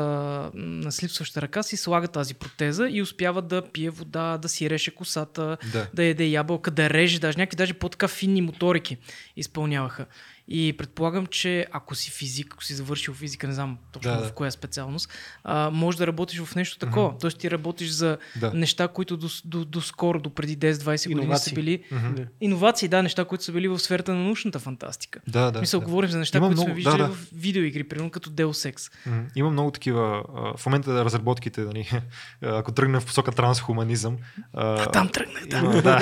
наслипсваща 0.54 1.42
ръка 1.42 1.62
си 1.62 1.76
слага 1.76 2.08
тази 2.08 2.34
протеза 2.34 2.88
и 2.88 3.02
успява 3.02 3.42
да 3.42 3.62
пие 3.62 3.90
вода, 3.90 4.38
да 4.38 4.48
си 4.48 4.70
реше 4.70 4.94
косата, 4.94 5.56
Да. 5.72 5.86
да 5.94 6.04
яде 6.04 6.24
ябълка, 6.24 6.70
да 6.70 6.90
реже, 6.90 7.18
даже 7.18 7.38
някакви 7.38 7.56
даже 7.56 7.74
по-така 7.74 8.08
финни 8.08 8.42
моторики 8.42 8.96
изпълняваха. 9.36 10.06
И 10.48 10.74
предполагам, 10.74 11.26
че 11.26 11.66
ако 11.72 11.94
си 11.94 12.10
физик, 12.10 12.52
ако 12.52 12.64
си 12.64 12.74
завършил 12.74 13.14
физика, 13.14 13.46
не 13.46 13.52
знам 13.52 13.78
точно 13.92 14.10
Да, 14.10 14.18
в 14.18 14.22
да. 14.22 14.30
коя 14.30 14.50
специалност, 14.50 15.08
а, 15.44 15.70
може 15.70 15.98
да 15.98 16.06
работиш 16.06 16.40
в 16.40 16.54
нещо 16.54 16.78
такова. 16.78 17.08
Мгм. 17.08 17.18
Тоест 17.18 17.38
ти 17.38 17.50
работиш 17.50 17.88
за 17.90 18.18
Да. 18.36 18.50
неща, 18.54 18.88
които 18.88 19.16
до, 19.16 19.28
до, 19.44 19.64
до 19.64 19.80
скоро, 19.80 20.20
до 20.20 20.30
преди 20.30 20.56
10-20 20.58 21.08
години 21.08 21.38
са 21.38 21.54
били. 21.54 21.82
Да. 21.92 22.26
иновации, 22.40 22.88
да, 22.88 23.02
неща, 23.02 23.24
които 23.24 23.44
са 23.44 23.52
били 23.52 23.68
в 23.68 23.78
сферата 23.78 24.14
на 24.14 24.20
научната 24.20 24.58
фантастика. 24.58 25.20
Да, 25.28 25.40
да. 25.40 25.52
Да, 25.52 25.60
Мисъл, 25.60 25.80
да. 25.80 25.86
говорим 25.86 26.10
за 26.10 26.18
неща, 26.18 26.38
Има 26.38 26.46
които 26.46 26.56
сме 26.56 26.64
много- 26.64 26.76
виждали 26.76 26.98
да, 26.98 27.08
да. 27.08 27.14
в 27.14 27.26
видеоигри, 27.32 27.84
примерно 27.84 28.10
като 28.10 28.30
Deus 28.30 28.72
Ex. 28.72 28.92
Мгм. 29.06 29.20
Има 29.36 29.50
много 29.50 29.70
такива. 29.70 30.22
а, 30.36 30.56
В 30.56 30.66
момента 30.66 31.04
разработките, 31.04 31.60
нали, 31.60 31.90
ако 32.42 32.72
тръгнем 32.72 33.00
в 33.00 33.06
посока 33.06 33.32
трансхуманизъм. 33.32 34.16
А 34.54 34.86
там 34.86 35.08
тръгнах, 35.08 35.46
да. 35.46 35.58
Има, 35.58 35.82
да. 35.82 36.00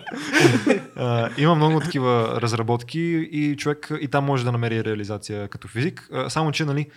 А, 0.96 1.30
има 1.38 1.54
много 1.54 1.80
такива 1.80 2.38
разработки 2.42 3.09
и 3.10 3.56
човек 3.56 3.90
и 4.00 4.08
там 4.08 4.24
може 4.24 4.44
да 4.44 4.52
намери 4.52 4.84
реализация 4.84 5.48
като 5.48 5.68
физик. 5.68 6.10
Само, 6.28 6.52
че 6.52 6.64
нали, 6.64 6.90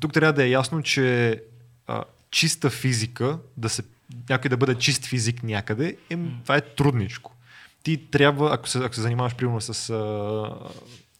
тук 0.00 0.12
трябва 0.12 0.32
да 0.32 0.44
е 0.44 0.48
ясно, 0.50 0.82
че 0.82 1.40
а, 1.86 2.04
чиста 2.30 2.70
физика, 2.70 3.38
да 3.56 3.68
се, 3.68 3.82
някой 4.28 4.48
да 4.48 4.56
бъде 4.56 4.74
чист 4.74 5.06
физик 5.06 5.42
някъде, 5.42 5.96
е, 6.10 6.18
това 6.42 6.56
е 6.56 6.60
трудничко. 6.60 7.36
Ти 7.82 8.10
трябва, 8.10 8.54
ако 8.54 8.68
се, 8.68 8.78
ако 8.78 8.94
се 8.94 9.00
занимаваш 9.00 9.34
примерно 9.34 9.60
с 9.60 9.90
а, 9.90 9.94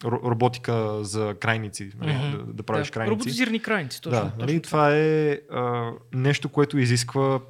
ро- 0.03 0.31
роботика 0.31 1.05
за 1.05 1.35
крайници, 1.41 1.93
нали, 2.01 2.13
Мгм. 2.13 2.47
да, 2.47 2.53
да 2.53 2.63
правиш 2.63 2.89
да, 2.89 2.93
крайници. 2.93 3.11
Роботизирани 3.11 3.61
крайници, 3.61 4.03
точно. 4.03 4.21
Да, 4.21 4.25
точно 4.25 4.41
нали, 4.41 4.63
това 4.63 4.97
е 4.97 5.41
а, 5.51 5.93
нещо, 6.15 6.49
което 6.49 6.79
изисква 6.79 7.41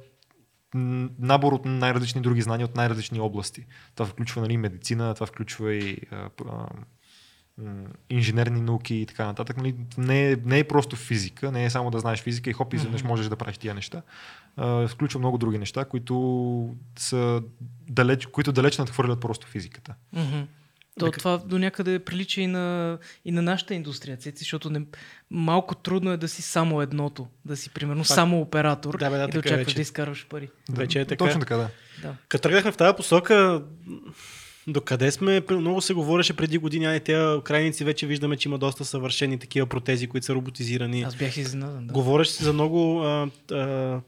набор 0.75 1.53
от 1.53 1.65
най-различни 1.65 2.21
други 2.21 2.41
знания 2.41 2.65
от 2.65 2.75
най-различни 2.75 3.19
области. 3.19 3.65
Това 3.95 4.05
включва 4.05 4.41
нали, 4.41 4.57
медицина, 4.57 5.13
това 5.13 5.27
включва 5.27 5.73
и 5.73 5.97
а, 6.11 6.29
а, 6.49 6.65
инженерни 8.09 8.61
науки 8.61 8.95
и 8.95 9.05
така 9.05 9.25
нататък. 9.25 9.57
Нали, 9.57 9.75
не, 9.97 10.31
е, 10.31 10.35
не 10.45 10.59
е 10.59 10.63
просто 10.63 10.95
физика, 10.95 11.51
не 11.51 11.65
е 11.65 11.69
само 11.69 11.91
да 11.91 11.99
знаеш 11.99 12.21
физика 12.21 12.49
и 12.49 12.53
хоп, 12.53 12.73
изведнъж 12.73 13.03
можеш 13.03 13.27
да 13.27 13.35
правиш 13.35 13.57
тия 13.57 13.73
неща. 13.73 14.01
А, 14.55 14.87
включва 14.87 15.19
много 15.19 15.37
други 15.37 15.57
неща, 15.57 15.85
които, 15.85 16.75
са 16.99 17.41
далеч, 17.89 18.25
които 18.25 18.51
далеч 18.51 18.77
надхвърлят 18.77 19.21
просто 19.21 19.47
физиката. 19.47 19.95
То, 20.99 21.05
Нека- 21.05 21.19
това 21.19 21.37
до 21.37 21.59
някъде 21.59 21.99
прилича 21.99 22.41
и 22.41 22.47
на, 22.47 22.97
и 23.25 23.31
на 23.31 23.41
нашата 23.41 23.75
индустрия, 23.75 24.17
цеци, 24.17 24.39
защото 24.39 24.69
не, 24.69 24.81
малко 25.31 25.75
трудно 25.75 26.11
е 26.11 26.17
да 26.17 26.27
си 26.27 26.41
само 26.41 26.81
едното, 26.81 27.27
да 27.45 27.57
си 27.57 27.69
примерно 27.69 28.03
Факт. 28.03 28.15
само 28.15 28.41
оператор 28.41 28.97
Да, 28.97 29.09
бе, 29.09 29.17
да, 29.17 29.23
и 29.23 29.27
да 29.27 29.37
е 29.37 29.39
очакваш 29.39 29.65
вече. 29.65 29.75
да 29.75 29.81
изкарваш 29.81 30.27
пари. 30.29 30.49
Вече 30.71 30.99
е 30.99 31.05
така. 31.05 31.25
Точно 31.25 31.39
така, 31.39 31.57
да. 31.57 31.69
Да. 32.01 32.15
Като 32.27 32.41
тръгнахме 32.41 32.71
в 32.71 32.77
тази 32.77 32.95
посока, 32.95 33.63
докъде 34.67 35.11
сме? 35.11 35.41
Много 35.51 35.81
се 35.81 35.93
говореше 35.93 36.33
преди 36.33 36.57
години, 36.57 36.85
ай, 36.85 36.99
тези 36.99 37.41
крайници 37.43 37.83
вече 37.83 38.07
виждаме, 38.07 38.37
че 38.37 38.49
има 38.49 38.57
доста 38.57 38.85
съвършени 38.85 39.39
такива 39.39 39.67
протези, 39.67 40.07
които 40.07 40.25
са 40.25 40.33
роботизирани. 40.33 41.01
Аз 41.01 41.15
бях 41.15 41.37
изненадан. 41.37 41.87
Да. 41.87 41.93
Говореше 41.93 42.31
се 42.31 42.43
за 42.43 42.53
много 42.53 43.01
а, 43.01 43.29
а, 43.51 43.99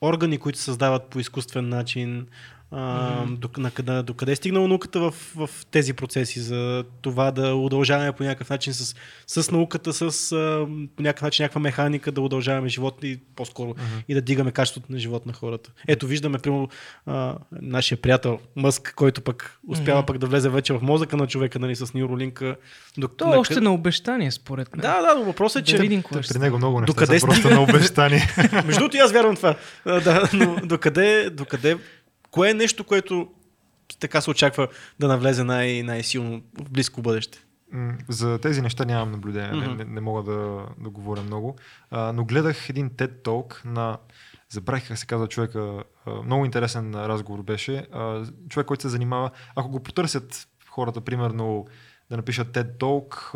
органи, 0.00 0.38
които 0.38 0.58
се 0.58 0.64
създават 0.64 1.06
по 1.06 1.20
изкуствен 1.20 1.68
начин. 1.68 2.26
А, 2.74 3.22
Мгм. 3.24 3.34
до, 3.34 3.48
на, 3.58 3.70
къде, 3.70 4.02
до 4.02 4.14
къде 4.14 4.32
е 4.32 4.36
стигнала 4.36 4.68
науката 4.68 5.00
в, 5.00 5.14
в 5.36 5.50
тези 5.70 5.92
процеси? 5.92 6.40
За 6.40 6.84
това 7.02 7.30
да 7.30 7.54
удължаваме 7.54 8.12
по 8.12 8.22
някакъв 8.22 8.50
начин 8.50 8.74
с, 8.74 8.94
с 9.26 9.50
науката, 9.50 9.92
с 9.92 10.32
а, 10.32 10.66
по 10.96 11.02
някакъв 11.02 11.22
начин 11.22 11.44
някаква 11.44 11.60
механика 11.60 12.12
да 12.12 12.20
удължаваме 12.20 12.68
живота 12.68 13.06
и 13.06 13.18
по-скоро 13.36 13.68
Мгм. 13.68 13.98
и 14.08 14.14
да 14.14 14.20
дигаме 14.20 14.52
качеството 14.52 14.92
на 14.92 14.98
живот 14.98 15.26
на 15.26 15.32
хората. 15.32 15.70
Ето 15.88 16.06
виждаме, 16.06 16.38
примерно, 16.38 16.68
а, 17.06 17.34
нашия 17.52 17.98
приятел 18.00 18.38
Мъск, 18.56 18.92
който 18.96 19.20
пък 19.20 19.58
успява 19.68 19.98
Мгм. 20.00 20.06
пък 20.06 20.18
да 20.18 20.26
влезе 20.26 20.48
вече 20.48 20.72
в 20.72 20.82
мозъка 20.82 21.16
на 21.16 21.26
човека, 21.26 21.58
нали, 21.58 21.76
с 21.76 21.86
Neuralink. 21.86 22.56
До, 22.98 23.08
То 23.08 23.34
е 23.34 23.36
още 23.36 23.60
на 23.60 23.72
обещание, 23.74 24.30
според 24.30 24.76
мен. 24.76 24.80
Да, 24.82 25.00
да, 25.02 25.14
но 25.18 25.24
въпросът 25.24 25.60
е, 25.60 25.62
да 25.62 25.66
че 25.66 25.78
видим 25.82 26.02
кое 26.02 26.22
ще 26.22 26.34
При 26.34 26.38
него 26.40 26.58
много 26.58 26.80
неща 26.80 26.92
Докъде 26.92 27.20
са 27.20 27.26
просто 27.26 27.50
на 27.54 27.62
обещание. 27.62 28.22
между 28.64 28.78
другото, 28.78 28.96
и 28.96 29.00
аз 29.00 29.12
вярвам 29.12 29.36
това. 29.36 29.54
А, 29.84 30.00
да, 30.00 30.28
но 30.32 30.56
докъде, 30.64 31.30
докъде, 31.30 31.76
кое 32.32 32.50
е 32.50 32.54
нещо, 32.54 32.84
което 32.84 33.28
така 34.00 34.20
се 34.20 34.30
очаква 34.30 34.68
да 35.00 35.08
навлезе 35.08 35.44
най- 35.44 35.82
най-силно 35.82 36.42
в 36.64 36.70
близко 36.70 37.02
бъдеще? 37.02 37.44
За 38.08 38.38
тези 38.38 38.62
неща 38.62 38.84
нямам 38.84 39.10
наблюдение, 39.10 39.52
Мгм. 39.52 39.70
не, 39.70 39.84
не, 39.84 39.84
не 39.84 40.00
мога 40.00 40.22
да, 40.22 40.66
да 40.80 40.90
говоря 40.90 41.22
много. 41.22 41.56
А, 41.90 42.12
но 42.12 42.24
гледах 42.24 42.68
един 42.68 42.90
TED 42.90 43.22
Talk 43.24 43.64
на, 43.64 43.98
забравих 44.48 44.88
как 44.88 44.98
се 44.98 45.06
казва 45.06 45.28
човека, 45.28 45.84
а, 46.06 46.10
много 46.22 46.44
интересен 46.44 46.94
разговор 46.94 47.42
беше. 47.42 47.86
А, 47.92 48.24
човек, 48.48 48.66
който 48.66 48.82
се 48.82 48.88
занимава, 48.88 49.30
ако 49.56 49.68
го 49.68 49.82
потърсят 49.82 50.48
хората, 50.68 51.00
примерно, 51.00 51.66
да 52.10 52.16
напишат 52.16 52.48
TED 52.48 52.78
Talk, 52.78 53.34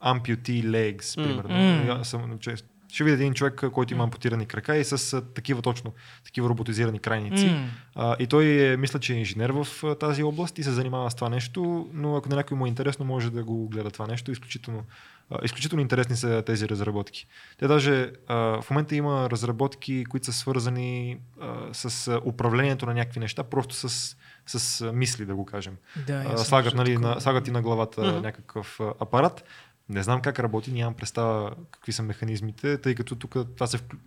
а, 0.00 0.14
amputee 0.14 0.64
legs, 0.64 1.24
примерно. 1.24 1.84
М. 1.84 1.98
Аз 2.00 2.08
съм, 2.08 2.38
че, 2.38 2.54
ще 2.92 3.04
видя 3.04 3.14
един 3.14 3.34
човек, 3.34 3.64
който 3.72 3.94
има 3.94 4.04
ампутирани 4.04 4.46
крака 4.46 4.76
и 4.76 4.84
с 4.84 5.22
такива 5.22 5.62
точно, 5.62 5.92
такива 6.24 6.48
роботизирани 6.48 6.98
крайници. 6.98 7.46
М. 7.46 7.68
А, 7.94 8.16
и 8.18 8.26
той 8.26 8.44
е, 8.46 8.76
мисля, 8.76 8.98
че 8.98 9.14
е 9.14 9.16
инженер 9.16 9.50
в 9.50 9.66
тази 10.00 10.22
област 10.22 10.58
и 10.58 10.62
се 10.62 10.70
занимава 10.70 11.10
с 11.10 11.14
това 11.14 11.28
нещо, 11.28 11.90
но 11.92 12.16
ако 12.16 12.28
на 12.28 12.36
някой 12.36 12.56
му 12.56 12.66
е 12.66 12.68
интересно, 12.68 13.04
може 13.04 13.30
да 13.30 13.44
го 13.44 13.68
гледа 13.68 13.90
това 13.90 14.06
нещо. 14.06 14.32
Изключително, 14.32 14.84
а, 15.30 15.38
изключително 15.44 15.82
интересни 15.82 16.16
са 16.16 16.42
тези 16.46 16.68
разработки. 16.68 17.26
Те 17.58 17.66
даже 17.66 18.12
а, 18.26 18.34
в 18.62 18.70
момента 18.70 18.96
има 18.96 19.30
разработки, 19.30 20.04
които 20.04 20.26
са 20.26 20.32
свързани 20.32 21.18
а, 21.40 21.54
с 21.72 22.20
управлението 22.24 22.86
на 22.86 22.94
някакви 22.94 23.20
неща, 23.20 23.42
просто 23.42 23.74
с, 23.74 24.16
с 24.46 24.92
мисли, 24.92 25.26
да 25.26 25.34
го 25.34 25.46
кажем. 25.46 25.76
Да, 26.06 26.24
А, 26.28 26.38
слагат, 26.38 26.74
нали, 26.74 26.96
на, 26.98 27.20
слагат 27.20 27.48
и 27.48 27.50
на 27.50 27.62
главата 27.62 28.00
Мгм. 28.00 28.20
някакъв 28.20 28.80
апарат. 29.00 29.44
Не 29.88 30.02
знам 30.02 30.20
как 30.20 30.38
работи, 30.38 30.72
нямам 30.72 30.94
представа 30.94 31.50
какви 31.70 31.92
са 31.92 32.02
механизмите, 32.02 32.78
тъй 32.78 32.94
като 32.94 33.16
тук 33.16 33.36
това 33.54 33.66
се 33.66 33.78
вклю... 33.78 33.98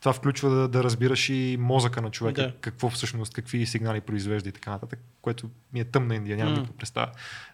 това 0.00 0.12
включва 0.12 0.50
да, 0.50 0.68
да 0.68 0.84
разбираш 0.84 1.28
и 1.28 1.56
мозъка 1.60 2.02
на 2.02 2.10
човека, 2.10 2.42
Да. 2.42 2.52
какво 2.60 2.90
всъщност, 2.90 3.34
какви 3.34 3.66
сигнали 3.66 4.00
произвежда 4.00 4.48
и 4.48 4.52
така 4.52 4.70
нататък, 4.70 4.98
което 5.22 5.50
ми 5.72 5.80
е 5.80 5.84
тъмна 5.84 6.14
Индия, 6.14 6.36
нямам 6.36 6.54
никаква 6.54 6.76
представа. 6.76 7.08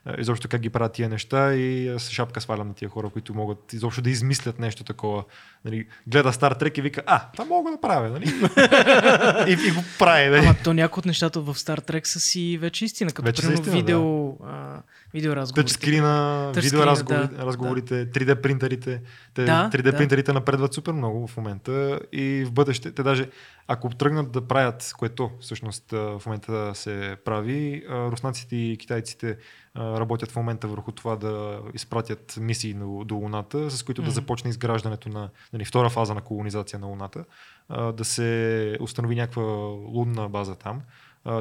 А, 0.05 0.20
Изобщо 0.20 0.48
как 0.48 0.60
ги 0.60 0.70
правят 0.70 0.92
тия 0.92 1.09
неща 1.09 1.55
и 1.55 1.94
с 1.98 2.10
шапка 2.10 2.40
свалям 2.40 2.68
на 2.68 2.74
тия 2.74 2.88
хора, 2.88 3.10
които 3.10 3.34
могат 3.34 3.72
изобщо 3.72 4.02
да 4.02 4.10
измислят 4.10 4.59
нещо 4.59 4.84
такова. 4.84 5.24
Нали, 5.64 5.86
гледа 6.06 6.32
Стар 6.32 6.52
Трек 6.52 6.78
и 6.78 6.82
вика, 6.82 7.02
а, 7.06 7.30
това 7.32 7.44
мога 7.44 7.70
да 7.70 7.80
правя, 7.80 8.10
нали? 8.10 8.24
и, 9.51 9.68
и 9.68 9.70
го 9.70 9.84
прави, 9.98 10.30
нали? 10.30 10.46
Ама 10.46 10.55
то 10.64 10.74
някои 10.74 11.01
от 11.01 11.06
нещата 11.06 11.40
в 11.40 11.55
Star 11.55 11.90
Trek 11.90 12.05
са 12.05 12.20
си 12.20 12.59
вече 12.59 12.84
истина, 12.84 13.10
като 13.10 13.26
Вече 13.26 13.42
примерно 13.42 13.60
истина, 13.60 13.76
видео, 13.76 14.28
а, 14.28 14.82
видеоразговори. 15.15 15.66
Тъчскрина, 15.66 16.51
Тъчскрина, 16.55 16.81
видеоразговори, 16.82 17.28
да, 17.28 17.47
разговорите, 17.47 18.11
3D 18.11 18.43
принтерите. 18.43 19.03
Те, 19.35 19.45
Да, 19.45 19.70
3D 19.73 19.82
да. 19.82 19.97
принтерите 19.97 20.32
напредват 20.32 20.74
супер 20.74 20.93
много 20.93 21.27
в 21.27 21.36
момента 21.36 22.01
и 22.12 22.45
в 22.47 22.53
бъдеще. 22.53 22.93
Те 22.93 23.03
даже, 23.03 23.31
ако 23.69 23.89
тръгнат 23.89 24.32
да 24.32 24.49
правят, 24.49 24.93
което 24.99 25.31
всъщност 25.41 25.91
в 25.91 26.23
момента 26.27 26.74
се 26.74 27.16
прави, 27.24 27.85
руснаците 27.91 28.57
и 28.57 28.77
китайците 28.77 29.36
работят 29.77 30.31
в 30.31 30.36
момента 30.36 30.69
върху 30.69 30.93
това 30.93 31.16
да 31.16 31.61
изпратят 31.74 32.36
мисии 32.41 32.74
до, 33.05 33.15
Луната, 33.15 33.70
с 33.70 33.82
които 33.82 34.03
да 34.03 34.07
Мгм. 34.07 34.15
започне 34.15 34.51
изграждането 34.51 35.09
на 35.09 35.31
нали, 35.53 35.65
втора 35.65 35.91
фаза 35.91 36.15
на 36.15 36.20
колонизация 36.20 36.78
на 36.78 36.86
Луната, 36.86 37.24
да 37.70 38.05
се 38.05 38.77
установи 38.81 39.15
някаква 39.15 39.43
лунна 39.43 40.28
база 40.28 40.55
там. 40.55 40.81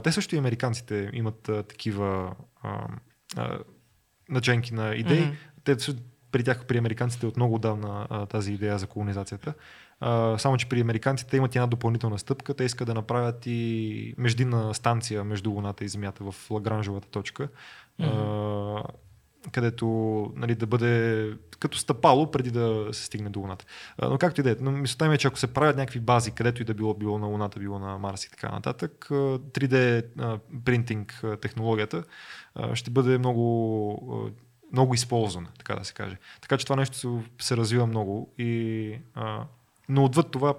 Те 0.04 0.12
също 0.12 0.36
и 0.36 0.38
американците 0.38 1.10
имат 1.14 1.41
такива 1.44 2.36
а, 3.35 3.60
наченки 4.30 4.73
на 4.73 4.95
идеи. 4.95 5.22
Мгм. 5.22 5.35
Те 5.64 5.77
при 6.31 6.43
тях, 6.43 6.65
при 6.65 6.77
американците 6.77 7.26
от 7.26 7.35
много 7.35 7.55
отдавна 7.55 8.07
а, 8.10 8.26
тази 8.26 8.53
идея 8.53 8.77
за 8.80 8.88
колонизацията. 8.88 9.53
А, 9.99 10.38
само, 10.38 10.57
че 10.57 10.69
при 10.69 10.81
американците 10.81 11.38
имат 11.38 11.55
една 11.55 11.68
допълнителна 11.68 12.19
стъпка. 12.19 12.53
Те 12.53 12.64
искат 12.64 12.88
да 12.88 12.93
направят 12.93 13.45
и 13.45 14.15
междинна 14.18 14.73
станция 14.73 15.23
между 15.23 15.51
Луната 15.51 15.85
и 15.85 15.88
Земята 15.88 16.31
в 16.31 16.51
Лагранжовата 16.51 17.07
точка, 17.10 17.47
а, 17.99 18.84
където 19.52 19.88
нали, 20.36 20.56
да 20.56 20.68
бъде 20.68 21.34
като 21.60 21.78
стъпало 21.78 22.32
преди 22.32 22.52
да 22.52 22.88
се 22.91 23.06
стигне 23.06 23.30
до 23.30 23.40
Луната. 23.40 23.65
Но 24.02 24.18
както 24.18 24.41
и 24.41 24.44
да 24.44 24.52
е, 24.52 24.56
но 24.61 24.72
мисълта 24.72 25.10
ми 25.10 25.15
е, 25.15 25.18
че 25.18 25.28
ако 25.28 25.40
се 25.40 25.53
правят 25.53 25.78
някакви 25.78 25.99
бази, 25.99 26.32
където 26.32 26.61
и 26.61 26.65
да 26.65 26.74
било, 26.74 26.94
било 26.94 27.18
на 27.18 27.28
Луната, 27.28 27.60
било 27.60 27.80
на 27.80 27.98
Марс 27.98 28.26
и 28.26 28.32
така 28.32 28.49
нататък, 28.49 29.07
а, 29.11 29.14
3D 29.14 30.06
а, 30.20 30.40
принтинг 30.65 31.24
технологията 31.41 32.03
ще 32.74 32.91
бъде 32.91 33.18
много, 33.18 34.32
много 34.72 34.94
използвана, 34.94 35.48
така 35.57 35.76
да 35.76 35.86
се 35.86 35.94
каже. 35.94 36.18
Така 36.41 36.57
че 36.57 36.65
това 36.65 36.76
нещо 36.76 37.22
се, 37.41 37.57
развива 37.57 37.88
много 37.88 38.34
и 38.38 38.98
но 39.90 40.03
отвъд 40.03 40.32
това 40.32 40.53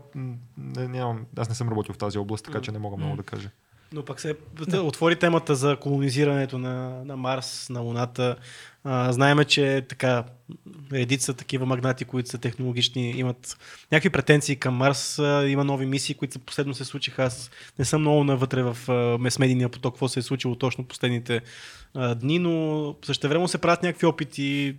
не, 0.56 0.88
нямам, 0.88 1.26
аз 1.36 1.48
не 1.48 1.54
съм 1.54 1.68
работил 1.68 1.94
в 1.94 1.98
тази 1.98 2.18
област, 2.18 2.44
така 2.44 2.60
че 2.60 2.72
не 2.72 2.78
мога 2.78 2.96
много 2.96 3.16
да 3.16 3.22
кажа. 3.22 3.50
Но 3.94 4.04
пък 4.04 4.20
се 4.20 4.36
да. 4.66 4.82
отвори 4.82 5.16
темата 5.16 5.54
за 5.54 5.76
колонизирането 5.76 6.58
на, 6.58 7.04
на 7.04 7.16
Марс, 7.16 7.70
на 7.70 7.80
Луната. 7.80 8.36
А, 8.84 9.12
знаеме, 9.12 9.44
че 9.44 9.86
така 9.88 10.24
редица 10.92 11.34
такива 11.34 11.66
магнати, 11.66 12.04
които 12.04 12.28
са 12.28 12.38
технологични, 12.38 13.10
имат 13.10 13.58
някакви 13.92 14.10
претенции 14.10 14.56
към 14.56 14.74
Марс. 14.74 15.18
А, 15.18 15.48
има 15.48 15.64
нови 15.64 15.86
мисии, 15.86 16.14
които 16.14 16.38
последно 16.38 16.74
се 16.74 16.84
случиха. 16.84 17.22
Аз 17.22 17.50
не 17.78 17.84
съм 17.84 18.00
много 18.00 18.24
навътре 18.24 18.62
в 18.62 18.78
а, 18.88 19.18
медийния 19.38 19.68
поток, 19.68 19.94
какво 19.94 20.08
се 20.08 20.20
е 20.20 20.22
случило 20.22 20.54
точно 20.54 20.84
последните 20.84 21.40
а, 21.94 22.14
дни, 22.14 22.38
но 22.38 22.94
същевременно 23.04 23.48
се 23.48 23.58
правят 23.58 23.82
някакви 23.82 24.06
опити 24.06 24.76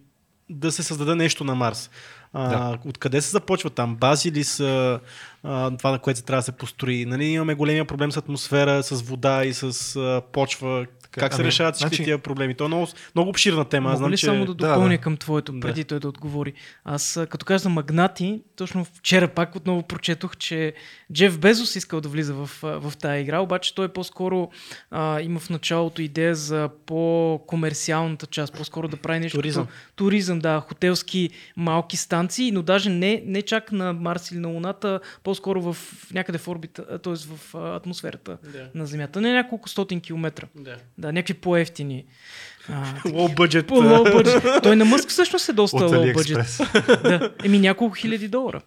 да 0.50 0.72
се 0.72 0.84
създаде 0.84 1.16
нещо 1.16 1.44
на 1.44 1.56
Марс. 1.56 1.90
А, 2.34 2.50
Да. 2.50 2.78
Откъде 2.86 3.22
се 3.22 3.30
започва 3.30 3.70
там? 3.70 3.96
Бази 3.96 4.32
ли 4.32 4.44
са 4.44 5.00
а, 5.44 5.78
това, 5.78 5.92
на 5.92 6.00
което 6.00 6.20
се 6.20 6.26
трябва 6.26 6.40
да 6.40 6.46
се 6.46 6.52
построи? 6.52 7.06
Нали, 7.06 7.26
имаме 7.26 7.56
големия 7.56 7.86
проблем 7.86 8.12
с 8.12 8.18
атмосфера, 8.18 8.84
с 8.84 9.02
вода 9.02 9.46
и 9.46 9.54
с 9.54 9.96
а, 9.96 10.22
почва. 10.32 10.86
Така, 11.16 11.26
Как 11.26 11.34
се 11.34 11.42
ами, 11.42 11.48
решават 11.48 11.76
всички 11.76 11.90
значи- 11.90 12.04
тия 12.04 12.18
проблеми? 12.18 12.56
То 12.56 12.66
е 12.66 12.68
много, 12.68 12.88
много 13.16 13.30
обширна 13.30 13.66
тема. 13.66 13.90
Мога 13.90 13.98
знам, 13.98 14.12
ли 14.12 14.18
че... 14.18 14.26
само 14.26 14.46
да 14.46 14.54
Да, 14.54 14.68
допълня 14.68 14.90
да. 14.90 14.98
към 14.98 15.18
твоето, 15.18 15.52
Да. 15.52 15.60
преди 15.60 15.84
той 15.84 16.00
да 16.00 16.08
отговори? 16.10 16.54
Аз, 16.86 17.20
като 17.30 17.46
каза 17.46 17.70
магнати, 17.70 18.42
точно 18.56 18.86
вчера 18.86 19.28
пак 19.28 19.56
отново 19.56 19.84
прочетох, 19.84 20.38
че 20.38 20.74
Джеф 21.14 21.40
Безос 21.40 21.76
искал 21.76 22.02
да 22.02 22.10
влиза 22.10 22.34
в, 22.36 22.50
в 22.62 22.94
тази 22.98 23.22
игра, 23.22 23.40
обаче 23.40 23.76
той 23.76 23.88
по-скоро 23.90 24.50
а, 24.92 25.22
има 25.22 25.40
в 25.40 25.50
началото 25.50 26.02
идея 26.02 26.36
за 26.36 26.70
по-комерциалната 26.86 28.26
част, 28.26 28.54
по-скоро 28.54 28.88
да 28.88 28.98
прави 28.98 29.20
нещо 29.20 29.38
Туризъм. 29.38 29.66
като 29.66 29.78
туризъм, 29.96 30.40
да, 30.40 30.60
хотелски 30.60 31.30
малки 31.58 31.98
станции, 31.98 32.52
но 32.52 32.62
даже 32.62 32.90
не, 32.90 33.24
не 33.26 33.42
чак 33.42 33.72
на 33.72 33.94
Марс 33.94 34.32
или 34.32 34.40
на 34.40 34.48
Луната, 34.48 35.00
по-скоро 35.24 35.62
в 35.64 35.78
някъде 36.14 36.38
в 36.38 36.48
орбита, 36.48 37.00
т.е. 37.00 37.14
в 37.28 37.56
атмосферата 37.56 38.38
Да. 38.44 38.68
на 38.76 38.86
Земята, 38.86 39.22
не 39.22 39.34
няколко 39.34 39.70
стотин 39.70 40.02
километра. 40.02 40.48
Да. 40.56 40.76
Да, 41.06 41.14
някакви 41.14 41.34
по-ефтини. 41.34 42.06
Low 43.06 43.36
budget. 43.36 44.64
Той 44.64 44.76
на 44.76 44.86
Мъск 44.86 45.10
всъщност 45.10 45.50
е 45.50 45.54
доста 45.54 45.78
budget. 45.78 46.16
AliExpress. 46.16 47.02
Да. 47.02 47.34
Еми 47.44 47.60
няколко 47.60 47.96
хиляди 47.96 48.28
долара. 48.28 48.62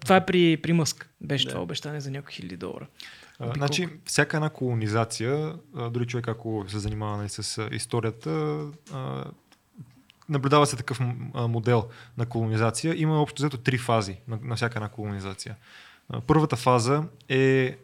Това 0.00 0.16
е 0.16 0.26
при, 0.26 0.56
при 0.56 0.72
Мъск. 0.72 1.08
Беше 1.20 1.48
това 1.48 1.60
обещание 1.60 2.00
за 2.00 2.10
няколко 2.10 2.32
хиляди 2.32 2.56
долара. 2.56 2.86
А, 3.38 3.52
значи, 3.56 3.88
всяка 4.04 4.36
една 4.36 4.48
колонизация, 4.48 5.54
дори 5.90 6.06
човек 6.06 6.28
ако 6.28 6.64
се 6.68 6.78
занимава 6.78 7.16
нали, 7.16 7.28
с 7.28 7.68
историята, 7.72 8.60
а, 8.92 9.24
наблюдава 10.28 10.66
се 10.66 10.76
такъв 10.76 11.00
модел 11.34 11.88
на 12.18 12.26
колонизация. 12.26 12.94
Има 12.96 13.22
общо 13.22 13.42
взето 13.42 13.56
три 13.56 13.78
фази 13.78 14.16
на, 14.28 14.38
на 14.42 14.56
всяка 14.56 14.78
една 14.78 14.88
колонизация. 14.88 15.56
Първата 16.26 16.56
фаза 16.56 17.02
е 17.28 17.76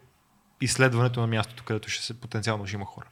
изследването 0.60 1.20
на 1.20 1.26
мястото, 1.26 1.64
където 1.64 1.88
ще 1.88 2.04
се 2.04 2.20
потенциално 2.20 2.66
ще 2.66 2.76
има 2.76 2.84
хора. 2.84 3.06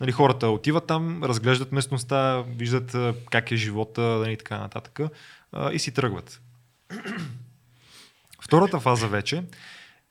Нали, 0.00 0.12
хората 0.12 0.48
отиват 0.48 0.86
там, 0.86 1.24
разглеждат 1.24 1.72
местността, 1.72 2.44
виждат 2.56 2.96
как 3.30 3.50
е 3.50 3.56
живота 3.56 4.00
нали, 4.00 4.32
и 4.32 4.36
така 4.36 4.58
нататък 4.58 5.00
и 5.72 5.78
си 5.78 5.94
тръгват. 5.94 6.40
Втората 8.42 8.80
фаза 8.80 9.08
вече 9.08 9.44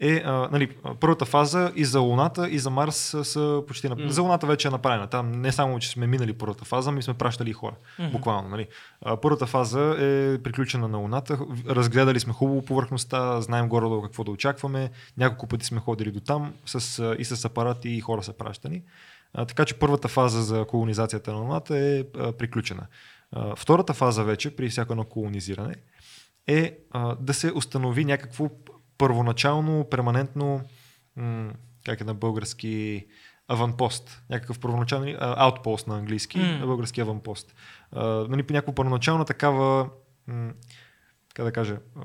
е, 0.01 0.21
а, 0.25 0.49
нали, 0.51 0.75
първата 0.99 1.25
фаза 1.25 1.71
и 1.75 1.85
за 1.85 1.99
Луната, 1.99 2.49
и 2.49 2.59
за 2.59 2.69
Марс 2.69 2.95
са, 2.95 3.25
са 3.25 3.63
почти... 3.67 3.87
Mm. 3.87 4.07
За 4.07 4.21
Луната 4.21 4.47
вече 4.47 4.67
е 4.67 4.71
направена. 4.71 5.07
Там 5.07 5.31
не 5.31 5.51
само, 5.51 5.79
че 5.79 5.89
сме 5.89 6.07
минали 6.07 6.33
първата 6.33 6.65
фаза, 6.65 6.91
ми 6.91 7.01
сме 7.01 7.13
пращали 7.13 7.53
хора. 7.53 7.75
Mm-hmm. 7.75 8.11
Буквално. 8.11 8.49
Нали. 8.49 8.67
А, 9.01 9.17
първата 9.17 9.45
фаза 9.45 9.95
е 9.99 10.37
приключена 10.43 10.87
на 10.87 10.97
Луната. 10.97 11.39
Разгледали 11.69 12.19
сме 12.19 12.33
хубаво 12.33 12.65
повърхността, 12.65 13.41
знаем 13.41 13.69
горе 13.69 14.01
какво 14.03 14.23
да 14.23 14.31
очакваме. 14.31 14.91
Няколко 15.17 15.47
пъти 15.47 15.65
сме 15.65 15.79
ходили 15.79 16.11
до 16.11 16.19
там 16.19 16.53
с, 16.65 17.15
и 17.19 17.25
с 17.25 17.45
апарати 17.45 17.89
и 17.89 18.01
хора 18.01 18.23
са 18.23 18.33
пращани. 18.33 18.83
А, 19.33 19.45
така 19.45 19.65
че 19.65 19.79
първата 19.79 20.07
фаза 20.07 20.41
за 20.43 20.65
колонизацията 20.65 21.33
на 21.33 21.39
Луната 21.39 21.77
е 21.77 22.03
а, 22.17 22.31
приключена. 22.31 22.87
А, 23.31 23.55
втората 23.55 23.93
фаза 23.93 24.23
вече, 24.23 24.55
при 24.55 24.69
всяко 24.69 24.93
едно 24.93 25.03
колонизиране, 25.05 25.75
е 26.47 26.77
а, 26.91 27.15
да 27.15 27.33
се 27.33 27.51
установи 27.55 28.05
някакво 28.05 28.49
първоначално, 28.97 29.87
перманентно, 29.89 30.61
м- 31.15 31.53
как 31.85 32.01
е 32.01 32.03
на 32.03 32.13
български, 32.13 33.05
аванпост. 33.47 34.23
Някакъв 34.29 34.59
първоначален 34.59 35.17
аутпост 35.19 35.87
на 35.87 35.97
английски, 35.97 36.39
М. 36.39 36.45
на 36.59 36.65
български 36.65 37.01
аванпост. 37.01 37.55
А, 37.91 38.05
нали, 38.05 38.43
по 38.43 38.53
някаква 38.53 38.75
първоначална 38.75 39.25
такава, 39.25 39.89
м- 40.27 40.51
как 41.33 41.45
да 41.45 41.51
кажа, 41.51 41.77
а, 41.95 42.01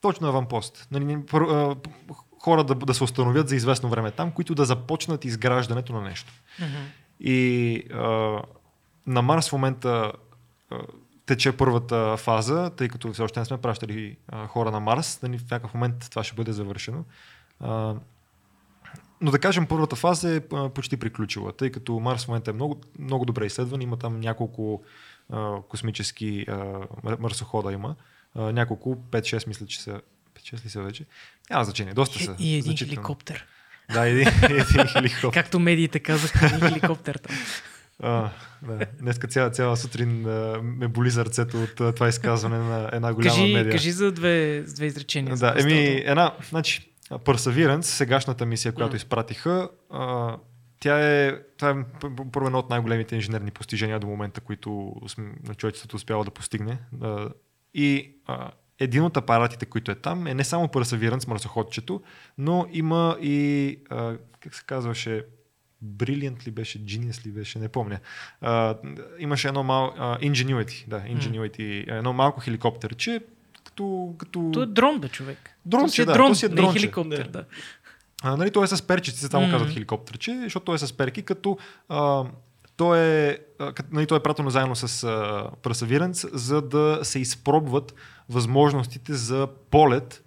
точно 0.00 0.28
аванпост. 0.28 0.88
Нали, 0.90 1.04
пър- 1.26 1.50
а, 1.50 1.76
хора 2.44 2.64
да, 2.64 2.74
да 2.74 2.94
се 2.94 3.04
установят 3.04 3.48
за 3.48 3.56
известно 3.56 3.88
време 3.88 4.10
там, 4.10 4.30
които 4.30 4.54
да 4.54 4.64
започнат 4.64 5.24
изграждането 5.24 5.92
на 5.92 6.00
нещо. 6.00 6.32
И 7.20 7.82
а, 7.92 8.42
на 9.06 9.22
Марс 9.22 9.48
в 9.48 9.52
момента 9.52 10.12
а, 10.70 10.78
тече 11.26 11.56
първата 11.56 12.16
фаза, 12.16 12.70
тъй 12.76 12.88
като 12.88 13.12
все 13.12 13.22
още 13.22 13.40
не 13.40 13.46
сме 13.46 13.60
пращали 13.60 14.16
а, 14.28 14.46
хора 14.46 14.70
на 14.70 14.80
Марс, 14.80 15.22
нали, 15.22 15.38
в 15.38 15.50
някакъв 15.50 15.74
момент 15.74 16.06
това 16.10 16.24
ще 16.24 16.34
бъде 16.34 16.52
завършено. 16.52 17.04
А, 17.60 17.94
но 19.20 19.30
да 19.30 19.38
кажем, 19.38 19.66
първата 19.66 19.96
фаза 19.96 20.36
е 20.36 20.40
а, 20.52 20.68
почти 20.68 20.96
приключила, 20.96 21.52
тъй 21.52 21.70
като 21.70 22.00
Марс 22.00 22.24
в 22.24 22.28
момента 22.28 22.50
е 22.50 22.54
много, 22.54 22.80
много 22.98 23.24
добре 23.24 23.46
изследван, 23.46 23.82
има 23.82 23.96
там 23.96 24.20
няколко 24.20 24.82
а, 25.32 25.62
космически 25.68 26.44
а, 26.48 26.54
мар- 27.04 27.20
марсохода 27.20 27.72
има, 27.72 27.94
а, 28.34 28.52
няколко, 28.52 28.96
5-6 29.10 29.48
мисля, 29.48 29.66
че 29.66 29.82
са 29.82 30.00
5-6 30.40 30.64
ли 30.64 30.68
са 30.68 30.82
вече? 30.82 31.04
Няма 31.50 31.64
значение, 31.64 31.94
доста 31.94 32.24
са. 32.24 32.36
И, 32.38 32.56
един 32.56 32.76
хеликоптер. 32.76 33.46
Да, 33.92 34.08
един, 34.08 34.28
един 34.42 34.86
хеликоптер. 34.86 35.42
Както 35.42 35.60
медиите 35.60 35.98
казаха, 35.98 36.46
един 36.46 36.60
хеликоптер 36.60 37.14
там. 37.14 37.36
А, 38.02 38.30
да. 38.62 38.86
Днеска 39.00 39.28
цяла, 39.28 39.50
цяла 39.50 39.76
сутрин 39.76 40.26
а, 40.26 40.60
ме 40.62 40.88
боли 40.88 41.10
сърцето 41.10 41.62
от 41.62 41.80
а, 41.80 41.92
това 41.92 42.08
изказване 42.08 42.58
на 42.58 42.90
една 42.92 43.14
голяма 43.14 43.36
Кажи, 43.36 43.54
медия. 43.54 43.72
кажи 43.72 43.92
за 43.92 44.12
две, 44.12 44.62
две 44.62 44.86
изречения. 44.86 45.36
за 45.36 45.46
да, 45.46 45.60
еми, 45.60 46.02
една, 46.04 46.34
значи, 46.50 46.90
Perseverance, 47.10 47.82
сегашната 47.82 48.46
мисия, 48.46 48.72
която 48.72 48.92
М. 48.92 48.96
изпратиха, 48.96 49.68
а, 49.90 50.36
тя 50.80 51.24
е, 51.26 51.38
това 51.58 51.70
е 51.70 51.74
първо 52.32 52.46
едно 52.46 52.58
от 52.58 52.70
най-големите 52.70 53.14
инженерни 53.14 53.50
постижения 53.50 54.00
до 54.00 54.06
момента, 54.06 54.40
които 54.40 54.94
на 55.44 55.54
човечеството 55.54 55.96
успяло 55.96 56.24
да 56.24 56.30
постигне. 56.30 56.78
И 57.74 58.16
а, 58.26 58.50
един 58.78 59.02
от 59.02 59.16
апаратите, 59.16 59.66
които 59.66 59.90
е 59.90 59.94
там, 59.94 60.26
е 60.26 60.34
не 60.34 60.44
само 60.44 60.66
Perseverance, 60.66 61.28
марсоходчето, 61.28 62.02
но 62.38 62.66
има 62.72 63.16
и, 63.22 63.78
а, 63.90 64.16
как 64.40 64.54
се 64.54 64.64
казваше, 64.66 65.24
Brilliant 65.84 66.46
ли 66.46 66.50
беше, 66.50 66.84
Genius 66.84 67.26
ли 67.26 67.30
беше, 67.30 67.58
не 67.58 67.68
помня. 67.68 67.98
А, 68.40 68.74
имаше 69.18 69.48
едно 69.48 69.62
малко, 69.62 69.98
Ingenuity, 69.98 70.88
да, 70.88 71.00
Ingenuity, 71.00 71.96
едно 71.98 72.12
малко 72.12 72.40
хеликоптерче, 72.40 73.20
като, 73.64 74.14
като... 74.18 74.50
То 74.52 74.62
е 74.62 74.66
дрон, 74.66 75.00
бе, 75.00 75.08
човек. 75.08 75.50
Дронче, 75.66 76.02
е 76.02 76.04
да, 76.04 76.12
дрон, 76.12 76.28
то 76.30 76.34
си 76.34 76.46
е 76.46 76.48
не 76.48 76.52
е 76.52 76.56
дронче. 76.56 76.78
хеликоптер, 76.78 77.28
Да. 77.28 77.44
А, 78.22 78.36
нали, 78.36 78.50
той 78.50 78.64
е 78.64 78.66
с 78.66 78.86
перчици, 78.86 79.26
само 79.26 79.46
Мгм. 79.46 79.52
казват 79.52 79.72
хеликоптерче, 79.72 80.40
защото 80.42 80.64
той 80.64 80.74
е 80.74 80.78
с 80.78 80.92
перки, 80.96 81.22
като 81.22 81.58
а, 81.88 82.24
той 82.76 82.98
е, 83.00 83.38
нали, 83.90 84.06
той 84.06 84.18
е 84.18 84.22
пратено 84.22 84.50
заедно 84.50 84.76
с 84.76 85.04
а, 85.04 85.50
Perseverance, 85.62 86.34
за 86.34 86.62
да 86.62 87.00
се 87.02 87.18
изпробват 87.18 87.94
възможностите 88.28 89.14
за 89.14 89.48
полет 89.70 90.24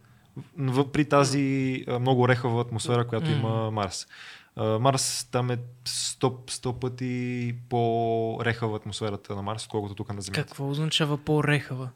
при 0.93 1.05
тази 1.05 1.83
а, 1.87 1.99
много 1.99 2.27
рехава 2.27 2.61
атмосфера, 2.61 3.07
която 3.07 3.31
има 3.31 3.71
Марс. 3.71 4.07
А, 4.55 4.79
Марс 4.79 5.27
там 5.31 5.51
е 5.51 5.57
100, 5.85 6.17
100 6.19 6.79
пъти 6.79 7.55
по-рехава 7.69 8.77
атмосферата 8.77 9.35
на 9.35 9.41
Марс, 9.41 9.65
отколкото 9.65 9.95
тук 9.95 10.13
на 10.13 10.21
Земята. 10.21 10.41
Какво 10.41 10.69
означава 10.69 11.17
по-рехава? 11.17 11.89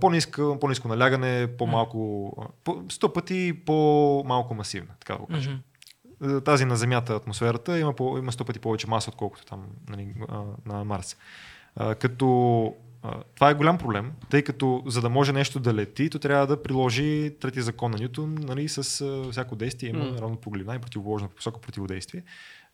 По-ниско, 0.00 0.58
по-ниско 0.60 0.88
налягане, 0.88 1.48
по-малко, 1.58 2.32
по, 2.64 2.72
100 2.72 3.12
пъти 3.12 3.60
по-малко 3.66 4.54
масивна, 4.54 4.94
така 5.00 5.12
да 5.12 5.18
го 5.18 5.26
кажем. 5.26 5.52
Мгм. 5.52 5.62
Е, 6.22 6.40
Тази 6.40 6.64
на 6.64 6.76
Земята 6.76 7.14
атмосферата 7.14 7.78
има, 7.78 7.92
по, 7.92 8.18
има 8.18 8.32
100 8.32 8.46
пъти 8.46 8.58
повече 8.58 8.86
маса, 8.86 9.10
отколкото 9.10 9.44
там 9.44 9.66
нали, 9.88 10.14
на 10.66 10.84
Марс. 10.84 11.16
А, 11.76 11.94
като 11.94 12.74
а, 13.02 13.22
това 13.34 13.50
е 13.50 13.54
голям 13.54 13.78
проблем, 13.78 14.12
тъй 14.30 14.42
като 14.42 14.82
за 14.86 15.00
да 15.00 15.08
може 15.08 15.32
нещо 15.32 15.60
да 15.60 15.74
лети, 15.74 16.10
то 16.10 16.18
трябва 16.18 16.46
да 16.46 16.62
приложи 16.62 17.34
третия 17.40 17.62
закон 17.62 17.90
на 17.90 17.98
Ньютон, 17.98 18.34
нали, 18.34 18.68
с 18.68 19.00
а, 19.00 19.30
всяко 19.30 19.56
действие 19.56 19.90
има 19.90 20.04
М. 20.04 20.18
равно 20.20 20.36
погледна 20.36 20.74
и 20.74 20.78
противоположна 20.78 21.28
посока 21.28 21.60
противодействие. 21.60 22.22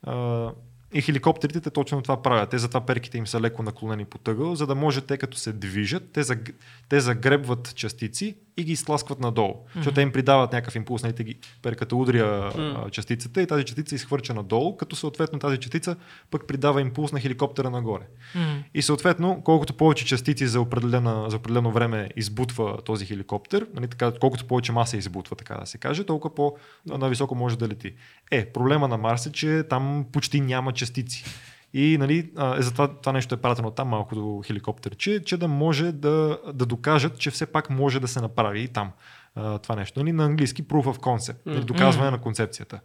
А, 0.03 0.51
и 0.93 1.01
хеликоптерите 1.01 1.61
те 1.61 1.69
точно 1.69 2.01
това 2.01 2.21
правят. 2.21 2.49
Те 2.49 2.57
затова 2.57 2.85
перките 2.85 3.17
им 3.17 3.27
са 3.27 3.41
леко 3.41 3.63
наклонени 3.63 4.05
по 4.05 4.17
тъгъл, 4.17 4.55
за 4.55 4.67
да 4.67 4.75
може 4.75 5.01
те 5.01 5.17
като 5.17 5.37
се 5.37 5.53
движат, 5.53 6.11
те, 6.11 6.23
заг... 6.23 6.49
те 6.89 6.99
загребват 6.99 7.75
частици 7.75 8.37
и 8.59 8.63
ги 8.63 8.71
изтласкват 8.71 9.19
надолу. 9.19 9.53
Mm-hmm. 9.53 9.75
Защото 9.75 9.95
те 9.95 10.01
им 10.01 10.11
придават 10.11 10.51
някакъв 10.53 10.75
импулс, 10.75 11.03
нали, 11.03 11.13
ги, 11.13 11.37
перката 11.61 11.95
удря 11.95 12.51
а, 12.57 12.89
частицата 12.89 13.41
и 13.41 13.47
тази 13.47 13.63
частица 13.63 13.95
изхвърча 13.95 14.33
надолу, 14.33 14.77
като 14.77 14.95
съответно 14.95 15.39
тази 15.39 15.57
частица 15.57 15.95
пък 16.31 16.47
придава 16.47 16.81
импулс 16.81 17.11
на 17.11 17.19
хеликоптера 17.19 17.69
нагоре. 17.69 18.07
Мгм. 18.35 18.63
И 18.73 18.81
съответно, 18.81 19.41
колкото 19.43 19.73
повече 19.73 20.05
частици 20.05 20.47
за, 20.47 20.61
определена, 20.61 21.29
за 21.29 21.35
определено 21.35 21.71
време 21.71 22.09
избутва 22.15 22.77
този 22.85 23.05
хеликоптер, 23.05 23.67
нали, 23.73 23.87
така, 23.87 24.11
колкото 24.19 24.45
повече 24.45 24.71
маса 24.71 24.97
избутва, 24.97 25.35
така 25.35 25.55
да 25.55 25.65
се 25.65 25.77
каже, 25.77 26.03
толкова 26.03 26.35
по-нависоко 26.35 27.35
може 27.35 27.57
да 27.57 27.67
лети. 27.67 27.93
Е, 28.31 28.45
проблема 28.45 28.87
на 28.87 28.97
Марс 28.97 29.25
е, 29.25 29.31
че 29.31 29.63
там 29.69 30.05
почти 30.11 30.41
няма 30.41 30.71
частици. 30.71 31.25
И 31.73 31.97
нали, 31.97 32.31
е, 32.57 32.61
затова 32.61 32.87
това 32.87 33.11
нещо 33.11 33.35
е 33.35 33.37
пратено 33.37 33.71
там 33.71 33.87
малко 33.87 34.15
до 34.15 34.41
хеликоптерче, 34.45 35.23
че 35.23 35.37
да 35.37 35.47
може 35.47 35.91
да, 35.91 36.39
да 36.53 36.65
докажат, 36.65 37.17
че 37.17 37.31
все 37.31 37.45
пак 37.45 37.69
може 37.69 37.99
да 37.99 38.07
се 38.07 38.21
направи 38.21 38.61
и 38.61 38.67
там 38.67 38.91
а, 39.35 39.57
това 39.57 39.75
нещо. 39.75 39.99
Нали, 39.99 40.11
на 40.11 40.25
английски 40.25 40.63
proof 40.63 40.83
of 40.83 40.97
concept, 40.97 41.37
нали, 41.45 41.63
доказване 41.63 42.07
Мгм. 42.07 42.15
на 42.15 42.21
концепцията. 42.21 42.79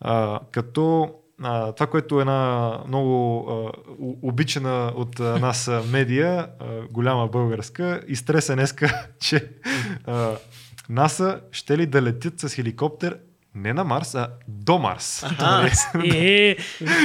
А, 0.00 0.40
като 0.50 1.14
а, 1.42 1.72
това, 1.72 1.86
което 1.86 2.18
е 2.18 2.20
една 2.20 2.78
много 2.88 3.46
а, 3.50 3.72
обичана 4.22 4.92
от 4.96 5.20
а, 5.20 5.38
нас 5.38 5.70
медия, 5.90 6.46
а, 6.60 6.66
голяма 6.90 7.28
българска, 7.28 8.02
изтреса 8.08 8.54
днеска, 8.54 9.06
че 9.20 9.48
а, 10.06 10.36
НАСА 10.88 11.40
ще 11.52 11.78
ли 11.78 11.86
да 11.86 12.02
летят 12.02 12.40
с 12.40 12.54
хеликоптер 12.54 13.18
не 13.54 13.72
на 13.72 13.84
Марс, 13.84 14.14
а 14.14 14.28
до 14.48 14.78
Марс. 14.78 15.22
Аха. 15.22 15.70
Е, 16.04 16.08
е, 16.08 16.56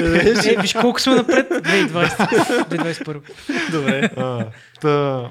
е, 0.01 0.51
е, 0.53 0.61
виж 0.61 0.73
колко 0.73 1.01
сме 1.01 1.15
напред. 1.15 1.47
2020. 1.49 2.69
2021. 2.69 3.71
Добре. 3.71 4.09
А, 4.17 4.45
та, 4.81 5.29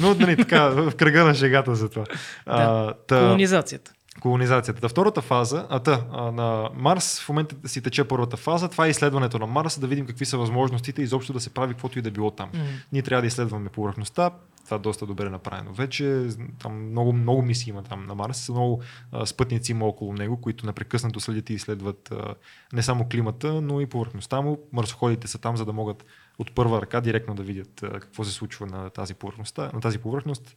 но 0.00 0.14
нали, 0.14 0.36
така, 0.36 0.68
в 0.68 0.92
кръга 0.96 1.24
на 1.24 1.34
шегата 1.34 1.74
за 1.74 1.88
това. 1.88 2.04
А, 2.46 2.92
та, 2.92 3.18
Колонизацията. 3.18 3.92
Колонизацията. 4.22 4.80
Та 4.80 4.88
втората 4.88 5.20
фаза, 5.20 5.66
а, 5.70 5.78
та, 5.78 6.04
на 6.32 6.70
Марс 6.74 7.20
в 7.20 7.28
момента 7.28 7.68
си 7.68 7.82
тече 7.82 8.04
първата 8.04 8.36
фаза, 8.36 8.68
това 8.68 8.86
е 8.86 8.90
изследването 8.90 9.38
на 9.38 9.46
Марс, 9.46 9.78
да 9.78 9.86
видим 9.86 10.06
какви 10.06 10.24
са 10.24 10.38
възможностите 10.38 11.02
изобщо 11.02 11.32
да 11.32 11.40
се 11.40 11.54
прави 11.54 11.72
каквото 11.74 11.98
и 11.98 12.02
да 12.02 12.10
било 12.10 12.30
там. 12.30 12.50
М. 12.54 12.60
Ние 12.92 13.02
трябва 13.02 13.20
да 13.20 13.26
изследваме 13.26 13.68
повърхността, 13.68 14.30
това 14.64 14.78
доста 14.78 15.06
добре 15.06 15.30
направено. 15.30 15.72
Вече 15.72 16.28
там 16.58 16.90
много, 16.90 17.12
много 17.12 17.42
мисии 17.42 17.70
има 17.70 17.82
там 17.82 18.06
на 18.06 18.14
Марс, 18.14 18.48
много 18.48 18.82
а, 19.12 19.26
спътници 19.26 19.72
има 19.72 19.86
около 19.86 20.12
него, 20.12 20.40
които 20.40 20.66
непрекъснато 20.66 21.20
следят 21.20 21.50
и 21.50 21.54
изследват 21.54 22.10
а, 22.12 22.34
не 22.72 22.82
само 22.82 23.08
климата, 23.08 23.60
но 23.62 23.80
и 23.80 23.86
повърхността 23.86 24.40
му. 24.40 24.58
Марсоходите 24.72 25.28
са 25.28 25.38
там, 25.38 25.56
за 25.56 25.64
да 25.64 25.72
могат 25.72 26.04
от 26.38 26.54
първа 26.54 26.82
ръка 26.82 27.00
директно 27.00 27.34
да 27.34 27.42
видят 27.42 27.82
а, 27.82 28.00
какво 28.00 28.24
се 28.24 28.32
случва 28.32 28.66
на 28.66 28.90
тази 28.90 29.14
повърхността, 29.14 29.70
на 29.74 29.80
тази 29.80 29.98
повърхност. 29.98 30.56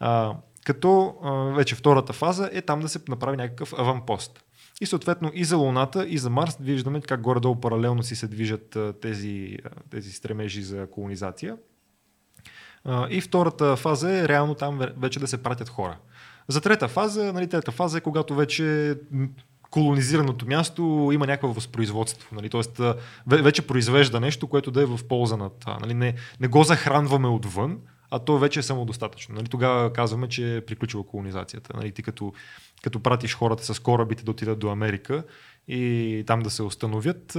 А, 0.00 0.34
като 0.64 1.14
а, 1.22 1.32
вече 1.32 1.74
втората 1.74 2.12
фаза 2.12 2.50
е 2.52 2.62
там 2.62 2.80
да 2.80 2.88
се 2.88 3.00
направи 3.08 3.36
някакъв 3.36 3.74
аванпост. 3.78 4.44
И 4.80 4.86
съответно 4.86 5.30
и 5.34 5.44
за 5.44 5.56
Луната, 5.56 6.06
и 6.08 6.18
за 6.18 6.30
Марс 6.30 6.56
виждаме 6.60 7.00
как 7.00 7.20
горе-долу 7.20 7.60
паралелно 7.60 8.02
си 8.02 8.16
се 8.16 8.28
движат 8.28 8.76
а, 8.76 8.92
тези, 9.00 9.58
а, 9.64 9.68
тези 9.90 10.12
стремежи 10.12 10.62
за 10.62 10.86
колонизация. 10.90 11.56
А, 12.84 13.06
И 13.10 13.20
втората 13.20 13.76
фаза 13.76 14.18
е 14.18 14.28
реално 14.28 14.54
там 14.54 14.78
ве- 14.78 14.92
вече 14.98 15.20
да 15.20 15.26
се 15.26 15.42
пратят 15.42 15.68
хора. 15.68 15.98
За 16.48 16.60
трета 16.60 16.88
фаза, 16.88 17.32
нали, 17.32 17.48
трета 17.48 17.72
фаза 17.72 17.98
е 17.98 18.00
когато 18.00 18.34
вече 18.34 18.96
колонизираното 19.70 20.46
място 20.46 21.10
има 21.12 21.26
някакво 21.26 21.52
възпроизводство. 21.52 22.34
Нали, 22.34 22.50
Тоест, 22.50 22.80
вече 23.26 23.66
произвежда 23.66 24.20
нещо, 24.20 24.46
което 24.46 24.70
да 24.70 24.82
е 24.82 24.86
в 24.86 25.00
полза 25.08 25.36
на 25.36 25.50
това. 25.50 25.78
Нали, 25.80 25.94
не, 25.94 26.14
не 26.40 26.48
го 26.48 26.64
захранваме 26.64 27.28
отвън, 27.28 27.78
а 28.10 28.18
то 28.18 28.38
вече 28.38 28.60
е 28.60 28.62
самодостатъчно. 28.62 29.34
Нали, 29.34 29.46
тогава 29.46 29.92
казваме, 29.92 30.28
че 30.28 30.56
е 30.56 30.60
приключила 30.60 31.06
колонизацията. 31.06 31.76
Нали, 31.76 31.92
ти 31.92 32.02
като, 32.02 32.32
като 32.82 33.00
пратиш 33.00 33.34
хората 33.34 33.74
с 33.74 33.78
корабите 33.78 34.24
да 34.24 34.30
отидат 34.30 34.58
до 34.58 34.70
Америка 34.70 35.24
и 35.68 36.24
там 36.26 36.40
да 36.40 36.50
се 36.50 36.62
установят, 36.62 37.36
а, 37.36 37.38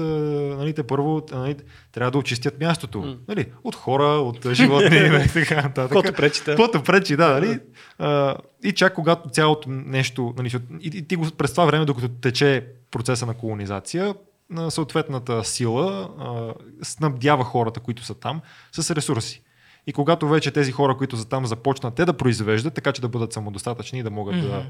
нали, 0.57 0.73
те 0.73 0.83
първо 0.83 1.21
нали, 1.31 1.55
трябва 1.91 2.11
да 2.11 2.17
очистят 2.17 2.59
мястото. 2.59 3.17
Нали, 3.27 3.51
от 3.63 3.75
хора, 3.75 4.03
от 4.03 4.53
животни 4.53 4.97
и 5.25 5.27
така 5.33 5.55
нататък. 5.55 5.91
Каквото 5.91 6.13
пречи, 6.13 6.41
да. 6.45 6.51
Каквото 6.51 6.83
пречи, 6.83 7.15
да, 7.15 7.29
нали? 7.29 7.59
А, 7.99 8.35
и 8.63 8.71
чак 8.71 8.93
когато 8.93 9.29
цялото 9.29 9.69
нещо, 9.69 10.33
нали, 10.37 10.51
и 10.81 11.07
ти 11.07 11.15
го 11.15 11.27
през 11.37 11.51
това 11.51 11.65
време, 11.65 11.85
докато 11.85 12.09
тече 12.09 12.67
процеса 12.91 13.25
на 13.25 13.33
колонизация, 13.33 14.15
на 14.49 14.71
съответната 14.71 15.43
сила 15.43 16.09
а, 16.19 16.53
снабдява 16.83 17.43
хората, 17.43 17.79
които 17.79 18.03
са 18.03 18.13
там, 18.13 18.41
с 18.71 18.95
ресурси. 18.95 19.41
И 19.87 19.93
когато 19.93 20.27
вече 20.27 20.51
тези 20.51 20.71
хора, 20.71 20.97
които 20.97 21.17
са 21.17 21.25
там, 21.25 21.45
започнат 21.45 21.95
те 21.95 22.05
да 22.05 22.13
произвеждат, 22.13 22.73
така 22.73 22.91
че 22.91 23.01
да 23.01 23.09
бъдат 23.09 23.33
самодостатъчни 23.33 23.99
и 23.99 24.03
да 24.03 24.11
могат 24.11 24.41
да 24.41 24.65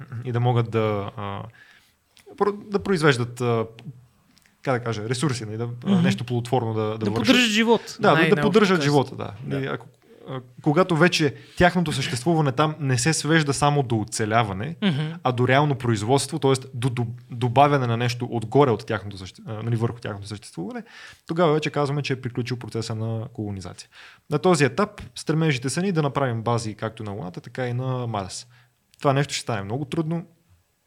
Мгм. 0.00 0.20
и 0.24 0.32
да 0.32 0.40
могат 0.40 0.70
да, 0.70 1.10
а, 1.16 1.42
да 2.54 2.78
произвеждат 2.78 3.40
а, 3.40 3.66
как 4.62 4.78
да 4.78 4.84
кажа, 4.84 5.08
ресурси, 5.08 5.44
нали, 5.44 5.56
да, 5.56 5.66
Мгм. 5.66 6.02
нещо 6.02 6.24
плодотворно 6.24 6.74
да, 6.74 6.82
да, 6.82 6.98
Да 6.98 7.10
вършат. 7.10 7.14
поддържат 7.14 7.50
живот. 7.50 7.96
Да, 8.00 8.12
най- 8.12 8.28
да, 8.28 8.36
да 8.36 8.42
поддържат 8.42 8.82
живота, 8.82 9.16
да. 9.16 9.32
да. 9.58 9.66
Ако, 9.66 9.86
когато 10.62 10.96
вече 10.96 11.34
тяхното 11.56 11.92
съществуване 11.92 12.52
там 12.52 12.74
не 12.80 12.98
се 12.98 13.12
свежда 13.12 13.54
само 13.54 13.82
до 13.82 14.00
оцеляване, 14.00 14.76
Мгм. 14.82 15.12
а 15.22 15.32
до 15.32 15.48
реално 15.48 15.74
производство, 15.74 16.38
т.е. 16.38 16.52
до, 16.74 16.90
до 16.90 17.06
добавяне 17.30 17.86
на 17.86 17.96
нещо 17.96 18.28
отгоре 18.30 18.70
от 18.70 18.86
тяхното 18.86 19.18
съще, 19.18 19.42
нали, 19.46 19.76
върху 19.76 19.98
тяхното 20.00 20.28
съществуване, 20.28 20.82
тогава 21.26 21.52
вече 21.52 21.70
казваме, 21.70 22.02
че 22.02 22.12
е 22.12 22.20
приключил 22.20 22.56
процеса 22.56 22.94
на 22.94 23.28
колонизация. 23.32 23.88
На 24.30 24.38
този 24.38 24.64
етап 24.64 25.02
стремежите 25.14 25.70
са 25.70 25.82
ни 25.82 25.92
да 25.92 26.02
направим 26.02 26.42
бази 26.42 26.74
както 26.74 27.02
на 27.04 27.10
Луната, 27.10 27.40
така 27.40 27.66
и 27.66 27.72
на 27.72 28.06
Марс. 28.06 28.46
Това 28.98 29.12
нещо 29.12 29.34
ще 29.34 29.42
стане 29.42 29.62
много 29.62 29.84
трудно. 29.84 30.26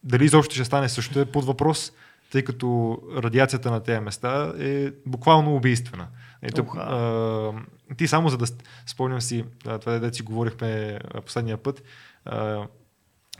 Дали 0.04 0.26
изобщо 0.26 0.56
ще 0.56 0.66
стане 0.66 0.90
също 0.90 1.20
е 1.20 1.26
под 1.26 1.46
въпрос, 1.46 1.92
тъй 2.32 2.44
като 2.44 2.98
радиацията 3.18 3.72
на 3.72 3.84
тези 3.84 4.00
места 4.00 4.54
е 4.60 4.92
буквално 5.06 5.56
убийствена. 5.56 6.08
Ето, 6.42 6.62
Уха. 6.62 6.80
а, 6.80 7.96
ти 7.98 8.08
само 8.08 8.30
за 8.30 8.38
да 8.38 8.46
спомням 8.86 9.22
си, 9.22 9.46
това 9.82 10.00
да 10.00 10.14
си 10.14 10.24
говорихме 10.24 11.00
последния 11.26 11.58
път, 11.58 11.84
а, 12.26 12.68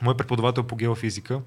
мой 0.02 0.16
преподавател 0.16 0.62
по 0.62 0.76
геофизика, 0.76 1.40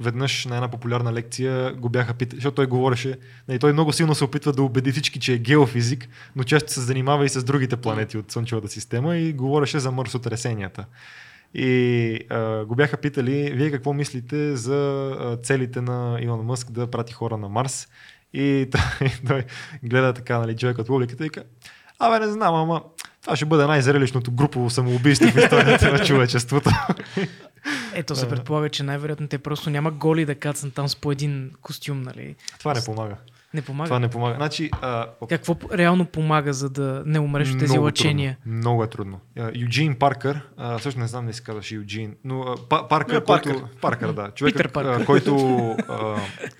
веднъж 0.00 0.46
на 0.46 0.54
една 0.54 0.68
популярна 0.68 1.12
лекция 1.12 1.74
го 1.74 1.88
бяха 1.88 2.14
питали, 2.14 2.36
защото 2.36 2.54
той 2.54 2.66
говореше, 2.66 3.18
нали, 3.48 3.58
той 3.58 3.72
много 3.72 3.92
силно 3.92 4.14
се 4.14 4.24
опитва 4.24 4.52
да 4.52 4.62
убеди 4.62 4.92
всички, 4.92 5.20
че 5.20 5.34
е 5.34 5.38
геофизик, 5.38 6.08
но 6.36 6.44
често 6.44 6.72
се 6.72 6.80
занимава 6.80 7.24
и 7.24 7.28
с 7.28 7.44
другите 7.44 7.76
планети 7.76 8.18
от 8.18 8.32
Слънчевата 8.32 8.68
система 8.68 9.16
и 9.16 9.32
говореше 9.32 9.78
за 9.78 9.90
мърсотресенията. 9.90 10.84
И 11.54 12.18
а, 12.30 12.64
го 12.64 12.74
бяха 12.74 12.96
питали, 12.96 13.52
вие 13.52 13.70
какво 13.70 13.92
мислите 13.92 14.56
за 14.56 15.38
целите 15.42 15.80
на 15.80 16.18
Илон 16.20 16.46
Мъск 16.46 16.70
да 16.70 16.90
прати 16.90 17.12
хора 17.12 17.36
на 17.36 17.48
Марс? 17.48 17.88
И 18.34 18.68
той, 18.72 19.08
той 19.26 19.44
гледа 19.82 20.12
така, 20.12 20.38
нали, 20.38 20.56
човек 20.56 20.78
от 20.78 20.86
публиката 20.86 21.26
и 21.26 21.30
казва, 21.30 21.48
абе 21.98 22.26
не 22.26 22.32
знам, 22.32 22.54
ама 22.54 22.82
това 23.22 23.36
ще 23.36 23.44
бъде 23.44 23.66
най-зрелищното 23.66 24.32
групово 24.32 24.70
самоубийство 24.70 25.30
в 25.30 25.36
историята 25.36 25.92
на 25.92 26.04
човечеството. 26.04 26.70
Ето 27.94 28.16
се 28.16 28.28
предполага, 28.28 28.68
че 28.68 28.82
най-вероятно 28.82 29.28
те 29.28 29.38
просто 29.38 29.70
няма 29.70 29.90
голи 29.90 30.24
да 30.24 30.34
кацнат 30.34 30.74
там 30.74 30.88
с 30.88 30.96
по 30.96 31.12
един 31.12 31.50
костюм, 31.62 32.02
нали? 32.02 32.34
това 32.58 32.74
не 32.74 32.84
помага. 32.84 33.16
Не 33.54 33.62
помага. 33.62 33.86
Това 33.86 33.98
не 33.98 34.08
помага. 34.08 34.34
Значи, 34.36 34.70
а, 34.72 35.06
Какво 35.28 35.56
реално 35.74 36.04
помага, 36.04 36.52
за 36.52 36.70
да 36.70 37.02
не 37.06 37.18
умреш 37.18 37.50
от 37.50 37.58
тези 37.58 37.72
много 37.72 37.84
лъчения? 37.84 38.36
Трудно. 38.36 38.56
Много 38.56 38.84
е 38.84 38.88
трудно. 38.88 39.20
Юджин 39.54 39.94
Паркър, 39.94 40.40
а, 40.56 40.78
всъщност 40.78 40.98
не 40.98 41.08
знам 41.08 41.24
дали 41.24 41.34
се 41.34 41.42
казваше 41.42 41.74
Юджин, 41.74 42.14
но 42.24 42.40
а, 42.40 42.54
Па- 42.68 42.88
Паркър, 42.88 43.14
Не, 43.14 43.24
Паркър. 43.24 43.52
който... 43.52 43.76
Паркър, 43.80 44.12
да. 44.12 44.30
Човек, 44.30 44.54
Питър 44.54 44.68
Паркър. 44.68 45.04
който, 45.06 45.36
а, 45.88 46.16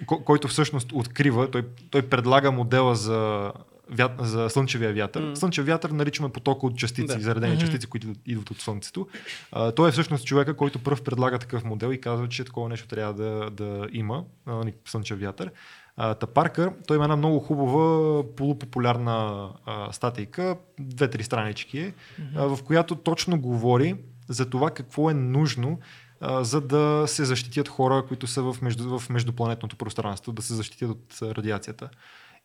ко- 0.06 0.24
който 0.24 0.48
всъщност 0.48 0.92
открива, 0.92 1.50
той, 1.50 1.62
той 1.90 2.02
предлага 2.02 2.52
модела 2.52 2.94
за, 2.94 3.52
вят, 3.90 4.12
за 4.18 4.50
слънчевия 4.50 4.92
вятър. 4.92 5.22
М. 5.22 5.36
Слънчев 5.36 5.66
вятър 5.66 5.90
наричаме 5.90 6.28
потока 6.28 6.66
от 6.66 6.76
частици, 6.76 7.16
Да. 7.16 7.22
заредени 7.22 7.52
Мгм. 7.52 7.60
частици, 7.60 7.86
които 7.86 8.06
идват 8.26 8.50
от 8.50 8.60
Слънцето. 8.60 9.06
А, 9.52 9.72
той 9.72 9.88
е 9.88 9.92
всъщност 9.92 10.26
човека, 10.26 10.56
който 10.56 10.78
пръв 10.78 11.02
предлага 11.02 11.38
такъв 11.38 11.64
модел 11.64 11.88
и 11.88 12.00
казва, 12.00 12.28
че 12.28 12.44
такова 12.44 12.68
нещо 12.68 12.88
трябва 12.88 13.14
да, 13.14 13.50
да 13.50 13.88
има, 13.92 14.22
а, 14.46 14.52
нали, 14.54 14.72
слънчев 14.84 15.20
вятър. 15.20 15.50
Та 15.96 16.26
Паркър, 16.34 16.72
той 16.86 16.96
има 16.96 17.04
една 17.04 17.16
много 17.16 17.40
хубава 17.40 18.22
полупопулярна 18.36 19.48
а, 19.64 19.92
статейка, 19.92 20.56
две-три 20.80 21.24
странички 21.24 21.78
е, 21.78 21.94
а, 22.36 22.56
в 22.56 22.62
която 22.62 22.96
точно 22.96 23.40
говори 23.40 23.96
за 24.28 24.50
това 24.50 24.70
какво 24.70 25.10
е 25.10 25.14
нужно 25.14 25.78
а, 26.20 26.44
за 26.44 26.60
да 26.60 27.04
се 27.06 27.24
защитят 27.24 27.68
хора, 27.68 28.04
които 28.08 28.26
са 28.26 28.42
в, 28.42 28.56
между, 28.62 28.98
в 28.98 29.10
междупланетното 29.10 29.76
пространство, 29.76 30.32
да 30.32 30.42
се 30.42 30.54
защитят 30.54 30.90
от 30.90 31.18
радиацията. 31.22 31.88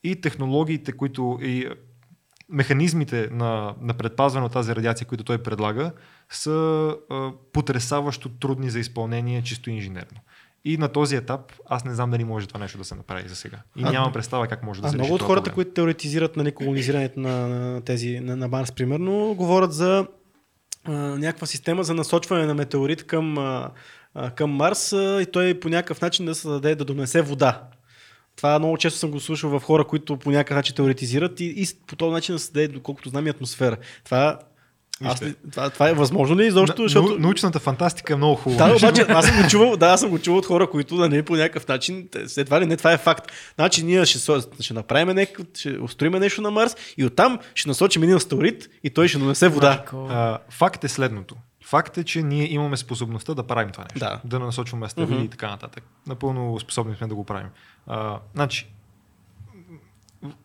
И 0.03 0.21
технологиите, 0.21 0.91
които 0.91 1.39
и 1.41 1.69
механизмите 2.49 3.29
на, 3.31 3.75
на 3.81 3.93
предпазване 3.93 4.45
от 4.45 4.53
тази 4.53 4.75
радиация, 4.75 5.07
които 5.07 5.23
той 5.23 5.43
предлага, 5.43 5.91
са 6.29 6.95
а, 7.09 7.31
потрясаващо 7.53 8.29
трудни 8.29 8.69
за 8.69 8.79
изпълнение 8.79 9.43
чисто 9.43 9.69
инженерно. 9.69 10.19
И 10.67 10.77
на 10.77 10.87
този 10.87 11.15
етап 11.15 11.53
аз 11.65 11.85
не 11.85 11.95
знам 11.95 12.11
дали 12.11 12.23
може 12.23 12.47
това 12.47 12.59
нещо 12.59 12.77
да 12.77 12.83
се 12.83 12.95
направи 12.95 13.29
за 13.29 13.35
сега. 13.35 13.57
И 13.75 13.83
А, 13.83 13.91
нямам 13.91 14.13
представа 14.13 14.47
как 14.47 14.63
може 14.63 14.81
да 14.81 14.87
А 14.87 14.89
се 14.89 14.95
много 14.95 15.07
реши 15.07 15.13
от 15.13 15.21
хората, 15.21 15.43
проблем. 15.43 15.55
които 15.55 15.71
теоретизират 15.71 16.35
нали, 16.35 16.51
колонизирането 16.51 17.19
на, 17.19 17.47
на, 17.47 17.81
тези, 17.81 18.19
на, 18.19 18.35
на 18.35 18.47
Марс, 18.47 18.71
примерно, 18.71 19.35
говорят 19.37 19.73
за 19.73 20.07
а, 20.85 20.91
някаква 20.93 21.47
система 21.47 21.83
за 21.83 21.93
насочване 21.93 22.45
на 22.45 22.53
метеорит 22.53 23.03
към, 23.07 23.37
а, 23.37 23.71
а, 24.13 24.29
към 24.31 24.51
Марс 24.51 24.93
а, 24.93 25.21
и 25.21 25.25
той 25.25 25.59
по 25.59 25.69
някакъв 25.69 26.01
начин 26.01 26.25
да 26.25 26.35
се 26.35 26.47
даде 26.47 26.75
да 26.75 26.85
донесе 26.85 27.21
вода. 27.21 27.63
Това 28.35 28.59
много 28.59 28.77
често 28.77 28.99
съм 28.99 29.11
го 29.11 29.19
слушал 29.19 29.59
в 29.59 29.63
хора, 29.63 29.83
които 29.85 30.17
по 30.17 30.31
някакъв 30.31 30.55
начин 30.55 30.75
теоретизират 30.75 31.39
и, 31.39 31.45
и 31.45 31.67
по 31.87 31.95
този 31.95 32.11
начин 32.11 32.35
да 32.35 32.39
се 32.39 32.51
даде, 32.51 32.67
доколкото 32.67 33.09
знам 33.09 33.27
и 33.27 33.29
атмосфера. 33.29 33.77
Това, 34.05 34.39
аз, 35.03 35.21
това, 35.51 35.69
това 35.69 35.89
е 35.89 35.93
възможно 35.93 36.37
ли 36.37 36.45
изобщо? 36.45 36.81
На- 36.81 36.87
Защото... 36.87 37.07
нау- 37.09 37.19
Научната 37.19 37.59
фантастика 37.59 38.13
е 38.13 38.17
много 38.17 38.35
хубава. 38.35 38.67
Да, 38.67 38.75
обаче 38.77 39.05
аз 39.09 39.25
съм 39.25 39.41
го 39.43 39.47
чувал, 39.49 39.77
да, 39.77 39.87
аз 39.87 39.99
съм 39.99 40.09
го 40.09 40.19
чувал 40.19 40.39
от 40.39 40.45
хора, 40.45 40.69
които 40.69 40.97
да 40.97 41.09
не 41.09 41.23
по 41.23 41.35
някакъв 41.35 41.67
начин, 41.67 42.07
те- 42.07 42.41
едва 42.41 42.61
ли 42.61 42.65
не, 42.65 42.77
това 42.77 42.91
е 42.93 42.97
факт. 42.97 43.25
Значи 43.55 43.83
ние 43.83 44.05
ще, 44.05 44.19
ще 44.59 44.73
направим 44.73 45.07
някакво, 45.09 45.43
ще 45.53 45.69
устроим 45.71 46.13
нещо 46.13 46.41
на 46.41 46.51
Марс 46.51 46.75
и 46.97 47.05
оттам 47.05 47.39
ще 47.55 47.69
насочим 47.69 48.03
един 48.03 48.15
астероид 48.15 48.69
и 48.83 48.89
той 48.89 49.07
ще 49.07 49.17
донесе 49.17 49.47
вода. 49.47 49.83
А, 49.93 50.37
факт 50.49 50.83
е 50.83 50.87
следното. 50.87 51.35
Факт 51.63 51.97
е, 51.97 52.03
че 52.03 52.21
ние 52.21 52.53
имаме 52.53 52.77
способността 52.77 53.33
да 53.33 53.43
правим 53.43 53.69
това 53.69 53.83
нещо. 53.83 53.99
Да. 53.99 54.19
Да 54.25 54.39
насочваме 54.39 54.85
астероиди 54.85 55.13
Мгм. 55.13 55.23
и 55.23 55.29
така 55.29 55.49
нататък. 55.49 55.83
Напълно 56.07 56.59
способни 56.59 56.95
сме 56.95 57.07
да 57.07 57.15
го 57.15 57.23
правим. 57.23 57.47
А, 57.87 58.17
значи, 58.35 58.67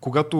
когато 0.00 0.38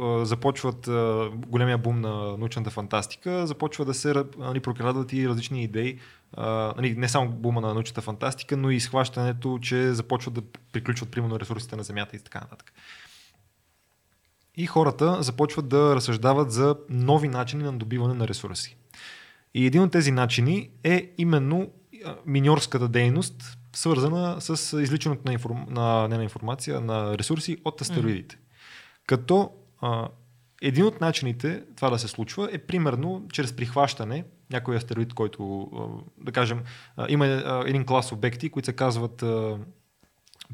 а, 0.00 0.24
започват 0.24 0.88
а, 0.88 1.30
големия 1.46 1.78
бум 1.78 2.00
на 2.00 2.36
научната 2.36 2.70
фантастика, 2.70 3.46
започва 3.46 3.84
да 3.84 3.94
се 3.94 4.24
нали, 4.38 4.60
прокрадват 4.60 5.12
и 5.12 5.28
различни 5.28 5.62
идеи. 5.62 5.98
А, 6.32 6.74
нали, 6.76 6.94
не 6.96 7.08
само 7.08 7.30
бума 7.30 7.60
на 7.60 7.74
научната 7.74 8.00
фантастика, 8.00 8.56
но 8.56 8.70
и 8.70 8.80
схващането, 8.80 9.58
че 9.62 9.92
започват 9.92 10.34
да 10.34 10.42
приключват 10.72 11.10
примерно 11.10 11.40
ресурсите 11.40 11.76
на 11.76 11.82
Земята 11.82 12.16
и 12.16 12.20
така 12.20 12.40
нататък. 12.40 12.72
И 14.56 14.66
хората 14.66 15.22
започват 15.22 15.68
да 15.68 15.94
разсъждават 15.96 16.52
за 16.52 16.76
нови 16.90 17.28
начини 17.28 17.62
на 17.64 17.72
добиване 17.72 18.14
на 18.14 18.28
ресурси. 18.28 18.76
И 19.54 19.66
един 19.66 19.82
от 19.82 19.92
тези 19.92 20.10
начини 20.10 20.70
е 20.84 21.10
именно 21.18 21.68
миньорската 22.26 22.88
дейност, 22.88 23.58
свързана 23.76 24.40
с 24.40 24.80
извличането 24.82 25.22
на, 25.26 25.32
информ... 25.32 25.66
на, 25.68 26.08
не 26.08 26.16
на 26.16 26.22
информация, 26.22 26.80
на 26.80 27.18
ресурси 27.18 27.56
от 27.64 27.80
астероидите. 27.80 28.36
Mm. 28.36 28.38
Като 29.08 29.50
а, 29.80 30.08
един 30.62 30.84
от 30.84 31.00
начините 31.00 31.62
това 31.76 31.90
да 31.90 31.98
се 31.98 32.08
случва 32.08 32.48
е 32.52 32.58
примерно 32.58 33.26
чрез 33.32 33.56
прихващане 33.56 34.24
някой 34.50 34.76
астероид, 34.76 35.14
който, 35.14 35.70
да 36.20 36.32
кажем, 36.32 36.60
има 37.08 37.26
един 37.66 37.86
клас 37.86 38.12
обекти, 38.12 38.50
които 38.50 38.66
се 38.66 38.72
казват 38.72 39.24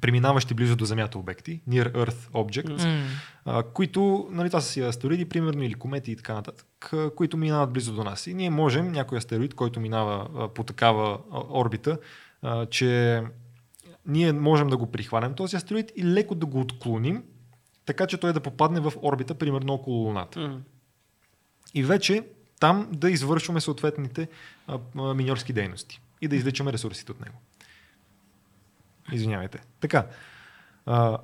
преминаващи 0.01 0.55
близо 0.55 0.77
до 0.77 0.85
Земята 0.85 1.19
обекти, 1.19 1.63
Near 1.69 1.93
Earth 1.93 2.31
Objects, 2.31 3.07
mm. 3.47 3.73
които, 3.73 4.29
нали, 4.31 4.49
това 4.49 4.61
са 4.61 4.69
си 4.69 4.81
астероиди, 4.81 5.25
примерно, 5.25 5.63
или 5.63 5.75
комети 5.75 6.13
и 6.13 6.17
така 6.17 6.35
нататък, 6.35 6.93
които 7.17 7.37
минават 7.37 7.73
близо 7.73 7.95
до 7.95 8.05
нас. 8.05 8.27
И 8.27 8.35
ние 8.35 8.51
можем, 8.51 8.93
някой 8.93 9.19
астероид, 9.19 9.55
който 9.55 9.81
минава 9.81 10.49
по 10.55 10.65
такава 10.65 11.19
орбита, 11.51 11.99
че 12.71 13.23
ние 14.07 14.33
можем 14.33 14.69
да 14.69 14.77
го 14.77 14.91
прихванем 14.91 15.35
този 15.35 15.57
астероид 15.57 15.93
и 15.97 16.05
леко 16.05 16.35
да 16.35 16.47
го 16.47 16.61
отклоним, 16.61 17.23
така 17.87 18.07
че 18.07 18.19
той 18.19 18.33
да 18.33 18.41
попадне 18.41 18.81
в 18.81 18.93
орбита, 19.03 19.35
примерно 19.35 19.73
около 19.73 19.97
Луната. 19.97 20.39
Mm. 20.39 20.59
И 21.75 21.83
вече 21.83 22.25
там 22.61 22.89
да 22.93 23.11
извършваме 23.11 23.61
съответните 23.61 24.29
а, 24.67 24.79
а, 24.99 25.15
миньорски 25.15 25.53
дейности 25.53 26.01
и 26.21 26.29
да 26.29 26.37
изличаме 26.37 26.73
ресурсите 26.73 27.13
от 27.13 27.21
него. 27.21 27.37
Извинявайте. 29.13 29.59
Така. 29.81 30.07
А, 30.87 31.19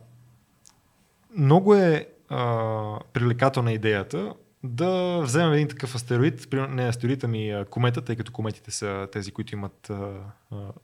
много 1.36 1.74
е 1.74 2.06
а, 2.28 2.98
привлекателна 3.12 3.72
идеята 3.72 4.34
да 4.64 5.20
вземем 5.22 5.52
един 5.52 5.68
такъв 5.68 5.94
астероид, 5.94 6.48
не 6.52 6.88
астероид, 6.88 7.24
ами 7.24 7.64
комета, 7.70 8.00
тъй 8.00 8.16
като 8.16 8.32
кометите 8.32 8.70
са 8.70 9.08
тези, 9.12 9.32
които 9.32 9.54
имат 9.54 9.90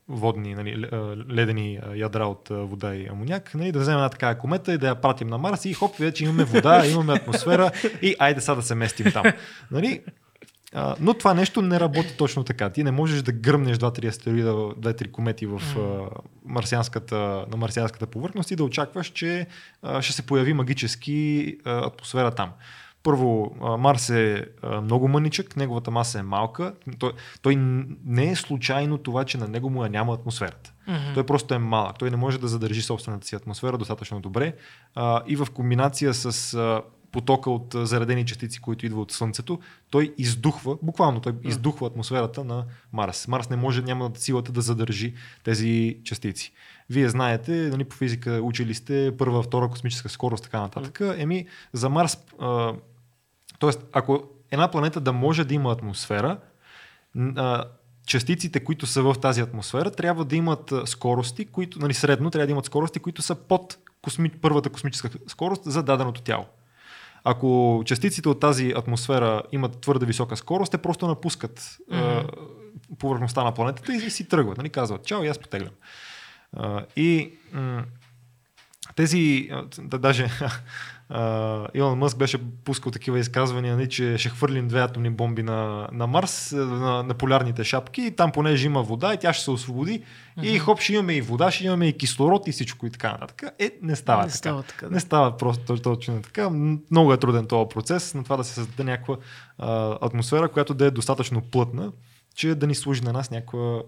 водни, 0.09 0.55
нали, 0.55 0.89
ледени 1.31 1.81
ядра 1.95 2.27
от 2.27 2.49
вода 2.51 2.95
и 2.95 3.07
амоняк, 3.07 3.55
нали, 3.55 3.73
да 3.73 3.79
вземем 3.79 3.99
една 3.99 4.09
такава 4.09 4.39
комета 4.39 4.73
и 4.73 4.79
да 4.79 4.89
я 4.89 4.95
пратим 4.95 5.29
на 5.29 5.39
Марс 5.39 5.65
и 5.65 5.75
хоп, 5.75 5.97
вече 5.97 6.25
имаме 6.25 6.45
вода, 6.45 6.87
имаме 6.93 7.13
атмосфера 7.13 7.71
и 8.03 8.17
айде 8.19 8.41
сега 8.41 8.55
да 8.55 8.63
се 8.63 8.75
местим 8.75 9.13
там. 9.13 9.25
Нали? 9.71 10.03
Но 11.01 11.15
това 11.15 11.35
нещо 11.35 11.63
не 11.63 11.81
работи 11.81 12.17
точно 12.19 12.45
така. 12.45 12.71
Ти 12.71 12.85
не 12.85 12.91
можеш 12.91 13.23
да 13.23 13.33
гръмнеш 13.33 13.79
два-три 13.79 14.07
астероида, 14.07 14.75
две-три 14.77 15.13
комети 15.13 15.47
в 15.47 15.63
марсианската, 16.45 17.47
на 17.51 17.57
марсианската 17.57 18.07
повърхност 18.07 18.51
и 18.51 18.57
да 18.57 18.65
очакваш, 18.65 19.09
че 19.09 19.47
ще 20.01 20.13
се 20.13 20.27
появи 20.27 20.53
магически 20.53 21.57
атмосфера 21.65 22.31
там. 22.31 22.51
Първо, 23.07 23.55
Марс 23.79 24.11
е 24.11 24.47
много 24.83 25.09
мъничък, 25.09 25.57
неговата 25.57 25.91
маса 25.91 26.19
е 26.19 26.23
малка. 26.23 26.75
Той, 26.99 27.13
той 27.43 27.57
не 28.05 28.31
е 28.31 28.37
случайно 28.37 28.99
това, 28.99 29.25
че 29.25 29.39
на 29.39 29.49
него 29.49 29.71
му 29.71 29.85
я 29.85 29.91
няма 29.91 30.15
атмосферата. 30.15 30.73
Mm-hmm. 30.89 31.15
Той 31.15 31.27
просто 31.27 31.55
е 31.55 31.59
малък. 31.59 31.99
Той 31.99 32.11
не 32.11 32.17
може 32.17 32.41
да 32.41 32.49
задържи 32.49 32.83
собствената 32.83 33.27
си 33.27 33.35
атмосфера 33.35 33.79
достатъчно 33.79 34.21
добре. 34.21 34.55
А, 34.95 35.23
и 35.27 35.37
в 35.37 35.47
комбинация 35.55 36.15
с 36.15 36.55
а, 36.55 36.83
потока 37.13 37.51
от 37.51 37.75
заредени 37.79 38.27
частици, 38.27 38.61
които 38.61 38.87
идва 38.87 39.01
от 39.01 39.13
Слънцето, 39.13 39.59
той 39.91 40.15
издухва, 40.19 40.77
буквално 40.83 41.21
той 41.21 41.33
издухва 41.45 41.87
атмосферата 41.87 42.45
на 42.45 42.65
Марс. 42.93 43.29
Марс 43.29 43.51
не 43.51 43.57
може, 43.57 43.83
няма 43.83 44.11
силата 44.15 44.53
да 44.53 44.61
задържи 44.61 45.15
тези 45.45 45.99
частици. 46.05 46.53
Вие 46.91 47.09
знаете, 47.09 47.53
нали, 47.53 47.85
по 47.85 47.97
физика 47.97 48.41
учили 48.43 48.75
сте 48.75 49.13
първа, 49.19 49.43
втора 49.43 49.69
космическа 49.69 50.09
скорост, 50.09 50.45
така 50.45 50.61
нататък. 50.61 51.01
Еми, 51.17 51.47
за 51.73 51.89
Марс, 51.89 52.19
а, 52.41 52.73
т.е. 53.59 53.71
ако 53.93 54.23
една 54.51 54.71
планета 54.71 55.01
да 55.01 55.13
може 55.13 55.45
да 55.45 55.55
има 55.55 55.73
атмосфера, 55.73 56.39
частиците, 58.07 58.65
които 58.65 58.87
са 58.87 59.03
в 59.03 59.15
тази 59.21 59.41
атмосфера, 59.41 59.91
трябва 59.91 60.25
да 60.25 60.37
имат 60.37 60.73
скорости, 60.85 61.45
които, 61.45 61.79
нали, 61.79 61.95
средно 61.95 62.31
трябва 62.31 62.47
да 62.47 62.53
имат 62.53 62.65
скорости, 62.65 62.99
които 62.99 63.23
са 63.23 63.35
под 63.35 63.79
косми... 64.03 64.31
първата 64.31 64.71
космическа 64.71 65.11
скорост 65.27 65.63
за 65.65 65.83
даденото 65.83 66.23
тяло. 66.23 66.47
Ако 67.25 67.83
частиците 67.87 68.29
от 68.29 68.41
тази 68.41 68.73
атмосфера 68.77 69.43
имат 69.53 69.81
твърде 69.81 70.07
висока 70.07 70.37
скорост, 70.37 70.73
те 70.73 70.79
просто 70.79 71.07
напускат 71.07 71.61
mm-hmm. 71.61 72.25
а, 72.91 72.97
повърхността 72.99 73.45
на 73.45 73.55
планетата 73.55 73.95
и, 73.95 73.97
и 73.97 74.11
си 74.11 74.29
тръгват. 74.29 74.59
Нали? 74.59 74.71
Казват, 74.71 75.05
чао, 75.05 75.25
и 75.25 75.29
аз 75.29 75.39
потеглям. 75.39 75.73
А, 76.53 76.85
и 76.97 77.33
м- 77.53 77.85
тези, 78.97 79.51
да, 79.79 79.99
даже 79.99 80.31
Илон 81.75 81.99
Мъск 81.99 82.19
беше 82.19 82.39
пускал 82.65 82.93
такива 82.93 83.19
изказвания, 83.19 83.77
нали, 83.77 83.89
че 83.89 84.19
ще 84.19 84.29
хвърлим 84.29 84.69
две 84.69 84.81
атомни 84.81 85.11
бомби 85.11 85.43
на, 85.43 85.89
на 85.93 86.07
Марс, 86.07 86.53
на, 86.53 87.03
на 87.03 87.15
полярните 87.15 87.65
шапки, 87.65 88.03
и 88.03 88.11
там 88.11 88.33
понеже 88.33 88.67
има 88.67 88.83
вода 88.83 89.15
и 89.15 89.17
тя 89.17 89.33
ще 89.33 89.45
се 89.45 89.51
освободи 89.51 90.03
mm-hmm. 90.03 90.43
и 90.43 90.59
хоп, 90.59 90.81
ще 90.81 90.93
имаме 90.93 91.15
и 91.15 91.21
вода, 91.21 91.51
ще 91.51 91.65
имаме 91.65 91.89
и 91.89 91.93
кислород 91.93 92.49
и 92.49 92.53
всичко 92.53 92.87
и 92.87 92.91
така 92.91 93.13
нататък. 93.13 93.43
Е, 93.59 93.71
не 93.83 93.97
става 93.97 94.23
не 94.23 94.29
така. 94.29 94.37
Става 94.37 94.63
така 94.63 94.87
да. 94.87 94.95
Не 94.95 95.01
става 95.01 95.37
просто 95.37 95.79
точно 95.79 96.23
така. 96.23 96.51
Много 96.91 97.13
е 97.13 97.17
труден 97.17 97.47
този 97.47 97.69
процес 97.69 98.15
на 98.15 98.25
това 98.25 98.37
да 98.37 98.45
се 98.45 98.55
създаде 98.55 98.85
някаква 98.85 99.17
а, 99.59 99.99
атмосфера, 100.01 100.49
която 100.49 100.75
да 100.75 100.87
е 100.87 100.91
достатъчно 100.91 101.41
плътна, 101.41 101.93
че 102.35 102.55
да 102.55 102.67
ни 102.67 102.75
служи 102.75 103.03
на 103.03 103.13
нас 103.13 103.31
някаква 103.31 103.83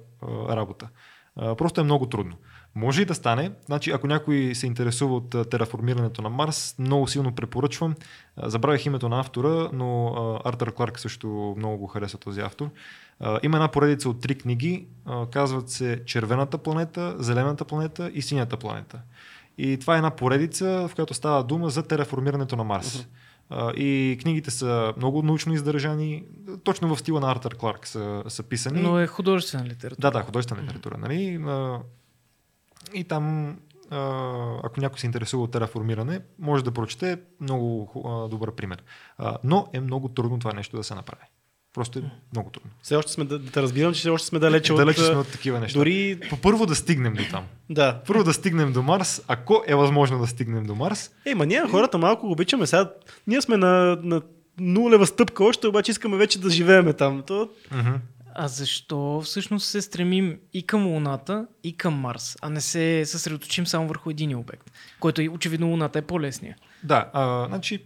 а, 0.51 0.57
работа. 0.57 0.89
А, 1.37 1.55
просто 1.55 1.81
е 1.81 1.85
много 1.85 2.07
трудно. 2.07 2.37
Може 2.79 3.03
и 3.03 3.05
да 3.05 3.15
стане. 3.15 3.51
Значи, 3.67 3.91
ако 3.91 4.07
някой 4.07 4.55
се 4.55 4.67
интересува 4.67 5.17
от 5.17 5.51
тераформирането 5.51 6.23
на 6.23 6.29
Марс, 6.29 6.75
много 6.79 7.09
силно 7.09 7.35
препоръчвам. 7.35 7.95
Забравих 8.43 8.87
името 8.87 9.09
на 9.09 9.21
автора, 9.21 9.69
но 9.73 10.15
Артър 10.45 10.73
Кларк 10.73 11.01
също 11.01 11.55
много 11.59 11.79
го 11.79 11.87
харесва 11.87 12.19
този 12.19 12.41
автор. 12.41 12.69
Има 13.43 13.57
една 13.57 13.69
поредица 13.69 14.09
от 14.09 14.21
три 14.21 14.35
книги. 14.35 14.87
Казват 15.31 15.71
се 15.71 16.03
Червената 16.07 16.59
планета, 16.59 17.15
Зелената 17.19 17.65
планета 17.65 18.11
и 18.15 18.23
Синята 18.23 18.57
планета. 18.57 19.01
И 19.59 19.79
това 19.79 19.95
е 19.95 19.97
една 19.97 20.11
поредица, 20.11 20.89
в 20.89 20.95
която 20.95 21.15
става 21.15 21.45
дума 21.45 21.71
за 21.71 21.83
тераформирането 21.83 22.57
на 22.57 22.65
Марс. 22.65 23.07
Uh-huh. 23.51 23.75
И 23.75 24.19
книгите 24.19 24.51
са 24.51 24.95
много 24.97 25.23
научно 25.23 25.55
издържани, 25.55 26.25
точно 26.65 26.95
в 26.95 26.99
стила 26.99 27.21
на 27.21 27.31
Артър 27.33 27.57
Кларк 27.57 27.87
са, 27.87 28.23
са 28.29 28.43
писани. 28.43 28.83
Но 28.83 28.99
е 28.99 29.07
художествена 29.07 29.65
литература. 29.65 30.11
Да, 30.11 30.19
да, 30.19 30.25
художествена 30.25 30.63
литература. 30.63 30.99
Нали? 30.99 31.39
И 32.95 33.05
там, 33.05 33.57
ако 34.65 34.81
някой 34.81 34.99
се 34.99 35.07
интересува 35.07 35.43
от 35.43 35.51
тераформиране, 35.51 36.21
може 36.39 36.65
да 36.65 36.71
прочете 36.71 37.19
много 37.41 37.91
добър 38.31 38.55
пример. 38.55 38.83
Но 39.45 39.69
е 39.73 39.81
много 39.81 40.09
трудно 40.09 40.39
това 40.39 40.53
нещо 40.53 40.77
да 40.77 40.85
се 40.85 40.95
направи. 40.95 41.23
Просто 41.75 41.99
е 41.99 42.03
много 42.33 42.51
трудно. 42.51 42.71
Все 42.83 42.97
още 42.97 43.13
сме, 43.13 43.25
да, 43.25 43.39
да 43.39 43.63
разбирам, 43.63 43.95
че 43.95 44.01
все 44.01 44.11
още 44.11 44.29
сме 44.29 44.39
далече, 44.39 44.75
далече 44.75 45.01
от... 45.01 45.07
сме 45.07 45.17
от 45.17 45.29
такива 45.29 45.61
неща. 45.61 45.79
Дори... 45.79 46.21
Първо 46.43 46.67
да 46.67 46.75
стигнем 46.75 47.15
до 47.15 47.23
там. 47.31 47.45
Да. 47.71 48.03
Първо 48.07 48.25
да 48.25 48.33
стигнем 48.33 48.73
до 48.73 48.83
Марс, 48.83 49.25
ако 49.29 49.63
е 49.67 49.75
възможно 49.75 50.19
да 50.19 50.27
стигнем 50.27 50.67
до 50.67 50.75
Марс. 50.75 51.11
Е, 51.27 51.35
ма 51.35 51.47
ние 51.47 51.63
хората 51.71 51.99
малко 51.99 52.27
го 52.27 52.33
обичаме. 52.33 52.67
Сега 52.67 52.93
ние 53.27 53.43
сме 53.43 53.57
на, 53.57 53.99
на 54.03 54.23
нулева 54.61 55.07
стъпка 55.07 55.45
още, 55.45 55.67
обаче 55.67 55.91
искаме 55.91 56.17
вече 56.17 56.41
да 56.41 56.51
живееме 56.51 56.93
там. 56.93 57.23
То... 57.27 57.49
Mm-hmm. 57.73 57.99
А 58.41 58.49
защо 58.49 59.21
всъщност 59.25 59.67
се 59.67 59.83
стремим 59.83 60.39
и 60.53 60.63
към 60.63 60.87
Луната, 60.87 61.47
и 61.65 61.77
към 61.77 61.95
Марс, 61.95 62.37
а 62.43 62.51
не 62.51 62.61
се 62.61 63.07
съсредоточим 63.07 63.67
само 63.67 63.89
върху 63.89 64.11
един 64.11 64.37
обект, 64.37 64.71
който 65.01 65.23
е, 65.23 65.29
очевидно 65.29 65.69
Луната 65.69 65.99
е 65.99 66.03
по-лесния? 66.03 66.57
Да, 66.83 67.11
а, 67.13 67.47
значи, 67.49 67.85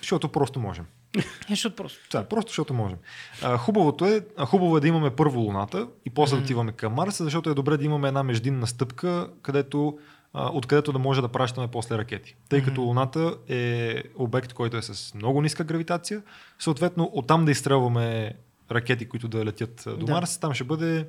защото 0.00 0.28
просто 0.28 0.60
можем. 0.60 0.84
Защото 1.48 1.76
просто. 1.76 1.98
Да, 2.12 2.24
просто 2.24 2.50
защото 2.50 2.74
можем. 2.74 2.98
А, 3.42 3.56
хубавото 3.56 4.06
е, 4.06 4.20
а, 4.36 4.46
хубаво 4.46 4.76
е 4.76 4.80
да 4.80 4.88
имаме 4.88 5.10
първо 5.10 5.40
Луната 5.40 5.88
и 6.04 6.10
после 6.10 6.36
mm-hmm. 6.36 6.38
да 6.38 6.44
отиваме 6.44 6.72
към 6.72 6.92
Марс, 6.92 7.22
защото 7.22 7.50
е 7.50 7.54
добре 7.54 7.76
да 7.76 7.84
имаме 7.84 8.08
една 8.08 8.22
междинна 8.22 8.66
стъпка, 8.66 9.28
където 9.42 9.98
откъдето 10.34 10.92
да 10.92 10.98
може 10.98 11.20
да 11.20 11.28
пращаме 11.28 11.68
после 11.68 11.98
ракети. 11.98 12.36
Тъй 12.48 12.60
mm-hmm. 12.60 12.64
като 12.64 12.82
Луната 12.82 13.36
е 13.48 14.02
обект, 14.16 14.52
който 14.52 14.76
е 14.76 14.82
с 14.82 15.14
много 15.14 15.42
ниска 15.42 15.64
гравитация, 15.64 16.22
съответно 16.58 17.10
оттам 17.12 17.44
да 17.44 17.50
изстрелваме 17.50 18.34
ракети, 18.74 19.08
които 19.08 19.28
да 19.28 19.44
летят 19.44 19.82
до 19.86 20.06
да. 20.06 20.12
Марс, 20.12 20.38
там 20.38 20.54
ще 20.54 20.64
бъде... 20.64 21.06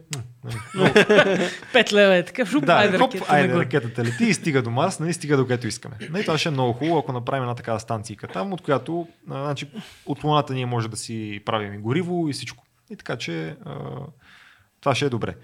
Много... 0.75 0.93
Пет 1.73 1.93
лева 1.93 2.15
е 2.15 2.25
такъв, 2.25 2.49
шуп, 2.49 2.65
да, 2.65 2.73
айде, 2.73 2.97
хоп, 2.97 3.13
ракета, 3.13 3.33
айде 3.33 3.55
ракетата 3.55 4.03
лети 4.03 4.23
и 4.23 4.33
стига 4.33 4.61
до 4.61 4.69
Марс, 4.69 4.99
нали, 4.99 5.13
стига 5.13 5.37
до 5.37 5.43
където 5.43 5.67
искаме. 5.67 5.95
Нали, 6.09 6.23
това 6.23 6.37
ще 6.37 6.49
е 6.49 6.51
много 6.51 6.73
хубаво, 6.73 6.97
ако 6.97 7.11
направим 7.11 7.43
една 7.43 7.55
такава 7.55 7.79
станция 7.79 8.17
там, 8.33 8.53
от 8.53 8.61
която 8.61 9.07
а, 9.29 9.45
значи, 9.45 9.67
от 10.05 10.23
Луната 10.23 10.53
ние 10.53 10.65
може 10.65 10.89
да 10.89 10.97
си 10.97 11.41
правим 11.45 11.73
и 11.73 11.77
гориво 11.77 12.29
и 12.29 12.33
всичко. 12.33 12.63
И 12.89 12.95
така 12.95 13.15
че 13.15 13.55
а, 13.65 13.75
това 14.81 14.95
ще 14.95 15.05
е 15.05 15.09
добре. 15.09 15.35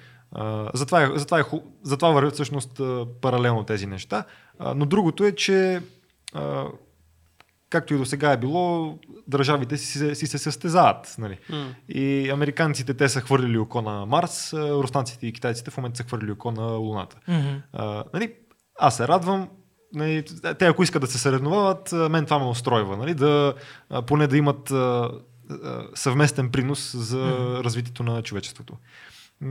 Затова, 0.73 1.03
е, 1.03 1.09
затова, 1.15 1.39
е, 1.39 1.43
затова 1.83 2.09
вървят 2.09 2.33
всъщност 2.33 2.81
паралелно 3.21 3.63
тези 3.63 3.87
неща. 3.87 4.23
Но 4.75 4.85
другото 4.85 5.25
е, 5.25 5.31
че 5.31 5.81
както 7.69 7.93
и 7.93 7.97
до 7.97 8.05
сега 8.05 8.31
е 8.31 8.37
било, 8.37 8.97
държавите 9.27 9.77
си, 9.77 9.97
се- 9.99 10.15
си 10.15 10.27
се 10.27 10.37
състезават. 10.37 11.15
Нали. 11.17 11.37
М. 11.49 11.69
И 11.89 12.29
американците 12.29 12.93
те 12.93 13.09
са 13.09 13.21
хвърлили 13.21 13.57
око 13.57 13.81
на 13.81 14.05
Марс, 14.05 14.53
руснаците 14.53 15.27
и 15.27 15.33
китайците 15.33 15.71
в 15.71 15.77
момента 15.77 15.97
са 15.97 16.03
хвърлили 16.03 16.31
око 16.31 16.51
на 16.51 16.63
Луната. 16.63 17.17
Мгм. 17.27 17.55
А, 17.73 18.03
нали, 18.13 18.33
аз 18.79 18.97
се 18.97 19.07
радвам. 19.07 19.49
Нали, 19.93 20.23
те, 20.59 20.65
ако 20.65 20.83
искат 20.83 21.01
да 21.01 21.07
се 21.07 21.17
съревновават, 21.17 21.91
мен 21.91 22.25
това 22.25 22.39
ме 22.39 22.45
устройва. 22.45 22.97
Нали, 22.97 23.13
да, 23.13 23.53
поне 24.07 24.27
да 24.27 24.37
имат 24.37 24.71
съвместен 25.95 26.49
принос 26.49 26.95
за 26.95 27.17
Мгм. 27.17 27.55
развитието 27.55 28.03
на 28.03 28.21
човечеството. 28.21 28.73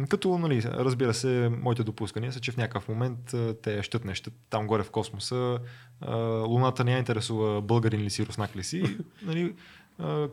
Като, 0.09 0.39
нали, 0.39 0.63
разбира 0.63 1.15
се, 1.15 1.51
моите 1.63 1.83
допускания 1.83 2.33
са, 2.33 2.41
че 2.41 2.53
в 2.53 2.57
някакъв 2.57 2.89
момент 2.89 3.35
те 3.63 3.83
щат 3.83 4.05
не 4.05 4.15
щат 4.15 4.35
там 4.51 4.67
горе 4.67 4.83
в 4.83 4.91
космоса. 4.91 5.59
Луната 6.47 6.85
не 6.85 6.93
я 6.93 6.99
интересува 6.99 7.63
българин 7.63 8.01
ли 8.01 8.11
си, 8.11 8.27
руснак 8.27 8.57
ли 8.57 8.65
си. 8.65 8.97
Нали, 9.23 9.55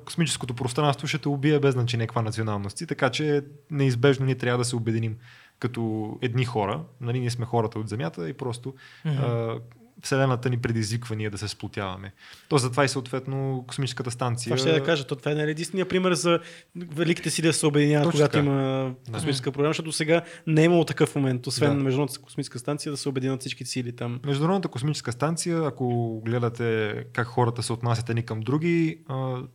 космическото 0.05 0.53
пространство 0.53 1.07
ще 1.07 1.17
те 1.17 1.29
убие 1.29 1.59
без 1.59 1.73
значение 1.73 2.07
каква 2.07 2.21
националност 2.21 2.77
си, 2.77 2.87
така 2.87 3.09
че 3.09 3.45
неизбежно 3.71 4.25
ние 4.25 4.35
трябва 4.35 4.57
да 4.57 4.65
се 4.65 4.75
обединим 4.75 5.17
като 5.59 6.11
едни 6.21 6.45
хора. 6.45 6.83
Нали, 7.01 7.19
ние 7.19 7.29
сме 7.29 7.45
хората 7.45 7.79
от 7.79 7.89
Земята 7.89 8.29
и 8.29 8.33
просто 8.33 8.73
Мгм. 9.05 9.59
Вселената 10.03 10.49
ни 10.49 10.57
предизвиква 10.57 11.15
ние 11.15 11.29
да 11.29 11.37
се 11.37 11.47
сплотяваме. 11.47 12.13
То 12.49 12.57
затова 12.57 12.85
и 12.85 12.89
съответно 12.89 13.63
космическата 13.67 14.11
станция... 14.11 14.55
Това 14.55 14.69
ще 14.69 14.79
да 14.79 14.85
кажа, 14.85 15.07
то 15.07 15.15
това 15.15 15.31
е 15.31 15.35
нали, 15.35 15.51
единствения 15.51 15.87
пример 15.87 16.13
за 16.13 16.39
великите 16.75 17.29
сили 17.29 17.47
да 17.47 17.53
се 17.53 17.65
обединяват, 17.65 18.05
Точно 18.05 18.17
когато 18.17 18.31
така. 18.31 18.45
има 18.45 18.95
Да. 19.07 19.11
космическа 19.13 19.51
програма, 19.51 19.69
защото 19.69 19.91
сега 19.91 20.21
не 20.47 20.61
е 20.61 20.65
имало 20.65 20.85
такъв 20.85 21.15
момент, 21.15 21.47
освен 21.47 21.77
Да. 21.77 21.83
Международната 21.83 22.21
космическа 22.21 22.59
станция, 22.59 22.91
да 22.91 22.97
се 22.97 23.09
обединят 23.09 23.39
всички 23.39 23.65
сили 23.65 23.95
там. 23.95 24.19
Международната 24.25 24.67
космическа 24.67 25.11
станция, 25.11 25.63
ако 25.65 26.21
гледате 26.25 26.95
как 27.13 27.27
хората 27.27 27.63
се 27.63 27.73
отнасят 27.73 28.09
едни 28.09 28.23
към 28.23 28.39
други, 28.39 28.99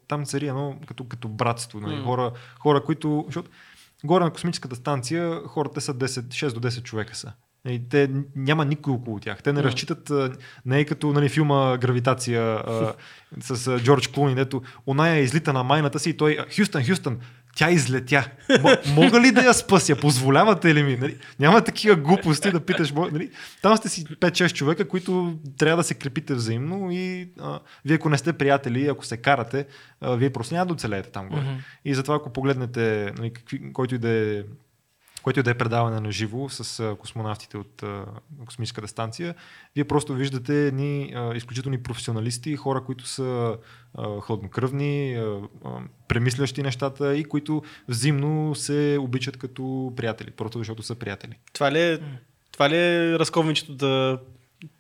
там 0.09 0.25
цари 0.25 0.47
едно 0.47 0.77
като, 0.87 1.05
като 1.05 1.29
братство. 1.29 1.81
Нали? 1.81 1.97
М. 1.97 2.05
Хора, 2.05 2.33
хора, 2.59 2.85
които... 2.85 3.25
Защото 3.27 3.51
горе 4.05 4.25
на 4.25 4.31
космическата 4.31 4.77
станция 4.77 5.41
хората 5.47 5.81
са 5.81 5.95
10, 5.95 6.07
6 6.07 6.53
до 6.53 6.61
10 6.69 6.83
човека 6.83 7.17
са. 7.17 7.33
Нали, 7.65 7.83
Те 7.91 8.11
няма 8.37 8.65
никой 8.65 8.93
около 8.93 9.21
тях. 9.21 9.43
Те 9.43 9.53
не 9.53 9.63
разчитат, 9.63 10.13
не 10.67 10.81
е 10.81 10.85
като 10.85 11.13
нали, 11.13 11.29
филма 11.29 11.77
Гравитация 11.77 12.43
а, 12.43 12.95
с 13.41 13.67
а, 13.67 13.81
Джордж 13.81 14.09
Клуни, 14.09 14.35
дето 14.35 14.63
оная 14.87 15.19
излита 15.19 15.53
на 15.53 15.63
майната 15.63 15.99
си 15.99 16.11
и 16.11 16.17
той, 16.17 16.39
Хюстън, 16.57 16.87
Хюстън, 16.87 17.19
тя 17.57 17.71
излетя. 17.71 18.31
М- 18.63 18.77
мога 18.95 19.21
ли 19.21 19.33
да 19.33 19.43
я 19.43 19.55
спася? 19.55 19.97
Позволявате 19.97 20.75
ли 20.75 20.83
ми? 20.83 20.97
Нали? 20.97 21.17
Няма 21.39 21.61
такива 21.61 21.97
глупости 21.97 22.51
да 22.51 22.61
питаш. 22.61 22.93
Нали? 22.93 23.31
Там 23.63 23.77
сте 23.77 23.89
си 23.89 24.05
5-6 24.07 24.53
човека, 24.53 24.89
които 24.89 25.39
трябва 25.59 25.77
да 25.77 25.83
се 25.83 25.95
крепите 25.95 26.35
взаимно 26.35 26.89
и 26.91 27.29
а, 27.41 27.61
вие 27.85 27.97
ако 27.97 28.09
не 28.09 28.19
сте 28.19 28.33
приятели, 28.33 28.87
ако 28.87 29.07
се 29.07 29.17
карате, 29.17 29.67
а, 30.01 30.17
вие 30.17 30.31
просто 30.31 30.55
няма 30.55 30.67
да 30.67 30.73
оцелеете 30.73 31.11
там 31.11 31.29
горе. 31.29 31.41
Мгм. 31.41 31.55
И 31.85 31.95
затова 31.95 32.17
ако 32.17 32.33
погледнете 32.33 33.13
нали, 33.19 33.33
какви, 33.33 33.73
който 33.73 33.95
и 33.95 33.99
да 33.99 34.09
е 34.09 34.43
което 35.23 35.41
и 35.41 35.43
да 35.43 35.51
е 35.51 35.59
предаване 35.59 36.01
на 36.01 36.13
живо 36.13 36.49
с 36.49 36.97
космонавтите 36.99 37.57
от 37.57 37.83
космическата 38.47 38.89
станция, 38.89 39.35
вие 39.75 39.85
просто 39.85 40.15
виждате 40.15 40.67
едни 40.67 41.15
изключителни 41.35 41.83
професионалисти, 41.83 42.57
хора, 42.57 42.85
които 42.85 43.07
са 43.07 43.57
хладнокръвни, 44.21 45.23
премислящи 46.09 46.63
нещата 46.63 47.17
и 47.17 47.25
които 47.25 47.63
взаимно 47.89 48.55
се 48.55 48.99
обичат 49.01 49.37
като 49.37 49.93
приятели, 49.97 50.31
просто 50.31 50.59
защото 50.59 50.83
са 50.83 50.95
приятели. 50.95 51.39
Това 51.53 51.73
ли 51.73 51.81
е, 51.81 51.99
това 52.53 52.71
ли 52.71 52.77
е 52.77 53.19
разковничето 53.19 53.75
да 53.75 54.19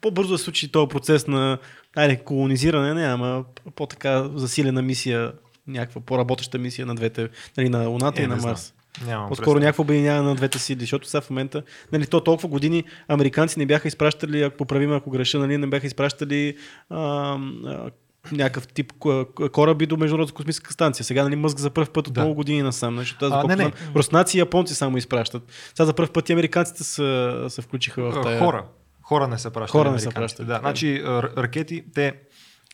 по-бързо 0.00 0.32
да 0.32 0.38
се 0.38 0.44
случи 0.44 0.72
този 0.72 0.88
процес 0.88 1.26
на 1.26 1.58
айде, 1.96 2.16
колонизиране, 2.16 2.94
не, 2.94 3.04
ама 3.04 3.44
по-така 3.74 4.28
засилена 4.34 4.82
мисия, 4.82 5.32
някаква 5.66 6.00
по-работеща 6.00 6.58
мисия 6.58 6.86
на 6.86 6.94
двете, 6.94 7.28
нали, 7.56 7.68
на 7.68 7.88
Луната 7.88 8.22
Е, 8.22 8.24
и 8.24 8.26
на 8.26 8.34
не 8.34 8.40
знам. 8.40 8.56
Нямам 8.98 9.28
По-скоро 9.28 9.44
представа. 9.44 9.60
някакво 9.60 9.82
обединяване 9.82 10.28
на 10.28 10.34
двете 10.34 10.58
сили, 10.58 10.80
защото 10.80 11.08
сега 11.08 11.20
в 11.20 11.30
момента, 11.30 11.62
нали, 11.92 12.06
то 12.06 12.20
толкова 12.20 12.48
години 12.48 12.84
американци 13.08 13.58
не 13.58 13.66
бяха 13.66 13.88
изпращали, 13.88 14.42
ако 14.42 14.56
поправим, 14.56 14.92
ако 14.92 15.10
греша, 15.10 15.38
нали, 15.38 15.58
не 15.58 15.66
бяха 15.66 15.86
изпращали 15.86 16.56
а, 16.90 16.98
а, 16.98 17.90
някакъв 18.32 18.68
тип 18.68 18.92
ко- 18.92 19.26
кораби 19.52 19.86
до 19.86 19.96
Международната 19.96 20.34
космическа 20.34 20.72
станция. 20.72 21.04
Сега 21.04 21.24
нали, 21.24 21.36
Мъск 21.36 21.58
за 21.58 21.70
първ 21.70 21.86
път 21.86 22.08
от 22.08 22.14
Да. 22.14 22.20
много 22.20 22.34
години 22.34 22.62
насам. 22.62 22.94
Нали, 22.94 23.04
защото 23.04 23.24
аз, 23.24 23.32
А, 23.34 23.46
не, 23.46 23.56
не. 23.56 23.72
руснаци 23.96 24.36
и 24.36 24.40
японци 24.40 24.74
само 24.74 24.96
изпращат. 24.96 25.42
Сега 25.68 25.86
за 25.86 25.92
първ 25.92 26.12
път 26.12 26.28
и 26.28 26.32
американците 26.32 26.84
се, 26.84 27.32
се 27.48 27.62
включиха 27.62 28.02
в 28.02 28.16
А, 28.16 28.20
тая... 28.20 28.38
Хора. 28.38 28.64
Хора 29.02 29.28
не 29.28 29.38
са 29.38 29.50
пращали. 29.50 29.80
Хора 29.80 29.90
не 29.90 29.98
са 29.98 30.06
американците. 30.06 30.20
пращали, 30.42 30.46
Да, 30.48 30.58
значи 30.58 31.02
ракети, 31.36 31.84
те 31.94 32.14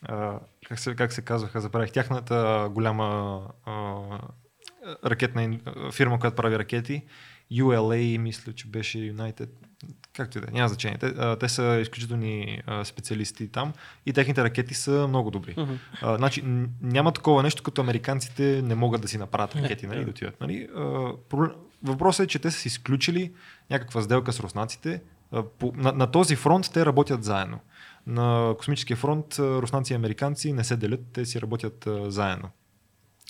а, 0.02 0.32
как, 0.68 0.78
се, 0.78 0.94
как 0.94 1.12
се 1.12 1.22
казваха, 1.22 1.60
забравих, 1.60 1.92
тяхната 1.92 2.68
голяма 2.70 3.40
а, 3.66 3.72
ракетна 5.04 5.58
фирма, 5.92 6.20
която 6.20 6.36
прави 6.36 6.58
ракети, 6.58 7.02
ULA, 7.52 8.18
мисля, 8.18 8.52
че 8.52 8.66
беше 8.66 8.98
United, 8.98 9.48
както 10.12 10.38
и 10.38 10.40
да 10.40 10.46
е, 10.50 10.52
няма 10.52 10.68
значение. 10.68 10.98
Те, 10.98 11.06
а, 11.06 11.36
те 11.36 11.48
са 11.48 11.78
изключителни 11.82 12.62
а, 12.66 12.84
специалисти 12.84 13.48
там 13.48 13.72
и 14.06 14.12
техните 14.12 14.44
ракети 14.44 14.74
са 14.74 15.06
много 15.08 15.30
добри. 15.30 15.56
А, 16.02 16.16
значи, 16.16 16.42
няма 16.82 17.12
такова 17.12 17.42
нещо, 17.42 17.62
като 17.62 17.80
американците 17.80 18.62
не 18.62 18.74
могат 18.74 19.02
да 19.02 19.08
си 19.08 19.18
направят 19.18 19.56
ракети, 19.56 19.86
нали, 19.86 20.04
да. 20.04 20.10
отидат. 20.10 20.40
Нали? 20.40 20.68
А, 20.76 20.80
проблем- 21.28 21.54
Въпросът 21.82 22.24
е, 22.24 22.28
че 22.28 22.38
те 22.38 22.50
са 22.50 22.58
си 22.58 22.68
изключили 22.68 23.32
някаква 23.70 24.02
сделка 24.02 24.32
с 24.32 24.40
руснаците. 24.40 25.02
А, 25.32 25.42
по, 25.42 25.72
на, 25.76 25.92
на 25.92 26.10
този 26.10 26.36
фронт 26.36 26.70
те 26.72 26.86
работят 26.86 27.24
заедно. 27.24 27.60
На 28.06 28.54
космическия 28.58 28.96
фронт 28.96 29.38
руснаци 29.38 29.92
и 29.92 29.96
американци 29.96 30.52
не 30.52 30.64
се 30.64 30.76
делят, 30.76 31.00
те 31.12 31.24
си 31.24 31.40
работят 31.40 31.86
а, 31.86 32.10
заедно. 32.10 32.50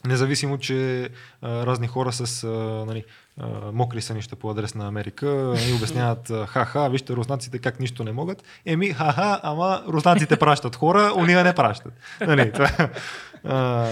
Независимо, 0.06 0.58
че 0.58 1.08
а, 1.42 1.66
разни 1.66 1.86
хора 1.86 2.12
с 2.12 2.44
а, 2.44 2.48
нали, 2.86 3.04
а, 3.40 3.46
мокри 3.72 4.02
сънища 4.02 4.36
по 4.36 4.50
адрес 4.50 4.74
на 4.74 4.88
Америка 4.88 5.54
и 5.68 5.72
обясняват 5.72 6.32
ха-ха, 6.46 6.88
вижте 6.88 7.12
руснаците 7.12 7.58
как 7.58 7.80
нищо 7.80 8.04
не 8.04 8.12
могат. 8.12 8.42
Еми, 8.66 8.90
ха-ха, 8.90 9.40
ама 9.42 9.82
руснаците 9.88 10.36
пращат 10.36 10.76
хора, 10.76 11.12
уния 11.16 11.44
не 11.44 11.54
пращат. 11.54 11.92
Нали, 12.20 12.52
това, 12.52 12.70
а, 13.44 13.86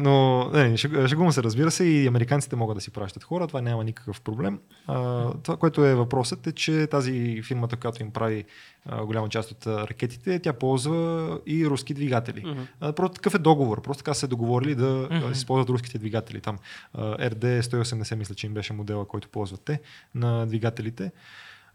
но 0.00 0.50
шег- 0.76 1.06
шегувам 1.08 1.32
се, 1.32 1.42
разбира 1.42 1.70
се, 1.70 1.84
и 1.84 2.06
американците 2.06 2.56
могат 2.56 2.76
да 2.76 2.80
си 2.80 2.90
пращат 2.90 3.24
хора, 3.24 3.46
това 3.46 3.60
няма 3.60 3.84
никакъв 3.84 4.20
проблем. 4.20 4.58
А, 4.86 5.30
това, 5.42 5.56
което 5.56 5.84
е 5.84 5.94
въпросът 5.94 6.46
е, 6.46 6.52
че 6.52 6.86
тази 6.86 7.42
фирмата, 7.42 7.76
която 7.76 8.02
им 8.02 8.10
прави 8.10 8.44
а, 8.86 9.04
голяма 9.04 9.28
част 9.28 9.50
от 9.50 9.66
ракетите, 9.66 10.38
тя 10.38 10.52
ползва 10.52 11.38
и 11.46 11.66
руски 11.66 11.94
двигатели. 11.94 12.42
Мгм. 12.46 12.60
А, 12.80 12.92
Просто 12.92 13.14
такъв 13.14 13.34
е 13.34 13.38
договор. 13.38 13.82
Просто 13.82 14.04
така 14.04 14.14
се 14.14 14.26
договорили 14.26 14.74
да 14.74 14.84
mm-hmm. 14.84 15.32
използват 15.32 15.68
руските 15.68 15.98
двигатели. 15.98 16.40
Там 16.40 16.58
а, 16.94 17.30
RD 17.30 17.60
180 17.60 18.14
мисля, 18.14 18.34
че 18.34 18.46
им 18.46 18.54
беше 18.54 18.72
модела, 18.72 19.04
който 19.04 19.28
ползват 19.28 19.60
те 19.64 19.80
на 20.14 20.46
двигателите. 20.46 21.12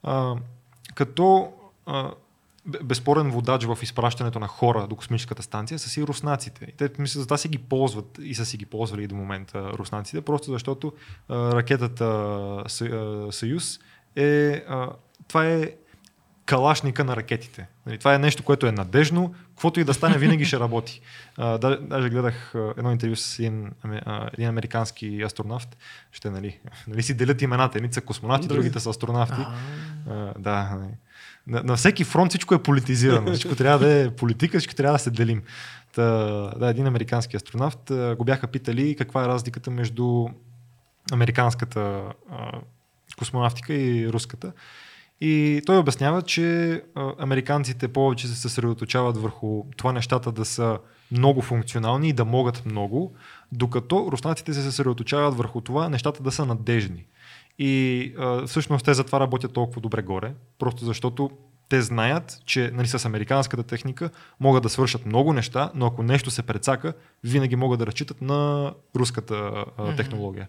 А, 0.04 0.36
като 0.96 1.54
а, 1.86 2.12
безспорен 2.84 3.32
водач 3.32 3.64
в 3.64 3.78
изпращането 3.82 4.40
на 4.40 4.48
хора 4.48 4.88
до 4.88 4.96
космическата 4.96 5.44
станция 5.44 5.80
са 5.80 5.90
си 5.90 6.04
руснаците. 6.04 6.66
И 6.66 6.72
те, 6.72 6.90
мисля, 7.00 7.20
за 7.20 7.26
това 7.26 7.38
си 7.38 7.48
ги 7.48 7.58
ползват 7.58 8.20
и 8.22 8.36
са 8.36 8.46
си 8.46 8.58
ги 8.58 8.66
ползвали 8.66 9.04
и 9.04 9.08
до 9.08 9.16
момента 9.16 9.72
руснаците, 9.74 10.22
просто 10.22 10.52
защото 10.52 10.94
а, 11.30 11.52
ракетата 11.56 12.64
Съюз 13.32 13.80
е... 14.16 14.64
А, 14.70 14.90
това 15.28 15.46
е 15.48 15.72
калашника 16.46 17.04
на 17.04 17.16
ракетите. 17.16 17.68
Нали, 17.86 17.98
това 17.98 18.16
е 18.16 18.20
нещо, 18.20 18.44
което 18.44 18.68
е 18.68 18.72
надежно, 18.72 19.34
каквото 19.50 19.80
и 19.80 19.84
да 19.84 19.94
стане, 19.94 20.18
винаги 20.18 20.46
ще 20.46 20.60
работи. 20.60 21.02
А, 21.38 21.58
да, 21.58 21.80
даже 21.82 22.10
гледах 22.10 22.54
едно 22.78 22.92
интервю 22.92 23.16
с 23.16 23.40
един, 23.40 23.72
аме- 23.84 24.02
а, 24.06 24.30
един 24.34 24.48
американски 24.50 25.22
астронавт. 25.26 25.78
Ще, 26.12 26.30
нали, 26.30 26.60
нали 26.88 27.04
си 27.04 27.18
делят 27.18 27.42
имената. 27.42 27.78
Едните 27.78 27.94
са 27.94 28.02
космонавти, 28.02 28.48
Други- 28.48 28.58
другите 28.60 28.80
са 28.80 28.90
астронавти. 28.90 29.42
А, 30.10 30.34
да, 30.40 30.76
нали. 30.80 30.94
На, 31.48 31.64
на 31.64 31.76
всеки 31.76 32.04
фронт 32.04 32.32
всичко 32.32 32.56
е 32.56 32.64
политизирано. 32.64 33.32
Всичко 33.34 33.56
трябва 33.56 33.80
да 33.80 33.94
е 33.94 34.12
политика, 34.12 34.60
всичко 34.60 34.76
трябва 34.76 34.96
да 34.96 35.00
се 35.00 35.12
делим. 35.12 35.42
Та, 35.96 36.04
да, 36.60 36.70
един 36.70 36.88
американски 36.88 37.36
астронавт 37.36 37.92
го 38.18 38.24
бяха 38.24 38.48
питали 38.48 38.96
каква 38.96 39.24
е 39.24 39.28
разликата 39.28 39.72
между 39.72 40.26
американската 41.12 42.04
а, 42.32 42.52
космонавтика 43.18 43.74
и 43.74 44.10
руската. 44.10 44.52
И 45.22 45.62
той 45.66 45.78
обяснява, 45.78 46.22
че 46.22 46.82
американците 47.20 47.88
повече 47.88 48.28
се 48.28 48.36
съсредоточават 48.36 49.18
върху 49.18 49.64
това 49.78 49.92
нещата 49.92 50.32
да 50.32 50.46
са 50.46 50.80
много 51.12 51.42
функционални 51.42 52.10
и 52.10 52.14
да 52.14 52.26
могат 52.26 52.66
много, 52.66 53.14
докато 53.52 54.10
руснаците 54.12 54.54
се 54.54 54.62
съсредоточават 54.62 55.38
върху 55.38 55.62
това 55.62 55.90
нещата 55.90 56.24
да 56.24 56.32
са 56.32 56.46
надежни. 56.46 57.06
И 57.60 58.14
а, 58.20 58.46
всъщност 58.48 58.86
те 58.86 58.94
затова 58.94 59.20
работят 59.20 59.54
толкова 59.54 59.82
добре 59.82 60.02
горе, 60.02 60.34
просто 60.60 60.86
защото 60.86 61.30
те 61.70 61.82
знаят, 61.82 62.42
че 62.46 62.72
нали, 62.74 62.88
с 62.88 63.06
американската 63.06 63.64
техника 63.64 64.10
могат 64.40 64.64
да 64.64 64.70
свършат 64.70 65.06
много 65.06 65.34
неща, 65.34 65.72
но 65.76 65.86
ако 65.86 66.04
нещо 66.04 66.32
се 66.32 66.44
прецака, 66.44 66.94
винаги 67.24 67.56
могат 67.56 67.80
да 67.80 67.88
разчитат 67.88 68.22
на 68.22 68.74
руската 68.96 69.66
а, 69.78 69.96
технология. 69.96 70.48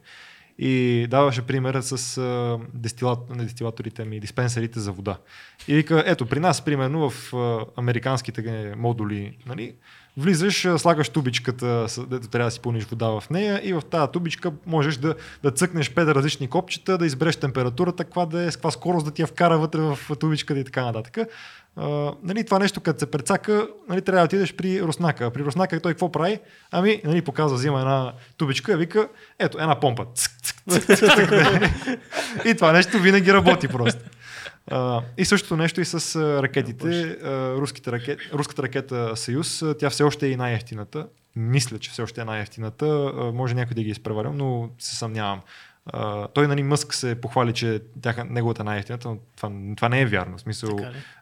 И 0.59 1.07
даваше 1.11 1.43
примера 1.43 1.83
с 1.83 2.19
а, 2.19 2.59
дестилат, 2.74 3.37
не 3.37 3.45
дестилаторите 3.45 4.05
ми, 4.05 4.20
диспенсерите 4.20 4.81
за 4.81 4.93
вода. 4.93 5.19
И 5.69 5.74
вика, 5.74 6.05
ето 6.07 6.27
при 6.27 6.41
нас, 6.41 6.65
примерно 6.65 7.11
в 7.11 7.35
а, 7.35 7.65
американските 7.77 8.74
модули, 8.77 9.39
нали, 9.47 9.74
Влизаш, 10.18 10.66
слагаш 10.78 11.09
тубичката, 11.09 11.86
дето 12.10 12.28
трябва 12.28 12.47
да 12.47 12.51
си 12.51 12.60
пълниш 12.60 12.84
вода 12.84 13.20
в 13.20 13.30
нея 13.30 13.60
и 13.64 13.72
в 13.72 13.82
тази 13.90 14.12
тубичка 14.12 14.52
можеш 14.66 14.97
да, 14.97 15.14
да 15.43 15.51
цъкнеш 15.51 15.94
пет 15.94 16.09
различни 16.09 16.48
копчета, 16.48 16.98
да 16.98 17.06
избереш 17.06 17.36
температурата, 17.36 18.05
каква 18.05 18.26
да 18.26 18.43
е, 18.43 18.51
с 18.51 18.56
каква 18.56 18.70
скорост 18.70 19.06
да 19.06 19.12
ти 19.12 19.22
я 19.22 19.26
вкара 19.26 19.59
вътре 19.59 19.80
в 19.80 19.98
тубичката 20.20 20.60
и 20.60 20.64
така 20.64 20.84
нататък. 20.84 21.28
Uh, 21.78 22.14
нали, 22.22 22.44
това 22.44 22.59
нещо, 22.59 22.80
като 22.80 22.98
се 22.98 23.10
прецака, 23.10 23.68
нали, 23.88 24.02
трябва 24.02 24.20
да 24.20 24.24
отидеш 24.24 24.55
при 24.55 24.82
Руснака. 24.82 25.30
При 25.30 25.44
Руснака 25.44 25.80
той 25.80 25.93
какво 25.93 26.12
прави? 26.12 26.38
Ами, 26.70 27.01
нали, 27.05 27.22
показва, 27.22 27.56
взима 27.56 27.80
една 27.80 28.12
тубичка 28.36 28.72
и 28.72 28.76
вика, 28.76 29.09
ето, 29.38 29.59
една 29.59 29.80
помпа. 29.80 30.06
и 32.44 32.55
това 32.55 32.72
нещо 32.72 32.98
винаги 32.98 33.32
работи 33.32 33.68
просто. 33.68 34.01
И 35.16 35.24
същото 35.24 35.56
нещо 35.56 35.80
и 35.80 35.84
с 35.84 36.20
ракетите. 36.43 37.16
Руските 37.56 37.93
ракет, 37.93 38.18
руската 38.32 38.62
ракета 38.62 39.16
Съюз, 39.16 39.64
тя 39.78 39.90
все 39.90 40.02
още 40.02 40.26
е 40.26 40.30
и 40.30 40.36
най-ефтината. 40.36 41.06
Мисля, 41.36 41.78
че 41.78 41.90
все 41.90 42.02
още 42.02 42.20
е 42.20 42.24
най-ефтината. 42.24 43.12
Може 43.34 43.55
някой 43.55 43.74
да 43.74 43.82
ги 43.82 43.88
е 43.88 43.93
изпреварил, 43.93 44.32
но 44.32 44.70
се 44.78 44.97
съмнявам. 44.97 45.40
Uh, 45.94 46.28
той, 46.34 46.48
нали, 46.48 46.62
Мъск 46.62 46.94
се 46.94 47.20
похвали, 47.20 47.52
че 47.52 47.82
тяха, 48.02 48.24
неговата 48.24 48.64
най-ефтината, 48.64 49.09
но 49.09 49.18
това, 49.36 49.51
това 49.76 49.88
не 49.88 50.01
е 50.01 50.06
вярно. 50.06 50.38
В 50.38 50.40
смисъл, 50.40 50.78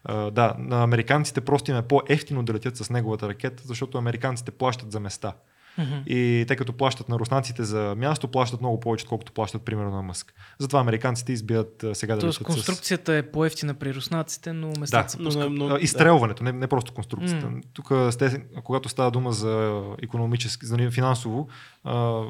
uh, 0.09 0.31
да, 0.31 0.55
на 0.59 0.83
американците 0.83 1.41
просто 1.41 1.71
им 1.71 1.77
е 1.77 1.83
по-ефтино 1.83 2.43
да 2.43 2.53
летят 2.55 2.77
с 2.77 2.91
неговата 2.91 3.29
ракета, 3.29 3.63
защото 3.67 3.99
американците 3.99 4.51
плащат 4.51 4.93
за 4.93 5.01
места. 5.01 5.33
Mm-hmm. 5.79 6.07
И 6.07 6.45
те 6.49 6.57
като 6.57 6.73
плащат 6.73 7.09
на 7.09 7.19
руснаците 7.19 7.65
за 7.65 7.95
място, 7.97 8.29
плащат 8.29 8.61
много 8.61 8.81
повече, 8.81 9.05
отколкото 9.05 9.33
плащат 9.33 9.63
примерно 9.63 9.91
на 9.91 10.03
Мъск. 10.03 10.35
Затова 10.59 10.81
американците 10.81 11.33
избият 11.33 11.85
сега 11.93 12.15
да 12.15 12.21
Тоест 12.21 12.43
конструкцията 12.43 13.13
с... 13.13 13.17
е 13.17 13.23
по-ефтина 13.23 13.75
при 13.75 13.95
руснаците, 13.95 14.53
но 14.53 14.73
местата 14.81 15.23
да, 15.23 15.31
са. 15.33 15.51
Но, 15.51 15.69
но, 15.69 15.77
изстрелването, 15.77 16.45
не, 16.45 16.53
не 16.53 16.67
просто 16.67 16.93
конструкцията. 16.93 17.47
Mm. 17.47 17.63
Тук, 17.73 18.13
сте, 18.13 18.45
когато 18.65 18.89
става 18.89 19.11
дума 19.11 19.33
за 19.33 19.83
економически, 20.03 20.67
за 20.67 20.91
финансово, 20.91 21.49
а, 21.85 22.23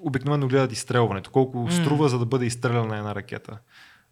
обикновено 0.00 0.48
гледат 0.48 0.72
изстрелването. 0.72 1.30
Колко 1.30 1.58
mm. 1.58 1.82
струва, 1.82 2.08
за 2.08 2.18
да 2.18 2.26
бъде 2.26 2.46
изстреляна 2.46 2.98
една 2.98 3.14
ракета. 3.14 3.58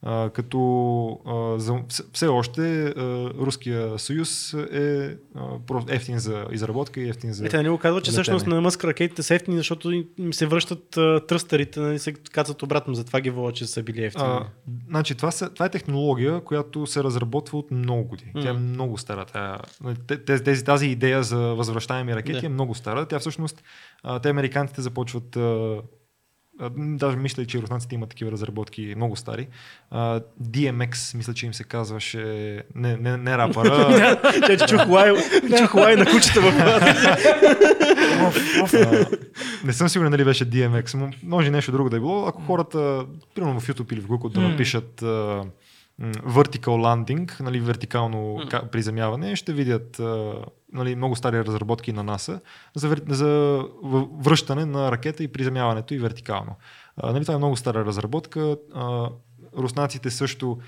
А, 0.03 0.31
като 0.31 1.21
а, 1.27 1.59
за, 1.59 1.75
все 2.13 2.27
още 2.27 2.87
а, 2.87 2.93
Руския 3.39 3.99
съюз 3.99 4.55
е 4.55 5.17
а, 5.35 5.41
ефтин 5.89 6.19
за 6.19 6.47
изработка 6.53 7.01
и 7.01 7.09
ефтин 7.09 7.33
за. 7.33 7.47
Е, 7.47 7.49
те 7.49 7.63
не 7.63 7.71
го 7.71 7.79
казват, 7.79 8.05
че 8.05 8.11
всъщност 8.11 8.47
на 8.47 8.61
Мъск 8.61 8.85
ракетите 8.85 9.23
са 9.23 9.35
ефтини, 9.35 9.57
защото 9.57 9.93
им 10.19 10.33
се 10.33 10.47
връщат 10.47 10.97
а, 10.97 11.21
тръстарите, 11.27 11.81
нали, 11.81 11.99
се 11.99 12.13
кацат 12.13 12.63
обратно, 12.63 12.95
затова 12.95 13.21
ги 13.21 13.31
вола, 13.31 13.53
че 13.53 13.67
са 13.67 13.83
били 13.83 14.05
ефтини. 14.05 14.29
А, 14.29 14.47
значи, 14.89 15.15
това, 15.15 15.31
са, 15.31 15.51
това 15.51 15.67
е 15.67 15.71
технология, 15.71 16.41
която 16.41 16.87
се 16.87 17.05
разработва 17.05 17.59
от 17.59 17.71
много 17.71 18.05
години. 18.05 18.33
Mm. 18.35 18.43
Тя 18.43 18.49
е 18.49 18.53
много 18.53 18.99
стара. 18.99 19.25
Тя, 19.25 19.59
нали, 19.81 20.65
тази 20.65 20.87
идея 20.87 21.23
за 21.23 21.39
възвръщаеми 21.39 22.17
ракети 22.17 22.41
да. 22.41 22.47
е 22.47 22.49
много 22.49 22.75
стара. 22.75 23.07
Тя 23.07 23.19
всъщност, 23.19 23.63
а, 24.03 24.19
те 24.19 24.29
американците 24.29 24.83
започват 24.83 25.37
а, 25.37 25.77
Даже 26.77 27.17
мисля, 27.17 27.47
че 27.47 27.63
руснаците 27.63 27.95
имат 27.95 28.09
такива 28.09 28.33
разработки 28.33 28.95
много 28.97 29.17
стари. 29.17 29.49
Uh, 29.93 30.25
DMX, 30.43 31.17
мисля, 31.17 31.35
че 31.35 31.47
им 31.47 31.55
се 31.55 31.65
казваше 31.65 32.63
не, 32.75 32.97
не, 32.97 33.17
не 33.17 33.39
рапъра. 33.39 34.17
Че 34.59 34.67
чух 34.67 34.89
лай, 34.89 35.13
чух 35.59 35.75
лай 35.75 35.97
на 35.97 36.07
кучета 36.07 36.41
в 36.41 36.53
Не 39.65 39.73
съм 39.73 39.89
сигурен 39.89 40.11
дали 40.11 40.25
беше 40.25 40.51
DMX. 40.51 41.15
Може 41.23 41.51
нещо 41.51 41.73
друго 41.73 41.91
да 41.91 41.97
е 41.97 42.01
било. 42.01 42.27
Ако 42.27 42.43
хората, 42.43 43.07
примерно 43.35 43.61
в 43.61 43.69
YouTube 43.69 43.93
или 43.93 44.01
в 44.01 44.07
Google, 44.09 44.33
да 44.33 44.41
напишат 44.41 45.01
uh, 45.01 45.47
vertical 46.27 46.67
landing, 46.67 47.41
нали, 47.41 47.61
вертикално 47.61 48.41
приземяване, 48.73 49.37
ще 49.37 49.53
видят 49.53 50.01
нали, 50.77 50.97
много 50.97 51.17
стари 51.17 51.45
разработки 51.45 51.93
на 51.93 52.03
НАСА 52.03 52.41
за, 52.75 52.97
за 53.09 53.63
връщане 54.13 54.65
на 54.65 54.93
ракета 54.93 55.25
и 55.25 55.29
приземяването 55.29 55.95
и 55.95 55.99
вертикално. 55.99 56.57
А, 56.97 57.13
нали, 57.13 57.25
това 57.25 57.35
е 57.35 57.39
много 57.39 57.57
стара 57.57 57.85
разработка. 57.85 58.57
А, 58.75 59.11
руснаците 59.57 60.11
също 60.11 60.59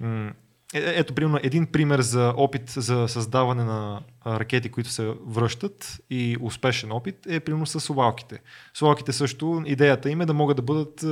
м- 0.00 0.32
е, 0.74 0.78
е, 0.78 0.98
ето, 0.98 1.14
примерно, 1.14 1.38
един 1.42 1.66
пример 1.66 2.00
за 2.00 2.34
опит 2.36 2.70
за 2.70 3.08
създаване 3.08 3.64
на 3.64 4.00
ракети, 4.26 4.68
които 4.68 4.90
се 4.90 5.14
връщат 5.26 6.00
и 6.10 6.36
успешен 6.40 6.92
опит 6.92 7.26
е 7.26 7.40
примерно 7.40 7.66
с 7.66 7.80
совалките. 7.80 8.40
Совалките 8.74 9.12
също, 9.12 9.62
идеята 9.66 10.10
им 10.10 10.20
е 10.20 10.26
да 10.26 10.34
могат 10.34 10.56
да 10.56 10.62
бъдат 10.62 11.04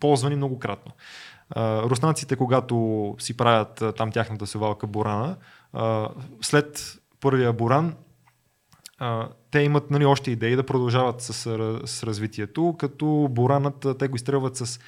ползвани 0.00 0.36
многократно. 0.36 0.92
руснаците, 1.56 2.36
когато 2.36 3.14
си 3.18 3.36
правят 3.36 3.82
там 3.96 4.12
тяхната 4.12 4.46
совалка 4.46 4.86
Бурана, 4.86 5.36
след 6.40 6.98
първия 7.26 7.52
Буран, 7.52 7.94
а, 8.98 9.28
те 9.50 9.60
имат 9.60 9.90
нали, 9.90 10.04
още 10.04 10.30
идеи 10.30 10.56
да 10.56 10.66
продължават 10.66 11.20
с, 11.20 11.32
с 11.84 12.02
развитието, 12.02 12.76
като 12.78 13.28
Буранът 13.30 13.86
те 13.98 14.08
го 14.08 14.16
изстрелват 14.16 14.56
с, 14.56 14.80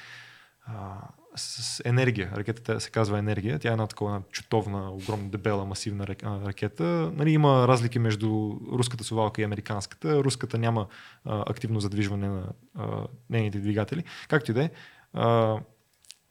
а, 0.65 0.97
с 1.35 1.81
енергия. 1.85 2.31
Ракетата 2.35 2.79
се 2.79 2.89
казва 2.89 3.19
енергия. 3.19 3.59
Тя 3.59 3.69
е 3.69 3.71
една 3.71 3.87
такова 3.87 4.21
чутовна, 4.31 4.91
огромна, 4.91 5.29
дебела, 5.29 5.65
масивна 5.65 6.07
ракета. 6.23 7.11
Нали, 7.15 7.31
има 7.31 7.67
разлики 7.67 7.99
между 7.99 8.51
руската 8.71 9.03
совалка 9.03 9.41
и 9.41 9.45
американската. 9.45 10.23
Руската 10.23 10.57
няма 10.57 10.87
а, 11.25 11.43
активно 11.47 11.79
задвижване 11.79 12.27
на 12.27 12.43
а, 12.75 13.07
нейните 13.29 13.59
двигатели. 13.59 14.03
Както 14.27 14.51
и 14.51 14.53
да 14.53 14.63
е. 14.63 14.69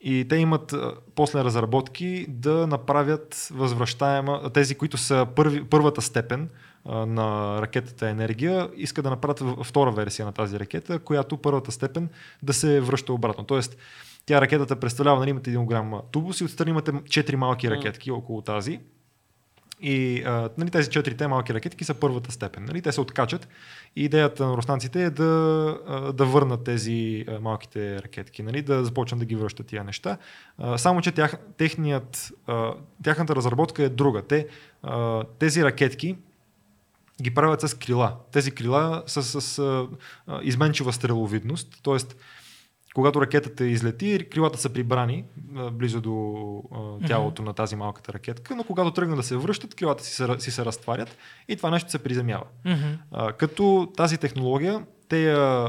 И 0.00 0.26
те 0.28 0.36
имат 0.36 0.74
после 1.14 1.44
разработки 1.44 2.26
да 2.28 2.66
направят 2.66 3.48
възвръщаема, 3.50 4.50
тези, 4.54 4.74
които 4.74 4.96
са 4.96 5.26
първи, 5.36 5.64
първата 5.64 6.02
степен 6.02 6.48
на 6.86 7.58
ракетата 7.62 8.08
енергия, 8.08 8.70
искат 8.76 9.02
да 9.02 9.10
направят 9.10 9.42
втора 9.66 9.90
версия 9.90 10.26
на 10.26 10.32
тази 10.32 10.60
ракета, 10.60 10.98
която 10.98 11.36
първата 11.36 11.72
степен 11.72 12.08
да 12.42 12.52
се 12.52 12.80
връща 12.80 13.12
обратно. 13.12 13.44
Тоест, 13.44 13.76
тя 14.26 14.40
ракетата 14.40 14.76
представлява, 14.76 15.18
нали, 15.18 15.30
имате 15.30 15.50
един 15.50 15.64
голям 15.64 15.92
тубус 16.10 16.40
и 16.40 16.44
отстрани 16.44 16.70
имате 16.70 16.92
четири 17.08 17.36
малки 17.36 17.70
ракетки 17.70 18.10
около 18.10 18.42
тази 18.42 18.80
и 19.80 20.22
а, 20.26 20.48
нали, 20.58 20.70
тези 20.70 20.90
четирите 20.90 21.28
малки 21.28 21.54
ракетки 21.54 21.84
са 21.84 21.94
първата 21.94 22.32
степен. 22.32 22.64
Нали? 22.64 22.82
Те 22.82 22.92
се 22.92 23.00
откачат 23.00 23.48
и 23.96 24.04
идеята 24.04 24.46
на 24.46 24.56
руснаците 24.56 25.04
е 25.04 25.10
да, 25.10 25.24
а, 25.86 26.12
да 26.12 26.24
върнат 26.24 26.64
тези 26.64 27.24
а, 27.28 27.40
малките 27.40 28.02
ракетки, 28.02 28.42
нали? 28.42 28.62
да 28.62 28.84
започнат 28.84 29.18
да 29.18 29.26
ги 29.26 29.36
връщат 29.36 29.66
тия 29.66 29.84
неща. 29.84 30.18
А, 30.58 30.78
само, 30.78 31.00
че 31.00 31.12
тях, 31.12 31.36
техният, 31.56 32.32
а, 32.46 32.72
тяхната 33.02 33.36
разработка 33.36 33.82
е 33.82 33.88
друга. 33.88 34.22
Те, 34.22 34.46
а, 34.82 35.24
тези 35.38 35.64
ракетки 35.64 36.16
ги 37.22 37.34
правят 37.34 37.60
с 37.60 37.74
крила. 37.74 38.16
Тези 38.32 38.50
крила 38.50 39.02
са 39.06 39.22
с 39.22 39.58
а, 39.58 39.88
изменчива 40.42 40.92
стреловидност, 40.92 41.80
т.е 41.82 41.98
когато 42.98 43.20
ракетата 43.20 43.66
излети, 43.66 44.26
крилата 44.30 44.58
са 44.58 44.68
прибрани 44.68 45.24
близо 45.72 46.00
до 46.00 46.62
тялото 47.06 47.42
mm-hmm. 47.42 47.46
на 47.46 47.52
тази 47.52 47.76
малката 47.76 48.12
ракетка, 48.12 48.56
но 48.56 48.64
когато 48.64 48.90
тръгна 48.90 49.16
да 49.16 49.22
се 49.22 49.36
връщат, 49.36 49.74
крилата 49.74 50.04
си 50.04 50.14
се, 50.14 50.26
си 50.38 50.50
се 50.50 50.64
разтварят 50.64 51.16
и 51.48 51.56
това 51.56 51.70
нещо 51.70 51.90
се 51.90 51.98
приземява. 51.98 52.44
Mm-hmm. 52.66 52.98
А, 53.12 53.32
като 53.32 53.92
тази 53.96 54.18
технология, 54.18 54.86
те 55.08 55.24
я 55.24 55.68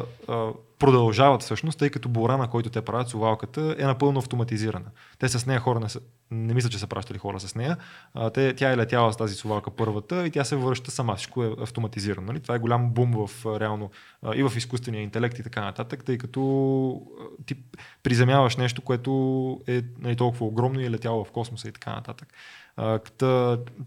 продължават 0.80 1.41
всъщност, 1.41 1.80
тъй 1.80 1.89
като 1.89 2.10
Борана, 2.10 2.49
който 2.49 2.69
те 2.69 2.81
правят, 2.81 3.10
сувалката, 3.10 3.76
е 3.80 3.84
напълно 3.84 4.19
автоматизирана. 4.19 4.85
Те 5.19 5.30
с 5.30 5.45
нея 5.45 5.60
хора 5.60 5.80
не, 5.80 5.89
са, 5.89 5.99
не 6.31 6.53
мисля, 6.53 6.69
че 6.69 6.80
са 6.80 6.88
пращали 6.88 7.18
хора 7.18 7.39
с 7.39 7.56
нея. 7.56 7.77
А, 8.14 8.30
те, 8.30 8.56
тя 8.56 8.72
е 8.72 8.77
летяла 8.77 9.14
с 9.14 9.18
тази 9.18 9.35
сувалка 9.35 9.72
първата 9.72 10.27
и 10.27 10.31
тя 10.31 10.43
се 10.43 10.56
връща 10.56 10.91
сама. 10.91 11.15
Всичко 11.15 11.43
е 11.43 11.56
автоматизирано. 11.61 12.27
Нали? 12.27 12.39
Това 12.39 12.56
е 12.56 12.60
голям 12.60 12.89
бум 12.89 13.27
в 13.27 13.60
реално 13.60 13.91
и 14.35 14.43
в 14.43 14.51
изкуствения 14.57 15.03
интелект 15.03 15.39
и 15.39 15.43
така 15.43 15.61
нататък, 15.61 16.03
тъй 16.03 16.18
като 16.18 17.01
ти 17.45 17.56
приземяваш 18.03 18.57
нещо, 18.57 18.81
което 18.81 19.61
е 19.68 19.81
нали, 19.99 20.15
толкова 20.15 20.45
огромно 20.45 20.80
и 20.80 20.85
е 20.85 20.91
летяло 20.91 21.26
в 21.26 21.31
космоса 21.31 21.68
и 21.69 21.72
така 21.72 21.95
нататък. 21.95 22.34
А, 22.77 22.99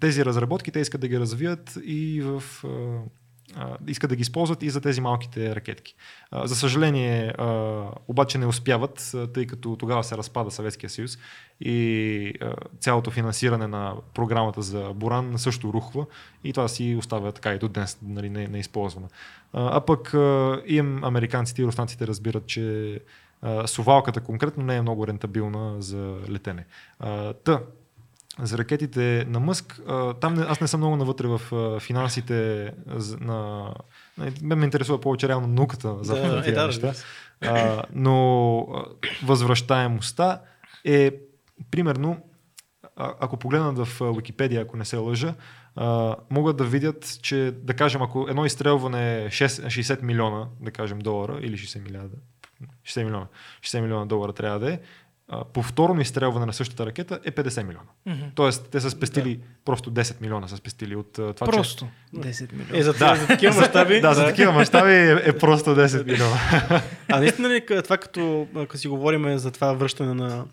тези 0.01 0.25
разработки 0.25 0.71
те 0.71 0.81
искат 0.81 1.01
да 1.01 1.09
ги 1.09 1.21
развият 1.21 1.79
и 1.85 2.21
в 2.21 2.43
искат 3.87 4.11
да 4.11 4.17
ги 4.17 4.23
използват 4.23 4.63
и 4.63 4.71
за 4.71 4.81
тези 4.81 5.01
малките 5.01 5.55
ракетки. 5.55 5.95
За 6.45 6.57
съжаление, 6.57 7.35
обаче 8.09 8.39
не 8.39 8.47
успяват, 8.47 9.15
тъй 9.35 9.47
като 9.47 9.77
тогава 9.77 10.05
се 10.05 10.17
разпада 10.17 10.51
Съветския 10.51 10.91
съюз 10.91 11.19
и 11.61 12.35
цялото 12.81 13.11
финансиране 13.11 13.67
на 13.67 13.95
програмата 14.15 14.63
за 14.63 14.93
Буран 14.95 15.39
също 15.39 15.73
рухва 15.73 16.07
и 16.45 16.53
това 16.53 16.69
си 16.69 16.97
оставя 16.99 17.33
така 17.33 17.55
и 17.55 17.59
до 17.59 17.69
днес 17.69 17.99
нали, 18.03 18.31
не, 18.31 18.47
не 18.49 18.59
използвана. 18.59 19.09
А 19.53 19.81
пък 19.81 20.11
и 20.67 20.79
американците 21.03 21.63
и 21.63 21.65
руснаците 21.65 22.07
разбират, 22.07 22.47
че 22.47 23.01
сувалката 23.67 24.21
конкретно 24.21 24.65
не 24.65 24.77
е 24.77 24.83
много 24.83 25.07
рентабилна 25.07 25.83
за 25.83 26.17
летене. 26.31 26.67
Та, 27.45 27.61
за 28.39 28.59
ракетите 28.59 29.27
на 29.29 29.41
Мъск, 29.41 29.81
там 30.21 30.35
не, 30.35 30.43
аз 30.43 30.61
не 30.61 30.67
съм 30.67 30.81
много 30.81 30.97
навътре 30.97 31.27
в 31.27 31.41
финансите 31.81 32.71
на... 33.21 33.71
Ме 34.43 34.55
ме 34.55 34.65
интересува 34.65 35.01
повече 35.01 35.29
реално 35.29 35.47
науката 35.47 35.97
за 36.01 36.15
да, 36.15 36.43
тези 36.43 36.51
е, 36.51 36.53
да, 36.53 36.67
неща. 36.67 36.93
А, 37.41 37.83
но 37.93 38.67
възвръщаемостта 39.25 40.41
е 40.85 41.11
примерно 41.71 42.17
а, 42.97 43.15
ако 43.21 43.37
погледнат 43.37 43.79
в 43.79 44.13
Википедия, 44.17 44.63
ако 44.63 44.77
не 44.77 44.85
се 44.85 44.97
лъжа, 44.97 45.35
а, 45.77 46.17
могат 46.31 46.57
да 46.57 46.65
видят, 46.65 47.19
че 47.23 47.55
да 47.63 47.75
кажем, 47.75 48.03
ако 48.03 48.27
едно 48.29 48.45
изстрелване 48.45 49.25
е 49.25 49.29
6, 49.29 49.47
60 49.47 50.03
милиона, 50.03 50.47
да 50.61 50.71
кажем 50.71 50.99
долара 50.99 51.39
или 51.43 51.57
60 51.57 51.83
милиарда, 51.83 52.17
60 52.87 53.05
милиона, 53.05 53.27
60 53.63 53.81
милиона 53.81 54.07
долара 54.07 54.33
трябва 54.33 54.59
да 54.59 54.73
е, 54.73 54.81
а, 55.33 55.45
повторно 55.45 56.01
изстрелване 56.01 56.47
на 56.47 56.53
същата 56.53 56.87
ракета 56.87 57.21
е 57.25 57.31
50 57.31 57.63
милиона. 57.63 57.87
Мгм. 58.07 58.23
Тоест, 58.35 58.69
те 58.71 58.81
са 58.81 58.91
спестили 58.91 59.41
просто 59.65 59.93
10 59.93 60.21
милиона 60.21 60.49
са 60.49 60.57
спестили 60.57 60.97
от 60.97 61.19
а, 61.19 61.33
това, 61.33 61.47
Просто 61.47 61.89
10 62.17 62.53
милиона. 62.53 62.79
Е, 62.79 62.83
за, 62.83 62.93
да. 62.93 63.17
за 63.17 63.27
такива 63.27 63.55
мащаби. 63.61 63.95
че... 63.95 64.01
Да, 64.01 64.15
за 64.15 64.27
такива 64.27 64.53
мащаби 64.53 64.91
е, 64.91 65.23
е 65.25 65.39
просто 65.39 65.71
10 65.71 66.07
милиона. 66.07 66.37
А 67.09 67.21
наистина 67.21 67.49
ли 67.49 67.67
това 67.85 67.97
като, 67.97 68.47
като 68.55 68.79
си 68.79 68.89
говорим 68.89 69.39
за 69.39 69.51
това 69.51 69.73
връщане 69.73 70.15
на, 70.15 70.45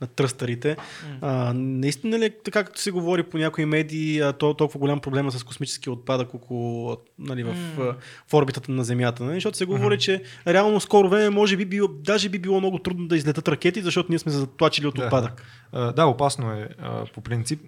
на 0.00 0.06
тръстарите, 0.06 0.76
а, 1.20 1.52
наистина 1.54 2.18
ли 2.18 2.24
е 2.24 2.30
така 2.30 2.64
както 2.64 2.80
се 2.80 2.90
говори 2.90 3.22
по 3.22 3.38
някои 3.38 3.64
медии, 3.64 4.22
то 4.38 4.54
толкова 4.54 4.78
голям 4.80 5.00
проблема 5.00 5.30
с 5.30 5.44
космическия 5.44 5.92
отпадък 5.92 6.34
около, 6.34 6.96
нали, 7.18 7.42
в, 7.42 7.54
М. 7.78 7.94
в 8.28 8.34
орбитата 8.34 8.72
на 8.72 8.84
Земята? 8.84 9.24
Нали? 9.24 9.34
Защото 9.34 9.56
се 9.56 9.64
говори, 9.64 9.98
че 9.98 10.22
реално 10.46 10.80
скоро 10.80 11.08
време 11.08 11.30
може 11.30 11.56
би 11.56 11.64
било, 11.64 11.88
даже 11.88 12.28
би 12.28 12.38
било 12.38 12.60
много 12.60 12.78
трудно 12.78 13.08
да 13.08 13.16
излетат 13.16 13.48
ракети, 13.48 13.82
защото 13.82 14.12
ние 14.12 14.18
сме 14.18 14.32
затлачили 14.32 14.86
от 14.86 14.94
Да. 14.94 15.04
отпадък. 15.04 15.42
А, 15.72 15.92
да, 15.92 16.06
опасно 16.06 16.52
е 16.52 16.68
а, 16.82 17.04
по 17.06 17.20
принцип. 17.20 17.60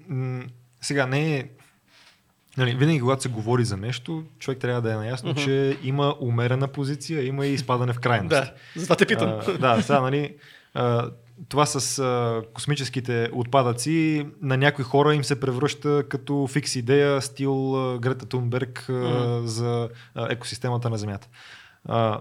Сега 0.81 1.07
не 1.07 1.37
е. 1.37 1.45
Нали, 2.57 2.75
винаги, 2.75 3.01
когато 3.01 3.23
се 3.23 3.29
говори 3.29 3.65
за 3.65 3.77
нещо, 3.77 4.25
човек 4.39 4.59
трябва 4.59 4.83
да 4.83 4.93
е 4.93 4.97
наясно, 4.97 5.31
Мгм. 5.31 5.41
че 5.41 5.77
има 5.83 6.15
умерена 6.21 6.69
позиция, 6.69 7.27
има 7.27 7.47
и 7.47 7.53
изпадане 7.53 7.93
в 7.93 8.01
крайност. 8.01 8.29
Да, 8.31 8.53
затова 8.77 8.97
те 8.97 9.07
питам. 9.07 9.29
А, 9.49 9.53
да, 9.59 9.83
сега, 9.83 10.01
нали, 10.01 10.35
а, 10.75 11.11
това 11.49 11.67
с 11.67 11.99
а, 11.99 12.43
космическите 12.55 13.31
отпадъци 13.33 14.27
на 14.43 14.57
някои 14.57 14.85
хора 14.85 15.15
им 15.15 15.25
се 15.25 15.41
превръща 15.41 16.05
като 16.09 16.47
фикс 16.47 16.77
идея, 16.77 17.23
стил 17.23 17.77
а, 17.77 17.99
Грета 17.99 18.27
Тунберг 18.27 18.87
а, 18.89 18.93
Мгм. 18.93 19.47
за 19.47 19.89
а, 20.15 20.33
екосистемата 20.33 20.91
на 20.91 20.99
Земята. 20.99 21.29
А, 21.85 22.21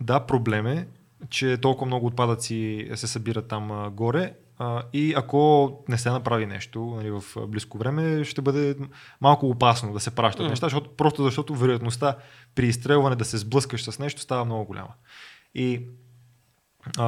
да, 0.00 0.20
проблем 0.20 0.66
е, 0.66 0.88
че 1.30 1.56
толкова 1.56 1.86
много 1.86 2.06
отпадъци 2.06 2.90
се 2.94 3.06
събират 3.06 3.48
там 3.48 3.70
а, 3.72 3.90
горе 3.90 4.34
а, 4.58 4.82
и 4.92 5.14
ако 5.16 5.72
не 5.88 5.98
се 5.98 6.10
направи 6.10 6.46
нещо 6.46 6.80
нали, 6.96 7.10
в 7.10 7.22
близко 7.48 7.78
време, 7.78 8.24
ще 8.24 8.42
бъде 8.42 8.76
малко 9.20 9.48
опасно 9.48 9.92
да 9.92 10.00
се 10.00 10.10
пращат 10.10 10.40
Мгм. 10.40 10.50
неща, 10.50 10.66
защото, 10.66 10.96
просто 10.96 11.22
защото 11.22 11.54
вероятността 11.54 12.16
при 12.54 12.66
изстрелване 12.66 13.16
да 13.16 13.24
се 13.24 13.38
сблъскаш 13.38 13.84
с 13.84 13.98
нещо 13.98 14.20
става 14.20 14.44
много 14.44 14.64
голяма. 14.64 14.90
И, 15.54 15.86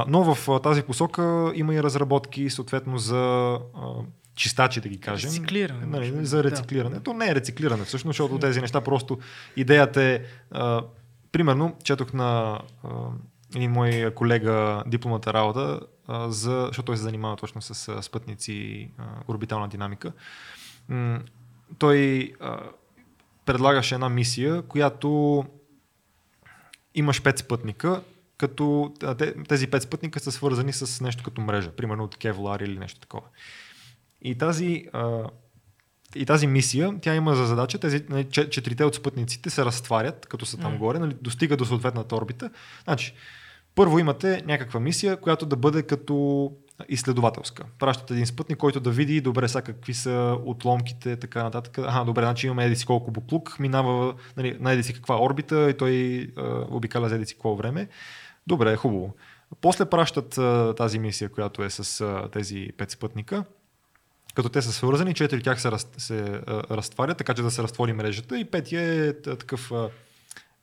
но 0.08 0.34
в 0.34 0.60
тази 0.62 0.82
посока 0.82 1.52
има 1.54 1.74
и 1.74 1.82
разработки 1.82 2.50
съответно 2.50 2.98
за 2.98 3.58
чистачи, 4.34 4.80
да 4.80 4.88
ги 4.88 5.00
кажем. 5.00 5.28
Рециклиране, 5.30 5.86
Нали, 5.86 6.26
за 6.26 6.36
да. 6.36 6.44
рециклиране. 6.44 7.00
То 7.00 7.12
не 7.12 7.28
е 7.28 7.34
рециклиране 7.34 7.84
всъщност, 7.84 8.14
защото 8.16 8.38
тези 8.38 8.60
неща 8.60 8.80
просто 8.80 9.18
идеята 9.56 10.02
е 10.02 10.20
а, 10.50 10.82
примерно, 11.32 11.76
четох 11.84 12.12
на 12.12 12.60
а, 12.84 12.88
един 13.56 13.70
мой 13.70 14.10
колега 14.14 14.82
дипломата 14.86 15.32
работа, 15.32 15.80
а, 16.06 16.30
за, 16.30 16.64
защото 16.66 16.86
той 16.86 16.96
се 16.96 17.02
занимава 17.02 17.36
точно 17.36 17.62
с 17.62 17.88
а, 17.88 18.02
спътници 18.02 18.52
и 18.52 18.90
орбитална 19.28 19.68
динамика. 19.68 20.12
М, 20.88 21.20
той 21.78 22.32
а, 22.40 22.58
предлагаше 23.44 23.94
една 23.94 24.08
мисия, 24.08 24.62
която 24.62 25.44
имаш 26.94 27.22
пет 27.22 27.38
спътника, 27.38 28.02
като 28.38 28.94
тези 29.48 29.66
пет 29.66 29.82
спътника 29.82 30.20
са 30.20 30.32
свързани 30.32 30.72
с 30.72 31.00
нещо 31.00 31.22
като 31.22 31.40
мрежа, 31.40 31.70
примерно 31.70 32.04
от 32.04 32.16
Kevlar 32.16 32.64
или 32.64 32.78
нещо 32.78 33.00
такова. 33.00 33.26
И 34.22 34.34
тази, 34.38 34.84
а, 34.92 35.22
и 36.14 36.26
тази 36.26 36.46
мисия, 36.46 36.94
тя 37.02 37.14
има 37.14 37.34
за 37.34 37.46
задача, 37.46 37.78
тези 37.78 38.04
нали, 38.08 38.24
че- 38.30 38.50
четирите 38.50 38.84
от 38.84 38.94
спътниците 38.94 39.50
се 39.50 39.64
разтварят, 39.64 40.26
като 40.26 40.46
са 40.46 40.56
там 40.56 40.72
М. 40.72 40.78
горе, 40.78 40.98
нали, 40.98 41.16
достига 41.20 41.56
до 41.56 41.64
съответната 41.64 42.16
орбита. 42.16 42.50
Значи, 42.84 43.14
първо 43.74 43.98
имате 43.98 44.42
някаква 44.46 44.80
мисия, 44.80 45.20
която 45.20 45.46
да 45.46 45.56
бъде 45.56 45.82
като 45.82 46.52
изследователска. 46.88 47.64
Пращате 47.78 48.14
един 48.14 48.26
спътник, 48.26 48.58
който 48.58 48.80
да 48.80 48.90
види 48.90 49.20
добре 49.20 49.48
са 49.48 49.62
какви 49.62 49.94
са 49.94 50.38
отломките, 50.44 51.16
така 51.16 51.42
нататък. 51.42 51.78
Ага, 51.78 52.04
добре, 52.04 52.22
значи 52.22 52.46
имаме 52.46 52.64
еди 52.66 52.76
си 52.76 52.86
колко 52.86 53.10
буклук, 53.10 53.56
минава 53.58 54.14
нали, 54.36 54.56
на 54.60 54.72
еди 54.72 54.82
си 54.82 54.94
каква 54.94 55.22
орбита 55.22 55.70
и 55.70 55.76
той 55.76 56.26
а, 56.36 56.64
обикаля 56.70 57.08
за 57.08 57.14
еди 57.14 57.26
си 57.26 57.34
какво 57.34 57.56
време. 57.56 57.88
Добре, 58.46 58.76
хубаво. 58.76 59.14
После 59.60 59.84
пращат 59.84 60.38
а, 60.38 60.74
тази 60.76 60.98
мисия, 60.98 61.28
която 61.28 61.64
е 61.64 61.70
с 61.70 62.00
а, 62.00 62.28
тези 62.30 62.70
пет 62.76 62.90
спътника 62.90 63.44
като 64.34 64.48
те 64.48 64.62
са 64.62 64.72
свързани, 64.72 65.14
четири 65.14 65.42
тях 65.42 65.60
се, 65.60 65.70
раз, 65.70 65.88
се 65.98 66.40
а, 66.46 66.62
разтварят, 66.76 67.18
така 67.18 67.34
че 67.34 67.42
да 67.42 67.50
се 67.50 67.62
разтвори 67.62 67.92
мрежата 67.92 68.38
и 68.38 68.44
петия 68.44 69.06
е 69.08 69.20
такъв, 69.22 69.72
а, 69.72 69.90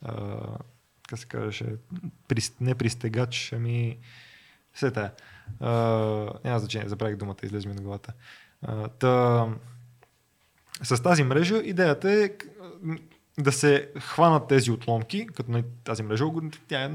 а, 0.02 0.38
как 1.10 1.20
се 1.20 1.26
казваше, 1.26 1.66
прис, 2.28 2.54
не 2.62 2.76
пристегач, 2.76 3.54
ами 3.56 3.98
все 4.74 4.92
тая. 4.92 5.12
Няма 6.44 6.60
значение, 6.60 6.90
забравих 6.90 7.16
думата, 7.16 7.36
излезе 7.44 7.68
ми 7.68 7.74
на 7.74 7.82
главата. 7.82 8.14
А, 8.62 8.88
та, 8.88 9.48
с 10.84 11.04
тази 11.04 11.24
мрежа 11.24 11.58
идеята 11.58 12.12
е 12.12 12.32
да 13.40 13.52
се 13.52 13.90
хванат 14.00 14.48
тези 14.48 14.72
отломки, 14.72 15.28
като 15.28 15.52
нали, 15.52 15.64
тази 15.84 16.04
мрежа, 16.04 16.26
тя 16.68 16.84
е 16.84 16.92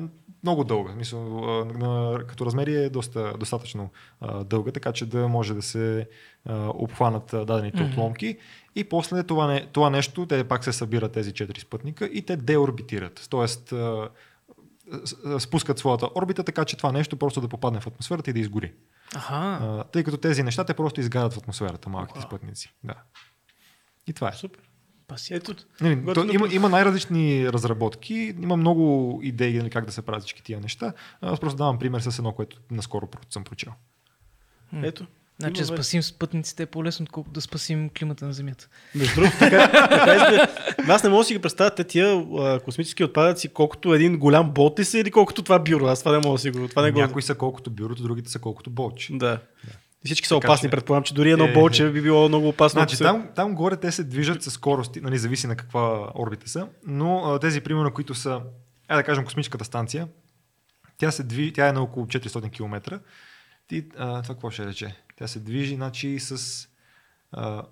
много 0.47 0.65
дълга. 0.65 0.95
Мисъл, 0.95 1.21
на, 1.65 2.19
като 2.29 2.47
размери 2.47 2.75
е 2.75 2.91
доста, 2.91 3.35
достатъчно 3.39 3.91
а, 4.21 4.45
дълга, 4.45 4.73
така 4.73 4.93
че 4.93 5.07
да 5.07 5.29
може 5.29 5.55
да 5.55 5.63
се 5.63 6.09
а, 6.45 6.71
обхванат 6.75 7.27
дадените 7.33 7.83
Мгм. 7.83 7.91
отломки. 7.91 8.39
И 8.75 8.85
после 8.85 9.23
това, 9.23 9.47
не, 9.47 9.67
това 9.67 9.91
нещо, 9.91 10.27
те 10.27 10.45
пак 10.45 10.65
се 10.65 10.73
събират 10.73 11.13
тези 11.13 11.33
четири 11.33 11.61
спътника 11.61 12.07
и 12.07 12.23
те 12.23 12.37
деорбитират. 12.37 13.27
Тоест, 13.31 13.73
а, 13.73 14.09
спускат 15.39 15.79
своята 15.79 16.09
орбита, 16.17 16.45
така 16.45 16.65
че 16.65 16.77
това 16.77 16.93
нещо 16.93 17.17
просто 17.17 17.41
да 17.41 17.49
попадне 17.49 17.81
в 17.81 17.87
атмосферата 17.87 18.31
и 18.31 18.33
да 18.33 18.39
изгори. 18.41 18.73
Аха. 19.15 19.35
А, 19.35 19.85
тъй 19.85 20.05
като 20.05 20.17
тези 20.17 20.43
неща 20.43 20.65
те 20.65 20.75
просто 20.75 21.01
изгарят 21.01 21.35
в 21.35 21.39
атмосферата, 21.39 21.89
малките 21.89 22.21
Вау. 22.21 22.29
спътници. 22.29 22.73
Да. 22.85 22.95
И 24.07 24.13
това 24.13 24.29
е. 24.29 24.33
Супер. 24.33 24.66
Паси. 25.09 25.35
Ето, 25.35 25.55
Нали, 25.81 26.15
то, 26.15 26.25
има, 26.33 26.49
има 26.53 26.69
най-различни 26.69 27.53
разработки, 27.53 28.35
има 28.43 28.57
много 28.57 29.21
идеи 29.23 29.59
нали, 29.59 29.71
как 29.71 29.87
да 29.87 29.93
се 29.93 30.03
правят 30.03 30.23
всички 30.23 30.43
тия 30.43 30.61
неща. 30.61 30.93
Аз 31.21 31.41
просто 31.41 31.57
давам 31.57 31.79
пример 31.79 32.01
с 32.01 32.19
едно, 32.19 32.33
което 32.33 32.61
наскоро 32.71 33.09
съм 33.31 33.45
прочел. 33.45 33.73
Ето. 34.83 35.07
Значи 35.39 35.61
да 35.61 35.67
спасим 35.67 36.03
спътниците 36.03 36.63
е 36.63 36.67
по-лесно, 36.67 37.05
отколкото 37.05 37.33
да 37.33 37.41
спасим 37.41 37.91
климата 37.99 38.27
на 38.27 38.33
Земята. 38.33 38.69
Между 38.95 39.15
другото, 39.15 39.39
така, 39.39 39.89
така 39.89 40.15
изглежда. 40.15 40.49
Аз 40.93 41.03
не 41.03 41.09
мога 41.09 41.21
да 41.21 41.25
си 41.25 41.35
ги 41.35 41.39
представя 41.39 41.71
те 41.71 41.85
тия 41.85 42.27
а, 42.39 42.61
космически 42.61 43.05
отпадъци, 43.05 43.49
колкото 43.49 43.95
един 43.95 44.19
голям 44.19 44.51
болт 44.51 44.79
ли 44.79 44.85
са 44.85 44.99
или 44.99 45.11
колкото 45.11 45.43
това 45.43 45.59
бюро. 45.59 45.87
Аз 45.87 45.99
това 45.99 46.13
не 46.13 46.19
мога 46.19 46.35
да 46.35 46.39
си 46.39 46.51
го. 46.51 46.69
Това 46.69 46.83
не 46.83 46.93
го. 46.93 46.99
Някои 46.99 47.23
са 47.23 47.35
колкото 47.35 47.71
бюрото, 47.71 48.03
другите 48.03 48.31
са 48.31 48.39
колкото 48.39 48.71
болчи. 48.71 49.19
Да. 49.19 49.39
И 49.65 49.69
всички 50.07 50.29
са 50.29 50.35
Така 50.35 50.47
опасни, 50.47 50.67
че- 50.67 50.71
предполагам, 50.71 51.05
че 51.05 51.15
дори 51.15 51.31
едно 51.31 51.45
Е, 51.45 51.53
болче 51.53 51.91
би 51.91 52.03
било 52.03 52.29
много 52.29 52.49
опасно. 52.49 52.79
Значи 52.79 52.97
се- 52.97 53.05
там, 53.05 53.29
там 53.35 53.55
горе 53.55 53.77
те 53.77 53.93
се 53.93 54.05
движат 54.05 54.43
с 54.43 54.51
скорости, 54.51 55.01
нали, 55.01 55.19
зависи 55.19 55.47
на 55.47 55.57
каква 55.57 56.09
орбита 56.15 56.49
са, 56.49 56.67
но 56.87 57.19
а, 57.25 57.39
тези, 57.39 57.61
примерно, 57.61 57.93
които 57.93 58.15
са, 58.15 58.41
е 58.91 58.95
да 58.95 59.03
кажем, 59.03 59.25
космическата 59.25 59.65
станция, 59.65 60.09
тя, 60.99 61.11
се 61.11 61.23
движи, 61.23 61.53
тя 61.53 61.69
е 61.69 61.73
на 61.73 61.83
около 61.83 62.07
400 62.07 62.51
км. 62.51 63.01
Ти, 63.69 63.85
а, 63.99 64.23
това 64.23 64.35
какво 64.35 64.51
ще 64.51 64.67
рече? 64.67 64.95
Тя 65.17 65.27
се 65.27 65.39
движи, 65.39 65.75
значи 65.75 66.19
с... 66.19 66.37
А, 67.33 67.63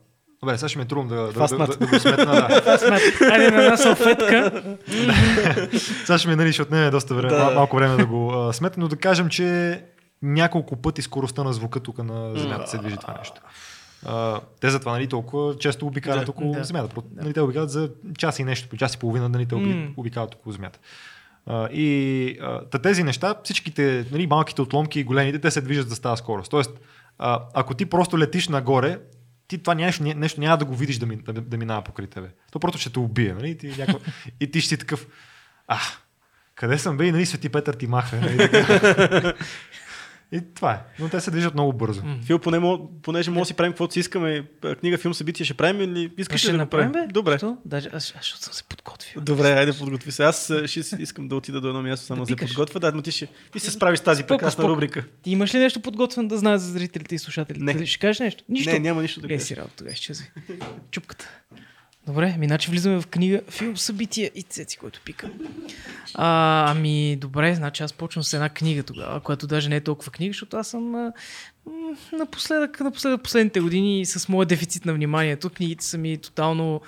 добре, 0.41 0.59
сега 0.59 0.69
ще 0.69 0.79
ми 0.79 0.85
е 0.85 0.89
трудно 0.89 1.09
да, 1.09 1.17
да, 1.17 1.33
да, 1.49 1.57
да, 1.59 1.67
да 1.69 1.87
го 1.87 2.01
сметна. 2.01 2.25
Да. 2.25 2.79
Айде 3.33 3.51
на 3.51 3.63
една 3.63 3.77
салфетка. 3.77 4.63
Сега 5.97 6.19
ще 6.19 6.29
ми 6.29 6.37
нали, 6.37 6.53
ще 6.53 6.63
отнеме 6.63 6.91
доста 6.91 7.15
време, 7.15 7.29
Да. 7.31 7.39
мал- 7.41 7.55
малко 7.55 7.77
време 7.77 7.97
да 7.97 8.07
го 8.07 8.33
а, 8.33 8.53
сметна, 8.53 8.81
но 8.81 8.89
да 8.89 8.97
кажем, 8.97 9.29
че 9.29 9.81
няколко 10.25 10.77
пъти 10.77 11.03
скоростта 11.03 11.45
на 11.45 11.53
звука 11.53 11.81
тук 11.81 11.99
на 11.99 12.39
Земята 12.39 12.71
се 12.71 12.79
движи 12.79 12.97
това 12.97 13.15
нещо. 13.19 13.41
А, 14.07 14.41
те 14.61 14.71
затова 14.71 14.93
нали, 14.93 15.09
толкова 15.09 15.59
често 15.59 15.87
обикалят 15.87 16.25
Да. 16.25 16.31
около 16.31 16.53
Да. 16.53 16.65
Земята. 16.65 17.03
Нали, 17.17 17.33
те 17.33 17.41
обикалят 17.41 17.71
за 17.71 17.91
час 18.19 18.39
и 18.39 18.45
нещо, 18.45 18.69
по 18.69 18.77
час 18.77 18.95
и 18.95 18.99
половина, 18.99 19.29
нали, 19.29 19.47
те 19.47 19.55
обикалят 19.97 20.35
около 20.35 20.53
Земята. 20.53 20.79
А, 21.47 21.69
и 21.69 22.39
та 22.71 22.79
тези 22.79 23.03
неща, 23.03 23.35
всичките 23.45 24.07
нали, 24.13 24.27
малките 24.27 24.63
отломки 24.63 25.01
и 25.01 25.05
големите, 25.05 25.39
те 25.39 25.51
се 25.51 25.61
движат 25.61 25.91
за 25.91 26.03
тази 26.03 26.19
скорост. 26.19 26.51
Тоест, 26.51 26.71
а, 27.19 27.41
ако 27.55 27.75
ти 27.75 27.87
просто 27.87 28.19
летиш 28.19 28.49
нагоре, 28.49 28.99
ти 29.49 29.59
това 29.59 29.75
нещо, 29.75 30.03
нещо 30.03 30.41
няма 30.41 30.57
да 30.57 30.65
го 30.65 30.75
видиш 30.75 30.99
да, 30.99 31.07
ми, 31.07 31.17
да, 31.17 31.33
да 31.33 31.57
минава 31.57 31.83
покрай 31.83 32.07
тебе. 32.07 32.29
То 32.53 32.59
просто 32.59 32.79
ще 32.79 32.93
те 32.93 32.99
убие. 32.99 33.35
Нали? 33.35 33.51
И, 33.51 33.59
ти, 33.59 33.67
някаква, 33.67 33.99
и 34.41 34.51
ти 34.51 34.61
ще 34.61 34.69
си 34.69 34.77
такъв, 34.79 35.07
а, 35.69 35.79
къде 36.55 36.79
съм 36.79 36.97
бе 36.97 37.07
и 37.07 37.13
нали 37.13 37.27
Свети 37.27 37.49
Петър 37.49 37.75
ти 37.75 37.87
маха. 37.87 38.17
Нали? 38.17 38.39
Така. 38.39 39.33
И 40.33 40.41
това 40.55 40.73
е. 40.73 40.79
Но 40.99 41.09
те 41.09 41.21
се 41.21 41.31
движат 41.31 41.55
много 41.55 41.73
бързо. 41.73 42.03
Фил, 42.25 42.39
поне, 42.39 42.79
понеже 43.03 43.31
може 43.31 43.41
да 43.41 43.47
си 43.47 43.55
правим 43.55 43.73
каквото 43.73 43.93
си 43.93 44.01
искаме, 44.01 44.45
книга, 44.81 44.99
филм, 44.99 45.15
събитие 45.15 45.45
ще 45.45 45.55
правим 45.55 45.81
или 45.83 46.11
искаш 46.19 46.41
ще 46.41 46.49
ли 46.49 46.53
да 46.53 46.59
направим, 46.59 46.93
правим? 46.93 47.09
бе? 47.09 47.13
Добре. 47.13 47.39
Що? 47.39 47.57
Даже 47.65 47.89
аз, 47.93 48.15
аз 48.19 48.27
съм 48.27 48.53
се 48.53 48.65
подготвил. 48.65 49.23
Добре, 49.23 49.53
айде 49.53 49.73
подготви 49.73 50.13
се. 50.13 50.25
Аз 50.25 50.53
ще 50.67 50.81
искам 50.99 51.29
да 51.29 51.37
отида 51.37 51.61
до 51.61 51.69
едно 51.69 51.83
място 51.83 52.07
само 52.07 52.25
Да 52.25 52.35
да 52.35 52.41
се 52.41 52.47
подготвя. 52.47 52.81
Да, 52.81 52.93
но 52.93 53.03
ти, 53.03 53.11
ще, 53.11 53.29
ти 53.53 53.61
се 53.61 53.71
справиш 53.71 53.99
с 53.99 54.03
тази 54.03 54.23
прекрасна 54.23 54.51
споко. 54.51 54.69
рубрика. 54.69 55.05
Ти 55.23 55.31
имаш 55.31 55.55
ли 55.55 55.59
нещо 55.59 55.81
подготвено 55.81 56.29
да 56.29 56.39
знаят 56.39 56.61
за 56.61 56.73
зрителите 56.73 57.15
и 57.15 57.19
слушателите? 57.19 57.65
Не. 57.65 57.87
Ще 57.87 57.99
кажеш 57.99 58.21
нещо? 58.21 58.45
Нищо. 58.49 58.73
Не, 58.73 58.79
няма 58.79 59.03
нищо 59.03 59.21
да 59.21 59.27
Гледай 59.27 59.37
кажа. 59.39 59.47
си 59.47 59.57
работа, 59.57 59.75
тогава 59.77 59.93
изчезви. 59.93 60.27
Чупката. 60.91 61.29
Добре, 62.07 62.37
ми 62.39 62.47
значи 62.47 62.71
влизаме 62.71 63.01
в 63.01 63.07
книга, 63.07 63.41
филм, 63.51 63.77
събития 63.77 64.31
и 64.35 64.43
цеци, 64.43 64.77
който 64.77 65.01
пика. 65.05 65.31
А, 66.15 66.71
ами, 66.71 67.17
добре, 67.17 67.55
значи 67.55 67.83
аз 67.83 67.93
почвам 67.93 68.25
с 68.25 68.33
една 68.33 68.49
книга 68.49 68.83
тогава, 68.83 69.21
която 69.21 69.47
даже 69.47 69.69
не 69.69 69.77
е 69.77 69.81
толкова 69.81 70.13
книга, 70.13 70.33
защото 70.33 70.57
аз 70.57 70.69
съм 70.69 70.95
а, 70.95 71.13
напоследък, 72.13 72.81
напоследък 72.81 73.23
последните 73.23 73.61
години 73.61 74.07
с 74.07 74.29
моя 74.29 74.47
дефицит 74.47 74.85
на 74.85 74.95
вниманието, 74.95 75.51
книгите 75.51 75.85
са 75.85 75.99
ми 75.99 76.19
тотално 76.19 76.81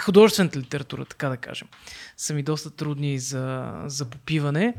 художествената 0.00 0.58
литература, 0.58 1.04
така 1.04 1.28
да 1.28 1.36
кажем, 1.36 1.68
са 2.16 2.34
ми 2.34 2.42
доста 2.42 2.70
трудни 2.70 3.18
за, 3.18 3.72
за 3.86 4.04
попиване. 4.04 4.74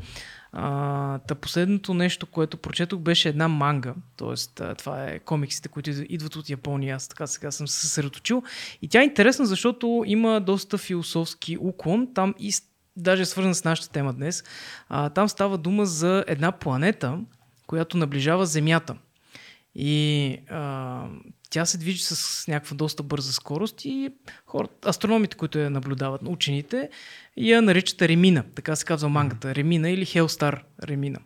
А, 0.52 1.18
та 1.18 1.34
последното 1.34 1.94
нещо, 1.94 2.26
което 2.26 2.56
прочетох, 2.56 3.00
беше 3.00 3.28
една 3.28 3.48
манга. 3.48 3.94
Тоест, 4.16 4.62
това 4.78 5.04
е 5.04 5.18
комиксите, 5.18 5.68
които 5.68 5.90
идв- 5.90 6.06
идват 6.08 6.36
от 6.36 6.50
Япония. 6.50 6.96
Аз 6.96 7.08
така 7.08 7.26
сега 7.26 7.50
съм 7.50 7.68
се 7.68 7.80
съсредоточил. 7.80 8.42
И 8.82 8.88
тя 8.88 9.00
е 9.00 9.04
интересна, 9.04 9.46
защото 9.46 10.04
има 10.06 10.40
доста 10.40 10.78
философски 10.78 11.56
уклон. 11.60 12.08
Там 12.14 12.34
и 12.38 12.52
даже 12.96 13.22
е 13.22 13.26
свързан 13.26 13.54
с 13.54 13.64
нашата 13.64 13.90
тема 13.90 14.12
днес. 14.12 14.44
А, 14.88 15.10
там 15.10 15.28
става 15.28 15.58
дума 15.58 15.86
за 15.86 16.24
една 16.26 16.52
планета, 16.52 17.18
която 17.66 17.96
наближава 17.96 18.46
Земята. 18.46 18.96
И 19.74 20.38
а, 20.50 21.04
тя 21.50 21.66
се 21.66 21.78
движи 21.78 22.02
с 22.02 22.44
някаква 22.48 22.76
доста 22.76 23.02
бърза 23.02 23.32
скорост 23.32 23.84
и 23.84 24.10
хората, 24.46 24.88
астрономите, 24.88 25.36
които 25.36 25.58
я 25.58 25.70
наблюдават, 25.70 26.20
учените, 26.24 26.88
я 27.36 27.62
наричат 27.62 28.02
Ремина. 28.02 28.44
Така 28.54 28.76
се 28.76 28.84
казва 28.84 29.08
мангата. 29.08 29.54
Ремина 29.54 29.90
или 29.90 30.04
Хелстар 30.04 30.64
Ремина. 30.82 31.18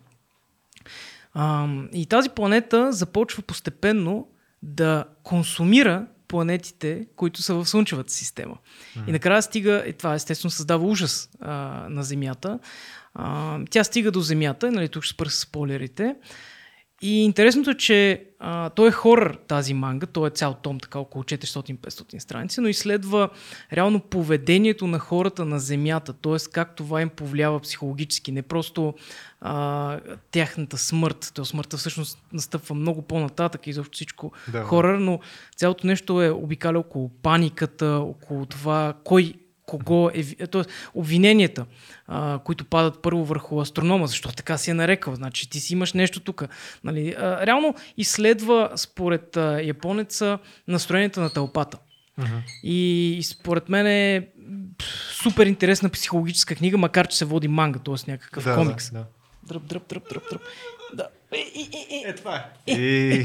А, 1.35 1.69
и 1.93 2.07
тази 2.07 2.29
планета 2.29 2.93
започва 2.93 3.43
постепенно 3.43 4.29
да 4.63 5.05
консумира 5.23 6.07
планетите, 6.29 7.07
които 7.17 7.43
са 7.43 7.55
в 7.55 7.67
Слънчевата 7.67 8.13
система. 8.13 8.57
Mm. 8.97 9.09
И 9.09 9.13
накрая 9.13 9.43
стига, 9.43 9.85
и 9.87 9.93
това 9.93 10.15
естествено 10.15 10.51
създава 10.51 10.87
ужас 10.87 11.31
а, 11.41 11.53
на 11.91 12.03
Земята. 12.03 12.59
А, 13.15 13.59
тя 13.71 13.85
стига 13.85 14.11
до 14.11 14.21
Земята, 14.21 14.73
нали, 14.73 14.89
тук 14.89 15.05
ще 15.05 15.15
спра 15.15 15.31
с 15.31 15.41
спойлерите. 15.41 16.17
И 17.03 17.25
интересното 17.25 17.71
е, 17.71 17.75
че 17.75 18.25
а, 18.39 18.71
той 18.71 18.89
е 18.89 18.93
хорър 18.93 19.39
тази 19.49 19.75
манга, 19.75 20.07
той 20.07 20.29
е 20.29 20.31
цял 20.31 20.55
том, 20.55 20.81
така 20.81 20.99
около 20.99 21.25
400-500 21.25 22.19
страници, 22.19 22.61
но 22.61 22.69
изследва 22.69 23.29
реално 23.73 24.01
поведението 24.01 24.87
на 24.87 24.99
хората 24.99 25.45
на 25.45 25.59
Земята, 25.59 26.13
т.е. 26.13 26.37
как 26.53 26.77
това 26.77 27.03
им 27.03 27.09
повлиява 27.09 27.61
психологически, 27.61 28.33
не 28.33 28.43
просто 28.43 28.95
а, 29.41 29.99
тяхната 30.31 30.79
смърт. 30.79 31.33
То 31.35 31.45
смъртта 31.45 31.77
всъщност 31.77 32.19
настъпва 32.33 32.75
много 32.75 33.03
по-нататък 33.03 33.67
и 33.67 33.71
изобщо 33.71 33.97
всичко 33.97 34.33
да. 34.49 34.63
хорър, 34.63 34.99
но 34.99 35.21
цялото 35.57 35.87
нещо 35.87 36.23
е 36.23 36.31
обикаля 36.31 36.79
около 36.79 37.09
паниката, 37.09 37.87
около 37.87 38.47
това 38.47 38.95
кой 39.05 39.35
кого 39.79 40.11
е, 40.15 40.47
т.е. 40.47 40.63
обвиненията, 40.95 41.67
а, 42.07 42.39
които 42.39 42.65
падат 42.65 43.03
първо 43.03 43.25
върху 43.25 43.61
астронома, 43.61 44.07
защо 44.07 44.33
така 44.33 44.59
си 44.59 44.71
е 44.71 44.75
нарекал, 44.75 45.15
значи 45.15 45.51
ти 45.51 45.61
си 45.61 45.73
имаш 45.73 45.93
нещо 45.93 46.21
тук. 46.21 46.45
Нали? 46.85 47.15
А, 47.19 47.47
реално 47.47 47.75
изследва 47.97 48.71
според 48.77 49.37
а, 49.37 49.63
японеца 49.63 50.39
настроенията 50.69 51.21
на 51.21 51.31
тълпата. 51.31 51.79
Мгм. 52.19 52.37
И, 52.63 53.11
и 53.19 53.23
според 53.23 53.69
мен 53.69 53.87
е 53.87 54.29
супер 55.23 55.47
интересна 55.47 55.89
психологическа 55.89 56.55
книга, 56.55 56.79
макар 56.79 57.07
че 57.07 57.17
се 57.17 57.25
води 57.25 57.49
манга, 57.49 57.79
т.е. 57.79 58.11
някакъв 58.11 58.45
Да, 58.45 58.55
комикс. 58.55 58.91
Да, 58.91 58.99
да. 58.99 59.05
Дръп, 59.43 59.63
дръп, 59.63 59.89
дръп, 59.89 60.09
дръп, 60.09 60.23
дръп. 60.31 60.43
Да. 60.95 61.09
Е, 61.33 61.39
е, 61.39 61.97
е, 61.97 62.09
е. 62.09 62.15
Това 62.15 62.45
е. 62.67 63.25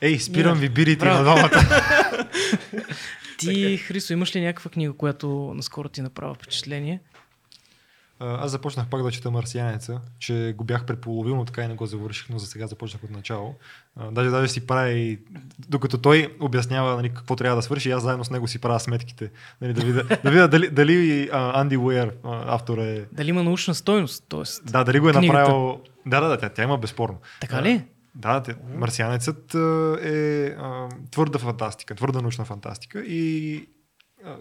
Ей, 0.00 0.18
спирам 0.18 0.58
ви 0.58 0.68
бирите 0.68 1.04
на 1.04 1.22
двамата. 1.22 1.50
Ти, 3.40 3.76
Хрисо, 3.76 4.12
имаш 4.12 4.36
ли 4.36 4.40
някаква 4.40 4.70
книга, 4.70 4.92
която 4.92 5.52
наскоро 5.56 5.88
ти 5.88 6.02
направи 6.02 6.34
впечатление? 6.34 7.00
Аз 8.22 8.50
започнах 8.50 8.86
пак 8.88 9.02
да 9.02 9.10
чета 9.10 9.30
Марсианеца, 9.30 10.00
че 10.18 10.54
го 10.56 10.64
бях 10.64 10.84
предполовил, 10.84 11.36
но 11.36 11.44
така 11.44 11.62
и 11.62 11.68
не 11.68 11.74
го 11.74 11.86
завърших, 11.86 12.28
но 12.30 12.38
за 12.38 12.46
сега 12.46 12.66
започнах 12.66 13.04
от 13.04 13.10
начало. 13.10 13.54
Даже, 14.12 14.30
даже 14.30 14.48
си 14.48 14.66
правя 14.66 14.90
и 14.90 15.18
докато 15.68 15.98
той 15.98 16.36
обяснява 16.40 16.96
нали, 16.96 17.08
какво 17.08 17.36
трябва 17.36 17.56
да 17.56 17.62
свърши, 17.62 17.90
аз 17.90 18.02
заедно 18.02 18.24
с 18.24 18.30
него 18.30 18.48
си 18.48 18.58
правя 18.58 18.80
сметките. 18.80 19.30
Нали, 19.60 19.72
да 19.72 19.84
видя, 19.84 20.04
да 20.24 20.30
видя 20.30 20.48
дали, 20.48 20.70
дали 20.70 21.28
а, 21.32 21.60
Анди 21.60 21.76
Уейер, 21.76 22.12
а, 22.24 22.54
автор 22.54 22.78
е... 22.78 23.06
Дали 23.12 23.28
има 23.30 23.42
научна 23.42 23.74
стойност? 23.74 24.24
Тоест, 24.28 24.62
Да, 24.72 24.84
дали 24.84 25.00
го 25.00 25.08
е 25.08 25.12
Книгата. 25.12 25.38
направил... 25.38 25.80
Да, 26.06 26.20
да, 26.20 26.28
да, 26.28 26.38
тя, 26.38 26.48
тя 26.48 26.62
има 26.62 26.78
безспорно. 26.78 27.18
така 27.40 27.62
ли? 27.62 27.84
Да, 28.20 28.42
те, 28.42 28.54
Марсианецът 28.74 29.54
е 30.04 30.46
а, 30.46 30.88
твърда 31.10 31.38
фантастика, 31.38 31.94
твърда 31.94 32.20
научна 32.20 32.44
фантастика 32.44 33.00
и 33.00 33.66
а, 34.24 34.36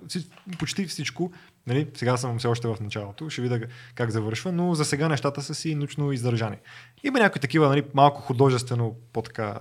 почти 0.60 0.86
всичко, 0.86 1.32
нали, 1.68 1.88
сега 1.94 2.18
съм 2.18 2.40
все 2.40 2.48
още 2.48 2.68
в 2.68 2.78
началото, 2.82 3.30
ще 3.30 3.42
видя 3.42 3.60
как 3.96 4.12
завършва, 4.12 4.52
но 4.52 4.76
за 4.76 4.86
сега 4.86 5.10
нещата 5.10 5.42
са 5.42 5.56
си 5.56 5.76
научно 5.76 6.12
издържани. 6.12 6.58
Има 7.04 7.20
някои 7.20 7.42
такива 7.42 7.68
нали, 7.70 7.84
малко 7.94 8.22
художествено 8.22 8.96
по-така 9.14 9.60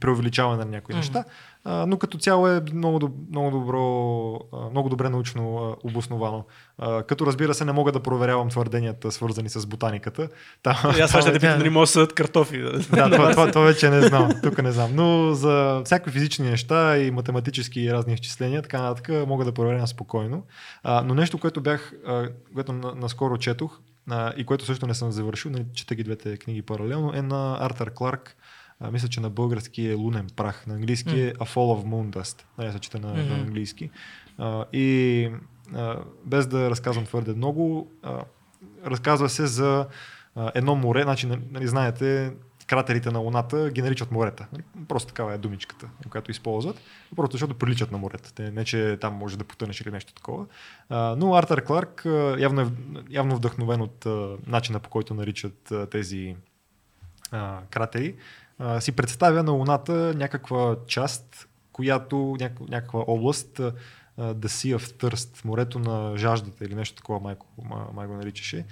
преувеличаване 0.00 0.64
на 0.64 0.70
някои 0.70 0.94
Мгм. 0.94 0.98
неща, 0.98 1.24
а, 1.68 1.86
но 1.86 1.98
като 1.98 2.18
цяло 2.18 2.48
е 2.48 2.60
много, 2.72 3.10
много, 3.30 3.50
добро, 3.50 3.80
много 4.70 4.88
добре 4.88 5.08
научно 5.08 5.76
обосновано. 5.84 6.44
А, 6.78 7.02
като 7.02 7.26
разбира 7.26 7.54
се, 7.54 7.64
не 7.64 7.72
мога 7.72 7.92
да 7.92 8.00
проверявам 8.00 8.48
твърденията, 8.48 9.12
свързани 9.12 9.48
с 9.48 9.66
ботаниката. 9.66 10.28
Там, 10.62 10.76
И 10.98 11.00
аз 11.00 11.10
ще 11.10 11.32
те 11.32 11.32
питам 11.40 11.58
дали 11.58 11.70
може 11.70 11.88
да 11.88 11.92
съдат 11.92 12.12
картофи. 12.12 12.58
да, 12.58 13.10
това, 13.10 13.30
това, 13.30 13.50
това 13.50 13.64
вече 13.64 13.90
не 13.90 14.00
знам. 14.00 14.30
Тук 14.42 14.62
не 14.62 14.72
знам. 14.72 14.90
Но 14.94 15.34
за 15.34 15.82
всякакви 15.84 16.12
физични 16.12 16.50
неща 16.50 16.98
и 16.98 17.10
математически 17.10 17.80
и 17.80 17.92
разни 17.92 18.14
изчисления, 18.14 18.62
така 18.62 18.82
нататък, 18.82 19.26
мога 19.28 19.44
да 19.44 19.52
проверявам 19.52 19.86
спокойно. 19.86 20.42
А, 20.82 21.02
но 21.02 21.14
нещо, 21.14 21.38
което 21.38 21.60
бях, 21.60 21.92
което 22.54 22.72
на, 22.72 22.94
наскоро 22.94 23.38
четох 23.38 23.80
и 24.36 24.44
което 24.44 24.64
също 24.64 24.86
не 24.86 24.94
съм 24.94 25.12
завършил, 25.12 25.50
нали, 25.50 25.64
чета 25.74 25.94
ги 25.94 26.04
двете 26.04 26.36
книги 26.36 26.62
паралелно, 26.62 27.12
е 27.14 27.22
на 27.22 27.58
Артър 27.60 27.90
Кларк. 27.94 28.36
А, 28.80 28.90
мисля, 28.90 29.08
че 29.08 29.20
на 29.20 29.30
български 29.30 29.88
е 29.88 29.94
Лунен 29.94 30.26
прах. 30.36 30.66
На 30.66 30.74
английски 30.74 31.20
е 31.20 31.32
A 31.32 31.54
Fall 31.54 31.82
of 31.82 31.84
Moon 31.86 32.10
Dust. 32.10 32.42
Нали, 32.58 32.72
се 32.72 32.78
чета 32.78 32.98
на, 32.98 33.14
на 33.14 33.22
Мгм. 33.22 33.32
английски. 33.34 33.90
А, 34.38 34.64
и 34.72 35.30
а, 35.74 35.96
без 36.24 36.46
да 36.46 36.70
разказвам 36.70 37.04
твърде 37.04 37.34
много, 37.34 37.90
а, 38.02 38.24
разказва 38.86 39.28
се 39.28 39.46
за 39.46 39.86
а, 40.34 40.52
едно 40.54 40.74
море, 40.74 41.02
значи, 41.02 41.26
нали, 41.26 41.66
знаете, 41.66 42.32
кратерите 42.66 43.10
на 43.10 43.18
Луната 43.18 43.70
ги 43.70 43.82
наричат 43.82 44.10
морета. 44.10 44.46
Нали, 44.52 44.62
Просто 44.88 45.08
такава 45.08 45.34
е 45.34 45.38
думичката, 45.38 45.88
която 46.10 46.30
използват. 46.30 46.80
Просто 47.16 47.34
защото 47.34 47.54
приличат 47.54 47.92
на 47.92 47.98
морета. 47.98 48.34
Те, 48.34 48.50
не, 48.50 48.64
че 48.64 48.98
там 49.00 49.14
може 49.14 49.38
да 49.38 49.44
потънеш 49.44 49.80
или 49.80 49.90
нещо 49.90 50.14
такова. 50.14 50.46
А, 50.88 51.16
но 51.18 51.34
Артър 51.34 51.64
Кларк 51.64 52.06
явно 52.38 52.60
е 52.60 52.66
явно 53.10 53.36
вдъхновен 53.36 53.80
от 53.80 54.06
а, 54.06 54.36
начина 54.46 54.80
по 54.80 54.90
който 54.90 55.14
наричат 55.14 55.70
а, 55.72 55.86
тези 55.86 56.36
а, 57.30 57.60
кратери, 57.70 58.14
а, 58.58 58.80
си 58.80 58.92
представя 58.92 59.42
на 59.42 59.52
Луната 59.52 60.14
някаква 60.16 60.76
част, 60.86 61.48
която, 61.72 62.16
няк- 62.16 62.68
някаква 62.68 63.04
област, 63.06 63.60
а, 63.60 63.72
а, 64.16 64.34
The 64.34 64.46
Sea 64.46 64.76
of 64.78 65.02
Thirst, 65.02 65.44
морето 65.44 65.78
на 65.78 66.16
жаждата 66.16 66.64
или 66.64 66.74
нещо 66.74 66.96
такова, 66.96 67.20
майко, 67.20 67.46
ма- 67.70 67.92
май 67.94 68.06
го 68.06 68.14
наричаше, 68.14 68.64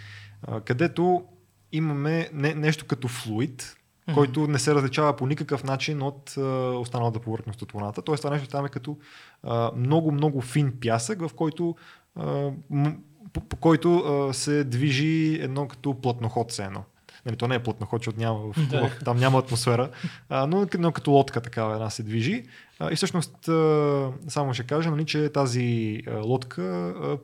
а, 0.43 0.61
където 0.61 1.25
имаме 1.73 2.31
не, 2.33 2.55
нещо 2.55 2.87
като 2.87 3.09
флуид, 3.09 3.77
който 4.15 4.47
не 4.47 4.59
се 4.59 4.75
различава 4.75 5.17
по 5.17 5.27
никакъв 5.27 5.65
начин 5.65 6.03
от 6.03 6.35
а, 6.39 6.41
останалата 6.79 7.21
повърхност 7.21 7.63
от 7.63 7.75
Луната. 7.75 8.03
Тоест 8.03 8.21
това 8.23 8.35
нещо 8.35 8.49
там 8.49 8.67
е 8.67 8.69
като 8.69 8.99
а, 9.43 9.71
много, 9.77 10.13
много 10.13 10.41
фин 10.41 10.73
пясък, 10.81 11.21
в 11.29 11.35
който 11.35 11.77
а, 12.17 12.51
м- 12.71 12.95
по, 13.33 13.41
по 13.41 13.57
който 13.57 13.97
а, 13.99 14.35
се 14.35 14.65
движи 14.65 15.39
едно 15.43 15.69
като 15.69 16.01
плътноход 16.01 16.53
се 16.53 16.65
едно. 16.65 16.85
Нали, 17.27 17.37
то 17.37 17.49
не 17.49 17.55
е 17.55 17.63
плътноход, 17.63 18.01
защото 18.01 18.19
няма, 18.19 18.39
в, 18.39 18.69
Да. 18.71 18.89
в, 18.89 18.99
там 19.05 19.17
няма 19.17 19.39
атмосфера, 19.39 19.91
а, 20.29 20.47
но, 20.47 20.67
но 20.79 20.93
като 20.93 21.11
лодка 21.11 21.41
такава 21.41 21.75
една 21.75 21.91
се 21.91 22.03
движи. 22.03 22.45
А, 22.79 22.93
и 22.93 22.97
всъщност 22.97 23.49
а, 23.49 24.11
само 24.29 24.55
ще 24.55 24.63
кажа, 24.63 24.91
нали, 24.91 25.07
че 25.07 25.29
тази 25.29 26.01
а, 26.07 26.19
лодка, 26.19 26.95
а, 27.03 27.19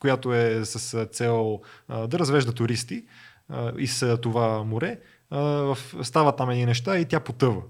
която 0.00 0.34
е 0.34 0.64
с 0.64 0.94
а, 0.94 1.06
цел 1.06 1.60
а, 1.88 2.06
да 2.06 2.18
развежда 2.18 2.52
туристи 2.52 3.04
а, 3.48 3.72
из 3.78 4.04
това 4.22 4.64
море, 4.64 4.98
а, 5.30 5.40
в, 5.40 5.78
стават 6.02 6.36
там 6.36 6.50
едни 6.50 6.66
неща 6.66 6.98
и 6.98 7.04
тя 7.04 7.20
потъва. 7.20 7.62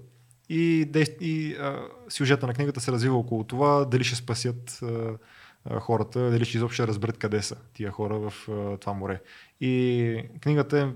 И, 0.49 0.87
и 1.21 1.55
а, 1.55 1.81
сюжета 2.09 2.47
на 2.47 2.53
книгата 2.53 2.81
се 2.81 2.91
развива 2.91 3.17
около 3.17 3.43
това 3.43 3.85
дали 3.85 4.03
ще 4.03 4.15
спасят 4.15 4.79
а, 4.83 5.17
а, 5.65 5.79
хората, 5.79 6.31
дали 6.31 6.45
ще 6.45 6.57
изобщо 6.57 6.87
разберат 6.87 7.17
къде 7.17 7.41
са 7.41 7.55
тия 7.73 7.91
хора 7.91 8.19
в 8.19 8.33
а, 8.49 8.77
това 8.77 8.93
море. 8.93 9.21
И 9.61 10.23
книгата 10.41 10.79
е 10.79 10.87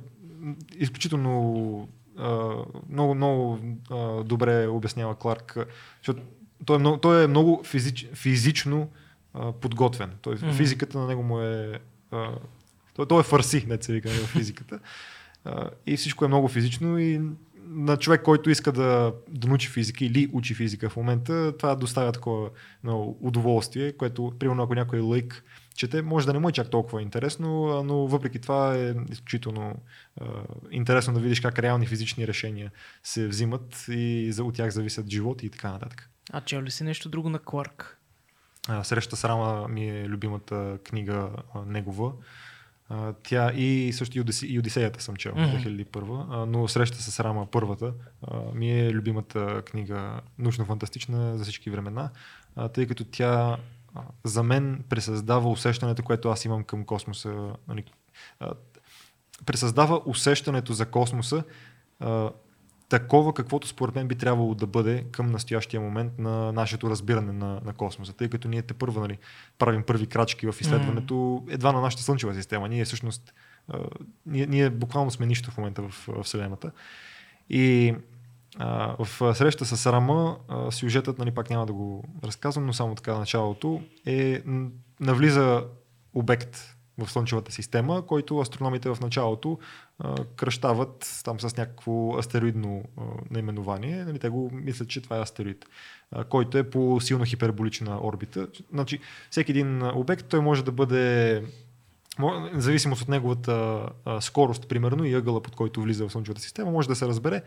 изключително 0.77 1.87
много, 2.89 3.15
много 3.15 3.59
добре 4.25 4.67
обяснява 4.67 5.15
Кларк, 5.15 5.57
защото 5.97 6.21
той 6.65 6.75
е 6.75 6.79
много, 6.79 6.97
той 6.97 7.23
е 7.23 7.27
много 7.27 7.63
физич, 7.63 8.07
физично 8.13 8.89
подготвен. 9.61 10.11
Той, 10.21 10.35
mm-hmm. 10.35 10.53
Физиката 10.53 10.99
на 10.99 11.07
него 11.07 11.23
му 11.23 11.39
е... 11.39 11.79
Той, 12.95 13.07
той 13.07 13.19
е 13.19 13.23
фарси, 13.23 13.65
не 13.67 13.77
се 13.81 13.93
вика 13.93 14.09
в 14.09 14.27
физиката. 14.27 14.79
И 15.85 15.97
всичко 15.97 16.25
е 16.25 16.27
много 16.27 16.47
физично 16.47 16.99
и 16.99 17.21
на 17.69 17.97
човек, 17.97 18.21
който 18.21 18.49
иска 18.49 18.71
да, 18.71 19.13
да 19.29 19.47
научи 19.47 19.69
физика 19.69 20.05
или 20.05 20.29
учи 20.33 20.53
физика 20.53 20.89
в 20.89 20.97
момента, 20.97 21.57
това 21.57 21.75
доставя 21.75 22.11
такова 22.11 22.49
no, 22.85 23.15
удоволствие, 23.21 23.91
което, 23.91 24.33
примерно, 24.39 24.63
ако 24.63 24.75
някой 24.75 24.99
е 24.99 25.01
лайк 25.01 25.43
чете, 25.77 26.01
може 26.01 26.25
да 26.25 26.33
не 26.33 26.39
му 26.39 26.49
е 26.49 26.51
чак 26.51 26.69
толкова 26.69 27.01
интересно, 27.01 27.83
но 27.83 28.07
въпреки 28.07 28.39
това 28.39 28.75
е 28.75 28.93
изключително 29.11 29.75
е, 30.21 30.25
интересно 30.71 31.13
да 31.13 31.19
видиш 31.19 31.39
как 31.39 31.59
реални 31.59 31.87
физични 31.87 32.27
решения 32.27 32.71
се 33.03 33.27
взимат 33.27 33.85
и 33.89 34.31
за, 34.31 34.43
от 34.43 34.55
тях 34.55 34.69
зависят 34.69 35.09
животи 35.09 35.45
и 35.45 35.49
така 35.49 35.71
нататък. 35.71 36.09
А 36.33 36.41
чел 36.41 36.61
ли 36.61 36.71
си 36.71 36.83
нещо 36.83 37.09
друго 37.09 37.29
на 37.29 37.39
Кларк? 37.39 37.97
Среща 38.83 39.15
с 39.15 39.25
Рама 39.25 39.67
ми 39.67 39.89
е 39.89 40.09
любимата 40.09 40.77
книга 40.83 41.29
а, 41.53 41.65
негова. 41.65 42.11
А, 42.89 43.13
тя 43.23 43.51
и 43.53 43.93
също 43.93 44.17
и, 44.17 44.21
Одисе, 44.21 44.45
и 44.45 44.59
Одисеята 44.59 45.01
съм 45.03 45.15
чел, 45.15 45.33
mm-hmm. 45.33 45.87
2001, 45.91 46.25
а, 46.29 46.45
но 46.45 46.67
Среща 46.67 46.97
с 46.97 47.19
Рама 47.19 47.47
първата 47.51 47.93
а, 48.21 48.37
ми 48.53 48.79
е 48.79 48.91
любимата 48.91 49.61
книга 49.65 50.21
научно-фантастична 50.39 51.35
за 51.35 51.43
всички 51.43 51.69
времена, 51.69 52.09
а, 52.55 52.69
тъй 52.69 52.87
като 52.87 53.05
тя 53.05 53.57
за 54.23 54.43
мен 54.43 54.83
пресъздава 54.89 55.49
усещането, 55.49 56.03
което 56.03 56.29
аз 56.29 56.45
имам 56.45 56.63
към 56.63 56.85
космоса. 56.85 57.53
Нали, 57.67 57.83
а, 58.39 58.53
пресъздава 59.45 60.01
усещането 60.05 60.73
за 60.73 60.85
космоса 60.85 61.43
а, 61.99 62.29
такова, 62.89 63.33
каквото 63.33 63.67
според 63.67 63.95
мен 63.95 64.07
би 64.07 64.15
трябвало 64.15 64.55
да 64.55 64.67
бъде 64.67 65.05
към 65.11 65.31
настоящия 65.31 65.81
момент 65.81 66.19
на 66.19 66.51
нашето 66.51 66.89
разбиране 66.89 67.33
на, 67.33 67.61
на 67.65 67.73
космоса. 67.73 68.13
Тъй 68.13 68.29
като 68.29 68.47
ние 68.47 68.61
те 68.61 68.73
първо 68.73 68.99
нали, 68.99 69.17
правим 69.57 69.83
първи 69.83 70.07
крачки 70.07 70.51
в 70.51 70.55
изследването 70.61 71.13
mm. 71.13 71.53
едва 71.53 71.71
на 71.71 71.81
нашата 71.81 72.03
Слънчева 72.03 72.35
система. 72.35 72.69
Ние 72.69 72.85
всъщност, 72.85 73.33
а, 73.67 73.79
ние, 74.25 74.47
ние 74.47 74.69
буквално 74.69 75.11
сме 75.11 75.25
нищо 75.25 75.51
в 75.51 75.57
момента 75.57 75.81
в, 75.81 76.07
в 76.07 76.23
Вселената. 76.23 76.71
И 77.49 77.95
в 78.99 79.35
среща 79.35 79.65
с 79.65 79.91
Рама, 79.91 80.37
а, 80.47 80.71
сюжетът, 80.71 81.17
нали, 81.17 81.31
пак 81.31 81.49
няма 81.49 81.65
да 81.65 81.73
го 81.73 82.03
разказвам, 82.23 82.65
но 82.65 82.73
само 82.73 82.95
така 82.95 83.17
началото, 83.17 83.81
е 84.05 84.41
навлиза 84.99 85.63
обект 86.13 86.77
в 86.97 87.11
Слънчевата 87.11 87.51
система, 87.51 88.05
който 88.07 88.39
астрономите 88.39 88.89
в 88.89 88.97
началото 89.01 89.59
кръщават 90.35 91.21
там 91.25 91.39
с 91.39 91.57
някакво 91.57 92.17
астероидно 92.17 92.83
наименование. 93.29 94.05
Нали, 94.05 94.19
те 94.19 94.29
го 94.29 94.49
мислят, 94.53 94.89
че 94.89 95.01
това 95.01 95.17
е 95.17 95.21
астероид, 95.21 95.65
който 96.29 96.57
е 96.57 96.69
по 96.69 96.99
силно 97.01 97.25
хиперболична 97.25 97.99
орбита. 98.03 98.47
Значи, 98.73 98.99
всеки 99.31 99.51
един 99.51 99.83
обект 99.83 100.27
той 100.27 100.39
може 100.39 100.63
да 100.63 100.71
бъде 100.71 101.43
в 102.19 102.51
зависимост 102.53 103.01
от 103.01 103.07
неговата 103.07 103.85
скорост, 104.19 104.67
примерно, 104.67 105.05
и 105.05 105.13
ъгъла, 105.13 105.41
под 105.41 105.55
който 105.55 105.81
влиза 105.81 106.07
в 106.07 106.11
Слънчевата 106.11 106.41
система, 106.41 106.71
може 106.71 106.87
да 106.87 106.95
се 106.95 107.07
разбере 107.07 107.41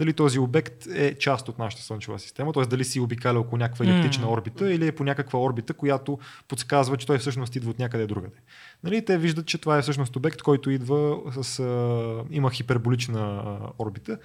дали 0.00 0.12
този 0.12 0.38
обект 0.38 0.86
е 0.86 1.14
част 1.14 1.48
от 1.48 1.58
нашата 1.58 1.82
Слънчева 1.82 2.18
система, 2.18 2.52
т.е. 2.52 2.64
дали 2.64 2.84
си 2.84 3.00
обикаля 3.00 3.38
около 3.38 3.58
някаква 3.58 3.84
елиптична 3.84 4.26
mm. 4.26 4.30
орбита 4.30 4.72
или 4.72 4.86
е 4.86 4.92
по 4.92 5.04
някаква 5.04 5.40
орбита, 5.40 5.74
която 5.74 6.18
подсказва, 6.48 6.96
че 6.96 7.06
той 7.06 7.18
всъщност 7.18 7.56
идва 7.56 7.70
от 7.70 7.78
някъде 7.78 8.06
другаде. 8.06 8.36
Нали, 8.84 9.04
те 9.04 9.18
виждат, 9.18 9.46
че 9.46 9.58
това 9.58 9.78
е 9.78 9.82
всъщност 9.82 10.16
обект, 10.16 10.42
който 10.42 10.70
идва 10.70 11.16
с. 11.42 11.58
А, 11.58 12.24
има 12.30 12.50
хиперболична 12.50 13.20
а, 13.20 13.58
орбита 13.78 14.18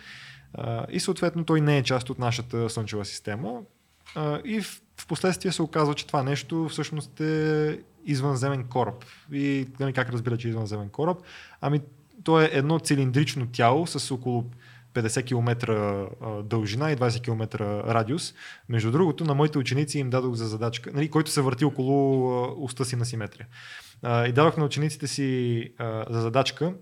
а, 0.54 0.86
и 0.90 1.00
съответно 1.00 1.46
той 1.46 1.62
не 1.62 1.78
е 1.78 1.84
част 1.84 2.10
от 2.10 2.20
нашата 2.20 2.70
Слънчева 2.70 3.06
система. 3.06 3.62
А, 4.16 4.42
и 4.46 4.62
в, 4.62 4.82
в 4.98 5.08
последствие 5.08 5.52
се 5.52 5.62
оказва, 5.62 5.94
че 5.94 6.08
това 6.08 6.24
нещо 6.24 6.68
всъщност 6.70 7.20
е 7.20 7.80
извънземен 8.06 8.64
кораб. 8.64 9.06
И 9.32 9.68
нали, 9.80 9.94
как 9.94 10.10
разбира, 10.10 10.38
че 10.38 10.48
е 10.48 10.50
извънземен 10.50 10.90
кораб? 10.90 11.18
Ами, 11.62 11.82
то 12.24 12.42
е 12.42 12.50
едно 12.54 12.80
цилиндрично 12.80 13.48
тяло 13.48 13.88
с 13.88 14.12
около 14.12 14.46
50 14.96 15.26
км 15.26 15.56
дължина 16.44 16.92
и 16.92 16.96
20 16.96 17.24
км 17.24 17.60
радиус. 17.88 18.34
Между 18.70 18.92
другото, 18.92 19.24
на 19.24 19.36
моите 19.36 19.58
ученици 19.58 20.00
им 20.00 20.10
дадох 20.10 20.36
за 20.36 20.48
задачка, 20.48 20.92
нали, 20.94 21.10
който 21.10 21.32
се 21.32 21.42
върти 21.42 21.66
около 21.66 22.64
уста 22.64 22.86
си 22.86 22.96
на 22.96 23.06
симетрия. 23.06 23.48
И 24.06 24.32
дадох 24.32 24.58
на 24.58 24.66
учениците 24.66 25.08
си 25.08 25.70
за 26.10 26.22
задачка 26.22 26.74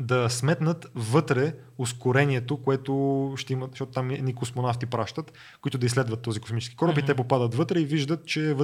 да 0.00 0.30
сметнат 0.30 0.86
вътре 0.94 1.54
ускорението, 1.78 2.62
което 2.62 3.32
ще 3.36 3.52
имат, 3.52 3.70
защото 3.70 3.92
там 3.92 4.08
ни 4.08 4.34
космонавти 4.34 4.86
пращат, 4.86 5.32
които 5.60 5.78
да 5.78 5.86
изследват 5.86 6.22
този 6.22 6.40
космически 6.40 6.76
кораб 6.76 6.96
mm-hmm. 6.96 7.02
и 7.02 7.06
те 7.06 7.14
попадат 7.14 7.54
вътре 7.54 7.80
и 7.80 7.84
виждат, 7.84 8.26
че 8.26 8.54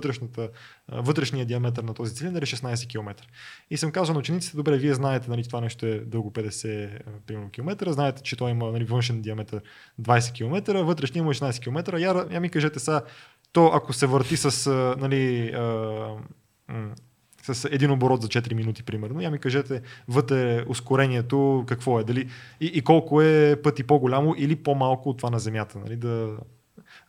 вътрешният 0.88 1.48
диаметър 1.48 1.82
на 1.82 1.94
този 1.94 2.14
цилиндър 2.14 2.42
е 2.42 2.46
16 2.46 2.88
км. 2.88 3.26
И 3.70 3.76
съм 3.76 3.92
казал 3.92 4.12
на 4.12 4.18
учениците, 4.18 4.56
добре, 4.56 4.78
вие 4.78 4.94
знаете, 4.94 5.30
нали, 5.30 5.44
това 5.44 5.60
нещо 5.60 5.86
е 5.86 5.98
дълго 5.98 6.32
50 6.32 6.98
примерно, 7.26 7.50
км, 7.50 7.92
знаете, 7.92 8.22
че 8.22 8.36
той 8.36 8.50
има 8.50 8.72
нали, 8.72 8.84
външен 8.84 9.22
диаметър 9.22 9.62
20 10.02 10.32
км, 10.32 10.84
вътрешния 10.84 11.20
има 11.20 11.34
16 11.34 11.62
км. 11.62 11.98
Я, 11.98 12.26
я 12.30 12.40
ми 12.40 12.50
кажете 12.50 12.78
сега, 12.78 13.02
то 13.52 13.66
ако 13.74 13.92
се 13.92 14.06
върти 14.06 14.36
с 14.36 14.70
нали, 14.98 15.48
а, 15.48 16.16
с 17.42 17.68
един 17.70 17.90
оборот 17.90 18.22
за 18.22 18.28
4 18.28 18.54
минути, 18.54 18.82
примерно. 18.82 19.20
Я 19.20 19.30
ми 19.30 19.38
кажете 19.38 19.82
вътре 20.08 20.64
ускорението 20.68 21.64
какво 21.66 22.00
е, 22.00 22.04
дали 22.04 22.28
и, 22.60 22.66
и 22.66 22.82
колко 22.82 23.22
е 23.22 23.56
пъти 23.62 23.82
по-голямо 23.82 24.34
или 24.38 24.56
по-малко 24.56 25.08
от 25.08 25.16
това 25.16 25.30
на 25.30 25.38
Земята. 25.38 25.78
Нали? 25.78 25.96
Да, 25.96 26.36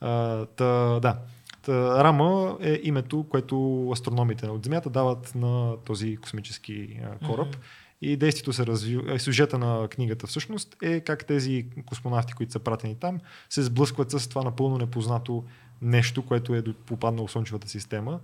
а, 0.02 0.45
та, 0.45 0.99
да. 0.99 1.18
Та, 1.62 2.03
Рама 2.03 2.58
е 2.62 2.80
името, 2.84 3.26
което 3.30 3.90
астрономите 3.94 4.48
от 4.48 4.64
Земята 4.64 4.90
дават 4.90 5.36
на 5.36 5.76
този 5.86 6.18
космически 6.18 6.99
а, 7.03 7.28
кораб. 7.28 7.56
Mm-hmm. 7.56 7.60
И 8.02 8.18
действието 8.18 8.53
се 8.53 8.66
развива, 8.66 9.20
сюжета 9.20 9.58
на 9.58 9.88
книгата 9.88 10.28
всъщност 10.28 10.76
е 10.82 10.99
как 10.99 11.26
тези 11.26 11.66
космонавти, 11.86 12.34
които 12.34 12.52
са 12.52 12.60
пратени 12.60 12.95
там, 12.95 13.20
се 13.49 13.64
сблъскват 13.64 14.12
с 14.12 14.30
това 14.30 14.44
напълно 14.44 14.78
непознато 14.78 15.44
нещо, 15.82 16.26
което 16.26 16.56
е 16.56 16.64
попаднало 16.86 17.28
в 17.28 17.32
Слънчевата 17.32 17.70
система 17.70 18.20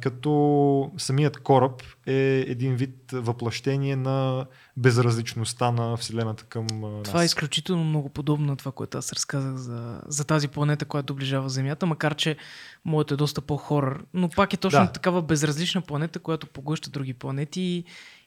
като 0.00 0.92
самият 0.98 1.36
кораб 1.36 1.82
е 2.06 2.44
един 2.48 2.76
вид 2.76 2.96
въплъщение 3.12 3.96
на 3.96 4.46
безразличността 4.76 5.70
на 5.70 5.96
Вселената 5.96 6.44
към 6.44 6.66
нас. 6.66 7.02
Това 7.02 7.22
е 7.22 7.24
изключително 7.24 7.84
много 7.84 8.08
подобно 8.08 8.46
на 8.46 8.56
това, 8.56 8.72
което 8.72 8.98
аз 8.98 9.12
разказах 9.12 9.54
за, 9.54 10.00
за 10.06 10.24
тази 10.24 10.48
планета, 10.48 10.84
която 10.84 11.06
доближава 11.06 11.48
Земята, 11.48 11.86
макар 11.86 12.14
че 12.14 12.36
моето 12.84 13.14
е 13.14 13.16
доста 13.16 13.40
по-хорър, 13.40 14.04
но 14.14 14.28
пак 14.28 14.52
е 14.52 14.56
точно 14.56 14.84
да. 14.84 14.92
такава 14.92 15.22
безразлична 15.22 15.82
планета, 15.82 16.18
която 16.18 16.46
поглъща 16.46 16.90
други 16.90 17.14
планети 17.14 17.60
и, 17.60 17.84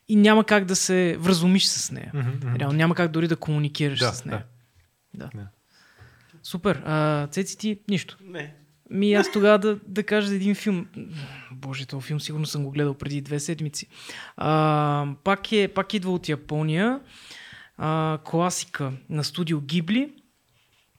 и 0.07 0.15
няма 0.15 0.43
как 0.43 0.65
да 0.65 0.75
се 0.75 1.17
вразумиш 1.19 1.65
с 1.65 1.91
нея. 1.91 2.11
Mm-hmm. 2.15 2.59
Реално 2.59 2.77
няма 2.77 2.95
как 2.95 3.11
дори 3.11 3.27
да 3.27 3.35
комуникираш 3.35 3.99
да, 3.99 4.11
с 4.11 4.25
нея. 4.25 4.45
Да. 5.13 5.29
да. 5.35 5.47
Супер. 6.43 6.81
А, 6.85 7.27
цеци 7.27 7.57
ти 7.57 7.79
нищо. 7.89 8.17
Не. 8.23 8.55
Ми 8.89 9.13
аз 9.13 9.31
тогава 9.31 9.59
да, 9.59 9.79
да 9.87 10.03
кажа 10.03 10.35
един 10.35 10.55
филм. 10.55 10.87
Боже, 11.51 11.85
този 11.85 12.07
филм 12.07 12.19
сигурно 12.19 12.45
съм 12.45 12.63
го 12.63 12.71
гледал 12.71 12.93
преди 12.93 13.21
две 13.21 13.39
седмици. 13.39 13.87
А, 14.37 15.07
пак, 15.23 15.51
е, 15.51 15.67
пак 15.67 15.93
идва 15.93 16.11
от 16.11 16.29
Япония. 16.29 16.99
А, 17.77 18.19
класика 18.25 18.91
на 19.09 19.23
студио 19.23 19.61
Гибли. 19.61 20.13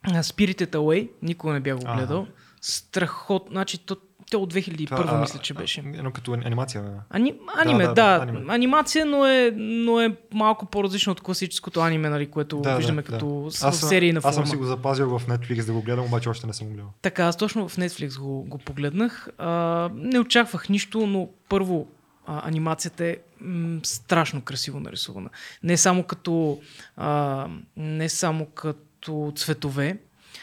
Spirited 0.07 0.71
Away. 0.71 1.11
Никога 1.23 1.53
не 1.53 1.61
бях 1.61 1.77
го 1.79 1.95
гледал. 1.97 2.27
Страхотно. 2.61 3.51
Значи, 3.51 3.79
то, 3.79 3.97
те 4.31 4.37
от 4.37 4.55
2001 4.55 4.87
Това, 4.87 5.21
мисля, 5.21 5.39
че 5.39 5.55
беше. 5.55 5.81
Едно 5.81 6.11
като 6.11 6.33
анимация. 6.33 6.85
Ани, 7.11 7.35
аниме, 7.57 7.85
да, 7.85 7.95
да, 7.95 7.95
да, 7.95 8.23
аниме. 8.23 8.55
анимация, 8.55 9.07
но 9.07 9.27
е, 9.27 9.51
но 9.57 10.01
е 10.01 10.17
малко 10.35 10.67
по-различно 10.67 11.13
от 11.13 11.21
класическото 11.21 11.81
аниме, 11.81 12.09
нали, 12.09 12.31
което 12.31 12.61
да, 12.61 12.77
виждаме 12.77 13.03
да, 13.03 13.09
като 13.09 13.51
да. 13.61 13.67
Аз, 13.67 13.81
серии 13.81 14.13
на 14.13 14.21
форма. 14.21 14.31
Аз 14.31 14.35
съм 14.35 14.47
си 14.47 14.57
го 14.57 14.65
запазил 14.65 15.19
в 15.19 15.27
Netflix 15.27 15.67
да 15.67 15.73
го 15.73 15.83
гледам, 15.83 16.05
обаче 16.05 16.29
още 16.29 16.47
не 16.47 16.53
съм 16.53 16.67
го 16.67 16.73
гледал. 16.73 16.93
Така, 17.03 17.25
аз 17.25 17.37
точно 17.37 17.69
в 17.69 17.77
Netflix 17.77 18.19
го, 18.19 18.43
го 18.43 18.59
погледнах. 18.59 19.29
А, 19.39 19.91
не 19.95 20.19
очаквах 20.19 20.69
нищо, 20.69 21.07
но 21.07 21.29
първо 21.49 21.87
а, 22.27 22.49
анимацията 22.49 23.05
е 23.05 23.17
м, 23.41 23.81
страшно 23.83 24.41
красиво 24.41 24.81
нарисувана. 24.81 25.31
Не 25.63 25.77
само 25.77 26.03
като, 26.03 26.61
а, 26.97 27.47
не 27.77 28.09
само 28.09 28.47
като 28.47 29.33
цветове, 29.37 29.99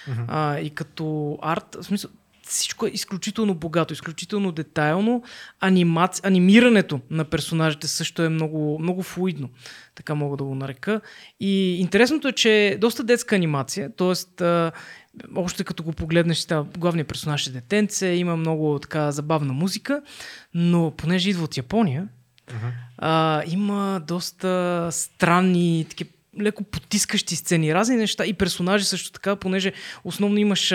mm-hmm. 0.09 0.25
а, 0.27 0.59
и 0.59 0.69
като 0.69 1.37
арт. 1.41 1.77
В 1.81 1.83
смисъл, 1.83 2.11
всичко 2.47 2.85
е 2.85 2.89
изключително 2.89 3.55
богато, 3.55 3.93
изключително 3.93 4.51
детайлно. 4.51 5.23
Анимаци... 5.59 6.22
Анимирането 6.23 6.99
на 7.09 7.26
персонажите 7.26 7.88
също 7.88 8.23
е 8.23 8.30
много, 8.30 8.80
много 8.80 9.03
флуидно, 9.03 9.49
така 9.95 10.15
мога 10.15 10.38
да 10.38 10.43
го 10.43 10.55
нарека. 10.55 11.01
И 11.39 11.80
интересното 11.80 12.27
е, 12.27 12.31
че 12.31 12.67
е 12.67 12.77
доста 12.77 13.03
детска 13.03 13.35
анимация, 13.35 13.95
т.е. 13.95 14.72
още 15.35 15.63
като 15.63 15.84
го 15.84 15.93
погледнеш, 15.93 16.38
става, 16.38 16.63
главният 16.77 17.07
персонаж 17.07 17.47
е 17.47 17.51
детенце, 17.51 18.07
има 18.07 18.35
много 18.35 18.80
така 18.80 19.11
забавна 19.11 19.53
музика, 19.53 20.01
но 20.53 20.91
понеже 20.97 21.30
идва 21.30 21.43
от 21.43 21.57
Япония, 21.57 22.07
uh-huh. 22.47 22.72
а, 22.97 23.43
има 23.47 24.01
доста 24.07 24.88
странни 24.91 25.85
такива 25.89 26.09
леко 26.41 26.63
потискащи 26.63 27.35
сцени, 27.35 27.73
разни 27.73 27.95
неща 27.95 28.26
и 28.26 28.34
персонажи 28.34 28.85
също 28.85 29.11
така, 29.11 29.35
понеже 29.35 29.73
основно 30.03 30.38
имаш 30.38 30.73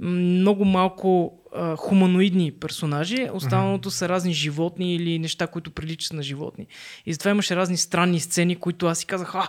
много 0.00 0.64
малко 0.64 1.38
а, 1.54 1.76
хуманоидни 1.76 2.52
персонажи, 2.52 3.28
останалото 3.32 3.90
са 3.90 4.08
разни 4.08 4.32
животни 4.32 4.94
или 4.94 5.18
неща, 5.18 5.46
които 5.46 5.70
приличат 5.70 6.12
на 6.12 6.22
животни. 6.22 6.66
И 7.06 7.12
затова 7.12 7.30
имаше 7.30 7.56
разни 7.56 7.76
странни 7.76 8.20
сцени, 8.20 8.56
които 8.56 8.86
аз 8.86 8.98
си 8.98 9.06
казах, 9.06 9.34
а, 9.34 9.48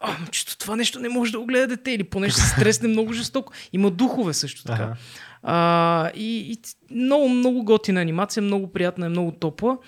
а, 0.00 0.16
чето 0.30 0.58
това 0.58 0.76
нещо 0.76 1.00
не 1.00 1.08
може 1.08 1.32
да 1.32 1.38
го 1.38 1.46
гледа 1.46 1.66
дете 1.66 1.90
или 1.90 2.04
поне 2.04 2.30
ще 2.30 2.40
се 2.40 2.48
стресне 2.48 2.88
много 2.88 3.12
жестоко. 3.12 3.52
Има 3.72 3.90
духове 3.90 4.34
също 4.34 4.64
така. 4.64 4.82
Ага. 4.82 4.96
А, 5.42 6.10
и, 6.14 6.52
и 6.52 6.58
много, 6.94 7.28
много 7.28 7.64
готина 7.64 8.00
анимация, 8.00 8.42
много 8.42 8.72
приятна, 8.72 9.06
е 9.06 9.08
много 9.08 9.32
топла. 9.32 9.78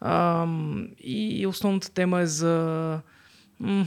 А, 0.00 0.46
и 0.98 1.46
основната 1.46 1.92
тема 1.92 2.20
е 2.20 2.26
за 2.26 3.00
м- 3.60 3.86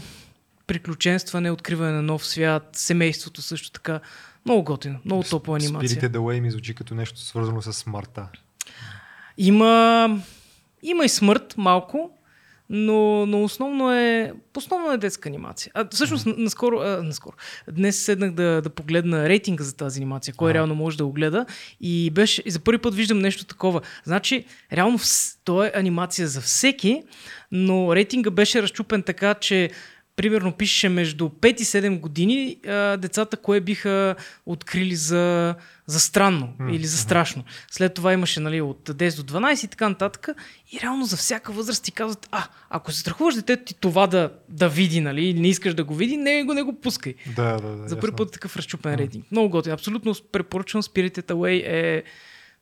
приключенстване, 0.67 1.51
откриване 1.51 1.91
на 1.91 2.01
нов 2.01 2.25
свят, 2.25 2.69
семейството 2.73 3.41
също 3.41 3.71
така. 3.71 3.99
Много 4.45 4.63
готина, 4.63 4.99
много 5.05 5.23
топла 5.23 5.57
анимация. 5.57 5.89
Spirited 5.89 6.17
Away 6.17 6.39
ми 6.39 6.51
звучи 6.51 6.75
като 6.75 6.95
нещо 6.95 7.19
свързано 7.19 7.61
с 7.61 7.73
смъртта. 7.73 8.27
Има, 9.37 10.21
има 10.83 11.05
и 11.05 11.09
смърт 11.09 11.55
малко, 11.57 12.11
но, 12.69 13.25
но 13.25 13.43
основно, 13.43 13.93
е, 13.93 14.33
основно 14.57 14.91
е 14.91 14.97
детска 14.97 15.29
анимация. 15.29 15.71
А, 15.75 15.87
всъщност, 15.91 16.25
mm-hmm. 16.25 16.37
наскоро, 16.37 16.79
а, 16.79 17.03
наскоро, 17.03 17.35
днес 17.71 18.03
седнах 18.03 18.31
да, 18.31 18.61
да 18.61 18.69
погледна 18.69 19.29
рейтинга 19.29 19.63
за 19.63 19.75
тази 19.75 19.99
анимация, 19.99 20.33
кой 20.33 20.51
Ага. 20.51 20.57
реално 20.57 20.75
може 20.75 20.97
да 20.97 21.05
го 21.05 21.11
гледа 21.11 21.45
и, 21.81 22.11
беше, 22.11 22.43
и 22.45 22.51
за 22.51 22.59
първи 22.59 22.81
път 22.81 22.95
виждам 22.95 23.19
нещо 23.19 23.45
такова. 23.45 23.81
Значи, 24.03 24.45
реално 24.73 24.99
то 25.43 25.63
е 25.63 25.71
анимация 25.75 26.27
за 26.27 26.41
всеки, 26.41 27.03
но 27.51 27.95
рейтинга 27.95 28.29
беше 28.29 28.61
разчупен 28.61 29.03
така, 29.03 29.33
че 29.33 29.69
примерно 30.19 30.51
пишеше 30.51 30.89
между 30.89 31.29
5 31.29 31.61
и 31.61 31.65
7 31.65 31.99
години 31.99 32.57
а, 32.67 32.97
децата 32.97 33.37
кое 33.37 33.61
биха 33.61 34.15
открили 34.45 34.95
за, 34.95 35.55
за 35.85 35.99
странно 35.99 36.53
М, 36.59 36.73
или 36.73 36.85
за 36.85 36.97
страшно. 36.97 37.43
След 37.71 37.93
това 37.93 38.13
имаше 38.13 38.39
нали, 38.39 38.61
от 38.61 38.89
10 38.89 39.23
до 39.23 39.33
12 39.33 39.65
и 39.65 39.67
така 39.67 39.89
нататък. 39.89 40.29
И 40.71 40.79
реално 40.83 41.05
за 41.05 41.17
всяка 41.17 41.51
възраст 41.51 41.83
ти 41.83 41.91
казват, 41.91 42.27
а, 42.31 42.43
ако 42.69 42.91
се 42.91 42.99
страхуваш 42.99 43.35
детето 43.35 43.63
ти 43.65 43.73
това 43.79 44.07
да, 44.07 44.31
да 44.49 44.69
види, 44.69 45.01
нали, 45.01 45.25
или 45.25 45.39
не 45.39 45.47
искаш 45.47 45.73
да 45.73 45.83
го 45.83 45.95
види, 45.95 46.17
не 46.17 46.43
го, 46.43 46.53
не 46.53 46.63
го 46.63 46.81
пускай. 46.81 47.13
Да, 47.35 47.57
да, 47.57 47.75
да. 47.75 47.87
За 47.87 47.99
първи 47.99 48.15
път 48.15 48.31
такъв 48.31 48.57
разчупен 48.57 48.91
М. 48.91 48.97
рейтинг. 48.97 49.31
Много 49.31 49.49
готин. 49.49 49.71
Абсолютно 49.71 50.15
препоръчвам 50.31 50.83
Spirited 50.83 51.25
Away 51.25 51.63
е 51.65 52.03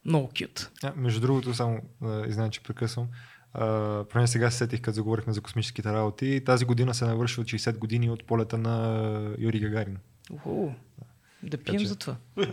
много 0.05 0.29
кют. 0.37 0.69
А, 0.83 0.93
между 0.95 1.21
другото, 1.21 1.53
само 1.53 1.79
извинявай, 2.27 2.51
че 2.51 2.63
прекъсвам. 2.63 3.07
Поне 4.09 4.27
сега 4.27 4.51
се 4.51 4.57
сетих, 4.57 4.81
като 4.81 4.95
заговорихме 4.95 5.33
за 5.33 5.41
космическите 5.41 5.93
работи. 5.93 6.41
Тази 6.45 6.65
година 6.65 6.93
се 6.93 7.05
навършва 7.05 7.43
60 7.43 7.77
години 7.77 8.09
от 8.09 8.23
полета 8.23 8.57
на 8.57 9.35
Юрий 9.39 9.59
Гагарин. 9.61 9.97
Уху. 10.31 10.69
Да 11.43 11.57
пием 11.57 11.85
за 11.85 11.95
това. 11.95 12.15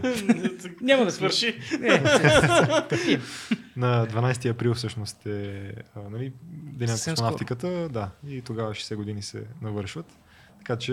Няма 0.81 1.05
да 1.05 1.11
свърши. 1.11 1.59
Да. 1.81 2.87
На 3.77 4.07
12 4.07 4.51
април 4.51 4.75
всъщност 4.75 5.27
е 5.27 5.73
нали, 6.11 6.33
Деня 6.53 6.93
на 6.93 7.13
космонавтиката. 7.13 7.89
Да, 7.89 8.11
и 8.29 8.41
тогава 8.41 8.71
60 8.71 8.97
години 8.97 9.23
се 9.23 9.43
навършват. 9.63 10.07
Така 10.59 10.77
че 10.77 10.93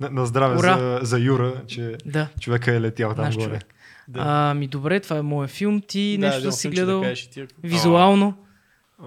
на, 0.00 0.10
на 0.10 0.26
здраве 0.26 0.56
Ура! 0.56 0.78
за, 1.00 1.06
за 1.06 1.18
Юра, 1.18 1.62
че 1.66 1.96
Да. 2.06 2.28
човека 2.40 2.74
е 2.74 2.80
летял 2.80 3.14
там 3.14 3.24
Наш 3.24 3.34
горе. 3.34 3.44
човек. 3.44 3.64
Да. 4.08 4.20
Ами 4.24 4.68
добре, 4.68 5.00
това 5.00 5.16
е 5.18 5.22
моят 5.22 5.50
филм. 5.50 5.82
Ти 5.88 6.16
нещо 6.20 6.42
да, 6.42 6.52
си 6.52 6.68
гледал 6.68 7.00
Да 7.00 7.06
кажеш 7.06 7.26
ти, 7.26 7.40
ако- 7.40 7.52
визуално. 7.62 8.34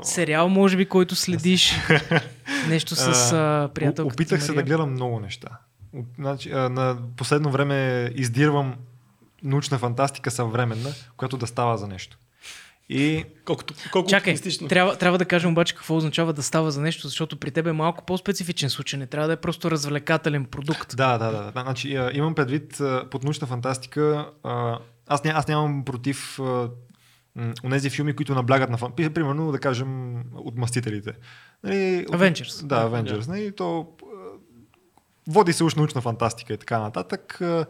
Сериал, 0.02 0.50
може 0.50 0.78
би, 0.78 0.86
който 0.86 1.16
следиш. 1.16 1.76
нещо 2.70 2.96
с 2.96 3.34
а, 3.34 3.70
приятелката. 3.74 4.14
Опитах 4.14 4.44
се 4.44 4.54
да 4.54 4.64
гледам 4.64 4.92
много 4.92 5.20
неща. 5.20 5.50
Значи, 6.18 6.52
а, 6.52 6.70
на 6.70 6.98
последно 7.18 7.52
време 7.52 8.10
издирвам 8.16 8.76
научна 9.44 9.78
фантастика 9.78 10.32
съвременна, 10.32 10.90
която 11.18 11.38
да 11.38 11.48
става 11.48 11.78
за 11.78 11.88
нещо. 11.88 12.18
И 12.90 13.24
Колкото, 13.46 13.74
колко 13.92 14.10
Чакай, 14.10 14.34
оптимистично. 14.34 14.68
трябва, 14.68 14.98
трябва 14.98 15.18
да 15.18 15.26
кажем 15.26 15.52
обаче 15.52 15.76
какво 15.76 15.96
означава 15.96 16.34
да 16.34 16.44
става 16.44 16.72
за 16.72 16.82
нещо, 16.82 17.08
защото 17.08 17.40
при 17.40 17.52
теб 17.52 17.68
е 17.68 17.72
малко 17.72 18.06
по-специфичен 18.06 18.70
случай. 18.70 19.00
Не 19.00 19.08
трябва 19.08 19.28
да 19.28 19.34
е 19.34 19.38
просто 19.38 19.72
развлекателен 19.72 20.46
продукт. 20.46 20.98
да, 20.98 21.18
да, 21.18 21.32
да. 21.32 21.52
да. 21.52 21.62
Значи, 21.62 21.98
имам 22.14 22.36
предвид 22.36 22.82
под 23.12 23.24
научна 23.24 23.48
фантастика. 23.48 24.30
Аз, 25.08 25.24
ня, 25.24 25.32
аз 25.36 25.48
нямам 25.48 25.86
против 25.86 26.40
онези 27.64 27.90
филми, 27.90 28.14
които 28.14 28.36
наблягат 28.36 28.70
на 28.70 28.78
фан. 28.78 28.92
Примерно, 28.92 29.52
да 29.52 29.60
кажем, 29.60 30.16
от 30.34 30.58
мастителите. 30.58 31.12
Нали, 31.64 32.06
от- 32.10 32.16
Avengers. 32.16 32.66
Да, 32.66 32.90
Avengers. 32.90 33.28
Нали, 33.28 33.52
то, 33.52 33.88
води 35.28 35.54
се 35.54 35.64
уж 35.64 35.76
научна 35.76 36.02
фантастика 36.02 36.54
и 36.54 36.58
така 36.58 36.80
нататък. 36.80 37.42
а, 37.42 37.66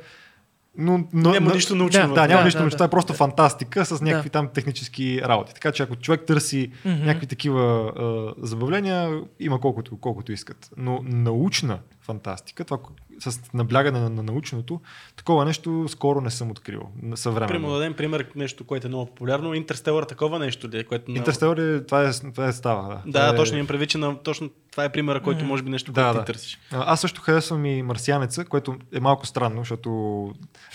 Но, 0.77 1.07
но, 1.13 1.31
Няма 1.31 1.47
но- 1.47 1.55
нищо 1.55 1.75
научно. 1.75 2.01
Да, 2.01 2.07
да, 2.07 2.27
няма 2.27 2.39
Да, 2.39 2.45
нищо 2.45 2.57
да, 2.57 2.63
научно. 2.63 2.75
да, 2.75 2.77
Това 2.77 2.85
е 2.85 2.89
просто 2.89 3.13
да. 3.13 3.17
фантастика 3.17 3.85
с 3.85 4.01
някакви 4.01 4.29
Да. 4.29 4.33
там 4.33 4.47
технически 4.47 5.21
работи. 5.21 5.53
Така 5.53 5.71
че 5.71 5.83
ако 5.83 5.95
човек 5.95 6.25
търси 6.25 6.71
Мгм. 6.85 7.05
някакви 7.05 7.27
такива 7.27 7.61
а, 7.87 8.45
забавления, 8.47 9.21
има 9.39 9.59
колкото, 9.59 9.97
колкото 9.97 10.31
искат. 10.31 10.69
Но 10.77 10.99
научна 11.03 11.79
фантастика, 12.01 12.65
това 12.65 12.77
с 13.19 13.53
наблягане 13.53 13.99
на, 13.99 14.09
на 14.09 14.23
научното, 14.23 14.81
такова 15.15 15.45
нещо 15.45 15.85
скоро 15.87 16.21
не 16.21 16.31
съм 16.31 16.51
открил. 16.51 16.81
Примерно 16.95 17.17
Съвременно. 17.17 17.67
да 17.67 17.73
дадем 17.73 17.93
пример, 17.93 18.27
нещо, 18.35 18.63
което 18.63 18.87
е 18.87 18.89
много 18.89 19.05
популярно. 19.05 19.53
Интерстелър, 19.53 20.03
такова 20.03 20.39
нещо 20.39 20.69
ли? 20.69 20.83
Което 20.83 21.11
Интерстелър 21.11 21.57
е, 21.57 21.85
това, 21.85 22.09
е, 22.09 22.11
това 22.33 22.47
е 22.47 22.53
става. 22.53 23.01
Да, 23.05 23.11
Да, 23.27 23.33
е, 23.33 23.35
точно 23.35 23.57
имам 23.57 23.67
предвид, 23.67 23.89
че 23.89 23.97
на, 23.97 24.17
точно 24.17 24.49
това 24.71 24.83
е 24.83 24.91
примера, 24.91 25.21
който 25.21 25.45
може 25.45 25.63
би 25.63 25.69
нещо, 25.69 25.91
Да, 25.91 26.03
което 26.03 26.17
да. 26.17 26.25
ти 26.25 26.31
търсиш. 26.31 26.59
А, 26.71 26.93
Аз 26.93 27.01
също 27.01 27.21
харесвам 27.21 27.65
и 27.65 27.83
Марсианеца, 27.83 28.45
което 28.45 28.75
е 28.93 28.99
малко 28.99 29.25
странно, 29.25 29.61
защото 29.61 29.89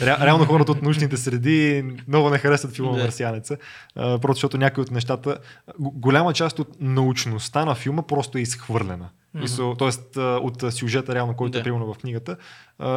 ре, 0.01 0.17
реално 0.21 0.45
хората 0.45 0.73
от 0.73 0.83
научните 0.83 1.17
среди 1.17 1.85
много 2.09 2.31
не 2.31 2.39
харесват 2.39 2.73
филма 2.77 2.97
Да. 2.97 3.03
Марсианеца, 3.03 3.57
просто 3.95 4.33
защото 4.33 4.59
някои 4.59 4.83
от 4.83 4.91
нещата, 4.91 5.39
голяма 5.79 6.33
част 6.33 6.59
от 6.59 6.69
научността 6.81 7.65
на 7.65 7.75
филма 7.75 8.03
просто 8.03 8.39
е 8.39 8.41
изхвърлена. 8.41 9.09
Mm-hmm. 9.37 9.79
Тоест 9.79 10.17
от 10.17 10.73
сюжета, 10.73 11.15
реално, 11.15 11.35
който 11.37 11.53
Да. 11.53 11.59
е 11.59 11.63
примерно 11.63 11.95
в 11.95 11.99
книгата, 11.99 12.37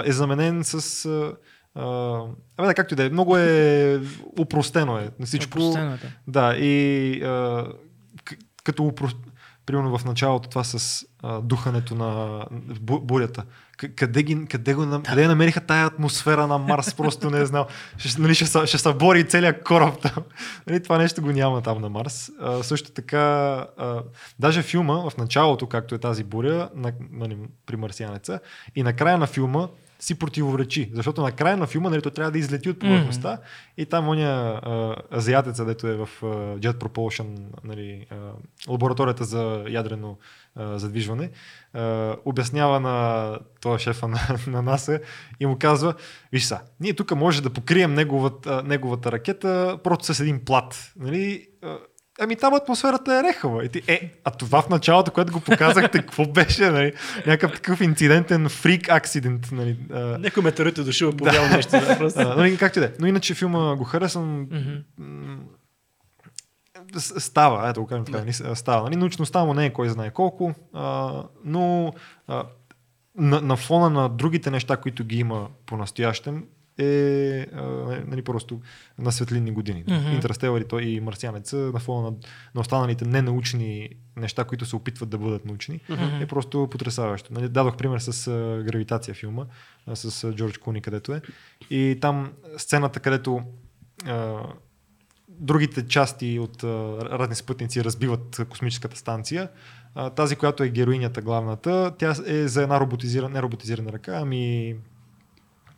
е 0.06 0.12
заменен 0.12 0.64
с... 0.64 1.06
Абе, 2.58 2.68
да, 2.68 2.74
както 2.74 2.94
и 2.94 2.98
да 2.98 3.06
е. 3.06 3.10
Много 3.10 3.38
е 3.38 4.02
упростено 4.40 4.98
е. 4.98 5.10
Всичко, 5.26 5.58
Опростено 5.58 5.94
е, 5.94 5.98
да. 5.98 6.08
да, 6.28 6.58
и 6.58 7.24
а, 7.24 7.68
като 8.64 8.84
упро... 8.84 9.08
примерно 9.66 9.98
в 9.98 10.06
началото 10.06 10.50
това 10.50 10.64
с 10.64 11.06
а, 11.24 11.42
духането 11.42 11.96
на 11.96 12.42
бу- 12.82 13.02
бурята. 13.02 13.44
Къде, 13.90 14.24
ги, 14.24 14.46
къде, 14.46 14.74
го, 14.74 14.86
нам- 14.86 15.04
къде 15.04 15.28
намериха 15.28 15.62
тая 15.62 15.86
атмосфера 15.86 16.48
на 16.48 16.58
Марс, 16.58 16.94
просто 16.94 17.30
не 17.30 17.46
знам. 17.46 17.66
Ще, 17.98 18.22
нали, 18.22 18.36
ще, 18.36 18.66
ще 18.66 18.78
събори 18.78 19.28
целият 19.28 19.64
кораб 19.64 20.02
там. 20.02 20.24
Нали, 20.68 20.84
това 20.84 20.98
нещо 20.98 21.22
го 21.22 21.32
няма 21.32 21.62
там 21.62 21.82
на 21.82 21.90
Марс. 21.90 22.32
А, 22.42 22.64
също 22.64 22.92
така, 22.92 23.20
а, 23.78 24.04
даже 24.40 24.62
филма 24.62 25.10
в 25.10 25.18
началото, 25.18 25.68
както 25.68 25.96
е 25.96 25.98
тази 25.98 26.24
буря 26.24 26.70
на, 26.76 26.92
нали, 27.12 27.38
при 27.66 27.76
Марсианеца, 27.76 28.40
и 28.76 28.84
накрая 28.84 29.18
на 29.18 29.28
филма 29.28 29.68
си 30.04 30.20
противоречи. 30.20 30.92
Защото 30.94 31.22
накрая 31.22 31.58
на 31.58 31.68
филма 31.68 31.90
нали, 31.90 32.02
той 32.02 32.12
трябва 32.12 32.32
да 32.32 32.38
излети 32.40 32.70
от 32.70 32.80
повърхността 32.80 33.30
mm-hmm. 33.30 33.82
и 33.82 33.86
там 33.86 34.10
оня 34.10 34.62
а, 34.64 34.96
азиатеца, 35.18 35.66
дето 35.66 35.88
е 35.88 35.96
в 35.96 36.10
а, 36.24 36.26
Jet 36.58 36.74
Propulsion, 36.74 37.40
нали, 37.64 38.08
а, 38.12 38.16
лабораторията 38.72 39.24
за 39.24 39.64
ядрено 39.70 40.18
а, 40.56 40.80
задвижване, 40.80 41.30
а, 41.74 42.16
обяснява 42.26 42.80
на 42.80 43.38
този 43.62 43.84
шефа 43.84 44.08
на, 44.08 44.20
на 44.48 44.62
НАСА 44.62 45.00
и 45.40 45.46
му 45.46 45.58
казва, 45.60 45.94
виж 46.32 46.44
са, 46.44 46.60
ние 46.80 46.94
тук 46.94 47.16
може 47.16 47.44
да 47.44 47.50
покрием 47.50 47.94
неговата, 47.94 48.64
неговата 48.64 49.12
ракета 49.12 49.78
просто 49.84 50.14
с 50.14 50.20
един 50.20 50.46
плат. 50.46 50.94
Нали? 51.00 51.48
Ами 52.20 52.36
там 52.36 52.54
атмосферата 52.54 53.16
е 53.16 53.24
рехава. 53.24 53.66
И 53.66 53.70
ти, 53.70 53.82
е, 53.88 54.12
а 54.24 54.32
това 54.32 54.62
в 54.62 54.70
началото, 54.70 55.12
което 55.12 55.34
го 55.34 55.40
показахте, 55.40 55.98
какво 56.02 56.26
беше? 56.26 56.70
Нали? 56.70 56.94
Някакъв 57.28 57.52
такъв 57.52 57.82
инцидентен 57.82 58.50
фрик 58.50 58.90
акцидент. 58.90 59.50
Нали? 59.52 59.78
Някой 60.20 60.44
метеорит 60.44 60.78
е 60.78 60.84
дошъл 60.84 61.12
повял 61.18 61.50
нещо. 61.50 61.72
Да, 61.72 61.98
просто. 61.98 62.20
а, 62.20 62.36
нали, 62.36 62.58
както 62.58 62.80
и 62.80 62.82
да 62.82 62.86
е. 62.88 62.92
Но 63.00 63.08
иначе 63.08 63.34
филма 63.34 63.76
го 63.76 63.84
харесвам. 63.84 64.42
Мгм. 64.42 65.36
Става, 67.00 67.70
ето 67.70 67.82
го 67.82 67.88
кажем 67.88 68.06
така, 68.06 68.22
да. 68.22 68.56
става. 68.56 68.84
Нали? 68.84 68.96
Научността 68.96 69.44
му 69.44 69.54
не 69.54 69.66
е 69.66 69.74
кой 69.74 69.90
знае 69.90 70.12
колко, 70.12 70.54
а, 70.74 71.14
но 71.46 71.94
а, 72.28 72.44
на, 73.18 73.42
на 73.42 73.56
фона 73.56 73.90
на 73.90 74.10
другите 74.10 74.52
неща, 74.52 74.78
които 74.78 75.04
ги 75.04 75.20
има 75.20 75.48
по-настоящем, 75.66 76.44
е 76.78 77.40
а, 77.54 77.64
нали, 78.08 78.22
просто 78.22 78.62
на 79.00 79.12
светлинни 79.12 79.52
години. 79.52 79.86
Mm-hmm. 79.86 80.16
Интерстелър 80.16 80.62
и, 80.62 80.68
той, 80.68 80.84
и 80.84 81.00
Марсианеца 81.00 81.56
на 81.56 81.80
фона 81.80 82.12
на, 82.12 82.18
на 82.56 82.62
останалите 82.62 83.06
ненаучни 83.06 83.90
неща, 84.18 84.44
които 84.44 84.66
се 84.66 84.76
опитват 84.76 85.10
да 85.10 85.18
бъдат 85.18 85.46
научни, 85.46 85.80
Мгм. 85.90 86.04
е 86.22 86.26
просто 86.26 86.68
потрясаващо. 86.72 87.34
Нали, 87.34 87.50
дадох 87.50 87.78
пример 87.78 88.00
с 88.00 88.28
а, 88.28 88.64
гравитация 88.64 89.16
филма, 89.16 89.46
а, 89.88 89.96
с 89.96 90.24
а, 90.24 90.34
Джордж 90.34 90.58
Куни, 90.58 90.82
където 90.82 91.14
е. 91.14 91.22
И 91.70 91.98
там 92.02 92.32
сцената, 92.58 93.00
където 93.00 93.42
а, 94.06 94.42
другите 95.40 95.88
части 95.88 96.40
от 96.40 96.64
а, 96.64 96.68
разни 97.02 97.36
спътници 97.36 97.84
разбиват 97.84 98.42
космическата 98.50 98.98
станция, 98.98 99.50
а, 99.96 100.10
тази, 100.10 100.36
която 100.36 100.64
е 100.64 100.70
героинята 100.70 101.22
главната, 101.22 101.94
тя 101.98 102.16
е 102.26 102.48
за 102.48 102.64
една 102.64 102.80
роботизирана, 102.80 103.34
не 103.34 103.42
роботизирана 103.42 103.92
ръка, 103.92 104.20
ами 104.22 104.76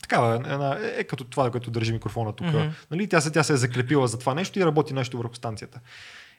такава, 0.02 0.36
една, 0.36 0.78
е, 0.82 1.00
е 1.00 1.04
като 1.04 1.24
това, 1.24 1.52
което 1.52 1.72
държи 1.72 1.94
микрофона 1.94 2.34
тук. 2.34 2.48
Мгм. 2.48 2.68
Нали? 2.92 3.08
Тя, 3.08 3.22
се, 3.22 3.32
тя 3.32 3.44
се 3.44 3.54
е 3.54 3.58
заклепила 3.58 4.08
за 4.08 4.20
това 4.20 4.36
нещо 4.36 4.60
и 4.60 4.66
работи 4.66 4.94
нещо 4.94 5.18
върху 5.18 5.36
станцията. 5.36 5.80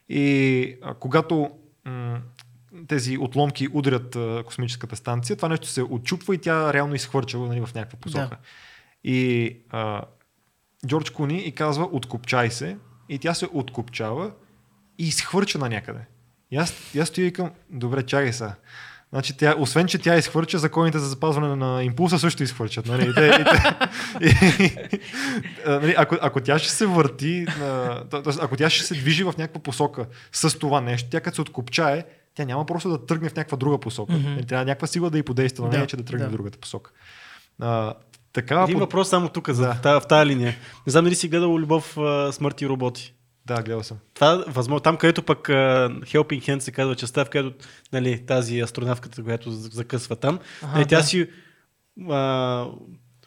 И 0.08 0.76
а, 0.82 0.94
когато 0.94 1.50
м- 1.84 2.20
тези 2.88 3.18
отломки 3.18 3.68
удрят 3.72 4.16
а, 4.16 4.42
космическата 4.46 4.96
станция, 4.96 5.36
това 5.36 5.48
нещо 5.48 5.66
се 5.66 5.82
отчупва 5.82 6.34
и 6.34 6.38
тя 6.38 6.72
реално 6.72 6.94
изхвърча 6.94 7.38
нали, 7.38 7.60
в 7.60 7.74
някаква 7.74 7.98
посока. 7.98 8.28
Да. 8.28 8.36
И 9.04 9.56
а, 9.70 10.02
Джордж 10.86 11.10
Куни 11.10 11.38
и 11.38 11.52
казва 11.52 11.88
откопчай 11.92 12.50
се 12.50 12.76
и 13.08 13.18
тя 13.18 13.34
се 13.34 13.48
откопчава 13.52 14.30
и 14.98 15.08
изхвърча 15.08 15.58
на 15.58 15.68
някъде. 15.68 16.00
И 16.50 16.56
аз, 16.56 16.94
и 16.94 17.00
аз 17.00 17.08
стоя 17.08 17.26
и 17.26 17.32
към, 17.32 17.50
добре, 17.70 18.02
чакай 18.02 18.32
сега. 18.32 18.54
Значи 19.12 19.36
тя, 19.36 19.54
освен, 19.58 19.86
че 19.86 19.98
тя 19.98 20.16
изхвърча, 20.16 20.58
законите 20.58 20.98
за 20.98 21.08
запазване 21.08 21.56
на 21.56 21.82
импулса 21.82 22.18
също 22.18 22.42
изхвърчат. 22.42 22.86
Нали? 22.86 23.10
И 23.10 23.14
те, 23.14 23.26
и 23.26 23.44
те, 23.44 23.88
и, 24.20 24.70
нали, 25.66 25.94
ако, 25.98 26.16
ако 26.20 26.40
тя 26.40 26.58
ще 26.58 26.70
се 26.70 26.86
върти, 26.86 27.46
а, 27.62 28.04
т- 28.04 28.22
т- 28.22 28.38
ако 28.40 28.56
тя 28.56 28.70
ще 28.70 28.84
се 28.84 28.94
движи 28.94 29.24
в 29.24 29.34
някаква 29.38 29.62
посока 29.62 30.06
с 30.32 30.58
това 30.58 30.80
нещо, 30.80 31.08
тя 31.10 31.20
като 31.20 31.34
се 31.34 31.40
откопчае, 31.40 32.04
тя 32.34 32.44
няма 32.44 32.66
просто 32.66 32.88
да 32.88 33.06
тръгне 33.06 33.28
в 33.28 33.36
някаква 33.36 33.56
друга 33.56 33.78
посока. 33.80 34.12
Mm-hmm. 34.12 34.48
Трябва 34.48 34.64
някаква 34.64 34.86
сила 34.86 35.10
да 35.10 35.18
й 35.18 35.22
подейства 35.22 35.64
на 35.64 35.70
Да, 35.70 35.76
нея, 35.76 35.86
че 35.86 35.96
да 35.96 36.04
тръгне 36.04 36.24
да. 36.24 36.28
в 36.28 36.32
другата 36.32 36.58
посока. 36.58 36.90
А, 37.60 37.94
такава 38.36 38.62
Един 38.62 38.74
под- 38.74 38.80
въпрос 38.80 39.08
само 39.08 39.28
тук, 39.28 39.50
за, 39.50 39.74
Да. 39.82 40.00
в, 40.00 40.06
тая 40.06 40.26
линия. 40.26 40.54
Не 40.86 40.90
знам 40.90 41.04
дали 41.04 41.14
си 41.14 41.28
гледал 41.28 41.50
Любов, 41.50 41.96
смърт 42.30 42.60
и 42.60 42.68
роботи. 42.68 43.12
Да, 43.46 43.62
гледал 43.62 43.82
съм. 43.82 43.96
Това, 44.14 44.44
възможно, 44.48 44.80
там, 44.80 44.96
където 44.96 45.22
пък 45.22 45.38
uh, 45.38 45.54
Helping 46.04 46.40
Hand 46.42 46.58
се 46.58 46.70
казва 46.72 46.94
частта, 46.96 47.24
в 47.24 47.30
която 47.30 47.52
нали, 47.92 48.26
тази 48.26 48.60
астронавката, 48.60 49.22
която 49.22 49.50
закъсва 49.50 50.16
там, 50.16 50.38
Ага, 50.62 50.72
нали, 50.74 50.86
тя 50.86 50.96
да. 50.96 51.02
си 51.02 51.28
а, 52.10 52.64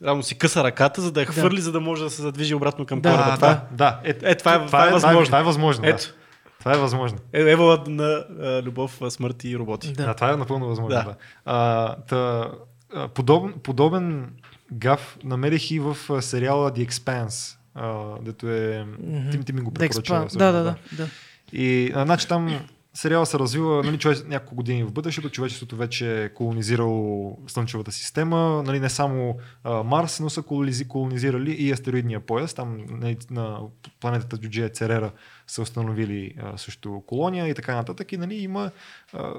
равно 0.03 0.23
си 0.23 0.37
къса 0.37 0.63
ръката, 0.63 1.01
за 1.01 1.11
да 1.11 1.19
я 1.19 1.25
хвърли, 1.25 1.61
за 1.61 1.71
да 1.71 1.79
може 1.79 2.03
да 2.03 2.09
се 2.09 2.21
задвижи 2.21 2.55
обратно 2.55 2.85
към 2.85 3.01
Да, 3.01 3.09
кораба. 3.11 3.31
А, 3.31 3.35
това, 3.35 3.47
да, 3.53 3.61
да. 3.71 3.99
Е, 4.03 4.31
е, 4.31 4.35
това 4.35 4.55
е- 4.55 4.65
това 4.65 4.87
е 4.87 4.91
възможно. 4.91 5.25
Това 5.25 5.39
е 5.39 5.43
възможно. 5.43 5.85
Ето. 5.85 6.03
Да. 6.03 6.13
Това 6.59 6.73
е 6.73 6.77
възможно. 6.77 7.17
е 7.33 7.41
евала 7.41 7.83
на 7.87 8.25
а, 8.41 8.61
Любов, 8.61 9.01
смърт 9.09 9.43
и 9.43 9.57
роботи. 9.57 9.93
Да. 9.93 10.05
Да, 10.05 10.13
това 10.13 10.31
е 10.31 10.35
напълно 10.35 10.67
възможно. 10.67 10.97
Да. 10.99 11.03
Да. 11.03 11.15
А, 11.45 11.95
та, 11.95 12.51
а, 12.95 13.07
подобен, 13.07 13.53
подобен 13.63 14.29
гаф 14.73 15.17
намерих 15.23 15.71
и 15.71 15.79
в 15.79 15.97
сериала 16.21 16.71
The 16.71 16.89
Expanse, 16.89 17.57
а, 17.75 18.15
дето 18.21 18.49
е... 18.49 18.85
Мгм. 18.99 19.29
Тим, 19.31 19.43
ти 19.43 19.53
ми 19.53 19.61
го 19.61 19.71
препоръча. 19.71 20.27
да, 20.33 20.51
да, 20.51 20.63
да, 20.63 20.75
да. 20.91 21.07
И 21.53 21.91
значи 21.93 22.27
там 22.27 22.59
сериала 22.93 23.25
се 23.25 23.39
развива 23.39 23.83
нали, 23.83 23.97
човек, 23.97 24.27
няколко 24.27 24.55
години 24.55 24.83
в 24.83 24.91
бъдещето, 24.91 25.29
човечеството 25.29 25.75
вече 25.75 26.23
е 26.23 26.29
колонизирало 26.29 27.37
Слънчевата 27.47 27.91
система, 27.91 28.63
нали, 28.65 28.79
не 28.79 28.89
само 28.89 29.37
а, 29.63 29.83
Марс, 29.83 30.19
но 30.19 30.29
са 30.29 30.41
колонизи, 30.41 30.87
колонизирали 30.87 31.51
и 31.51 31.71
астероидния 31.71 32.19
пояс. 32.19 32.53
Там 32.53 32.85
нали, 32.89 33.17
на 33.31 33.59
планетата 33.99 34.37
Джуджия 34.37 34.69
Церера 34.69 35.11
са 35.47 35.61
установили 35.61 36.33
а, 36.41 36.57
също 36.57 37.03
колония 37.07 37.47
и 37.47 37.53
така 37.53 37.75
нататък. 37.75 38.11
И 38.11 38.17
нали, 38.17 38.35
има 38.35 38.71
а, 39.13 39.33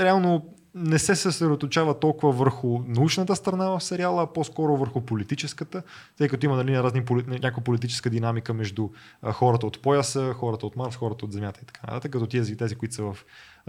реално 0.00 0.54
не 0.76 0.98
се 0.98 1.16
съсредоточава 1.16 2.00
толкова 2.00 2.32
върху 2.32 2.80
научната 2.86 3.36
страна 3.36 3.68
в 3.68 3.80
сериала, 3.80 4.22
а 4.22 4.26
по-скоро 4.26 4.76
върху 4.76 5.00
политическата, 5.00 5.82
тъй 6.18 6.28
като 6.28 6.46
има 6.46 6.56
нали, 6.56 6.78
разни, 6.78 7.04
някаква 7.26 7.62
политическа 7.62 8.10
динамика 8.10 8.54
между 8.54 8.88
хората 9.32 9.66
от 9.66 9.82
пояса, 9.82 10.32
хората 10.32 10.66
от 10.66 10.76
Марс, 10.76 10.96
хората 10.96 11.24
от 11.24 11.32
Земята 11.32 11.60
и 11.62 11.66
така 11.66 11.80
нататък, 11.86 12.12
като 12.12 12.26
тези, 12.26 12.56
тези 12.56 12.74
които 12.74 12.94
са 12.94 13.02
в 13.02 13.16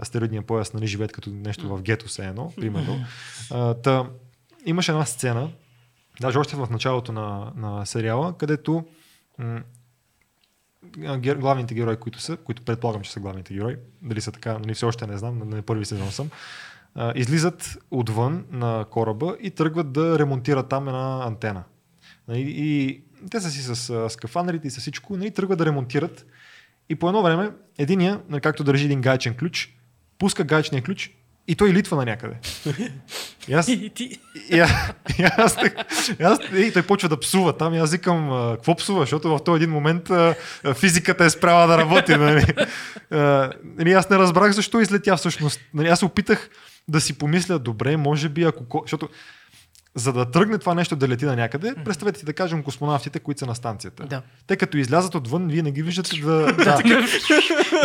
астероидния 0.02 0.42
пояс, 0.42 0.72
нали, 0.72 0.86
живеят 0.86 1.12
като 1.12 1.30
нещо 1.30 1.76
в 1.76 1.82
гето 1.82 2.06
все 2.06 2.26
едно, 2.26 2.52
примерно. 2.56 3.04
Та, 3.82 4.10
имаше 4.66 4.92
една 4.92 5.04
сцена, 5.04 5.50
даже 6.20 6.38
още 6.38 6.56
в 6.56 6.68
началото 6.70 7.12
на, 7.12 7.52
на 7.56 7.86
сериала, 7.86 8.38
където 8.38 8.84
м- 9.38 9.62
главните 11.18 11.74
герои, 11.74 11.96
които 11.96 12.20
са, 12.20 12.36
които 12.36 12.62
предполагам, 12.62 13.02
че 13.02 13.12
са 13.12 13.20
главните 13.20 13.54
герои, 13.54 13.76
дали 14.02 14.20
са 14.20 14.32
така, 14.32 14.58
нали, 14.58 14.74
все 14.74 14.84
още 14.84 15.06
не 15.06 15.16
знам, 15.16 15.38
на 15.38 15.62
първи 15.62 15.84
сезон 15.84 16.10
съм, 16.10 16.30
а, 16.98 17.12
излизат 17.16 17.78
отвън 17.90 18.44
на 18.52 18.84
кораба 18.90 19.36
и 19.40 19.50
тръгват 19.50 19.92
да 19.92 20.18
ремонтират 20.18 20.68
там 20.68 20.88
една 20.88 21.26
антена. 21.26 21.62
Нали, 22.28 22.40
И 22.40 23.00
те 23.30 23.40
са 23.40 23.50
си 23.50 23.62
с 23.62 23.90
а, 23.90 24.10
скафандрите 24.10 24.68
и 24.68 24.70
с 24.70 24.80
всичко, 24.80 25.16
нали, 25.16 25.30
тръгват 25.30 25.58
да 25.58 25.66
ремонтират. 25.66 26.26
И 26.88 26.94
по 26.94 27.08
едно 27.08 27.22
време, 27.22 27.50
единия, 27.78 28.20
нали, 28.28 28.40
както 28.40 28.64
държи 28.64 28.84
един 28.84 29.00
гайчен 29.00 29.34
ключ, 29.34 29.74
пуска 30.18 30.44
гайчния 30.44 30.82
ключ 30.82 31.10
и 31.48 31.54
той 31.54 31.72
литва 31.72 31.96
на 31.96 32.04
някъде. 32.04 32.34
И 33.48 33.54
аз, 33.54 33.68
И 33.68 33.90
ти... 33.94 34.18
и, 34.50 34.60
а- 34.60 34.94
и 35.18 35.22
аз, 35.22 35.56
и 36.20 36.22
аз, 36.22 36.38
и 36.56 36.72
той 36.72 36.82
почва 36.82 37.08
да 37.08 37.20
псува 37.20 37.56
там 37.56 37.74
и 37.74 37.78
аз 37.78 37.92
викам, 37.92 38.30
какво 38.54 38.74
псува, 38.74 39.00
защото 39.00 39.28
в 39.38 39.44
този 39.44 39.62
един 39.62 39.70
момент 39.70 40.10
а, 40.10 40.34
физиката 40.74 41.24
е 41.24 41.30
спряла 41.30 41.66
да 41.66 41.78
работи. 41.78 42.16
Нали? 42.16 42.44
А, 43.10 43.52
аз 43.94 44.10
не 44.10 44.18
разбрах 44.18 44.52
защо 44.52 44.80
излетя 44.80 45.16
всъщност. 45.16 45.60
Нали, 45.74 45.88
аз 45.88 46.02
опитах 46.02 46.50
да 46.88 47.00
си 47.00 47.18
помисля, 47.18 47.58
добре, 47.58 47.96
може 47.96 48.28
би 48.28 48.44
ако... 48.44 48.64
ко- 48.64 48.82
Защото 48.84 49.08
за 49.94 50.12
да 50.12 50.30
тръгне 50.30 50.58
това 50.58 50.74
нещо 50.74 50.96
да 50.96 51.08
лети 51.08 51.24
на 51.24 51.36
някъде, 51.36 51.74
представете 51.84 52.18
си 52.18 52.24
да 52.24 52.32
кажем 52.32 52.62
космонавтите, 52.62 53.20
които 53.20 53.38
са 53.38 53.46
на 53.46 53.54
станцията. 53.54 54.06
Да. 54.06 54.22
Те 54.46 54.56
като 54.56 54.76
излязат 54.76 55.14
отвън, 55.14 55.48
вие 55.48 55.62
не 55.62 55.72
ги 55.72 55.82
виждате 55.82 56.20
да, 56.20 56.52
да, 56.52 56.82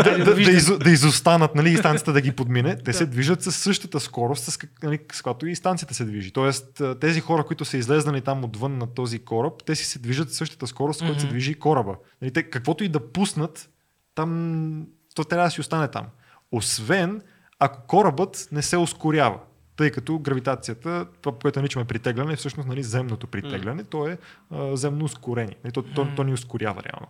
да, 0.03 0.25
да, 0.25 0.35
да, 0.35 0.51
из, 0.51 0.77
да 0.77 0.89
изостанат 0.89 1.55
нали, 1.55 1.71
и 1.71 1.77
станцията 1.77 2.13
да 2.13 2.21
ги 2.21 2.31
подмине. 2.31 2.77
Те 2.77 2.93
се 2.93 3.05
движат 3.05 3.43
с 3.43 3.51
същата 3.51 3.99
скорост, 3.99 4.43
с, 4.43 4.59
нали, 4.83 4.99
с 5.13 5.21
която 5.21 5.47
и 5.47 5.55
станцията 5.55 5.93
се 5.93 6.05
движи. 6.05 6.31
Тоест, 6.31 6.81
тези 7.01 7.19
хора, 7.19 7.43
които 7.43 7.65
са 7.65 7.77
излезнали 7.77 8.21
там 8.21 8.43
отвън 8.43 8.77
на 8.77 8.87
този 8.93 9.19
кораб, 9.19 9.53
те 9.65 9.75
си 9.75 9.85
се 9.85 9.99
движат 9.99 10.31
с 10.33 10.35
същата 10.37 10.67
скорост, 10.67 10.99
с 10.99 11.03
която 11.03 11.21
се 11.21 11.27
движи 11.27 11.51
и 11.51 11.55
кораба. 11.55 11.95
Нали, 12.21 12.31
те, 12.31 12.43
каквото 12.43 12.83
и 12.83 12.89
да 12.89 13.11
пуснат, 13.11 13.69
там 14.15 14.87
то 15.15 15.23
трябва 15.23 15.47
да 15.47 15.51
си 15.51 15.61
остане 15.61 15.87
там. 15.87 16.05
Освен 16.51 17.21
ако 17.65 17.87
корабът 17.87 18.47
не 18.51 18.61
се 18.61 18.77
ускорява. 18.77 19.39
Тъй 19.75 19.91
като 19.91 20.19
гравитацията, 20.19 21.05
това, 21.21 21.37
което 21.41 21.59
наричаме 21.59 21.85
притегляне, 21.85 22.33
е 22.33 22.35
всъщност 22.35 22.69
нали, 22.69 22.83
земното 22.83 23.27
притегляне, 23.27 23.83
то 23.83 24.07
е 24.07 24.17
а, 24.51 24.75
земно 24.75 25.05
ускорение. 25.05 25.55
Нали, 25.63 25.73
то, 25.73 25.83
то, 25.83 26.07
то 26.15 26.23
ни 26.23 26.33
ускорява 26.33 26.83
реално. 26.83 27.07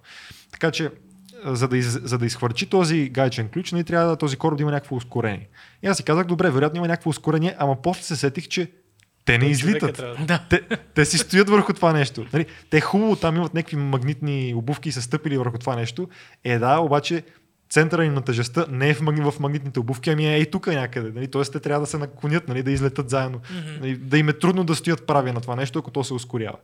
Така 0.51 0.71
че, 0.71 0.91
за 1.45 1.67
да, 1.67 1.77
из, 1.77 1.99
за 2.03 2.17
да 2.17 2.25
изхвърчи 2.25 2.69
този 2.69 3.09
гайчен 3.09 3.49
ключ, 3.49 3.71
нали, 3.71 3.83
трябва 3.83 4.09
да 4.09 4.15
този 4.15 4.37
кораб 4.37 4.57
да 4.57 4.61
има 4.61 4.71
някакво 4.71 4.95
ускорение. 4.95 5.49
И 5.83 5.87
аз 5.87 5.97
си 5.97 6.03
казах, 6.03 6.25
добре, 6.25 6.51
вероятно 6.51 6.77
има 6.77 6.87
някакво 6.87 7.09
ускорение, 7.09 7.55
ама 7.59 7.81
после 7.81 8.03
се 8.03 8.15
сетих, 8.15 8.47
че 8.47 8.71
те 9.25 9.37
не 9.37 9.45
излитат. 9.45 10.01
Да. 10.27 10.45
Те, 10.49 10.61
те 10.93 11.05
си 11.05 11.17
стоят 11.17 11.49
върху 11.49 11.73
това 11.73 11.93
нещо. 11.93 12.25
Нали? 12.33 12.45
Те 12.69 12.81
хубаво 12.81 13.15
там 13.15 13.35
имат 13.35 13.53
някакви 13.53 13.75
магнитни 13.75 14.53
обувки 14.55 14.89
и 14.89 14.91
са 14.91 15.01
стъпили 15.01 15.37
върху 15.37 15.57
това 15.57 15.75
нещо. 15.75 16.09
Е, 16.43 16.59
да, 16.59 16.77
обаче 16.77 17.23
центъра 17.73 18.05
им 18.05 18.13
на 18.13 18.21
тъжестта 18.21 18.65
не 18.69 18.89
е 18.89 18.93
в, 18.93 19.01
магни, 19.01 19.31
в 19.31 19.39
магнитните 19.39 19.79
обувки, 19.79 20.09
ами 20.09 20.27
е 20.27 20.37
и 20.37 20.51
тук 20.51 20.67
някъде. 20.67 21.11
Нали? 21.11 21.27
Тоест 21.27 21.53
те 21.53 21.59
трябва 21.59 21.79
да 21.79 21.87
се 21.87 21.97
наклонят, 21.97 22.47
нали? 22.47 22.63
да 22.63 22.71
излетат 22.71 23.09
заедно. 23.09 23.41
Нали? 23.79 23.95
Да 23.95 24.17
им 24.17 24.29
е 24.29 24.33
трудно 24.33 24.63
да 24.63 24.75
стоят 24.75 25.07
прави 25.07 25.31
на 25.31 25.41
това 25.41 25.55
нещо, 25.55 25.79
ако 25.79 25.91
то 25.91 26.03
се 26.03 26.13
ускорява. 26.13 26.57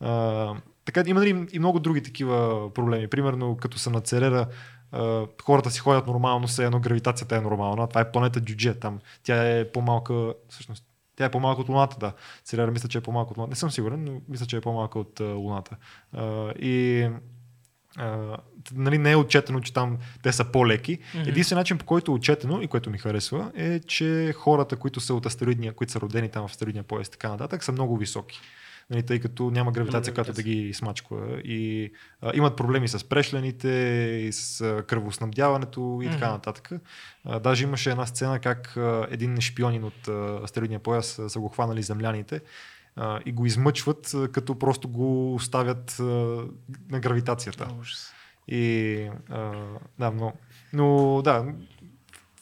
А, 0.00 0.54
така 0.84 1.02
има 1.06 1.20
нали, 1.20 1.46
и 1.52 1.58
много 1.58 1.80
други 1.80 2.02
такива 2.02 2.68
проблеми. 2.74 3.08
Примерно, 3.08 3.56
като 3.56 3.78
са 3.78 3.90
на 3.90 4.00
Церера, 4.00 4.46
а, 4.92 5.26
хората 5.42 5.70
си 5.70 5.80
ходят 5.80 6.06
нормално, 6.06 6.46
все 6.46 6.64
едно 6.64 6.80
гравитацията 6.80 7.36
е 7.36 7.40
нормална. 7.40 7.86
Това 7.86 8.00
е 8.00 8.12
планета 8.12 8.40
Джудже 8.40 8.74
там. 8.74 8.98
Тя 9.22 9.58
е 9.58 9.64
по-малка, 9.64 10.34
всъщност, 10.48 10.84
тя 11.16 11.24
е 11.24 11.30
по-малка 11.30 11.60
от 11.60 11.68
Луната, 11.68 11.96
да. 12.00 12.12
Церера 12.44 12.70
мисля, 12.70 12.88
че 12.88 12.98
е 12.98 13.00
по-малка 13.00 13.30
от 13.30 13.36
Луната. 13.36 13.50
Не 13.50 13.56
съм 13.56 13.70
сигурен, 13.70 14.04
но 14.04 14.20
мисля, 14.28 14.46
че 14.46 14.56
е 14.56 14.60
по-малка 14.60 14.98
от 14.98 15.20
Луната. 15.20 15.76
И 16.58 17.08
а, 17.96 18.36
нали, 18.74 18.98
не 18.98 19.12
е 19.12 19.16
отчетено, 19.16 19.60
че 19.60 19.72
там 19.72 19.98
те 20.22 20.32
са 20.32 20.44
по-леки. 20.44 20.98
Мгм. 21.14 21.28
Единственият 21.28 21.60
начин, 21.60 21.78
по 21.78 21.84
който 21.84 22.12
е 22.12 22.14
отчетено 22.14 22.62
и 22.62 22.66
което 22.66 22.90
ми 22.90 22.98
харесва, 22.98 23.52
е, 23.54 23.80
че 23.80 24.32
хората, 24.36 24.76
които 24.76 25.00
са 25.00 25.14
от 25.14 25.26
астероидния, 25.26 25.72
които 25.72 25.92
са 25.92 26.00
родени 26.00 26.28
там 26.28 26.48
в 26.48 26.50
астероидния 26.50 26.82
пояс 26.84 27.08
и 27.08 27.10
така 27.10 27.28
нататък, 27.28 27.64
са 27.64 27.72
много 27.72 27.96
високи. 27.96 28.40
Нали, 28.90 29.02
тъй 29.02 29.20
като 29.20 29.50
няма 29.50 29.72
гравитация, 29.72 30.14
която 30.14 30.32
да 30.32 30.42
ги 30.42 30.74
смачква. 30.74 31.40
И 31.44 31.92
а, 32.22 32.32
имат 32.34 32.56
проблеми 32.56 32.88
с 32.88 33.08
прешлените, 33.08 33.68
и 34.28 34.32
с 34.32 34.60
а, 34.60 34.82
кръвоснабдяването 34.82 36.00
и 36.04 36.10
така 36.10 36.30
нататък. 36.30 36.70
А, 37.24 37.40
даже 37.40 37.64
имаше 37.64 37.90
една 37.90 38.06
сцена 38.06 38.38
как 38.38 38.76
а, 38.76 39.06
един 39.10 39.40
шпионин 39.40 39.84
от 39.84 40.08
а, 40.08 40.40
астероидния 40.44 40.80
пояс 40.80 41.18
а, 41.18 41.30
са 41.30 41.40
го 41.40 41.48
хванали 41.48 41.82
земляните 41.82 42.40
а, 42.96 43.20
и 43.26 43.32
го 43.32 43.46
измъчват, 43.46 44.14
като 44.32 44.58
просто 44.58 44.88
го 44.88 45.34
оставят 45.34 45.96
а, 46.00 46.04
на 46.90 47.00
гравитацията. 47.00 47.68
И 48.48 48.96
а, 49.30 49.52
да, 49.98 50.10
но, 50.10 50.32
но 50.72 51.20
да, 51.24 51.44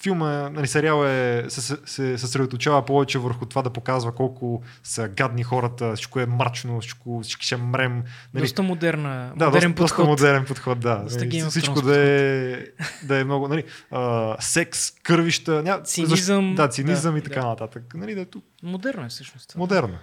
филма, 0.02 0.48
нали, 0.50 0.66
сериал 0.66 1.04
е, 1.06 1.44
се, 1.48 1.76
се, 1.84 2.18
съсредоточава 2.18 2.84
повече 2.84 3.18
върху 3.18 3.46
това 3.46 3.62
да 3.62 3.70
показва 3.70 4.12
колко 4.12 4.62
са 4.82 5.08
гадни 5.08 5.42
хората, 5.42 5.94
всичко 5.94 6.20
е 6.20 6.26
мрачно, 6.26 6.80
всичко, 6.80 7.20
всички 7.22 7.46
ще 7.46 7.56
мрем. 7.56 8.02
Нали, 8.34 8.44
Доста 8.44 8.62
модерна, 8.62 9.32
да, 9.36 9.44
модерен 9.44 9.72
доста, 9.72 9.82
подход. 9.82 10.06
доста 10.06 10.26
модерен 10.26 10.44
подход, 10.44 10.80
да. 10.80 10.96
Доста 10.96 11.24
Нали, 11.24 11.40
всичко 11.50 11.82
да 11.82 11.98
е, 11.98 12.64
да 13.02 13.20
е 13.20 13.24
много, 13.24 13.48
нали, 13.48 13.64
а, 13.90 14.36
секс, 14.40 14.90
кървища, 14.90 15.62
ня, 15.62 15.82
Цинизъм, 15.82 16.54
да, 16.54 16.68
цинизъм 16.68 17.12
да, 17.12 17.18
и 17.18 17.22
така 17.22 17.40
да. 17.40 17.46
нататък. 17.46 17.94
Нали, 17.94 18.14
да, 18.14 18.24
тук, 18.24 18.44
Модерно 18.62 19.04
е 19.04 19.08
всъщност. 19.08 19.56
модерно. 19.56 19.98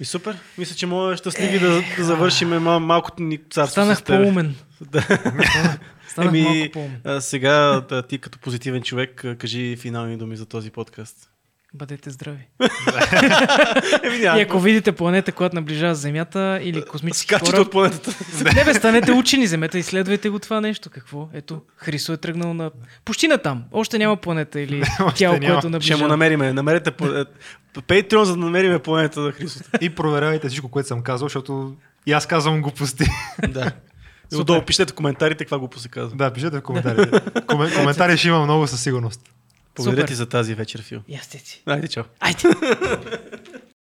И 0.00 0.04
супер. 0.04 0.38
Мисля, 0.58 0.76
че 0.76 0.86
мога 0.86 1.16
щастливи 1.16 1.58
да, 1.58 1.82
да 1.96 2.04
завършим 2.04 2.48
мал, 2.48 2.80
малкото 2.80 3.22
ни 3.22 3.38
царство 3.50 3.72
Станах 3.72 4.02
по-умен. 4.02 4.54
Да. 4.80 5.00
Станах 6.08 6.28
Еми, 6.28 6.42
малко 6.42 6.72
по-умен. 6.72 7.00
а, 7.04 7.20
сега 7.20 7.80
да, 7.88 8.02
ти 8.02 8.18
като 8.18 8.38
позитивен 8.38 8.82
човек 8.82 9.24
кажи 9.38 9.76
финални 9.76 10.16
думи 10.16 10.36
за 10.36 10.46
този 10.46 10.70
подкаст. 10.70 11.30
Бъдете 11.76 12.10
здрави. 12.10 12.48
Еми, 14.02 14.16
И 14.16 14.42
ако 14.42 14.60
видите 14.60 14.92
планета, 14.92 15.32
която 15.32 15.56
наближава 15.56 15.94
Земята 15.94 16.60
или 16.62 16.82
космически 16.84 17.26
Скачате 17.26 17.50
кораб, 17.50 17.66
от 17.66 17.72
планетата. 17.72 18.14
не 18.54 18.64
бе, 18.64 18.74
станете 18.74 19.12
учени, 19.12 19.44
вземете, 19.44 19.78
изследвайте 19.78 20.28
го 20.28 20.38
това 20.38 20.60
нещо. 20.60 20.90
Какво? 20.90 21.28
Ето, 21.32 21.60
Хрисо 21.76 22.12
е 22.12 22.16
тръгнал 22.16 22.54
на... 22.54 22.70
Почти 23.04 23.28
на 23.28 23.38
там. 23.38 23.64
Още 23.72 23.98
няма 23.98 24.16
планета 24.16 24.60
или 24.60 24.82
тяло, 25.14 25.38
няма. 25.38 25.46
което 25.46 25.60
Ще 25.60 25.68
наближава. 25.70 26.02
му 26.02 26.08
намериме. 26.08 26.52
Намерете 26.52 26.90
по... 26.90 27.06
е, 27.06 27.24
Patreon, 27.74 28.22
за 28.22 28.32
да 28.32 28.38
намериме 28.38 28.78
планета 28.78 29.20
на 29.20 29.32
Христос. 29.32 29.62
И 29.80 29.90
проверявайте 29.90 30.48
всичко, 30.48 30.68
което 30.68 30.88
съм 30.88 31.02
казал, 31.02 31.24
защото 31.26 31.74
и 32.06 32.12
аз 32.12 32.26
казвам 32.26 32.62
глупости. 32.62 33.04
да. 33.48 33.72
Отдолу 34.34 34.62
пишете 34.62 34.92
в 34.92 34.96
коментарите 34.96 35.44
каква 35.44 35.58
го 35.58 35.70
се 35.76 35.88
казва. 35.88 36.16
да, 36.16 36.30
пишете 36.32 36.58
в 36.58 36.62
коментарите. 36.62 37.20
Комен, 37.46 37.74
коментари 37.74 38.16
ще 38.16 38.28
има 38.28 38.44
много 38.44 38.66
със 38.66 38.82
сигурност. 38.82 39.20
Благодаря 39.76 40.00
Супер. 40.00 40.08
ти 40.08 40.14
за 40.14 40.26
тази 40.26 40.54
вечер, 40.54 40.82
Фил. 40.82 41.00
Ястици. 41.08 41.62
Айде, 41.66 41.88
чао. 41.88 42.04
Айде! 42.20 42.42